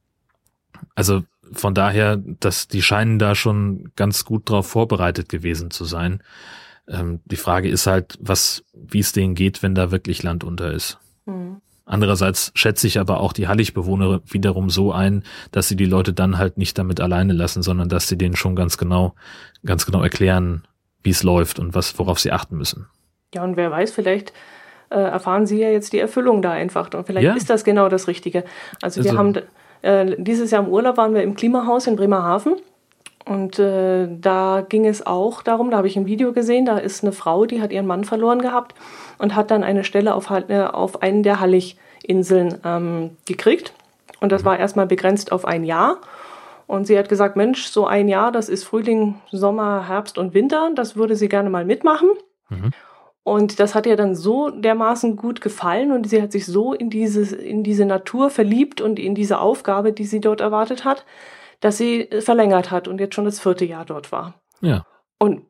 also 0.94 1.22
von 1.52 1.74
daher, 1.74 2.16
dass 2.16 2.68
die 2.68 2.82
scheinen 2.82 3.18
da 3.18 3.34
schon 3.34 3.92
ganz 3.96 4.24
gut 4.24 4.48
drauf 4.48 4.66
vorbereitet 4.66 5.28
gewesen 5.28 5.70
zu 5.70 5.84
sein. 5.84 6.22
Ähm, 6.88 7.20
die 7.24 7.36
Frage 7.36 7.68
ist 7.68 7.86
halt, 7.86 8.18
was, 8.20 8.64
wie 8.72 9.00
es 9.00 9.12
denen 9.12 9.34
geht, 9.34 9.62
wenn 9.62 9.74
da 9.74 9.90
wirklich 9.90 10.22
Land 10.22 10.44
unter 10.44 10.72
ist. 10.72 10.98
Mhm. 11.26 11.60
Andererseits 11.86 12.50
schätze 12.54 12.86
ich 12.86 12.98
aber 12.98 13.20
auch 13.20 13.32
die 13.32 13.46
Halligbewohner 13.46 14.20
wiederum 14.26 14.70
so 14.70 14.92
ein, 14.92 15.22
dass 15.52 15.68
sie 15.68 15.76
die 15.76 15.84
Leute 15.84 16.14
dann 16.14 16.38
halt 16.38 16.56
nicht 16.56 16.78
damit 16.78 17.00
alleine 17.00 17.34
lassen, 17.34 17.62
sondern 17.62 17.88
dass 17.88 18.08
sie 18.08 18.16
denen 18.16 18.36
schon 18.36 18.56
ganz 18.56 18.78
genau, 18.78 19.14
ganz 19.66 19.84
genau 19.84 20.02
erklären, 20.02 20.64
wie 21.02 21.10
es 21.10 21.22
läuft 21.22 21.58
und 21.58 21.74
was, 21.74 21.98
worauf 21.98 22.18
sie 22.18 22.32
achten 22.32 22.56
müssen. 22.56 22.86
Ja, 23.34 23.44
und 23.44 23.56
wer 23.56 23.70
weiß, 23.70 23.92
vielleicht 23.92 24.32
äh, 24.90 24.98
erfahren 24.98 25.46
sie 25.46 25.60
ja 25.60 25.68
jetzt 25.68 25.92
die 25.92 25.98
Erfüllung 25.98 26.40
da 26.40 26.52
einfach. 26.52 26.92
Und 26.94 27.06
vielleicht 27.06 27.26
ja. 27.26 27.34
ist 27.34 27.50
das 27.50 27.64
genau 27.64 27.88
das 27.88 28.08
Richtige. 28.08 28.44
Also, 28.80 29.00
also 29.00 29.04
wir 29.04 29.18
haben 29.18 29.34
äh, 29.82 30.16
dieses 30.18 30.50
Jahr 30.50 30.64
im 30.64 30.70
Urlaub 30.70 30.96
waren 30.96 31.14
wir 31.14 31.22
im 31.22 31.34
Klimahaus 31.34 31.86
in 31.86 31.96
Bremerhaven. 31.96 32.56
Und 33.24 33.58
äh, 33.58 34.06
da 34.20 34.64
ging 34.68 34.86
es 34.86 35.06
auch 35.06 35.42
darum, 35.42 35.70
da 35.70 35.78
habe 35.78 35.86
ich 35.86 35.96
ein 35.96 36.06
Video 36.06 36.32
gesehen, 36.32 36.66
da 36.66 36.76
ist 36.76 37.02
eine 37.02 37.12
Frau, 37.12 37.46
die 37.46 37.62
hat 37.62 37.72
ihren 37.72 37.86
Mann 37.86 38.04
verloren 38.04 38.42
gehabt 38.42 38.74
und 39.18 39.34
hat 39.34 39.50
dann 39.50 39.64
eine 39.64 39.84
Stelle 39.84 40.14
auf, 40.14 40.30
äh, 40.30 40.62
auf 40.62 41.02
einen 41.02 41.22
der 41.22 41.40
Hallig-Inseln 41.40 42.60
ähm, 42.64 43.16
gekriegt. 43.26 43.72
Und 44.20 44.30
das 44.30 44.44
war 44.44 44.58
erstmal 44.58 44.86
begrenzt 44.86 45.32
auf 45.32 45.46
ein 45.46 45.64
Jahr. 45.64 45.98
Und 46.66 46.86
sie 46.86 46.98
hat 46.98 47.08
gesagt, 47.08 47.36
Mensch, 47.36 47.66
so 47.66 47.86
ein 47.86 48.08
Jahr, 48.08 48.32
das 48.32 48.48
ist 48.48 48.64
Frühling, 48.64 49.16
Sommer, 49.30 49.88
Herbst 49.88 50.18
und 50.18 50.34
Winter, 50.34 50.70
das 50.74 50.96
würde 50.96 51.16
sie 51.16 51.28
gerne 51.28 51.50
mal 51.50 51.64
mitmachen. 51.64 52.10
Mhm. 52.48 52.72
Und 53.22 53.58
das 53.58 53.74
hat 53.74 53.86
ihr 53.86 53.96
dann 53.96 54.14
so 54.14 54.50
dermaßen 54.50 55.16
gut 55.16 55.40
gefallen 55.40 55.92
und 55.92 56.08
sie 56.08 56.20
hat 56.20 56.30
sich 56.30 56.44
so 56.44 56.74
in, 56.74 56.90
dieses, 56.90 57.32
in 57.32 57.62
diese 57.62 57.86
Natur 57.86 58.28
verliebt 58.28 58.82
und 58.82 58.98
in 58.98 59.14
diese 59.14 59.38
Aufgabe, 59.38 59.92
die 59.92 60.04
sie 60.04 60.20
dort 60.20 60.42
erwartet 60.42 60.84
hat, 60.84 61.06
dass 61.64 61.78
sie 61.78 62.10
verlängert 62.20 62.70
hat 62.70 62.88
und 62.88 63.00
jetzt 63.00 63.14
schon 63.14 63.24
das 63.24 63.40
vierte 63.40 63.64
Jahr 63.64 63.86
dort 63.86 64.12
war. 64.12 64.34
Ja. 64.60 64.84
Und 65.18 65.46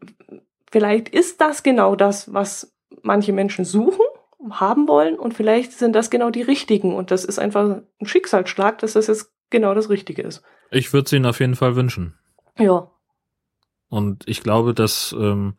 vielleicht 0.70 1.08
ist 1.08 1.40
das 1.40 1.64
genau 1.64 1.96
das, 1.96 2.32
was 2.32 2.72
manche 3.02 3.32
Menschen 3.32 3.64
suchen, 3.64 4.04
haben 4.48 4.86
wollen 4.86 5.18
und 5.18 5.34
vielleicht 5.34 5.72
sind 5.72 5.92
das 5.92 6.10
genau 6.10 6.30
die 6.30 6.42
richtigen 6.42 6.94
und 6.94 7.10
das 7.10 7.24
ist 7.24 7.40
einfach 7.40 7.80
ein 8.00 8.06
Schicksalsschlag, 8.06 8.78
dass 8.78 8.92
das 8.92 9.08
jetzt 9.08 9.32
genau 9.50 9.74
das 9.74 9.90
Richtige 9.90 10.22
ist. 10.22 10.44
Ich 10.70 10.92
würde 10.92 11.06
es 11.06 11.12
ihnen 11.12 11.26
auf 11.26 11.40
jeden 11.40 11.56
Fall 11.56 11.74
wünschen. 11.74 12.14
Ja. 12.58 12.92
Und 13.88 14.22
ich 14.28 14.40
glaube, 14.40 14.72
dass 14.72 15.16
ähm, 15.18 15.54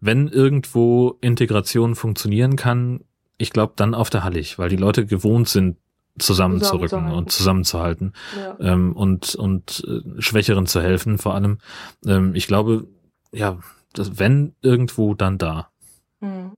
wenn 0.00 0.26
irgendwo 0.26 1.18
Integration 1.20 1.94
funktionieren 1.94 2.56
kann, 2.56 3.04
ich 3.38 3.52
glaube 3.52 3.74
dann 3.76 3.94
auf 3.94 4.10
der 4.10 4.24
Hallig, 4.24 4.58
weil 4.58 4.70
die 4.70 4.76
Leute 4.76 5.06
gewohnt 5.06 5.48
sind, 5.48 5.76
zusammenzurücken 6.18 7.10
und 7.12 7.30
zusammenzuhalten 7.30 8.12
ja. 8.36 8.56
ähm, 8.60 8.94
und 8.94 9.34
und 9.34 9.84
äh, 9.86 10.20
Schwächeren 10.20 10.66
zu 10.66 10.82
helfen 10.82 11.18
vor 11.18 11.34
allem. 11.34 11.58
Ähm, 12.06 12.34
ich 12.34 12.46
glaube, 12.46 12.86
ja, 13.32 13.58
das, 13.92 14.18
wenn 14.18 14.54
irgendwo, 14.62 15.14
dann 15.14 15.38
da. 15.38 15.70
Hm. 16.20 16.52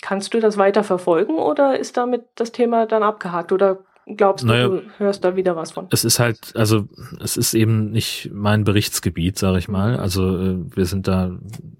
Kannst 0.00 0.32
du 0.34 0.40
das 0.40 0.56
weiter 0.58 0.84
verfolgen 0.84 1.36
oder 1.38 1.78
ist 1.78 1.96
damit 1.96 2.24
das 2.36 2.52
Thema 2.52 2.86
dann 2.86 3.02
abgehakt 3.02 3.50
oder 3.50 3.84
glaubst 4.16 4.44
du, 4.44 4.48
naja, 4.48 4.68
du 4.68 4.82
hörst 4.98 5.24
da 5.24 5.34
wieder 5.34 5.56
was 5.56 5.72
von? 5.72 5.88
Es 5.90 6.04
ist 6.04 6.20
halt, 6.20 6.54
also 6.54 6.88
es 7.20 7.36
ist 7.36 7.54
eben 7.54 7.90
nicht 7.90 8.30
mein 8.32 8.64
Berichtsgebiet, 8.64 9.38
sage 9.38 9.58
ich 9.58 9.68
mal. 9.68 9.94
Mhm. 9.94 10.00
Also 10.00 10.38
äh, 10.38 10.76
wir 10.76 10.86
sind 10.86 11.08
da, 11.08 11.36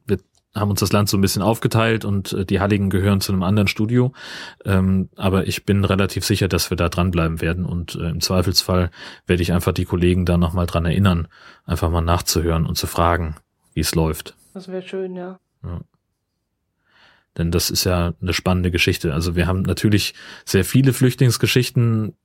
wir 0.06 0.18
haben 0.54 0.70
uns 0.70 0.80
das 0.80 0.92
Land 0.92 1.08
so 1.08 1.16
ein 1.16 1.20
bisschen 1.20 1.42
aufgeteilt 1.42 2.04
und 2.04 2.32
äh, 2.32 2.44
die 2.44 2.60
Halligen 2.60 2.90
gehören 2.90 3.20
zu 3.20 3.32
einem 3.32 3.42
anderen 3.42 3.68
Studio. 3.68 4.12
Ähm, 4.64 5.08
aber 5.16 5.46
ich 5.46 5.64
bin 5.64 5.84
relativ 5.84 6.24
sicher, 6.24 6.48
dass 6.48 6.70
wir 6.70 6.76
da 6.76 6.88
dranbleiben 6.88 7.40
werden 7.40 7.64
und 7.64 7.94
äh, 7.94 8.08
im 8.08 8.20
Zweifelsfall 8.20 8.90
werde 9.26 9.42
ich 9.42 9.52
einfach 9.52 9.72
die 9.72 9.84
Kollegen 9.84 10.24
da 10.24 10.36
nochmal 10.36 10.66
dran 10.66 10.86
erinnern, 10.86 11.28
einfach 11.64 11.90
mal 11.90 12.00
nachzuhören 12.00 12.66
und 12.66 12.76
zu 12.76 12.86
fragen, 12.86 13.36
wie 13.74 13.80
es 13.80 13.94
läuft. 13.94 14.34
Das 14.54 14.68
wäre 14.68 14.82
schön, 14.82 15.14
ja. 15.14 15.38
ja. 15.62 15.80
Denn 17.36 17.52
das 17.52 17.70
ist 17.70 17.84
ja 17.84 18.14
eine 18.20 18.32
spannende 18.32 18.70
Geschichte. 18.70 19.14
Also 19.14 19.36
wir 19.36 19.46
haben 19.46 19.62
natürlich 19.62 20.14
sehr 20.44 20.64
viele 20.64 20.92
Flüchtlingsgeschichten 20.92 22.16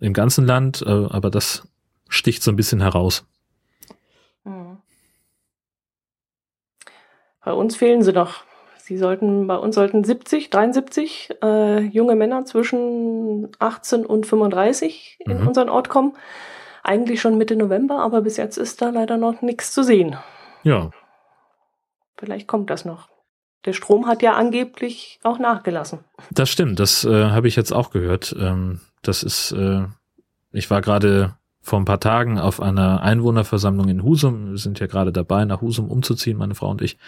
im 0.00 0.12
ganzen 0.12 0.44
Land, 0.44 0.82
äh, 0.82 0.88
aber 0.88 1.30
das 1.30 1.68
sticht 2.08 2.42
so 2.42 2.50
ein 2.50 2.56
bisschen 2.56 2.80
heraus. 2.80 3.26
Hm. 4.44 4.78
Bei 7.48 7.54
uns 7.54 7.76
fehlen 7.76 8.02
sie 8.02 8.12
noch. 8.12 8.44
Sie 8.76 8.98
sollten, 8.98 9.46
bei 9.46 9.56
uns 9.56 9.74
sollten 9.74 10.04
70, 10.04 10.50
73 10.50 11.30
äh, 11.42 11.78
junge 11.80 12.14
Männer 12.14 12.44
zwischen 12.44 13.48
18 13.58 14.04
und 14.04 14.26
35 14.26 15.16
in 15.20 15.40
mhm. 15.40 15.48
unseren 15.48 15.70
Ort 15.70 15.88
kommen. 15.88 16.14
Eigentlich 16.82 17.22
schon 17.22 17.38
Mitte 17.38 17.56
November, 17.56 18.00
aber 18.00 18.20
bis 18.20 18.36
jetzt 18.36 18.58
ist 18.58 18.82
da 18.82 18.90
leider 18.90 19.16
noch 19.16 19.40
nichts 19.40 19.72
zu 19.72 19.82
sehen. 19.82 20.18
Ja. 20.62 20.90
Vielleicht 22.18 22.48
kommt 22.48 22.68
das 22.68 22.84
noch. 22.84 23.08
Der 23.64 23.72
Strom 23.72 24.06
hat 24.06 24.20
ja 24.20 24.34
angeblich 24.34 25.18
auch 25.22 25.38
nachgelassen. 25.38 26.00
Das 26.30 26.50
stimmt, 26.50 26.78
das 26.78 27.06
äh, 27.06 27.30
habe 27.30 27.48
ich 27.48 27.56
jetzt 27.56 27.72
auch 27.72 27.88
gehört. 27.88 28.36
Ähm, 28.38 28.82
das 29.00 29.22
ist, 29.22 29.52
äh, 29.52 29.86
ich 30.52 30.68
war 30.68 30.82
gerade 30.82 31.38
vor 31.60 31.78
ein 31.78 31.84
paar 31.84 32.00
Tagen 32.00 32.38
auf 32.38 32.60
einer 32.60 33.02
Einwohnerversammlung 33.02 33.88
in 33.88 34.02
Husum. 34.02 34.50
Wir 34.50 34.58
sind 34.58 34.80
ja 34.80 34.86
gerade 34.86 35.12
dabei, 35.12 35.44
nach 35.44 35.60
Husum 35.60 35.90
umzuziehen, 35.90 36.38
meine 36.38 36.54
Frau 36.54 36.70
und 36.70 36.82
ich. 36.82 36.98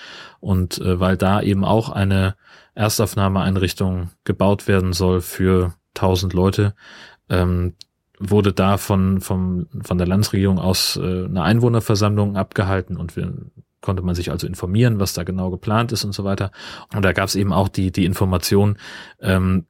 Und 0.41 0.79
äh, 0.79 1.01
weil 1.01 1.17
da 1.17 1.41
eben 1.41 1.65
auch 1.65 1.89
eine 1.89 2.35
Erstaufnahmeeinrichtung 2.75 4.11
gebaut 4.25 4.69
werden 4.69 4.93
soll 4.93 5.21
für 5.21 5.75
1000 5.95 6.33
Leute, 6.33 6.75
ähm, 7.29 7.75
wurde 8.19 8.53
da 8.53 8.77
von, 8.77 9.21
vom, 9.21 9.67
von 9.83 9.99
der 9.99 10.07
Landesregierung 10.07 10.59
aus 10.59 10.97
äh, 10.97 11.25
eine 11.25 11.43
Einwohnerversammlung 11.43 12.37
abgehalten 12.37 12.97
und 12.97 13.17
wir 13.17 13.33
konnte 13.81 14.03
man 14.03 14.15
sich 14.15 14.31
also 14.31 14.47
informieren, 14.47 15.01
was 15.01 15.15
da 15.15 15.23
genau 15.23 15.51
geplant 15.51 15.93
ist 15.93 16.05
und 16.05 16.13
so 16.13 16.23
weiter. 16.25 16.51
Und 16.95 17.03
da 17.03 17.13
gab 17.13 17.29
es 17.29 17.35
eben 17.35 17.53
auch 17.53 17.69
die, 17.69 17.91
die 17.91 18.05
Information, 18.05 18.77
ähm, 19.21 19.65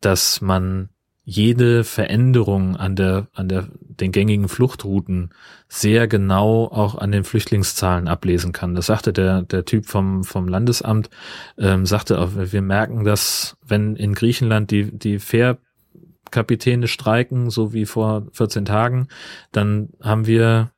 dass 0.00 0.40
man 0.42 0.90
jede 1.24 1.82
Veränderung 1.82 2.76
an 2.76 2.96
der, 2.96 3.28
an 3.32 3.48
der, 3.48 3.68
den 4.00 4.12
gängigen 4.12 4.48
Fluchtrouten 4.48 5.30
sehr 5.68 6.08
genau 6.08 6.66
auch 6.66 6.96
an 6.96 7.12
den 7.12 7.24
Flüchtlingszahlen 7.24 8.08
ablesen 8.08 8.52
kann. 8.52 8.74
Das 8.74 8.86
sagte 8.86 9.12
der, 9.12 9.42
der 9.42 9.64
Typ 9.64 9.86
vom, 9.86 10.24
vom 10.24 10.48
Landesamt, 10.48 11.10
ähm, 11.58 11.86
sagte 11.86 12.18
auch, 12.20 12.30
wir 12.34 12.62
merken, 12.62 13.04
dass 13.04 13.56
wenn 13.66 13.96
in 13.96 14.14
Griechenland 14.14 14.70
die, 14.70 14.96
die 14.96 15.18
Fährkapitäne 15.18 16.88
streiken, 16.88 17.50
so 17.50 17.72
wie 17.72 17.86
vor 17.86 18.26
14 18.32 18.64
Tagen, 18.64 19.08
dann 19.52 19.90
haben 20.00 20.26
wir 20.26 20.72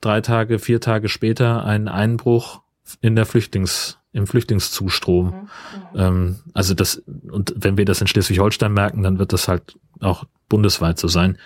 drei 0.00 0.20
Tage, 0.20 0.58
vier 0.58 0.80
Tage 0.80 1.08
später 1.08 1.64
einen 1.64 1.88
Einbruch 1.88 2.62
in 3.00 3.16
der 3.16 3.26
Flüchtlings, 3.26 3.98
im 4.12 4.26
Flüchtlingszustrom. 4.26 5.26
Mhm. 5.26 5.48
Ähm, 5.94 6.36
also 6.52 6.74
das, 6.74 7.02
und 7.30 7.54
wenn 7.56 7.78
wir 7.78 7.84
das 7.84 8.00
in 8.00 8.06
Schleswig-Holstein 8.06 8.72
merken, 8.72 9.02
dann 9.02 9.18
wird 9.18 9.32
das 9.32 9.48
halt 9.48 9.78
auch 10.00 10.24
bundesweit 10.48 10.98
so 10.98 11.08
sein, 11.08 11.38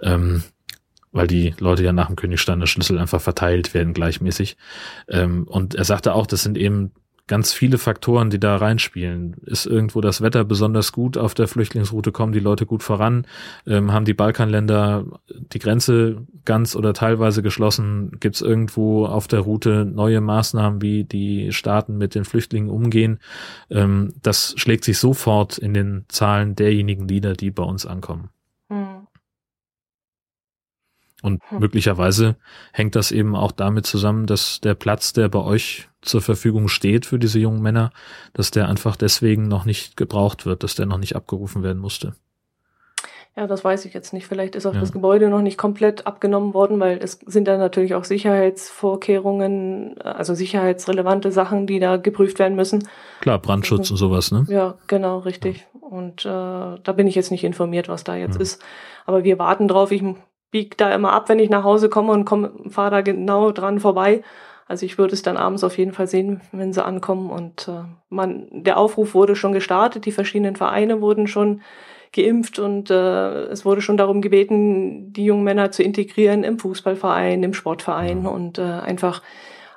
ähm, 0.00 0.42
weil 1.14 1.26
die 1.26 1.54
Leute 1.58 1.84
ja 1.84 1.92
nach 1.92 2.08
dem 2.08 2.16
Königsteiner 2.16 2.66
Schlüssel 2.66 2.98
einfach 2.98 3.22
verteilt 3.22 3.72
werden 3.72 3.94
gleichmäßig. 3.94 4.58
Ähm, 5.08 5.44
und 5.44 5.74
er 5.74 5.84
sagte 5.84 6.14
auch, 6.14 6.26
das 6.26 6.42
sind 6.42 6.58
eben 6.58 6.90
ganz 7.26 7.52
viele 7.52 7.78
Faktoren, 7.78 8.28
die 8.28 8.38
da 8.38 8.56
reinspielen. 8.56 9.36
Ist 9.46 9.64
irgendwo 9.64 10.00
das 10.00 10.20
Wetter 10.20 10.44
besonders 10.44 10.92
gut 10.92 11.16
auf 11.16 11.32
der 11.32 11.48
Flüchtlingsroute, 11.48 12.12
kommen 12.12 12.32
die 12.32 12.40
Leute 12.40 12.66
gut 12.66 12.82
voran, 12.82 13.26
ähm, 13.66 13.92
haben 13.92 14.04
die 14.04 14.12
Balkanländer 14.12 15.06
die 15.30 15.58
Grenze 15.58 16.26
ganz 16.44 16.76
oder 16.76 16.92
teilweise 16.92 17.42
geschlossen, 17.42 18.18
gibt 18.20 18.34
es 18.34 18.42
irgendwo 18.42 19.06
auf 19.06 19.26
der 19.26 19.40
Route 19.40 19.86
neue 19.86 20.20
Maßnahmen, 20.20 20.82
wie 20.82 21.04
die 21.04 21.52
Staaten 21.52 21.96
mit 21.96 22.14
den 22.14 22.24
Flüchtlingen 22.24 22.68
umgehen. 22.68 23.20
Ähm, 23.70 24.12
das 24.20 24.54
schlägt 24.58 24.84
sich 24.84 24.98
sofort 24.98 25.56
in 25.56 25.72
den 25.72 26.04
Zahlen 26.08 26.56
derjenigen 26.56 27.06
nieder, 27.06 27.32
die 27.34 27.50
bei 27.50 27.62
uns 27.62 27.86
ankommen. 27.86 28.33
Und 31.24 31.40
hm. 31.48 31.60
möglicherweise 31.60 32.36
hängt 32.72 32.96
das 32.96 33.10
eben 33.10 33.34
auch 33.34 33.50
damit 33.50 33.86
zusammen, 33.86 34.26
dass 34.26 34.60
der 34.60 34.74
Platz, 34.74 35.14
der 35.14 35.30
bei 35.30 35.38
euch 35.38 35.88
zur 36.02 36.20
Verfügung 36.20 36.68
steht 36.68 37.06
für 37.06 37.18
diese 37.18 37.38
jungen 37.38 37.62
Männer, 37.62 37.92
dass 38.34 38.50
der 38.50 38.68
einfach 38.68 38.94
deswegen 38.94 39.48
noch 39.48 39.64
nicht 39.64 39.96
gebraucht 39.96 40.44
wird, 40.44 40.62
dass 40.62 40.74
der 40.74 40.84
noch 40.84 40.98
nicht 40.98 41.16
abgerufen 41.16 41.62
werden 41.62 41.78
musste. 41.78 42.12
Ja, 43.36 43.46
das 43.46 43.64
weiß 43.64 43.86
ich 43.86 43.94
jetzt 43.94 44.12
nicht. 44.12 44.26
Vielleicht 44.26 44.54
ist 44.54 44.66
auch 44.66 44.74
ja. 44.74 44.80
das 44.80 44.92
Gebäude 44.92 45.30
noch 45.30 45.40
nicht 45.40 45.56
komplett 45.56 46.06
abgenommen 46.06 46.52
worden, 46.52 46.78
weil 46.78 46.98
es 46.98 47.18
sind 47.24 47.48
da 47.48 47.56
natürlich 47.56 47.94
auch 47.94 48.04
Sicherheitsvorkehrungen, 48.04 49.98
also 50.02 50.34
sicherheitsrelevante 50.34 51.32
Sachen, 51.32 51.66
die 51.66 51.80
da 51.80 51.96
geprüft 51.96 52.38
werden 52.38 52.54
müssen. 52.54 52.86
Klar, 53.20 53.38
Brandschutz 53.38 53.90
und 53.90 53.96
sowas, 53.96 54.30
ne? 54.30 54.44
Ja, 54.50 54.74
genau, 54.88 55.20
richtig. 55.20 55.66
Ja. 55.72 55.88
Und 55.88 56.26
äh, 56.26 56.28
da 56.28 56.92
bin 56.94 57.06
ich 57.06 57.14
jetzt 57.14 57.30
nicht 57.30 57.44
informiert, 57.44 57.88
was 57.88 58.04
da 58.04 58.14
jetzt 58.14 58.36
ja. 58.36 58.42
ist. 58.42 58.62
Aber 59.06 59.24
wir 59.24 59.38
warten 59.38 59.68
drauf. 59.68 59.90
Ich 59.90 60.02
biege 60.54 60.76
da 60.76 60.94
immer 60.94 61.12
ab, 61.12 61.28
wenn 61.28 61.40
ich 61.40 61.50
nach 61.50 61.64
Hause 61.64 61.88
komme 61.88 62.12
und 62.12 62.24
komme, 62.24 62.52
fahre 62.68 62.92
da 62.92 63.00
genau 63.00 63.50
dran 63.50 63.80
vorbei. 63.80 64.22
Also 64.68 64.86
ich 64.86 64.98
würde 64.98 65.12
es 65.12 65.22
dann 65.22 65.36
abends 65.36 65.64
auf 65.64 65.76
jeden 65.78 65.92
Fall 65.92 66.06
sehen, 66.06 66.42
wenn 66.52 66.72
sie 66.72 66.84
ankommen. 66.84 67.28
Und 67.28 67.66
äh, 67.66 67.82
man, 68.08 68.46
der 68.52 68.76
Aufruf 68.76 69.14
wurde 69.14 69.34
schon 69.34 69.52
gestartet, 69.52 70.06
die 70.06 70.12
verschiedenen 70.12 70.54
Vereine 70.54 71.00
wurden 71.00 71.26
schon 71.26 71.62
geimpft 72.12 72.60
und 72.60 72.88
äh, 72.88 73.46
es 73.46 73.64
wurde 73.64 73.80
schon 73.80 73.96
darum 73.96 74.22
gebeten, 74.22 75.12
die 75.12 75.24
jungen 75.24 75.42
Männer 75.42 75.72
zu 75.72 75.82
integrieren 75.82 76.44
im 76.44 76.60
Fußballverein, 76.60 77.42
im 77.42 77.52
Sportverein 77.52 78.24
und 78.24 78.58
äh, 78.58 78.62
einfach 78.62 79.22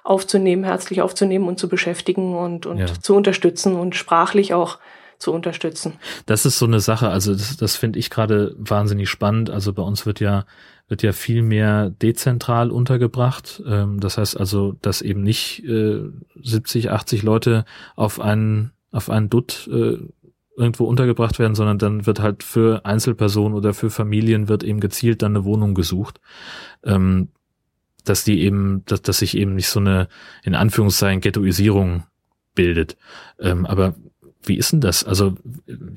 aufzunehmen, 0.03 0.63
herzlich 0.63 1.01
aufzunehmen 1.01 1.47
und 1.47 1.57
zu 1.57 1.69
beschäftigen 1.69 2.37
und, 2.37 2.67
und 2.67 2.77
ja. 2.77 2.85
zu 2.85 3.15
unterstützen 3.15 3.75
und 3.75 3.95
sprachlich 3.95 4.53
auch 4.53 4.77
zu 5.17 5.33
unterstützen. 5.33 5.93
Das 6.25 6.45
ist 6.45 6.59
so 6.59 6.65
eine 6.65 6.79
Sache, 6.79 7.09
also 7.09 7.33
das, 7.33 7.57
das 7.57 7.75
finde 7.75 7.99
ich 7.99 8.09
gerade 8.09 8.55
wahnsinnig 8.57 9.09
spannend. 9.09 9.49
Also 9.49 9.73
bei 9.73 9.83
uns 9.83 10.05
wird 10.05 10.19
ja 10.19 10.45
wird 10.89 11.03
ja 11.03 11.11
viel 11.11 11.41
mehr 11.41 11.89
dezentral 11.89 12.71
untergebracht. 12.71 13.61
Ähm, 13.67 13.99
das 13.99 14.17
heißt 14.17 14.39
also, 14.39 14.75
dass 14.81 15.01
eben 15.01 15.21
nicht 15.21 15.63
äh, 15.65 16.01
70, 16.41 16.91
80 16.91 17.23
Leute 17.23 17.65
auf 17.95 18.19
einen 18.19 18.71
auf 18.91 19.09
einen 19.09 19.29
Dutt 19.29 19.69
äh, 19.71 19.97
irgendwo 20.55 20.85
untergebracht 20.85 21.39
werden, 21.39 21.55
sondern 21.55 21.77
dann 21.77 22.05
wird 22.05 22.19
halt 22.19 22.41
für 22.41 22.85
Einzelpersonen 22.85 23.55
oder 23.55 23.73
für 23.73 23.89
Familien 23.89 24.47
wird 24.47 24.63
eben 24.63 24.79
gezielt 24.79 25.21
dann 25.21 25.35
eine 25.35 25.45
Wohnung 25.45 25.75
gesucht. 25.75 26.19
Ähm, 26.83 27.29
dass 28.05 28.23
die 28.23 28.41
eben, 28.41 28.83
dass, 28.85 29.01
dass 29.01 29.19
sich 29.19 29.37
eben 29.37 29.55
nicht 29.55 29.67
so 29.67 29.79
eine, 29.79 30.07
in 30.43 30.55
Anführungszeichen, 30.55 31.21
Ghettoisierung 31.21 32.05
bildet. 32.55 32.97
Ähm, 33.39 33.65
aber 33.65 33.95
wie 34.47 34.57
ist 34.57 34.71
denn 34.71 34.81
das? 34.81 35.03
Also 35.03 35.35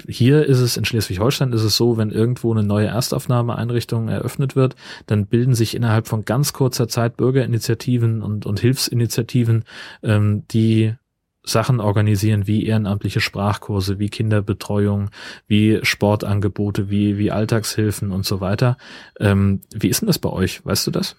hier 0.08 0.46
ist 0.46 0.60
es 0.60 0.76
in 0.76 0.84
Schleswig-Holstein 0.84 1.52
ist 1.52 1.62
es 1.62 1.76
so, 1.76 1.96
wenn 1.96 2.10
irgendwo 2.10 2.52
eine 2.52 2.62
neue 2.62 2.88
Erstaufnahmeeinrichtung 2.88 4.08
eröffnet 4.08 4.56
wird, 4.56 4.76
dann 5.06 5.26
bilden 5.26 5.54
sich 5.54 5.74
innerhalb 5.74 6.06
von 6.06 6.24
ganz 6.24 6.52
kurzer 6.52 6.88
Zeit 6.88 7.16
Bürgerinitiativen 7.16 8.22
und, 8.22 8.46
und 8.46 8.60
Hilfsinitiativen, 8.60 9.64
ähm, 10.02 10.44
die 10.50 10.94
Sachen 11.42 11.80
organisieren 11.80 12.46
wie 12.46 12.66
ehrenamtliche 12.66 13.20
Sprachkurse, 13.20 13.98
wie 13.98 14.10
Kinderbetreuung, 14.10 15.10
wie 15.46 15.80
Sportangebote, 15.82 16.90
wie, 16.90 17.16
wie 17.16 17.30
Alltagshilfen 17.30 18.12
und 18.12 18.26
so 18.26 18.40
weiter. 18.40 18.76
Ähm, 19.18 19.62
wie 19.72 19.88
ist 19.88 20.02
denn 20.02 20.06
das 20.06 20.18
bei 20.18 20.28
euch? 20.28 20.64
Weißt 20.64 20.86
du 20.86 20.90
das? 20.90 21.16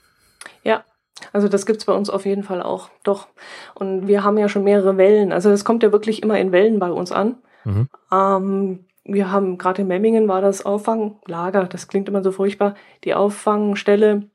Ja, 0.63 0.83
also 1.33 1.47
das 1.47 1.65
gibt's 1.65 1.85
bei 1.85 1.93
uns 1.93 2.09
auf 2.09 2.25
jeden 2.25 2.43
Fall 2.43 2.61
auch, 2.61 2.89
doch. 3.03 3.27
Und 3.75 4.07
wir 4.07 4.23
haben 4.23 4.37
ja 4.37 4.49
schon 4.49 4.63
mehrere 4.63 4.97
Wellen. 4.97 5.31
Also 5.31 5.49
das 5.49 5.65
kommt 5.65 5.83
ja 5.83 5.91
wirklich 5.91 6.23
immer 6.23 6.39
in 6.39 6.51
Wellen 6.51 6.79
bei 6.79 6.91
uns 6.91 7.11
an. 7.11 7.35
Mhm. 7.63 7.87
Ähm, 8.11 8.85
wir 9.03 9.31
haben 9.31 9.57
gerade 9.57 9.81
in 9.81 9.87
Memmingen 9.87 10.27
war 10.27 10.41
das 10.41 10.65
Auffanglager, 10.65 11.65
das 11.65 11.87
klingt 11.87 12.07
immer 12.07 12.23
so 12.23 12.31
furchtbar, 12.31 12.75
die 13.03 13.15
Auffangstelle 13.15 14.29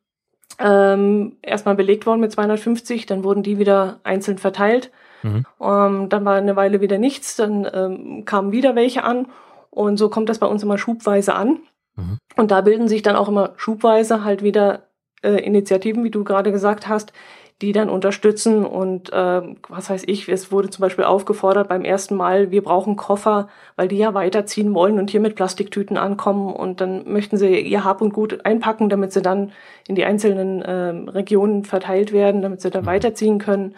ähm, 0.59 1.37
erstmal 1.43 1.75
belegt 1.75 2.07
worden 2.07 2.21
mit 2.21 2.33
250, 2.33 3.07
dann 3.07 3.25
wurden 3.25 3.43
die 3.43 3.59
wieder 3.59 4.01
einzeln 4.05 4.39
verteilt. 4.39 4.91
Mhm. 5.23 5.45
Ähm, 5.61 6.09
dann 6.09 6.25
war 6.25 6.35
eine 6.35 6.57
Weile 6.57 6.81
wieder 6.81 6.99
nichts, 6.99 7.37
dann 7.37 7.69
ähm, 7.73 8.25
kamen 8.25 8.53
wieder 8.53 8.75
welche 8.75 9.05
an 9.05 9.27
und 9.71 9.99
so 9.99 10.09
kommt 10.09 10.29
das 10.29 10.39
bei 10.39 10.47
uns 10.47 10.63
immer 10.63 10.79
schubweise 10.79 11.35
an. 11.35 11.61
Mhm. 11.95 12.19
Und 12.37 12.51
da 12.51 12.61
bilden 12.61 12.89
sich 12.89 13.03
dann 13.03 13.17
auch 13.17 13.29
immer 13.29 13.53
schubweise 13.57 14.25
halt 14.25 14.43
wieder 14.43 14.86
äh, 15.27 15.37
Initiativen, 15.37 16.05
wie 16.05 16.11
du 16.11 16.25
gerade 16.25 16.53
gesagt 16.53 16.89
hast, 16.89 17.13
die 17.63 17.73
dann 17.73 17.89
unterstützen 17.89 18.67
und 18.67 19.11
äh, 19.15 19.43
was 19.69 19.89
weiß 19.89 20.05
ich, 20.07 20.29
es 20.29 20.53
wurde 20.53 20.69
zum 20.69 20.83
Beispiel 20.83 21.05
aufgefordert 21.05 21.69
beim 21.69 21.85
ersten 21.85 22.15
Mal, 22.15 22.51
wir 22.51 22.63
brauchen 22.63 22.97
Koffer, 22.97 23.49
weil 23.77 23.89
die 23.89 23.97
ja 23.97 24.13
weiterziehen 24.13 24.75
wollen 24.75 24.99
und 24.99 25.11
hier 25.11 25.21
mit 25.21 25.37
Plastiktüten 25.37 25.97
ankommen 25.97 26.53
und 26.53 26.83
dann 26.83 27.11
möchten 27.11 27.39
sie 27.39 27.59
ihr 27.59 27.83
Hab 27.83 28.03
und 28.03 28.13
Gut 28.13 28.45
einpacken, 28.45 28.91
damit 28.91 29.13
sie 29.13 29.23
dann 29.23 29.53
in 29.89 29.95
die 29.95 30.05
einzelnen 30.05 30.61
äh, 30.61 31.11
Regionen 31.11 31.65
verteilt 31.65 32.13
werden, 32.13 32.43
damit 32.43 32.61
sie 32.61 32.71
dann 32.71 32.83
mhm. 32.83 32.89
weiterziehen 32.89 33.39
können. 33.39 33.75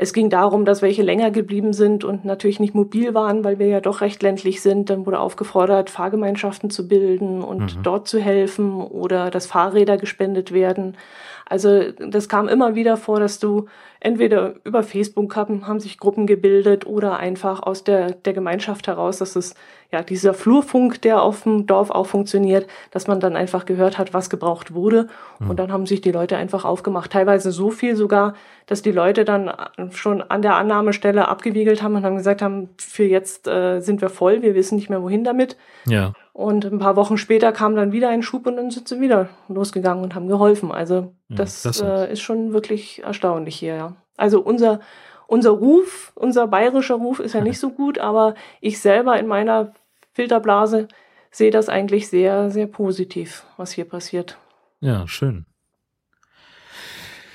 Es 0.00 0.12
ging 0.12 0.30
darum, 0.30 0.64
dass 0.64 0.80
welche 0.80 1.02
länger 1.02 1.32
geblieben 1.32 1.72
sind 1.72 2.04
und 2.04 2.24
natürlich 2.24 2.60
nicht 2.60 2.72
mobil 2.72 3.14
waren, 3.14 3.42
weil 3.42 3.58
wir 3.58 3.66
ja 3.66 3.80
doch 3.80 4.00
recht 4.00 4.22
ländlich 4.22 4.62
sind. 4.62 4.90
Dann 4.90 5.06
wurde 5.06 5.18
aufgefordert, 5.18 5.90
Fahrgemeinschaften 5.90 6.70
zu 6.70 6.86
bilden 6.86 7.42
und 7.42 7.76
mhm. 7.76 7.82
dort 7.82 8.06
zu 8.06 8.20
helfen 8.20 8.80
oder 8.80 9.30
dass 9.30 9.46
Fahrräder 9.46 9.96
gespendet 9.96 10.52
werden. 10.52 10.96
Also 11.46 11.90
das 11.90 12.28
kam 12.28 12.46
immer 12.46 12.76
wieder 12.76 12.96
vor, 12.96 13.18
dass 13.18 13.40
du 13.40 13.66
entweder 14.00 14.54
über 14.64 14.82
Facebook 14.82 15.34
haben, 15.36 15.66
haben 15.66 15.80
sich 15.80 15.98
Gruppen 15.98 16.26
gebildet 16.26 16.86
oder 16.86 17.18
einfach 17.18 17.62
aus 17.62 17.84
der, 17.84 18.12
der 18.12 18.32
Gemeinschaft 18.32 18.86
heraus, 18.86 19.18
dass 19.18 19.36
es 19.36 19.54
ja 19.90 20.02
dieser 20.02 20.34
Flurfunk, 20.34 21.00
der 21.02 21.22
auf 21.22 21.44
dem 21.44 21.66
Dorf 21.66 21.90
auch 21.90 22.06
funktioniert, 22.06 22.66
dass 22.90 23.06
man 23.06 23.20
dann 23.20 23.36
einfach 23.36 23.64
gehört 23.64 23.96
hat, 23.96 24.12
was 24.12 24.28
gebraucht 24.28 24.74
wurde. 24.74 25.08
Mhm. 25.38 25.50
Und 25.50 25.58
dann 25.58 25.72
haben 25.72 25.86
sich 25.86 26.00
die 26.00 26.12
Leute 26.12 26.36
einfach 26.36 26.64
aufgemacht. 26.64 27.10
Teilweise 27.10 27.50
so 27.50 27.70
viel 27.70 27.96
sogar, 27.96 28.34
dass 28.66 28.82
die 28.82 28.92
Leute 28.92 29.24
dann 29.24 29.50
schon 29.90 30.20
an 30.20 30.42
der 30.42 30.56
Annahmestelle 30.56 31.26
abgewiegelt 31.26 31.82
haben 31.82 31.96
und 31.96 32.04
haben 32.04 32.16
gesagt 32.16 32.42
haben, 32.42 32.68
für 32.76 33.04
jetzt 33.04 33.48
äh, 33.48 33.80
sind 33.80 34.02
wir 34.02 34.10
voll, 34.10 34.42
wir 34.42 34.54
wissen 34.54 34.76
nicht 34.76 34.90
mehr 34.90 35.02
wohin 35.02 35.24
damit. 35.24 35.56
Ja. 35.86 36.12
Und 36.34 36.66
ein 36.66 36.78
paar 36.78 36.94
Wochen 36.94 37.16
später 37.16 37.50
kam 37.50 37.74
dann 37.74 37.90
wieder 37.90 38.10
ein 38.10 38.22
Schub 38.22 38.46
und 38.46 38.56
dann 38.56 38.70
sind 38.70 38.86
sie 38.86 39.00
wieder 39.00 39.28
losgegangen 39.48 40.04
und 40.04 40.14
haben 40.14 40.28
geholfen. 40.28 40.70
Also 40.70 41.14
das 41.28 41.64
ja, 41.64 42.04
äh, 42.04 42.12
ist 42.12 42.20
schon 42.20 42.52
wirklich 42.52 43.02
erstaunlich 43.02 43.56
hier, 43.56 43.74
ja. 43.74 43.87
Also 44.16 44.40
unser, 44.40 44.80
unser 45.26 45.50
Ruf, 45.50 46.12
unser 46.14 46.46
bayerischer 46.46 46.96
Ruf 46.96 47.20
ist 47.20 47.34
ja 47.34 47.40
nicht 47.40 47.58
so 47.58 47.70
gut, 47.70 47.98
aber 47.98 48.34
ich 48.60 48.80
selber 48.80 49.18
in 49.18 49.26
meiner 49.26 49.72
Filterblase 50.12 50.88
sehe 51.30 51.50
das 51.50 51.68
eigentlich 51.68 52.08
sehr, 52.08 52.50
sehr 52.50 52.66
positiv, 52.66 53.44
was 53.56 53.72
hier 53.72 53.84
passiert. 53.84 54.38
Ja, 54.80 55.06
schön. 55.06 55.46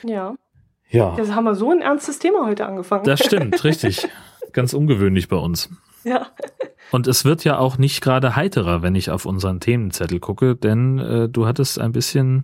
Ja. 0.04 0.36
Ja. 0.90 1.16
Jetzt 1.18 1.34
haben 1.34 1.46
wir 1.46 1.56
so 1.56 1.72
ein 1.72 1.82
ernstes 1.82 2.20
Thema 2.20 2.46
heute 2.46 2.66
angefangen. 2.66 3.04
Das 3.06 3.20
stimmt, 3.26 3.64
richtig. 3.64 4.08
Ganz 4.52 4.74
ungewöhnlich 4.74 5.28
bei 5.28 5.38
uns. 5.38 5.70
Ja. 6.04 6.28
Und 6.92 7.08
es 7.08 7.26
wird 7.26 7.44
ja 7.44 7.58
auch 7.58 7.78
nicht 7.78 8.02
gerade 8.02 8.36
heiterer, 8.36 8.82
wenn 8.82 8.94
ich 8.94 9.10
auf 9.10 9.26
unseren 9.26 9.60
Themenzettel 9.60 10.20
gucke, 10.20 10.56
denn 10.56 11.00
äh, 11.00 11.30
du 11.30 11.48
hattest 11.48 11.80
ein 11.80 11.92
bisschen, 11.92 12.44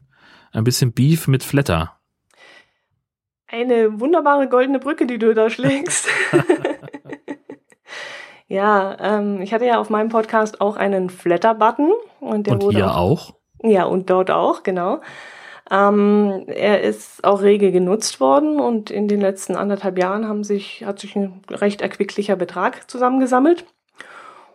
ein 0.51 0.63
bisschen 0.63 0.93
Beef 0.93 1.27
mit 1.27 1.43
Flatter. 1.43 1.98
Eine 3.51 3.99
wunderbare 3.99 4.47
goldene 4.47 4.79
Brücke, 4.79 5.07
die 5.07 5.17
du 5.17 5.33
da 5.33 5.49
schlägst. 5.49 6.07
ja, 8.47 8.95
ähm, 8.99 9.41
ich 9.41 9.53
hatte 9.53 9.65
ja 9.65 9.79
auf 9.79 9.89
meinem 9.89 10.09
Podcast 10.09 10.61
auch 10.61 10.75
einen 10.75 11.09
Flatter-Button. 11.09 11.91
Und, 12.19 12.45
der 12.45 12.53
und 12.53 12.63
wurde 12.63 12.77
hier 12.77 12.91
auch, 12.91 12.97
auch? 12.97 13.33
Ja, 13.63 13.85
und 13.85 14.09
dort 14.09 14.29
auch, 14.29 14.61
genau. 14.61 15.01
Ähm, 15.71 16.45
er 16.47 16.81
ist 16.81 17.23
auch 17.23 17.41
rege 17.41 17.71
genutzt 17.71 18.19
worden 18.19 18.59
und 18.59 18.89
in 18.89 19.07
den 19.07 19.21
letzten 19.21 19.55
anderthalb 19.55 19.99
Jahren 19.99 20.27
haben 20.27 20.43
sich, 20.43 20.83
hat 20.85 20.99
sich 20.99 21.15
ein 21.15 21.41
recht 21.49 21.81
erquicklicher 21.81 22.35
Betrag 22.35 22.89
zusammengesammelt. 22.89 23.65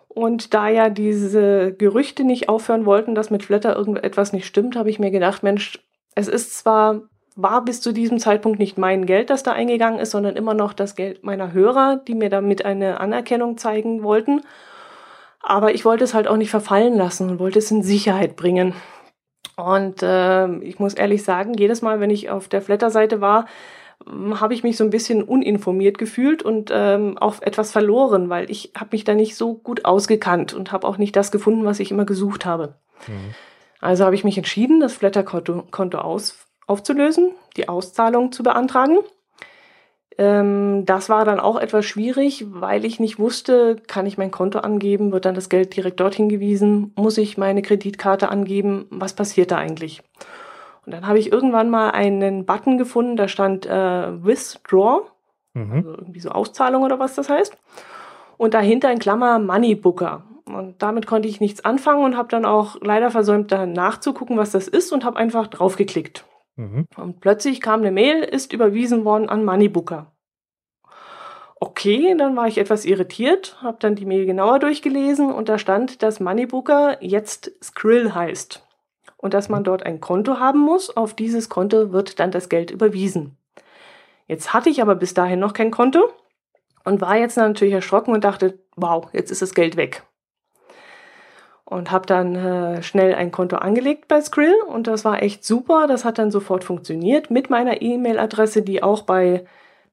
Und 0.08 0.54
da 0.54 0.68
ja 0.68 0.90
diese 0.90 1.72
Gerüchte 1.72 2.22
nicht 2.22 2.48
aufhören 2.48 2.86
wollten, 2.86 3.16
dass 3.16 3.30
mit 3.30 3.42
Flatter 3.42 3.74
irgendetwas 3.74 4.32
nicht 4.32 4.46
stimmt, 4.46 4.76
habe 4.76 4.90
ich 4.90 5.00
mir 5.00 5.10
gedacht, 5.10 5.42
Mensch, 5.42 5.84
es 6.14 6.28
ist 6.28 6.56
zwar, 6.56 7.02
war 7.36 7.64
bis 7.64 7.80
zu 7.80 7.92
diesem 7.92 8.18
Zeitpunkt 8.18 8.58
nicht 8.58 8.78
mein 8.78 9.06
Geld, 9.06 9.30
das 9.30 9.42
da 9.42 9.52
eingegangen 9.52 9.98
ist, 9.98 10.12
sondern 10.12 10.36
immer 10.36 10.54
noch 10.54 10.72
das 10.72 10.94
Geld 10.94 11.24
meiner 11.24 11.52
Hörer, 11.52 12.00
die 12.06 12.14
mir 12.14 12.30
damit 12.30 12.64
eine 12.64 13.00
Anerkennung 13.00 13.58
zeigen 13.58 14.02
wollten. 14.02 14.42
Aber 15.42 15.74
ich 15.74 15.84
wollte 15.84 16.04
es 16.04 16.14
halt 16.14 16.28
auch 16.28 16.36
nicht 16.36 16.50
verfallen 16.50 16.96
lassen 16.96 17.28
und 17.28 17.38
wollte 17.38 17.58
es 17.58 17.70
in 17.70 17.82
Sicherheit 17.82 18.36
bringen. 18.36 18.74
Und 19.56 20.02
äh, 20.02 20.48
ich 20.58 20.78
muss 20.78 20.94
ehrlich 20.94 21.22
sagen, 21.22 21.54
jedes 21.54 21.82
Mal, 21.82 22.00
wenn 22.00 22.10
ich 22.10 22.30
auf 22.30 22.48
der 22.48 22.62
Flatter-Seite 22.62 23.20
war, 23.20 23.46
hm, 24.06 24.40
habe 24.40 24.54
ich 24.54 24.62
mich 24.62 24.76
so 24.76 24.84
ein 24.84 24.90
bisschen 24.90 25.22
uninformiert 25.22 25.98
gefühlt 25.98 26.42
und 26.42 26.70
ähm, 26.72 27.18
auch 27.18 27.42
etwas 27.42 27.72
verloren, 27.72 28.30
weil 28.30 28.50
ich 28.50 28.72
habe 28.76 28.90
mich 28.92 29.04
da 29.04 29.14
nicht 29.14 29.36
so 29.36 29.54
gut 29.54 29.84
ausgekannt 29.84 30.54
und 30.54 30.72
habe 30.72 30.86
auch 30.86 30.98
nicht 30.98 31.14
das 31.14 31.30
gefunden, 31.30 31.64
was 31.64 31.80
ich 31.80 31.90
immer 31.90 32.04
gesucht 32.04 32.46
habe. 32.46 32.76
Mhm. 33.06 33.34
Also 33.80 34.04
habe 34.04 34.14
ich 34.14 34.24
mich 34.24 34.38
entschieden, 34.38 34.80
das 34.80 34.94
Flatter-Konto 34.94 35.64
Konto 35.70 35.98
aus, 35.98 36.38
aufzulösen, 36.66 37.32
die 37.56 37.68
Auszahlung 37.68 38.32
zu 38.32 38.42
beantragen. 38.42 38.98
Ähm, 40.16 40.84
das 40.84 41.08
war 41.08 41.24
dann 41.24 41.40
auch 41.40 41.56
etwas 41.56 41.84
schwierig, 41.84 42.46
weil 42.48 42.84
ich 42.84 43.00
nicht 43.00 43.18
wusste, 43.18 43.76
kann 43.86 44.06
ich 44.06 44.16
mein 44.16 44.30
Konto 44.30 44.60
angeben, 44.60 45.12
wird 45.12 45.24
dann 45.24 45.34
das 45.34 45.48
Geld 45.48 45.74
direkt 45.74 46.00
dorthin 46.00 46.28
gewiesen, 46.28 46.92
muss 46.96 47.18
ich 47.18 47.36
meine 47.36 47.62
Kreditkarte 47.62 48.28
angeben, 48.28 48.86
was 48.90 49.14
passiert 49.14 49.50
da 49.50 49.56
eigentlich? 49.56 50.02
Und 50.86 50.92
dann 50.92 51.06
habe 51.06 51.18
ich 51.18 51.32
irgendwann 51.32 51.70
mal 51.70 51.90
einen 51.90 52.44
Button 52.44 52.78
gefunden, 52.78 53.16
da 53.16 53.26
stand 53.26 53.66
äh, 53.66 54.24
Withdraw, 54.24 55.02
mhm. 55.54 55.72
also 55.72 55.90
irgendwie 55.94 56.20
so 56.20 56.30
Auszahlung 56.30 56.82
oder 56.82 56.98
was 56.98 57.14
das 57.14 57.28
heißt. 57.28 57.56
Und 58.36 58.54
dahinter 58.54 58.92
in 58.92 58.98
Klammer 58.98 59.38
Money 59.38 59.74
Booker. 59.74 60.24
Und 60.44 60.82
damit 60.82 61.06
konnte 61.06 61.26
ich 61.26 61.40
nichts 61.40 61.64
anfangen 61.64 62.04
und 62.04 62.16
habe 62.16 62.28
dann 62.28 62.44
auch 62.44 62.76
leider 62.82 63.10
versäumt, 63.10 63.50
da 63.50 63.64
nachzugucken, 63.64 64.36
was 64.36 64.50
das 64.50 64.68
ist 64.68 64.92
und 64.92 65.04
habe 65.04 65.16
einfach 65.16 65.46
draufgeklickt. 65.46 66.24
Mhm. 66.56 66.86
Und 66.96 67.20
plötzlich 67.20 67.60
kam 67.60 67.80
eine 67.80 67.90
Mail, 67.90 68.22
ist 68.22 68.52
überwiesen 68.52 69.04
worden 69.04 69.28
an 69.28 69.44
Moneybooker. 69.44 70.12
Okay, 71.60 72.14
dann 72.16 72.36
war 72.36 72.46
ich 72.46 72.58
etwas 72.58 72.84
irritiert, 72.84 73.56
habe 73.62 73.78
dann 73.80 73.94
die 73.94 74.04
Mail 74.04 74.26
genauer 74.26 74.58
durchgelesen 74.58 75.32
und 75.32 75.48
da 75.48 75.58
stand, 75.58 76.02
dass 76.02 76.20
Moneybooker 76.20 77.02
jetzt 77.02 77.52
Skrill 77.62 78.14
heißt 78.14 78.66
und 79.16 79.34
dass 79.34 79.48
man 79.48 79.64
dort 79.64 79.84
ein 79.84 80.00
Konto 80.00 80.38
haben 80.38 80.58
muss. 80.60 80.94
Auf 80.94 81.14
dieses 81.14 81.48
Konto 81.48 81.92
wird 81.92 82.20
dann 82.20 82.30
das 82.30 82.48
Geld 82.48 82.70
überwiesen. 82.70 83.38
Jetzt 84.26 84.52
hatte 84.52 84.68
ich 84.68 84.82
aber 84.82 84.94
bis 84.94 85.14
dahin 85.14 85.40
noch 85.40 85.52
kein 85.52 85.70
Konto 85.70 86.10
und 86.84 87.00
war 87.00 87.16
jetzt 87.16 87.36
natürlich 87.36 87.74
erschrocken 87.74 88.12
und 88.12 88.24
dachte, 88.24 88.58
wow, 88.76 89.08
jetzt 89.12 89.30
ist 89.30 89.42
das 89.42 89.54
Geld 89.54 89.76
weg 89.76 90.04
und 91.64 91.90
habe 91.90 92.06
dann 92.06 92.34
äh, 92.34 92.82
schnell 92.82 93.14
ein 93.14 93.30
Konto 93.30 93.56
angelegt 93.56 94.08
bei 94.08 94.20
Skrill 94.20 94.54
und 94.66 94.86
das 94.86 95.04
war 95.04 95.22
echt 95.22 95.44
super. 95.44 95.86
Das 95.86 96.04
hat 96.04 96.18
dann 96.18 96.30
sofort 96.30 96.64
funktioniert. 96.64 97.30
Mit 97.30 97.50
meiner 97.50 97.80
E-Mail-Adresse, 97.80 98.62
die 98.62 98.82
auch 98.82 99.02
bei 99.02 99.44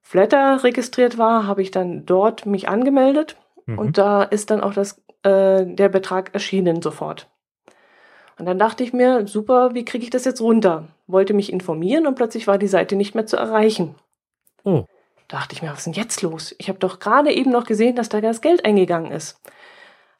Flatter 0.02 0.64
registriert 0.64 1.18
war, 1.18 1.48
habe 1.48 1.61
ich 1.61 1.72
dann 1.72 2.06
dort 2.06 2.45
mich 2.45 2.68
angemeldet 2.68 3.38
mhm. 3.65 3.80
und 3.80 3.98
da 3.98 4.23
ist 4.23 4.52
dann 4.52 4.61
auch 4.61 4.73
das, 4.73 5.02
äh, 5.23 5.65
der 5.65 5.89
Betrag 5.89 6.34
erschienen 6.34 6.81
sofort. 6.81 7.27
Und 8.38 8.48
dann 8.48 8.60
dachte 8.60 8.84
ich 8.84 8.91
mir, 8.91 9.27
super, 9.27 9.73
wie 9.73 9.85
kriege 9.85 10.03
ich 10.03 10.10
das 10.10 10.26
jetzt 10.26 10.41
runter? 10.41 10.88
Wollte 11.07 11.34
mich 11.34 11.53
informieren 11.53 12.07
und 12.07 12.15
plötzlich 12.15 12.48
war 12.48 12.57
die 12.57 12.68
Seite 12.68 12.95
nicht 12.95 13.14
mehr 13.14 13.27
zu 13.27 13.38
erreichen. 13.38 13.95
Oh. 14.64 14.85
Dachte 15.27 15.56
ich 15.56 15.61
mir, 15.61 15.69
was 15.69 15.80
ist 15.80 15.85
denn 15.85 15.93
jetzt 15.93 16.22
los? 16.23 16.53
Ich 16.57 16.68
habe 16.68 16.80
doch 16.80 16.99
gerade 16.99 17.31
eben 17.31 17.52
noch 17.52 17.65
gesehen, 17.65 17.95
dass 17.95 18.10
da 18.10 18.19
das 18.19 18.41
Geld 18.41 18.65
eingegangen 18.65 19.11
ist 19.11 19.39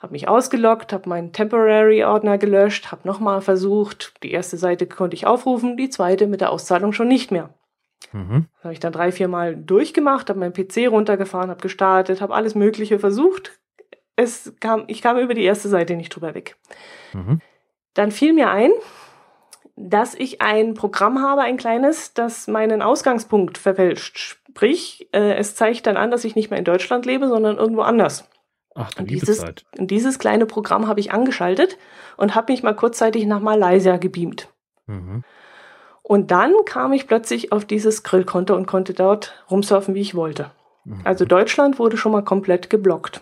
habe 0.02 0.14
mich 0.14 0.28
ausgeloggt, 0.28 0.94
habe 0.94 1.07
meinen 1.07 1.32
Temporary-Ordner 1.32 2.38
gelöscht, 2.40 2.91
habe 2.91 3.07
nochmal 3.07 3.41
versucht. 3.41 4.14
Die 4.23 4.32
erste 4.32 4.57
Seite 4.57 4.88
konnte 4.88 5.15
ich 5.15 5.28
aufrufen, 5.28 5.78
die 5.78 5.90
zweite 5.90 6.26
mit 6.26 6.41
der 6.41 6.52
Auszahlung 6.52 6.91
schon 6.91 7.07
nicht 7.07 7.32
mehr. 7.32 7.53
Mhm. 8.11 8.48
Habe 8.64 8.73
ich 8.73 8.80
dann 8.80 8.94
drei, 8.94 9.11
vier 9.11 9.28
Mal 9.28 9.56
durchgemacht, 9.56 10.30
habe 10.30 10.40
meinen 10.40 10.53
PC 10.53 10.90
runtergefahren, 10.90 11.52
habe 11.52 11.61
gestartet, 11.61 12.19
habe 12.19 12.34
alles 12.34 12.56
Mögliche 12.56 12.98
versucht. 12.98 13.60
Es 14.15 14.53
kam, 14.60 14.86
ich 14.88 15.03
kam 15.03 15.18
über 15.18 15.36
die 15.36 15.44
erste 15.44 15.69
Seite 15.69 15.95
nicht 15.95 16.10
drüber 16.10 16.34
weg. 16.34 16.57
Mhm. 17.14 17.40
Dann 17.94 18.11
fiel 18.11 18.34
mir 18.34 18.49
ein, 18.49 18.72
dass 19.76 20.15
ich 20.15 20.41
ein 20.41 20.73
Programm 20.73 21.22
habe, 21.22 21.41
ein 21.41 21.57
kleines, 21.57 22.14
das 22.14 22.48
meinen 22.48 22.82
Ausgangspunkt 22.82 23.60
verfälscht. 23.60 24.18
Sprich, 24.18 25.07
äh, 25.14 25.36
es 25.36 25.56
zeigt 25.56 25.86
dann 25.86 25.98
an, 25.98 26.10
dass 26.10 26.26
ich 26.26 26.36
nicht 26.36 26.49
mehr 26.49 26.60
in 26.60 26.65
Deutschland 26.65 27.06
lebe, 27.06 27.28
sondern 27.28 27.57
irgendwo 27.57 27.82
anders. 27.82 28.31
Ach, 28.76 28.93
du 28.93 29.03
dieses, 29.03 29.43
dieses 29.76 30.19
kleine 30.19 30.45
Programm 30.45 30.88
habe 30.88 30.99
ich 30.99 31.11
angeschaltet 31.11 31.77
und 32.18 32.35
habe 32.35 32.53
mich 32.53 32.64
mal 32.64 32.76
kurzzeitig 32.76 33.26
nach 33.26 33.41
Malaysia 33.41 33.98
gebeamt. 33.98 34.48
Mhm. 34.88 35.23
Und 36.02 36.31
dann 36.31 36.53
kam 36.65 36.93
ich 36.93 37.07
plötzlich 37.07 37.52
auf 37.52 37.65
dieses 37.65 38.03
Grillkonto 38.03 38.56
und 38.56 38.65
konnte 38.65 38.93
dort 38.93 39.43
rumsurfen, 39.49 39.93
wie 39.93 40.02
ich 40.02 40.15
wollte. 40.15 40.52
Mhm. 40.85 41.02
Also 41.03 41.26
Deutschland 41.26 41.80
wurde 41.80 41.98
schon 41.98 42.11
mal 42.11 42.23
komplett 42.23 42.69
geblockt. 42.69 43.22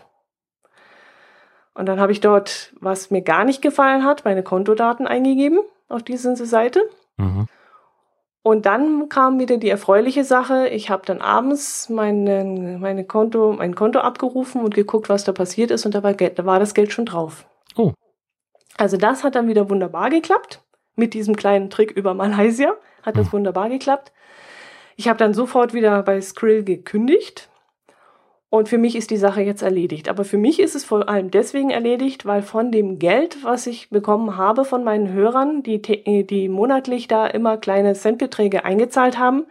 Und 1.73 1.85
dann 1.85 1.99
habe 1.99 2.11
ich 2.11 2.19
dort, 2.19 2.73
was 2.79 3.09
mir 3.09 3.21
gar 3.21 3.43
nicht 3.43 3.61
gefallen 3.61 4.03
hat, 4.03 4.25
meine 4.25 4.43
Kontodaten 4.43 5.07
eingegeben 5.07 5.59
auf 5.87 6.03
diese 6.03 6.35
Seite. 6.45 6.81
Mhm. 7.17 7.47
Und 8.41 8.65
dann 8.65 9.09
kam 9.09 9.39
wieder 9.39 9.57
die 9.57 9.69
erfreuliche 9.69 10.23
Sache. 10.23 10.69
Ich 10.69 10.89
habe 10.89 11.05
dann 11.05 11.19
abends 11.21 11.89
meine, 11.89 12.77
meine 12.79 13.03
Konto, 13.03 13.53
mein 13.53 13.75
Konto 13.75 13.99
abgerufen 13.99 14.63
und 14.63 14.73
geguckt, 14.73 15.09
was 15.09 15.25
da 15.25 15.33
passiert 15.33 15.71
ist. 15.71 15.85
Und 15.85 15.93
da 15.93 16.03
war, 16.03 16.13
da 16.13 16.45
war 16.45 16.59
das 16.59 16.73
Geld 16.73 16.93
schon 16.93 17.05
drauf. 17.05 17.45
Oh. 17.75 17.93
Also 18.77 18.95
das 18.95 19.23
hat 19.23 19.35
dann 19.35 19.47
wieder 19.47 19.69
wunderbar 19.69 20.09
geklappt. 20.09 20.63
Mit 20.95 21.13
diesem 21.13 21.35
kleinen 21.35 21.69
Trick 21.69 21.91
über 21.91 22.13
Malaysia 22.13 22.75
hat 23.03 23.17
das 23.17 23.27
hm. 23.27 23.33
wunderbar 23.33 23.69
geklappt. 23.69 24.13
Ich 24.95 25.07
habe 25.07 25.19
dann 25.19 25.33
sofort 25.33 25.73
wieder 25.73 26.01
bei 26.03 26.19
Skrill 26.21 26.63
gekündigt 26.63 27.48
und 28.49 28.67
für 28.67 28.79
mich 28.79 28.95
ist 28.95 29.11
die 29.11 29.17
Sache 29.17 29.41
jetzt 29.41 29.61
erledigt. 29.61 30.09
Aber 30.09 30.25
für 30.25 30.37
mich 30.37 30.59
ist 30.59 30.75
es 30.75 30.83
vor 30.83 31.07
allem 31.07 31.29
deswegen 31.29 31.69
erledigt, 31.69 32.25
weil 32.25 32.41
von 32.41 32.71
dem 32.71 32.97
Geld, 32.97 33.43
was 33.43 33.67
ich 33.67 33.89
bekommen 33.89 34.37
habe 34.37 34.65
von 34.65 34.83
meinen 34.83 35.13
Hörern, 35.13 35.61
die, 35.61 35.81
die 35.81 36.49
monatlich 36.49 37.07
da 37.07 37.27
immer 37.27 37.57
kleine 37.57 37.93
Centbeträge 37.93 38.65
eingezahlt 38.65 39.19
haben, 39.19 39.45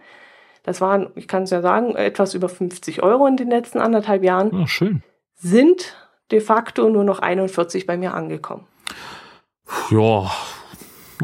das 0.64 0.80
waren, 0.80 1.10
ich 1.14 1.28
kann 1.28 1.44
es 1.44 1.50
ja 1.50 1.62
sagen, 1.62 1.94
etwas 1.94 2.34
über 2.34 2.48
50 2.48 3.02
Euro 3.02 3.26
in 3.26 3.36
den 3.36 3.48
letzten 3.48 3.78
anderthalb 3.78 4.24
Jahren, 4.24 4.50
oh, 4.52 4.66
schön. 4.66 5.02
sind 5.34 5.96
de 6.30 6.40
facto 6.40 6.90
nur 6.90 7.04
noch 7.04 7.20
41 7.20 7.86
bei 7.86 7.96
mir 7.96 8.14
angekommen. 8.14 8.66
Ja, 9.90 10.30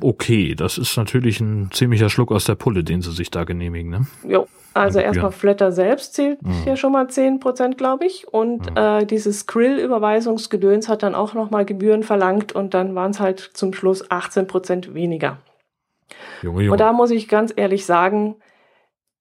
okay. 0.00 0.54
Das 0.54 0.78
ist 0.78 0.96
natürlich 0.96 1.40
ein 1.40 1.70
ziemlicher 1.72 2.08
Schluck 2.08 2.30
aus 2.30 2.44
der 2.44 2.54
Pulle, 2.54 2.84
den 2.84 3.02
sie 3.02 3.12
sich 3.12 3.30
da 3.30 3.44
genehmigen, 3.44 3.90
ne? 3.90 4.06
Jo. 4.26 4.46
Also 4.74 4.98
erstmal 4.98 5.30
Flatter 5.30 5.72
selbst 5.72 6.14
zählt 6.14 6.42
mhm. 6.42 6.64
hier 6.64 6.76
schon 6.76 6.92
mal 6.92 7.06
10%, 7.06 7.76
glaube 7.76 8.06
ich. 8.06 8.26
Und 8.28 8.70
mhm. 8.70 8.76
äh, 8.76 9.06
dieses 9.06 9.40
Skrill-Überweisungsgedöns 9.40 10.88
hat 10.88 11.02
dann 11.02 11.14
auch 11.14 11.34
nochmal 11.34 11.64
Gebühren 11.64 12.02
verlangt 12.02 12.52
und 12.52 12.74
dann 12.74 12.94
waren 12.94 13.12
es 13.12 13.20
halt 13.20 13.38
zum 13.54 13.72
Schluss 13.72 14.08
18% 14.10 14.94
weniger. 14.94 15.38
Junge, 16.42 16.62
Junge. 16.62 16.72
Und 16.72 16.80
da 16.80 16.92
muss 16.92 17.10
ich 17.10 17.28
ganz 17.28 17.52
ehrlich 17.56 17.86
sagen, 17.86 18.36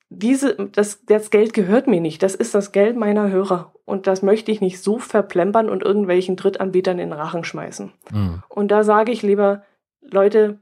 diese, 0.10 0.56
das, 0.72 1.06
das 1.06 1.30
Geld 1.30 1.54
gehört 1.54 1.88
mir 1.88 2.02
nicht. 2.02 2.24
Das 2.24 2.36
ist 2.36 2.54
das 2.54 2.72
Geld 2.72 2.98
meiner 2.98 3.30
Hörer. 3.30 3.74
Und 3.86 4.08
das 4.08 4.22
möchte 4.22 4.52
ich 4.52 4.62
nicht 4.62 4.82
so 4.82 4.98
verplempern 4.98 5.70
und 5.70 5.84
irgendwelchen 5.84 6.36
Drittanbietern 6.36 7.00
in 7.00 7.10
den 7.10 7.20
Rachen 7.20 7.44
schmeißen. 7.44 7.92
Mhm. 8.12 8.44
Und 8.50 8.70
da 8.70 8.84
sage 8.84 9.12
ich 9.12 9.22
lieber, 9.22 9.64
Leute, 10.02 10.60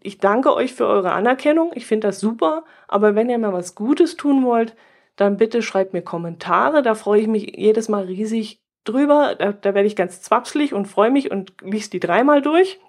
ich 0.00 0.18
danke 0.18 0.54
euch 0.54 0.74
für 0.74 0.86
eure 0.86 1.12
Anerkennung. 1.12 1.72
Ich 1.74 1.86
finde 1.86 2.08
das 2.08 2.20
super. 2.20 2.64
Aber 2.86 3.14
wenn 3.14 3.30
ihr 3.30 3.38
mir 3.38 3.52
was 3.52 3.74
Gutes 3.74 4.16
tun 4.16 4.44
wollt, 4.44 4.74
dann 5.16 5.36
bitte 5.36 5.62
schreibt 5.62 5.92
mir 5.92 6.02
Kommentare. 6.02 6.82
Da 6.82 6.94
freue 6.94 7.20
ich 7.20 7.28
mich 7.28 7.56
jedes 7.56 7.88
Mal 7.88 8.04
riesig 8.04 8.60
drüber. 8.84 9.34
Da, 9.38 9.52
da 9.52 9.74
werde 9.74 9.86
ich 9.86 9.96
ganz 9.96 10.22
zwapslig 10.22 10.72
und 10.72 10.86
freue 10.86 11.10
mich 11.10 11.30
und 11.30 11.52
liest 11.62 11.92
die 11.92 12.00
dreimal 12.00 12.42
durch. 12.42 12.80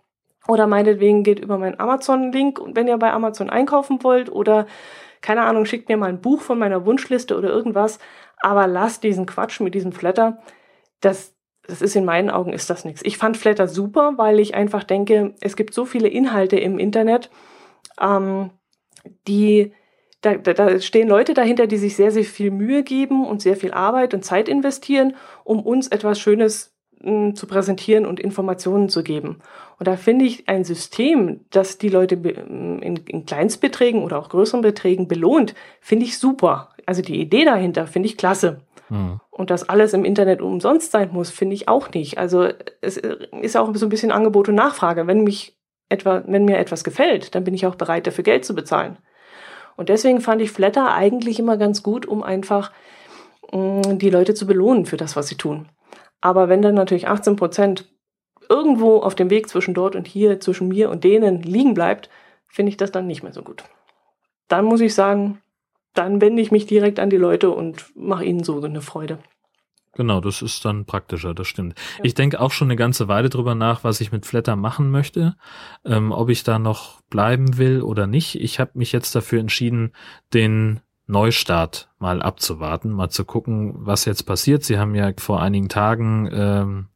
Oder 0.47 0.67
meinetwegen 0.67 1.23
geht 1.23 1.39
über 1.39 1.57
meinen 1.57 1.79
Amazon-Link 1.79 2.59
und 2.59 2.75
wenn 2.75 2.87
ihr 2.87 2.97
bei 2.97 3.11
Amazon 3.11 3.49
einkaufen 3.49 4.03
wollt 4.03 4.31
oder 4.31 4.65
keine 5.21 5.41
Ahnung, 5.41 5.65
schickt 5.65 5.89
mir 5.89 5.97
mal 5.97 6.07
ein 6.07 6.21
Buch 6.21 6.41
von 6.41 6.57
meiner 6.57 6.85
Wunschliste 6.85 7.37
oder 7.37 7.49
irgendwas. 7.49 7.99
Aber 8.41 8.67
lasst 8.67 9.03
diesen 9.03 9.25
Quatsch 9.25 9.59
mit 9.59 9.75
diesem 9.75 9.91
Flatter. 9.91 10.41
Das, 11.01 11.35
das 11.69 11.81
ist 11.81 11.95
in 11.95 12.05
meinen 12.05 12.29
Augen 12.29 12.53
ist 12.53 12.69
das 12.69 12.85
nichts. 12.85 13.01
Ich 13.03 13.17
fand 13.17 13.37
Flatter 13.37 13.67
super, 13.67 14.13
weil 14.17 14.39
ich 14.39 14.55
einfach 14.55 14.83
denke, 14.83 15.35
es 15.41 15.55
gibt 15.55 15.73
so 15.73 15.85
viele 15.85 16.07
Inhalte 16.07 16.57
im 16.57 16.79
Internet, 16.79 17.29
ähm, 18.01 18.49
die 19.27 19.73
da, 20.21 20.35
da, 20.35 20.53
da 20.53 20.79
stehen 20.79 21.07
Leute 21.07 21.33
dahinter, 21.33 21.67
die 21.67 21.77
sich 21.77 21.95
sehr, 21.95 22.11
sehr 22.11 22.25
viel 22.25 22.51
Mühe 22.51 22.83
geben 22.83 23.25
und 23.25 23.41
sehr 23.41 23.55
viel 23.55 23.71
Arbeit 23.71 24.13
und 24.13 24.25
Zeit 24.25 24.49
investieren, 24.49 25.15
um 25.45 25.61
uns 25.61 25.87
etwas 25.87 26.19
Schönes 26.19 26.75
hm, 27.01 27.35
zu 27.35 27.47
präsentieren 27.47 28.05
und 28.05 28.19
Informationen 28.19 28.89
zu 28.89 29.03
geben. 29.03 29.39
Und 29.77 29.87
da 29.87 29.95
finde 29.95 30.25
ich 30.25 30.49
ein 30.49 30.65
System, 30.65 31.45
das 31.51 31.77
die 31.77 31.87
Leute 31.87 32.15
hm, 32.15 32.81
in, 32.81 32.97
in 32.97 33.25
Kleinstbeträgen 33.25 34.03
oder 34.03 34.19
auch 34.19 34.29
größeren 34.29 34.61
Beträgen 34.61 35.07
belohnt, 35.07 35.55
finde 35.79 36.05
ich 36.05 36.17
super. 36.17 36.71
Also 36.85 37.01
die 37.01 37.21
Idee 37.21 37.45
dahinter 37.45 37.87
finde 37.87 38.07
ich 38.07 38.17
klasse. 38.17 38.61
Mhm. 38.89 39.21
Und 39.39 39.51
dass 39.51 39.69
alles 39.69 39.93
im 39.93 40.03
Internet 40.03 40.41
umsonst 40.41 40.91
sein 40.91 41.11
muss, 41.13 41.29
finde 41.29 41.55
ich 41.55 41.69
auch 41.69 41.91
nicht. 41.91 42.17
Also 42.17 42.49
es 42.81 42.97
ist 42.97 43.55
auch 43.55 43.73
so 43.73 43.85
ein 43.85 43.89
bisschen 43.89 44.11
Angebot 44.11 44.49
und 44.49 44.55
Nachfrage. 44.55 45.07
Wenn 45.07 45.23
mich 45.23 45.57
etwa, 45.87 46.23
wenn 46.27 46.43
mir 46.43 46.57
etwas 46.57 46.83
gefällt, 46.83 47.33
dann 47.35 47.45
bin 47.45 47.53
ich 47.53 47.65
auch 47.65 47.75
bereit, 47.75 48.05
dafür 48.05 48.25
Geld 48.25 48.43
zu 48.43 48.53
bezahlen. 48.53 48.97
Und 49.77 49.87
deswegen 49.87 50.19
fand 50.19 50.41
ich 50.41 50.51
Flatter 50.51 50.93
eigentlich 50.93 51.39
immer 51.39 51.55
ganz 51.55 51.83
gut, 51.83 52.05
um 52.05 52.21
einfach 52.21 52.73
mh, 53.53 53.93
mm, 53.93 53.97
die 53.99 54.09
Leute 54.09 54.33
zu 54.33 54.45
belohnen 54.45 54.85
für 54.85 54.97
das, 54.97 55.15
was 55.15 55.29
sie 55.29 55.37
tun. 55.37 55.69
Aber 56.19 56.49
wenn 56.49 56.61
dann 56.61 56.75
natürlich 56.75 57.07
18 57.07 57.37
Prozent 57.37 57.87
irgendwo 58.49 58.97
auf 58.97 59.15
dem 59.15 59.29
Weg 59.29 59.47
zwischen 59.47 59.73
dort 59.73 59.95
und 59.95 60.05
hier, 60.05 60.41
zwischen 60.41 60.67
mir 60.67 60.89
und 60.89 61.05
denen 61.05 61.41
liegen 61.43 61.75
bleibt, 61.75 62.09
finde 62.49 62.71
ich 62.71 62.77
das 62.77 62.91
dann 62.91 63.07
nicht 63.07 63.23
mehr 63.23 63.31
so 63.31 63.43
gut. 63.43 63.63
Dann 64.49 64.65
muss 64.65 64.81
ich 64.81 64.93
sagen, 64.93 65.41
dann 65.93 66.21
wende 66.21 66.41
ich 66.41 66.51
mich 66.51 66.65
direkt 66.65 66.99
an 66.99 67.09
die 67.09 67.17
Leute 67.17 67.49
und 67.49 67.85
mache 67.95 68.25
ihnen 68.25 68.43
so 68.43 68.61
eine 68.61 68.81
Freude. 68.81 69.19
Genau, 69.93 70.21
das 70.21 70.41
ist 70.41 70.63
dann 70.65 70.85
praktischer, 70.85 71.33
das 71.33 71.47
stimmt. 71.47 71.73
Ja. 71.97 72.05
Ich 72.05 72.13
denke 72.13 72.39
auch 72.39 72.51
schon 72.51 72.67
eine 72.67 72.75
ganze 72.75 73.07
Weile 73.07 73.29
drüber 73.29 73.55
nach, 73.55 73.83
was 73.83 74.01
ich 74.01 74.11
mit 74.11 74.25
Flatter 74.25 74.55
machen 74.55 74.91
möchte, 74.91 75.35
ähm, 75.83 76.11
ob 76.11 76.29
ich 76.29 76.43
da 76.43 76.59
noch 76.59 77.01
bleiben 77.09 77.57
will 77.57 77.81
oder 77.81 78.07
nicht. 78.07 78.39
Ich 78.39 78.59
habe 78.59 78.71
mich 78.75 78.91
jetzt 78.91 79.15
dafür 79.15 79.39
entschieden, 79.39 79.93
den 80.33 80.81
Neustart 81.07 81.89
mal 81.97 82.21
abzuwarten, 82.21 82.91
mal 82.91 83.09
zu 83.09 83.25
gucken, 83.25 83.73
was 83.79 84.05
jetzt 84.05 84.23
passiert. 84.23 84.63
Sie 84.63 84.77
haben 84.77 84.93
ja 84.93 85.11
vor 85.17 85.41
einigen 85.41 85.67
Tagen 85.67 86.29
ähm, 86.31 86.87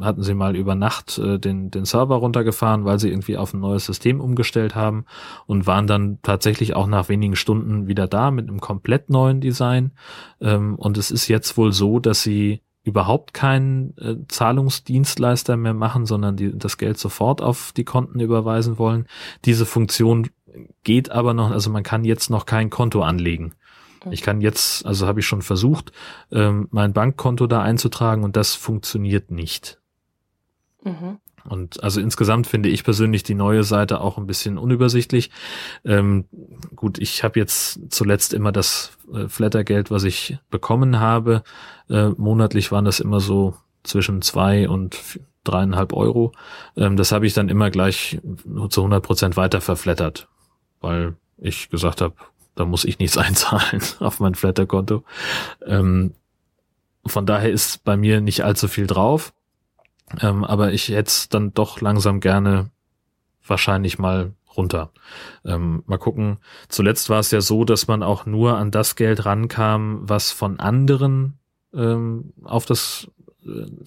hatten 0.00 0.22
sie 0.22 0.34
mal 0.34 0.56
über 0.56 0.74
Nacht 0.74 1.18
äh, 1.18 1.38
den, 1.38 1.70
den 1.70 1.84
Server 1.84 2.16
runtergefahren, 2.16 2.84
weil 2.84 2.98
sie 2.98 3.10
irgendwie 3.10 3.36
auf 3.36 3.54
ein 3.54 3.60
neues 3.60 3.86
System 3.86 4.20
umgestellt 4.20 4.74
haben 4.74 5.04
und 5.46 5.66
waren 5.66 5.86
dann 5.86 6.18
tatsächlich 6.22 6.74
auch 6.74 6.86
nach 6.86 7.08
wenigen 7.08 7.36
Stunden 7.36 7.86
wieder 7.86 8.06
da 8.06 8.30
mit 8.30 8.48
einem 8.48 8.60
komplett 8.60 9.10
neuen 9.10 9.40
Design. 9.40 9.92
Ähm, 10.40 10.76
und 10.76 10.98
es 10.98 11.10
ist 11.10 11.28
jetzt 11.28 11.56
wohl 11.56 11.72
so, 11.72 11.98
dass 11.98 12.22
sie 12.22 12.60
überhaupt 12.82 13.32
keinen 13.32 13.96
äh, 13.96 14.16
Zahlungsdienstleister 14.28 15.56
mehr 15.56 15.74
machen, 15.74 16.04
sondern 16.06 16.36
die, 16.36 16.56
das 16.56 16.76
Geld 16.76 16.98
sofort 16.98 17.40
auf 17.40 17.72
die 17.72 17.84
Konten 17.84 18.20
überweisen 18.20 18.78
wollen. 18.78 19.06
Diese 19.44 19.64
Funktion 19.64 20.28
geht 20.82 21.10
aber 21.10 21.34
noch, 21.34 21.50
also 21.50 21.70
man 21.70 21.82
kann 21.82 22.04
jetzt 22.04 22.30
noch 22.30 22.46
kein 22.46 22.70
Konto 22.70 23.02
anlegen. 23.02 23.54
Ich 24.12 24.22
kann 24.22 24.40
jetzt, 24.40 24.84
also 24.86 25.06
habe 25.06 25.20
ich 25.20 25.26
schon 25.26 25.42
versucht, 25.42 25.92
ähm, 26.30 26.68
mein 26.70 26.92
Bankkonto 26.92 27.46
da 27.46 27.62
einzutragen 27.62 28.24
und 28.24 28.36
das 28.36 28.54
funktioniert 28.54 29.30
nicht. 29.30 29.80
Mhm. 30.82 31.18
Und 31.48 31.82
also 31.82 32.00
insgesamt 32.00 32.46
finde 32.46 32.70
ich 32.70 32.84
persönlich 32.84 33.22
die 33.22 33.34
neue 33.34 33.64
Seite 33.64 34.00
auch 34.00 34.16
ein 34.16 34.26
bisschen 34.26 34.56
unübersichtlich. 34.56 35.30
Ähm, 35.84 36.24
gut, 36.74 36.98
ich 36.98 37.22
habe 37.22 37.38
jetzt 37.38 37.80
zuletzt 37.90 38.32
immer 38.32 38.50
das 38.50 38.96
äh, 39.12 39.28
Flattergeld, 39.28 39.90
was 39.90 40.04
ich 40.04 40.38
bekommen 40.50 41.00
habe. 41.00 41.42
Äh, 41.90 42.08
monatlich 42.16 42.72
waren 42.72 42.86
das 42.86 43.00
immer 43.00 43.20
so 43.20 43.54
zwischen 43.82 44.22
zwei 44.22 44.68
und 44.68 44.98
dreieinhalb 45.44 45.92
Euro. 45.92 46.32
Ähm, 46.76 46.96
das 46.96 47.12
habe 47.12 47.26
ich 47.26 47.34
dann 47.34 47.50
immer 47.50 47.70
gleich 47.70 48.18
zu 48.70 48.80
100 48.80 49.04
Prozent 49.04 49.36
weiter 49.36 49.60
verflattert, 49.60 50.28
weil 50.80 51.16
ich 51.36 51.68
gesagt 51.68 52.00
habe, 52.00 52.14
da 52.54 52.64
muss 52.64 52.84
ich 52.84 52.98
nichts 52.98 53.16
einzahlen 53.18 53.82
auf 54.00 54.20
mein 54.20 54.34
Flatter-Konto. 54.34 55.04
Ähm, 55.66 56.14
von 57.06 57.26
daher 57.26 57.50
ist 57.50 57.84
bei 57.84 57.96
mir 57.96 58.20
nicht 58.20 58.44
allzu 58.44 58.68
viel 58.68 58.86
drauf. 58.86 59.34
Ähm, 60.20 60.44
aber 60.44 60.72
ich 60.72 60.88
hätte 60.88 61.08
es 61.08 61.28
dann 61.28 61.52
doch 61.54 61.80
langsam 61.80 62.20
gerne 62.20 62.70
wahrscheinlich 63.46 63.98
mal 63.98 64.32
runter. 64.56 64.92
Ähm, 65.44 65.82
mal 65.86 65.98
gucken. 65.98 66.38
Zuletzt 66.68 67.10
war 67.10 67.20
es 67.20 67.30
ja 67.30 67.40
so, 67.40 67.64
dass 67.64 67.88
man 67.88 68.02
auch 68.02 68.26
nur 68.26 68.56
an 68.56 68.70
das 68.70 68.96
Geld 68.96 69.24
rankam, 69.26 70.00
was 70.02 70.30
von 70.30 70.60
anderen 70.60 71.38
ähm, 71.74 72.32
auf 72.44 72.64
das 72.64 73.08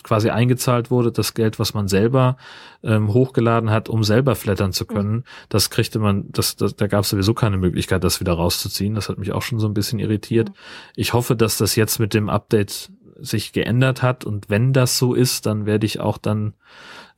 quasi 0.04 0.30
eingezahlt 0.30 0.92
wurde, 0.92 1.12
das 1.12 1.34
Geld, 1.34 1.60
was 1.60 1.74
man 1.74 1.88
selber 1.88 2.38
ähm, 2.84 3.14
hochgeladen 3.14 3.70
hat, 3.70 3.90
um 3.90 4.04
selber 4.04 4.36
flattern 4.36 4.74
zu 4.74 4.86
können, 4.86 5.14
mhm. 5.14 5.24
das 5.50 5.70
kriegte 5.70 6.00
man, 6.00 6.26
das, 6.30 6.56
das 6.56 6.76
da 6.76 6.88
gab 6.88 7.04
es 7.04 7.10
sowieso 7.10 7.34
keine 7.34 7.58
Möglichkeit, 7.58 8.04
das 8.04 8.20
wieder 8.20 8.34
rauszuziehen. 8.34 8.96
Das 8.96 9.10
hat 9.10 9.18
mich 9.18 9.32
auch 9.32 9.42
schon 9.42 9.60
so 9.60 9.68
ein 9.68 9.74
bisschen 9.74 10.00
irritiert. 10.00 10.50
Mhm. 10.50 10.54
Ich 10.96 11.14
hoffe, 11.14 11.36
dass 11.36 11.58
das 11.58 11.76
jetzt 11.76 12.00
mit 12.00 12.14
dem 12.14 12.30
Update 12.30 12.92
sich 13.20 13.52
geändert 13.52 14.04
hat 14.04 14.26
und 14.26 14.50
wenn 14.50 14.74
das 14.74 14.98
so 14.98 15.14
ist, 15.14 15.46
dann 15.48 15.66
werde 15.66 15.86
ich 15.86 16.00
auch 16.00 16.18
dann 16.18 16.54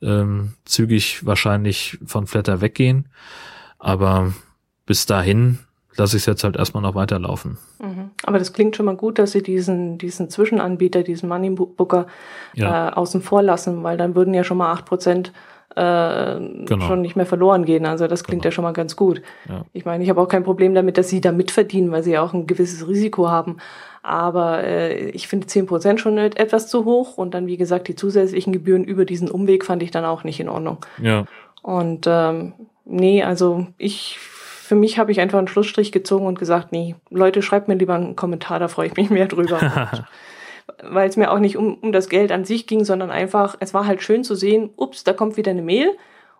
ähm, 0.00 0.54
zügig 0.64 1.26
wahrscheinlich 1.26 1.98
von 2.06 2.26
Flatter 2.26 2.60
weggehen. 2.60 3.08
Aber 3.78 4.32
bis 4.86 5.06
dahin 5.06 5.58
lasse 5.96 6.16
ich 6.16 6.22
es 6.22 6.26
jetzt 6.26 6.44
halt 6.44 6.56
erstmal 6.56 6.82
noch 6.82 6.94
weiterlaufen. 6.94 7.58
Mhm. 7.80 8.10
Aber 8.24 8.38
das 8.38 8.52
klingt 8.52 8.76
schon 8.76 8.86
mal 8.86 8.96
gut, 8.96 9.18
dass 9.18 9.32
Sie 9.32 9.42
diesen, 9.42 9.98
diesen 9.98 10.30
Zwischenanbieter, 10.30 11.02
diesen 11.02 11.28
Moneybooker 11.28 12.06
ja. 12.54 12.88
äh, 12.88 12.92
außen 12.92 13.22
vor 13.22 13.42
lassen, 13.42 13.82
weil 13.82 13.96
dann 13.96 14.14
würden 14.14 14.34
ja 14.34 14.44
schon 14.44 14.58
mal 14.58 14.72
acht 14.72 14.86
Prozent 14.86 15.32
äh, 15.76 16.40
genau. 16.66 16.86
schon 16.86 17.00
nicht 17.00 17.16
mehr 17.16 17.26
verloren 17.26 17.64
gehen. 17.64 17.86
Also 17.86 18.06
das 18.06 18.24
klingt 18.24 18.42
genau. 18.42 18.50
ja 18.50 18.52
schon 18.52 18.64
mal 18.64 18.72
ganz 18.72 18.96
gut. 18.96 19.22
Ja. 19.48 19.64
Ich 19.72 19.84
meine, 19.84 20.02
ich 20.02 20.10
habe 20.10 20.20
auch 20.20 20.28
kein 20.28 20.42
Problem 20.42 20.74
damit, 20.74 20.98
dass 20.98 21.08
Sie 21.08 21.20
da 21.20 21.32
mitverdienen, 21.32 21.92
weil 21.92 22.02
Sie 22.02 22.12
ja 22.12 22.22
auch 22.22 22.32
ein 22.32 22.46
gewisses 22.46 22.88
Risiko 22.88 23.28
haben. 23.28 23.58
Aber 24.02 24.64
äh, 24.64 25.10
ich 25.10 25.28
finde 25.28 25.46
zehn 25.46 25.66
Prozent 25.66 26.00
schon 26.00 26.18
etwas 26.18 26.68
zu 26.68 26.84
hoch. 26.84 27.18
Und 27.18 27.34
dann, 27.34 27.46
wie 27.46 27.56
gesagt, 27.56 27.88
die 27.88 27.94
zusätzlichen 27.94 28.52
Gebühren 28.52 28.84
über 28.84 29.04
diesen 29.04 29.30
Umweg 29.30 29.64
fand 29.64 29.82
ich 29.82 29.90
dann 29.90 30.04
auch 30.04 30.24
nicht 30.24 30.40
in 30.40 30.48
Ordnung. 30.48 30.78
Ja. 31.00 31.26
Und 31.62 32.06
ähm, 32.08 32.54
nee, 32.84 33.22
also 33.22 33.66
ich 33.78 34.18
für 34.70 34.76
mich 34.76 35.00
habe 35.00 35.10
ich 35.10 35.20
einfach 35.20 35.38
einen 35.38 35.48
Schlussstrich 35.48 35.90
gezogen 35.90 36.26
und 36.26 36.38
gesagt, 36.38 36.70
nee, 36.70 36.94
Leute, 37.10 37.42
schreibt 37.42 37.66
mir 37.66 37.74
lieber 37.74 37.94
einen 37.94 38.14
Kommentar, 38.14 38.60
da 38.60 38.68
freue 38.68 38.86
ich 38.86 38.94
mich 38.94 39.10
mehr 39.10 39.26
drüber. 39.26 39.58
Weil 40.84 41.08
es 41.08 41.16
mir 41.16 41.32
auch 41.32 41.40
nicht 41.40 41.56
um, 41.56 41.74
um 41.74 41.90
das 41.90 42.08
Geld 42.08 42.30
an 42.30 42.44
sich 42.44 42.68
ging, 42.68 42.84
sondern 42.84 43.10
einfach, 43.10 43.56
es 43.58 43.74
war 43.74 43.88
halt 43.88 44.00
schön 44.00 44.22
zu 44.22 44.36
sehen, 44.36 44.70
ups, 44.76 45.02
da 45.02 45.12
kommt 45.12 45.36
wieder 45.36 45.50
eine 45.50 45.62
Mail 45.62 45.90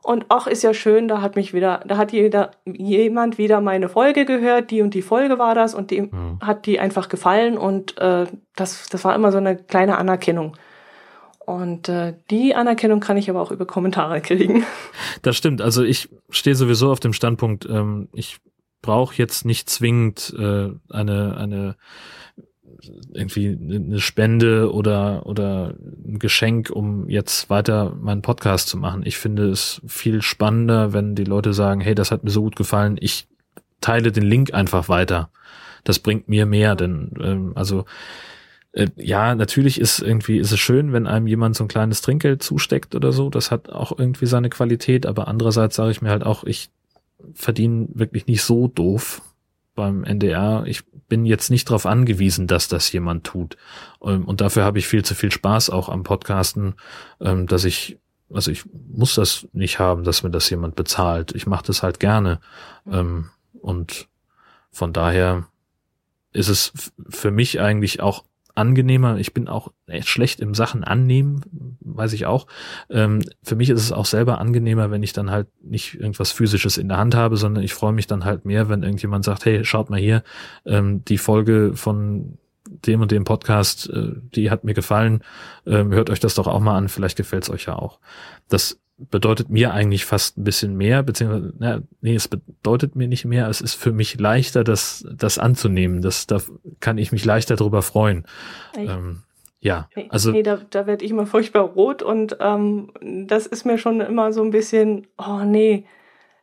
Und 0.03 0.27
ach, 0.29 0.47
ist 0.47 0.63
ja 0.63 0.75
schön, 0.75 1.09
da 1.09 1.23
hat 1.23 1.35
mich 1.35 1.53
wieder, 1.53 1.81
da 1.85 1.97
hat 1.97 2.13
jeder, 2.13 2.53
jemand 2.67 3.37
wieder 3.37 3.61
meine 3.61 3.89
Folge 3.89 4.25
gehört, 4.27 4.71
die 4.71 4.83
und 4.83 4.95
die 4.95 5.03
Folge 5.03 5.41
war 5.41 5.57
das 5.57 5.75
und 5.75 5.91
dem 5.91 6.11
mhm. 6.13 6.39
hat 6.41 6.67
die 6.67 6.79
einfach 6.79 7.09
gefallen 7.09 7.59
und 7.59 7.99
äh, 7.99 8.27
das, 8.55 8.89
das 8.91 9.05
war 9.05 9.13
immer 9.17 9.33
so 9.33 9.39
eine 9.39 9.57
kleine 9.57 9.99
Anerkennung. 9.99 10.57
Und 11.47 11.89
äh, 11.89 12.15
die 12.31 12.55
Anerkennung 12.55 13.01
kann 13.01 13.17
ich 13.17 13.29
aber 13.29 13.41
auch 13.41 13.51
über 13.51 13.67
Kommentare 13.67 14.21
kriegen. 14.21 14.65
Das 15.23 15.37
stimmt. 15.37 15.61
Also 15.61 15.83
ich 15.83 16.09
stehe 16.31 16.55
sowieso 16.55 16.91
auf 16.91 17.01
dem 17.01 17.13
Standpunkt, 17.13 17.67
ähm, 17.67 18.09
ich 18.13 18.39
brauche 18.81 19.17
jetzt 19.17 19.45
nicht 19.45 19.69
zwingend 19.69 20.35
äh, 20.39 20.71
eine, 20.89 21.37
eine 21.37 21.77
irgendwie 23.13 23.49
eine 23.49 24.01
Spende 24.01 24.73
oder, 24.73 25.27
oder 25.27 25.75
ein 26.07 26.19
Geschenk, 26.19 26.71
um 26.71 27.09
jetzt 27.09 27.51
weiter 27.51 27.95
meinen 28.01 28.23
Podcast 28.23 28.69
zu 28.69 28.79
machen. 28.79 29.03
Ich 29.05 29.19
finde 29.19 29.51
es 29.51 29.83
viel 29.87 30.23
spannender, 30.23 30.93
wenn 30.93 31.15
die 31.15 31.25
Leute 31.25 31.53
sagen, 31.53 31.81
hey, 31.81 31.95
das 31.95 32.11
hat 32.11 32.25
mir 32.25 32.31
so 32.31 32.43
gut 32.43 32.57
gefallen, 32.57 32.97
ich 33.01 33.27
teile 33.81 34.13
den 34.13 34.25
Link 34.25 34.55
einfach 34.55 34.89
weiter. 34.89 35.31
Das 35.85 35.99
bringt 35.99 36.29
mir 36.29 36.47
mehr, 36.47 36.75
denn 36.75 37.13
ähm, 37.21 37.53
also 37.55 37.85
äh, 38.73 38.89
ja, 38.97 39.35
natürlich 39.35 39.81
ist 39.81 40.01
irgendwie 40.01 40.39
ist 40.39 40.53
es 40.53 40.61
schön, 40.61 40.93
wenn 40.93 41.07
einem 41.07 41.27
jemand 41.27 41.57
so 41.57 41.65
ein 41.65 41.69
kleines 41.69 42.03
Trinkgeld 42.03 42.43
zusteckt 42.43 42.95
oder 42.95 43.13
so. 43.13 43.31
Das 43.31 43.51
hat 43.51 43.71
auch 43.71 43.99
irgendwie 43.99 44.27
seine 44.27 44.51
Qualität, 44.51 45.07
aber 45.07 45.29
andererseits 45.29 45.77
sage 45.77 45.91
ich 45.91 46.03
mir 46.03 46.11
halt 46.11 46.25
auch, 46.25 46.45
ich 46.45 46.71
verdiene 47.35 47.89
wirklich 47.93 48.27
nicht 48.27 48.43
so 48.43 48.69
doof 48.69 49.23
beim 49.75 50.05
NDR. 50.05 50.65
Ich 50.67 50.85
bin 51.09 51.27
jetzt 51.27 51.51
nicht 51.51 51.69
darauf 51.69 51.87
angewiesen, 51.87 52.47
dass 52.47 52.69
das 52.69 52.93
jemand 52.93 53.25
tut. 53.25 53.57
Ähm, 54.03 54.25
und 54.25 54.41
dafür 54.41 54.65
habe 54.65 54.79
ich 54.79 54.87
viel 54.87 55.05
zu 55.05 55.15
viel 55.15 55.33
Spaß 55.33 55.71
auch 55.71 55.89
am 55.89 56.05
Podcasten, 56.05 56.75
ähm, 57.21 57.47
dass 57.47 57.65
ich, 57.65 57.99
also 58.33 58.51
ich 58.51 58.65
muss 58.73 59.17
das 59.17 59.49
nicht 59.53 59.81
haben, 59.81 60.05
dass 60.05 60.23
mir 60.23 60.31
das 60.31 60.49
jemand 60.49 60.77
bezahlt. 60.77 61.35
Ich 61.35 61.47
mache 61.47 61.67
das 61.67 61.83
halt 61.83 61.99
gerne. 61.99 62.41
Mhm. 62.85 63.31
Und 63.61 64.09
von 64.71 64.93
daher 64.93 65.47
ist 66.33 66.49
es 66.49 66.73
für 67.09 67.33
mich 67.33 67.61
eigentlich 67.61 68.01
auch 68.01 68.25
angenehmer. 68.55 69.19
Ich 69.19 69.35
bin 69.35 69.49
auch 69.49 69.73
echt 69.87 70.09
schlecht 70.09 70.41
im 70.41 70.55
Sachen 70.55 70.85
annehmen, 70.85 71.77
weiß 71.81 72.13
ich 72.13 72.27
auch. 72.27 72.47
Ähm, 72.89 73.23
für 73.43 73.57
mich 73.57 73.71
ist 73.71 73.83
es 73.83 73.93
auch 73.93 74.07
selber 74.07 74.39
angenehmer, 74.39 74.91
wenn 74.91 75.03
ich 75.03 75.13
dann 75.13 75.31
halt 75.31 75.49
nicht 75.63 75.95
irgendwas 75.95 76.33
physisches 76.33 76.79
in 76.79 76.89
der 76.89 76.99
Hand 76.99 77.15
habe, 77.15 77.37
sondern 77.37 77.65
ich 77.65 77.75
freue 77.75 77.93
mich 77.93 78.07
dann 78.07 78.25
halt 78.25 78.45
mehr, 78.45 78.69
wenn 78.69 78.83
irgendjemand 78.83 79.25
sagt, 79.25 79.45
hey, 79.45 79.65
schaut 79.65 79.91
mal 79.91 80.01
hier, 80.01 80.23
ähm, 80.65 81.05
die 81.05 81.19
Folge 81.19 81.73
von 81.75 82.39
dem 82.69 83.01
und 83.01 83.11
dem 83.11 83.25
Podcast, 83.25 83.91
äh, 83.91 84.13
die 84.35 84.51
hat 84.51 84.65
mir 84.65 84.75
gefallen, 84.75 85.23
ähm, 85.67 85.93
hört 85.93 86.11
euch 86.11 86.21
das 86.21 86.35
doch 86.35 86.47
auch 86.47 86.61
mal 86.61 86.77
an, 86.77 86.89
vielleicht 86.89 87.17
gefällt 87.17 87.45
es 87.45 87.51
euch 87.51 87.67
ja 87.67 87.77
auch. 87.77 87.99
Das 88.49 88.81
bedeutet 89.11 89.49
mir 89.49 89.73
eigentlich 89.73 90.05
fast 90.05 90.37
ein 90.37 90.45
bisschen 90.45 90.77
mehr, 90.77 91.03
beziehungsweise, 91.03 91.55
na, 91.59 91.81
nee, 92.01 92.15
es 92.15 92.29
bedeutet 92.29 92.97
mir 92.97 93.09
nicht 93.09 93.25
mehr, 93.25 93.49
es 93.49 93.61
ist 93.61 93.75
für 93.75 93.93
mich 93.93 94.19
leichter, 94.19 94.65
das, 94.65 95.07
das 95.13 95.39
anzunehmen. 95.39 96.03
Das, 96.03 96.27
da 96.27 96.41
kann 96.81 96.99
ich 96.99 97.13
mich 97.13 97.25
leichter 97.25 97.57
drüber 97.57 97.83
freuen. 97.83 98.25
Ähm, 98.77 99.23
ja, 99.61 99.89
nee, 99.95 100.07
also. 100.11 100.33
Nee, 100.33 100.43
da, 100.43 100.59
da 100.71 100.87
werde 100.87 101.05
ich 101.05 101.11
immer 101.11 101.27
furchtbar 101.27 101.63
rot 101.63 102.03
und 102.03 102.37
ähm, 102.41 102.93
das 103.27 103.47
ist 103.47 103.65
mir 103.65 103.79
schon 103.79 104.01
immer 104.01 104.33
so 104.33 104.43
ein 104.43 104.51
bisschen, 104.51 105.07
oh 105.19 105.45
nee, 105.45 105.87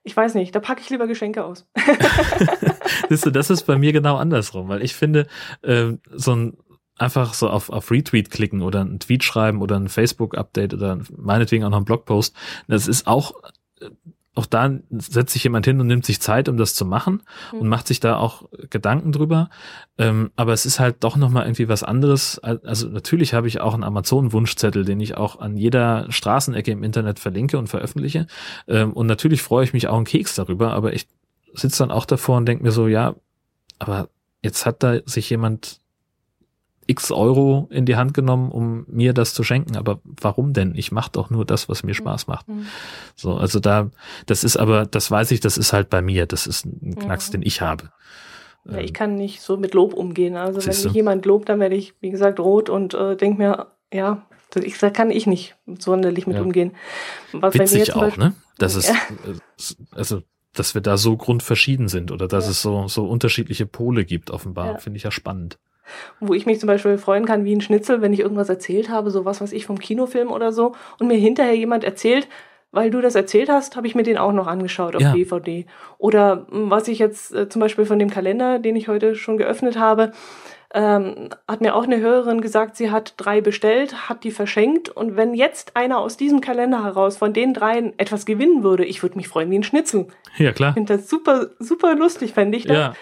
ich 0.04 0.16
weiß 0.16 0.36
nicht, 0.36 0.56
da 0.56 0.60
packe 0.60 0.82
ich 0.82 0.90
lieber 0.90 1.08
Geschenke 1.08 1.44
aus. 1.44 1.68
Siehst 3.10 3.26
du, 3.26 3.32
das 3.32 3.50
ist 3.50 3.64
bei 3.64 3.78
mir 3.78 3.92
genau 3.92 4.16
andersrum, 4.16 4.70
weil 4.70 4.82
ich 4.82 4.96
finde, 4.96 5.28
äh, 5.64 5.94
so 6.12 6.36
ein 6.36 6.58
einfach 6.98 7.34
so 7.34 7.50
auf, 7.50 7.70
auf 7.70 7.92
Retweet 7.92 8.32
klicken 8.32 8.62
oder 8.62 8.82
einen 8.82 9.00
Tweet 9.00 9.24
schreiben 9.24 9.62
oder 9.62 9.78
ein 9.78 9.90
Facebook-Update 9.90 10.74
oder 10.74 11.00
meinetwegen 11.16 11.64
auch 11.64 11.70
noch 11.70 11.78
einen 11.78 11.86
Blogpost. 11.86 12.36
Das 12.68 12.88
ist 12.88 13.08
auch, 13.08 13.34
auch 14.36 14.46
da 14.46 14.72
setzt 14.92 15.34
sich 15.34 15.44
jemand 15.44 15.66
hin 15.66 15.80
und 15.80 15.88
nimmt 15.88 16.06
sich 16.06 16.22
Zeit, 16.22 16.48
um 16.50 16.58
das 16.58 16.76
zu 16.76 16.86
machen 16.86 17.24
mhm. 17.52 17.60
und 17.60 17.68
macht 17.68 17.88
sich 17.88 18.00
da 18.00 18.18
auch 18.18 18.48
Gedanken 18.70 19.12
drüber. 19.12 19.50
Ähm, 19.98 20.32
aber 20.36 20.54
es 20.54 20.66
ist 20.66 20.80
halt 20.80 21.04
doch 21.04 21.18
nochmal 21.18 21.46
irgendwie 21.46 21.70
was 21.70 21.84
anderes. 21.84 22.40
Also 22.40 22.88
natürlich 22.88 23.34
habe 23.34 23.48
ich 23.48 23.62
auch 23.62 23.74
einen 23.74 23.84
Amazon-Wunschzettel, 23.84 24.86
den 24.86 25.00
ich 25.00 25.18
auch 25.18 25.40
an 25.40 25.58
jeder 25.58 26.12
Straßenecke 26.12 26.72
im 26.72 26.84
Internet 26.84 27.20
verlinke 27.20 27.58
und 27.58 27.68
veröffentliche. 27.68 28.28
Ähm, 28.68 28.94
und 28.94 29.08
natürlich 29.08 29.42
freue 29.42 29.64
ich 29.64 29.74
mich 29.74 29.88
auch 29.88 29.98
einen 29.98 30.06
Keks 30.06 30.36
darüber, 30.36 30.74
aber 30.74 30.94
ich 30.94 31.08
sitze 31.54 31.80
dann 31.80 31.92
auch 31.92 32.06
davor 32.06 32.38
und 32.38 32.46
denke 32.46 32.64
mir 32.64 32.72
so, 32.72 32.88
ja, 32.88 33.16
aber 33.80 34.10
jetzt 34.44 34.66
hat 34.66 34.84
da 34.84 35.00
sich 35.06 35.30
jemand 35.30 35.82
x 36.88 37.12
Euro 37.12 37.68
in 37.70 37.86
die 37.86 37.96
Hand 37.96 38.14
genommen, 38.14 38.52
um 38.52 38.86
mir 38.88 39.14
das 39.14 39.34
zu 39.34 39.44
schenken. 39.44 39.76
Aber 39.76 40.00
warum 40.04 40.54
denn? 40.54 40.74
Ich 40.76 40.92
mache 40.92 41.12
doch 41.12 41.30
nur 41.30 41.46
das, 41.46 41.70
was 41.70 41.84
mir 41.84 41.94
Spaß 41.94 42.28
macht. 42.28 42.48
Mhm. 42.48 42.66
So, 43.16 43.36
also 43.36 43.60
da, 43.60 43.92
das 44.26 44.44
ist 44.44 44.58
aber, 44.58 44.86
das 44.86 45.12
weiß 45.12 45.32
ich, 45.32 45.40
das 45.40 45.58
ist 45.58 45.74
halt 45.74 45.90
bei 45.90 46.02
mir. 46.02 46.26
Das 46.26 46.48
ist 46.48 46.66
ein 46.66 46.96
Knacks, 46.96 47.28
mhm. 47.30 47.32
den 47.34 47.42
ich 47.44 47.62
habe. 47.62 47.92
Ja, 48.70 48.80
ich 48.80 48.94
kann 48.94 49.16
nicht 49.16 49.42
so 49.42 49.58
mit 49.58 49.74
Lob 49.74 49.94
umgehen. 49.94 50.36
Also 50.36 50.60
wenn 50.66 50.84
mich 50.84 50.94
jemand 50.94 51.26
lobt, 51.26 51.50
dann 51.50 51.60
werde 51.60 51.76
ich, 51.76 51.94
wie 52.02 52.10
gesagt, 52.10 52.40
rot 52.40 52.70
und 52.70 52.94
äh, 52.94 53.16
denke 53.16 53.38
mir, 53.38 53.68
ja, 53.94 54.26
ich, 54.56 54.78
da 54.78 54.90
kann 54.90 55.12
ich 55.12 55.28
nicht 55.28 55.56
sonderlich 55.78 56.28
mit 56.28 56.38
ja. 56.38 56.42
umgehen. 56.42 56.72
Was 57.32 57.54
Witzig 57.54 57.94
auch, 57.96 58.02
Beispiel, 58.02 58.24
ne? 58.26 58.34
Das 58.58 58.76
ist, 58.76 58.90
ja. 58.90 58.96
also, 59.92 60.22
dass 60.54 60.74
wir 60.74 60.82
da 60.82 60.98
so 60.98 61.16
grundverschieden 61.16 61.88
sind 61.88 62.12
oder 62.12 62.28
dass 62.28 62.46
ja. 62.46 62.52
es 62.52 62.62
so, 62.62 62.88
so 62.88 63.06
unterschiedliche 63.06 63.66
Pole 63.66 64.06
gibt, 64.06 64.32
offenbar, 64.32 64.80
finde 64.80 64.98
ich 64.98 65.04
ja 65.04 65.12
spannend. 65.12 65.60
Wo 66.20 66.34
ich 66.34 66.46
mich 66.46 66.60
zum 66.60 66.68
Beispiel 66.68 66.98
freuen 66.98 67.26
kann, 67.26 67.46
wie 67.46 67.56
ein 67.56 67.62
Schnitzel, 67.62 68.02
wenn 68.02 68.14
ich 68.14 68.20
irgendwas 68.20 68.50
erzählt 68.50 68.90
habe, 68.90 69.12
so 69.12 69.26
was, 69.26 69.42
was 69.42 69.52
ich 69.52 69.66
vom 69.66 69.80
Kinofilm 69.80 70.32
oder 70.32 70.52
so, 70.52 70.74
und 71.00 71.08
mir 71.08 71.18
hinterher 71.18 71.56
jemand 71.56 71.84
erzählt, 71.84 72.28
weil 72.72 72.92
du 72.92 73.02
das 73.02 73.16
erzählt 73.16 73.50
hast, 73.50 73.76
habe 73.76 73.88
ich 73.88 73.96
mir 73.96 74.04
den 74.04 74.18
auch 74.18 74.34
noch 74.34 74.48
angeschaut 74.48 74.96
auf 74.96 75.02
ja. 75.02 75.14
DVD. 75.14 75.66
Oder 75.98 76.46
hm, 76.50 76.70
was 76.70 76.88
ich 76.88 77.00
jetzt 77.00 77.34
äh, 77.34 77.50
zum 77.50 77.62
Beispiel 77.62 77.86
von 77.86 78.00
dem 78.00 78.10
Kalender, 78.10 78.60
den 78.60 78.76
ich 78.76 78.88
heute 78.88 79.16
schon 79.16 79.38
geöffnet 79.38 79.80
habe, 79.80 80.12
ähm, 80.74 81.30
hat 81.48 81.62
mir 81.62 81.76
auch 81.76 81.84
eine 81.84 82.02
Hörerin 82.02 82.42
gesagt, 82.42 82.76
sie 82.76 82.92
hat 82.92 83.14
drei 83.18 83.40
bestellt, 83.40 84.10
hat 84.10 84.26
die 84.26 84.32
verschenkt 84.32 84.90
und 84.90 85.16
wenn 85.16 85.34
jetzt 85.34 85.78
einer 85.78 86.00
aus 86.00 86.18
diesem 86.18 86.42
Kalender 86.42 86.84
heraus 86.84 87.18
von 87.18 87.32
den 87.32 87.54
dreien 87.54 87.98
etwas 87.98 88.26
gewinnen 88.26 88.64
würde, 88.64 88.84
ich 88.84 89.02
würde 89.02 89.16
mich 89.16 89.30
freuen 89.30 89.50
wie 89.50 89.58
ein 89.58 89.64
Schnitzel. 89.64 90.08
Ja, 90.38 90.52
klar. 90.52 90.72
Ich 90.72 90.74
finde 90.74 90.98
das 90.98 91.10
super, 91.10 91.48
super 91.60 91.96
lustig, 91.96 92.34
fände 92.34 92.58
ich 92.58 92.66
das. 92.66 92.78
Ja. 92.78 92.94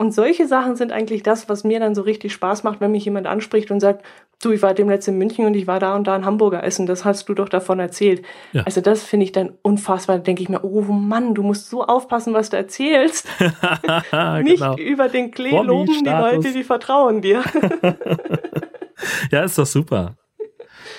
Und 0.00 0.14
solche 0.14 0.46
Sachen 0.46 0.76
sind 0.76 0.92
eigentlich 0.92 1.22
das, 1.22 1.50
was 1.50 1.62
mir 1.62 1.78
dann 1.78 1.94
so 1.94 2.00
richtig 2.00 2.32
Spaß 2.32 2.62
macht, 2.62 2.80
wenn 2.80 2.90
mich 2.90 3.04
jemand 3.04 3.26
anspricht 3.26 3.70
und 3.70 3.80
sagt, 3.80 4.02
du, 4.42 4.50
ich 4.50 4.62
war 4.62 4.72
demnächst 4.72 5.06
in 5.08 5.18
München 5.18 5.44
und 5.44 5.52
ich 5.52 5.66
war 5.66 5.78
da 5.78 5.94
und 5.94 6.06
da 6.06 6.16
in 6.16 6.24
Hamburger 6.24 6.64
essen, 6.64 6.86
das 6.86 7.04
hast 7.04 7.28
du 7.28 7.34
doch 7.34 7.50
davon 7.50 7.80
erzählt. 7.80 8.22
Ja. 8.52 8.62
Also 8.62 8.80
das 8.80 9.02
finde 9.02 9.24
ich 9.24 9.32
dann 9.32 9.52
unfassbar. 9.60 10.16
Da 10.16 10.22
denke 10.22 10.42
ich 10.42 10.48
mir, 10.48 10.64
oh 10.64 10.80
Mann, 10.80 11.34
du 11.34 11.42
musst 11.42 11.68
so 11.68 11.84
aufpassen, 11.84 12.32
was 12.32 12.48
du 12.48 12.56
erzählst. 12.56 13.28
Nicht 14.42 14.62
genau. 14.62 14.78
über 14.78 15.10
den 15.10 15.32
Klee 15.32 15.50
loben 15.50 15.92
die 16.02 16.08
Leute, 16.08 16.50
die 16.50 16.64
vertrauen 16.64 17.20
dir. 17.20 17.44
ja, 19.30 19.42
ist 19.44 19.58
doch 19.58 19.66
super. 19.66 20.16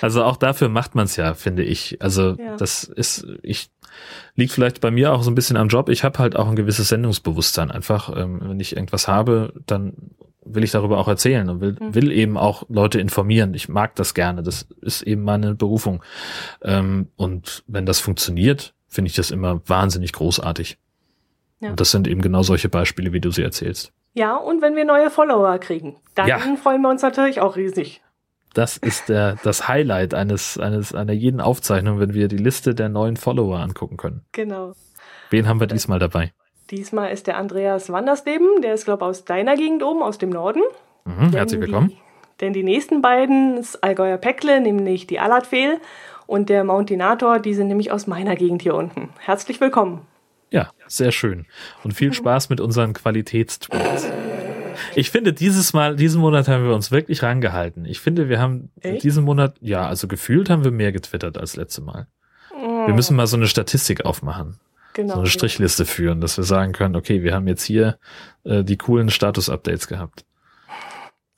Also 0.00 0.22
auch 0.22 0.36
dafür 0.36 0.68
macht 0.68 0.94
man 0.94 1.06
es 1.06 1.16
ja, 1.16 1.34
finde 1.34 1.64
ich. 1.64 2.00
Also 2.00 2.36
ja. 2.38 2.56
das 2.56 2.84
ist, 2.84 3.26
ich 3.42 3.68
liegt 4.34 4.52
vielleicht 4.52 4.80
bei 4.80 4.90
mir 4.90 5.12
auch 5.12 5.22
so 5.22 5.30
ein 5.30 5.34
bisschen 5.34 5.56
am 5.56 5.68
Job. 5.68 5.88
Ich 5.88 6.04
habe 6.04 6.18
halt 6.18 6.36
auch 6.36 6.48
ein 6.48 6.56
gewisses 6.56 6.88
Sendungsbewusstsein. 6.88 7.70
Einfach, 7.70 8.14
ähm, 8.16 8.40
wenn 8.42 8.60
ich 8.60 8.76
irgendwas 8.76 9.08
habe, 9.08 9.52
dann 9.66 9.94
will 10.44 10.64
ich 10.64 10.72
darüber 10.72 10.98
auch 10.98 11.08
erzählen 11.08 11.48
und 11.48 11.60
will, 11.60 11.76
mhm. 11.78 11.94
will 11.94 12.10
eben 12.10 12.36
auch 12.36 12.64
Leute 12.68 13.00
informieren. 13.00 13.54
Ich 13.54 13.68
mag 13.68 13.94
das 13.94 14.14
gerne. 14.14 14.42
Das 14.42 14.66
ist 14.80 15.02
eben 15.02 15.22
meine 15.22 15.54
Berufung. 15.54 16.02
Ähm, 16.62 17.08
und 17.16 17.62
wenn 17.66 17.86
das 17.86 18.00
funktioniert, 18.00 18.74
finde 18.88 19.08
ich 19.08 19.16
das 19.16 19.30
immer 19.30 19.60
wahnsinnig 19.66 20.12
großartig. 20.12 20.78
Ja. 21.60 21.70
Und 21.70 21.80
das 21.80 21.90
sind 21.90 22.08
eben 22.08 22.22
genau 22.22 22.42
solche 22.42 22.68
Beispiele, 22.68 23.12
wie 23.12 23.20
du 23.20 23.30
sie 23.30 23.42
erzählst. 23.42 23.92
Ja, 24.14 24.36
und 24.36 24.60
wenn 24.60 24.76
wir 24.76 24.84
neue 24.84 25.10
Follower 25.10 25.58
kriegen, 25.58 25.96
dann 26.14 26.26
ja. 26.26 26.38
freuen 26.38 26.82
wir 26.82 26.90
uns 26.90 27.02
natürlich 27.02 27.40
auch 27.40 27.56
riesig. 27.56 28.02
Das 28.54 28.76
ist 28.76 29.08
der, 29.08 29.36
das 29.42 29.68
Highlight 29.68 30.14
eines, 30.14 30.58
eines, 30.58 30.94
einer 30.94 31.12
jeden 31.12 31.40
Aufzeichnung, 31.40 32.00
wenn 32.00 32.12
wir 32.12 32.28
die 32.28 32.36
Liste 32.36 32.74
der 32.74 32.88
neuen 32.88 33.16
Follower 33.16 33.58
angucken 33.58 33.96
können. 33.96 34.24
Genau. 34.32 34.74
Wen 35.30 35.48
haben 35.48 35.60
wir 35.60 35.66
diesmal 35.66 35.98
dabei? 35.98 36.32
Diesmal 36.70 37.12
ist 37.12 37.26
der 37.26 37.36
Andreas 37.38 37.90
Wandersleben, 37.90 38.62
der 38.62 38.74
ist, 38.74 38.84
glaube 38.84 39.04
ich, 39.04 39.08
aus 39.08 39.24
deiner 39.24 39.56
Gegend 39.56 39.82
oben, 39.82 40.02
aus 40.02 40.18
dem 40.18 40.30
Norden. 40.30 40.62
Mhm, 41.04 41.32
herzlich 41.32 41.60
willkommen. 41.60 41.88
Die, 41.88 41.98
denn 42.40 42.52
die 42.52 42.62
nächsten 42.62 43.02
beiden 43.02 43.56
ist 43.56 43.82
Allgäuer 43.82 44.18
Päckle, 44.18 44.60
nämlich 44.60 45.06
die 45.06 45.18
Alatfehl 45.18 45.78
und 46.26 46.48
der 46.48 46.64
Mountinator, 46.64 47.38
die 47.38 47.54
sind 47.54 47.68
nämlich 47.68 47.90
aus 47.90 48.06
meiner 48.06 48.36
Gegend 48.36 48.62
hier 48.62 48.74
unten. 48.74 49.10
Herzlich 49.18 49.60
willkommen. 49.60 50.06
Ja, 50.50 50.70
sehr 50.86 51.12
schön. 51.12 51.46
Und 51.84 51.92
viel 51.92 52.12
Spaß 52.14 52.50
mit 52.50 52.60
unseren 52.60 52.92
Qualitätstweets. 52.92 54.08
Ich 54.94 55.10
finde, 55.10 55.32
dieses 55.32 55.72
Mal, 55.72 55.96
diesen 55.96 56.20
Monat 56.20 56.48
haben 56.48 56.64
wir 56.64 56.74
uns 56.74 56.90
wirklich 56.90 57.22
rangehalten. 57.22 57.84
Ich 57.84 58.00
finde, 58.00 58.28
wir 58.28 58.38
haben 58.38 58.70
Echt? 58.80 59.02
diesen 59.02 59.24
Monat, 59.24 59.56
ja, 59.60 59.86
also 59.86 60.08
gefühlt 60.08 60.50
haben 60.50 60.64
wir 60.64 60.70
mehr 60.70 60.92
getwittert 60.92 61.38
als 61.38 61.56
letzte 61.56 61.82
Mal. 61.82 62.06
Oh. 62.54 62.86
Wir 62.86 62.94
müssen 62.94 63.16
mal 63.16 63.26
so 63.26 63.36
eine 63.36 63.46
Statistik 63.46 64.04
aufmachen. 64.04 64.58
Genau. 64.94 65.14
So 65.14 65.20
eine 65.20 65.28
Strichliste 65.28 65.84
führen, 65.84 66.20
dass 66.20 66.36
wir 66.36 66.44
sagen 66.44 66.72
können, 66.72 66.96
okay, 66.96 67.22
wir 67.22 67.34
haben 67.34 67.48
jetzt 67.48 67.64
hier 67.64 67.98
äh, 68.44 68.62
die 68.62 68.76
coolen 68.76 69.08
Status-Updates 69.08 69.88
gehabt. 69.88 70.24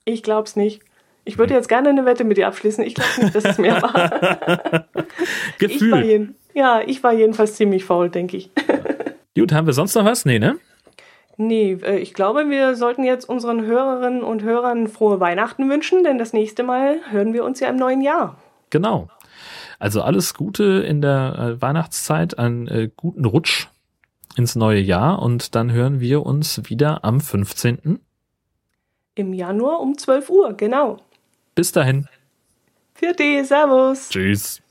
Ich 0.05 0.23
glaub's 0.23 0.56
nicht. 0.56 0.82
Ich 1.24 1.39
würde 1.39 1.55
jetzt 1.55 1.69
gerne 1.69 1.89
eine 1.89 2.05
Wette 2.05 2.24
mit 2.24 2.36
dir 2.36 2.48
abschließen. 2.48 2.85
Ich 2.85 2.94
glaube 2.94 3.11
nicht, 3.20 3.35
dass 3.35 3.44
es 3.44 3.59
mehr 3.59 3.81
war. 3.81 4.86
Gefühl. 5.59 6.35
Ja, 6.52 6.82
ich 6.85 7.02
war 7.02 7.15
jedenfalls 7.15 7.55
ziemlich 7.55 7.85
faul, 7.85 8.11
denke 8.11 8.36
ich. 8.36 8.51
Gut, 9.36 9.52
haben 9.52 9.66
wir 9.66 9.73
sonst 9.73 9.94
noch 9.94 10.05
was? 10.05 10.24
Nee, 10.24 10.39
ne? 10.39 10.56
Nee, 11.36 11.78
äh, 11.82 11.98
ich 11.98 12.15
glaube, 12.15 12.48
wir 12.48 12.77
sollten 12.77 13.05
jetzt 13.05 13.28
unseren 13.28 13.62
Hörerinnen 13.62 14.23
und 14.23 14.43
Hörern 14.43 14.89
frohe 14.89 15.20
Weihnachten 15.20 15.69
wünschen, 15.69 16.05
denn 16.05 16.19
das 16.19 16.32
nächste 16.32 16.62
Mal 16.62 17.01
hören 17.11 17.32
wir 17.32 17.44
uns 17.44 17.61
ja 17.61 17.69
im 17.69 17.77
neuen 17.77 18.01
Jahr. 18.01 18.36
Genau. 18.70 19.09
Also 19.78 20.02
alles 20.02 20.35
Gute 20.35 20.65
in 20.86 21.01
der 21.01 21.36
äh, 21.39 21.62
Weihnachtszeit, 21.62 22.39
einen 22.39 22.69
äh, 22.69 22.90
guten 22.94 23.24
Rutsch 23.24 23.69
ins 24.36 24.56
neue 24.56 24.81
Jahr 24.81 25.20
und 25.20 25.55
dann 25.55 25.73
hören 25.73 26.01
wir 26.01 26.24
uns 26.24 26.62
wieder 26.69 27.05
am 27.05 27.20
15. 27.20 28.01
Im 29.16 29.32
Januar 29.32 29.81
um 29.81 29.97
12 29.97 30.31
Uhr, 30.31 30.55
genau. 30.55 30.98
Bis 31.55 31.70
dahin. 31.70 32.09
Für 32.94 33.12
die, 33.12 33.44
Servus. 33.44 34.09
Tschüss. 34.09 34.64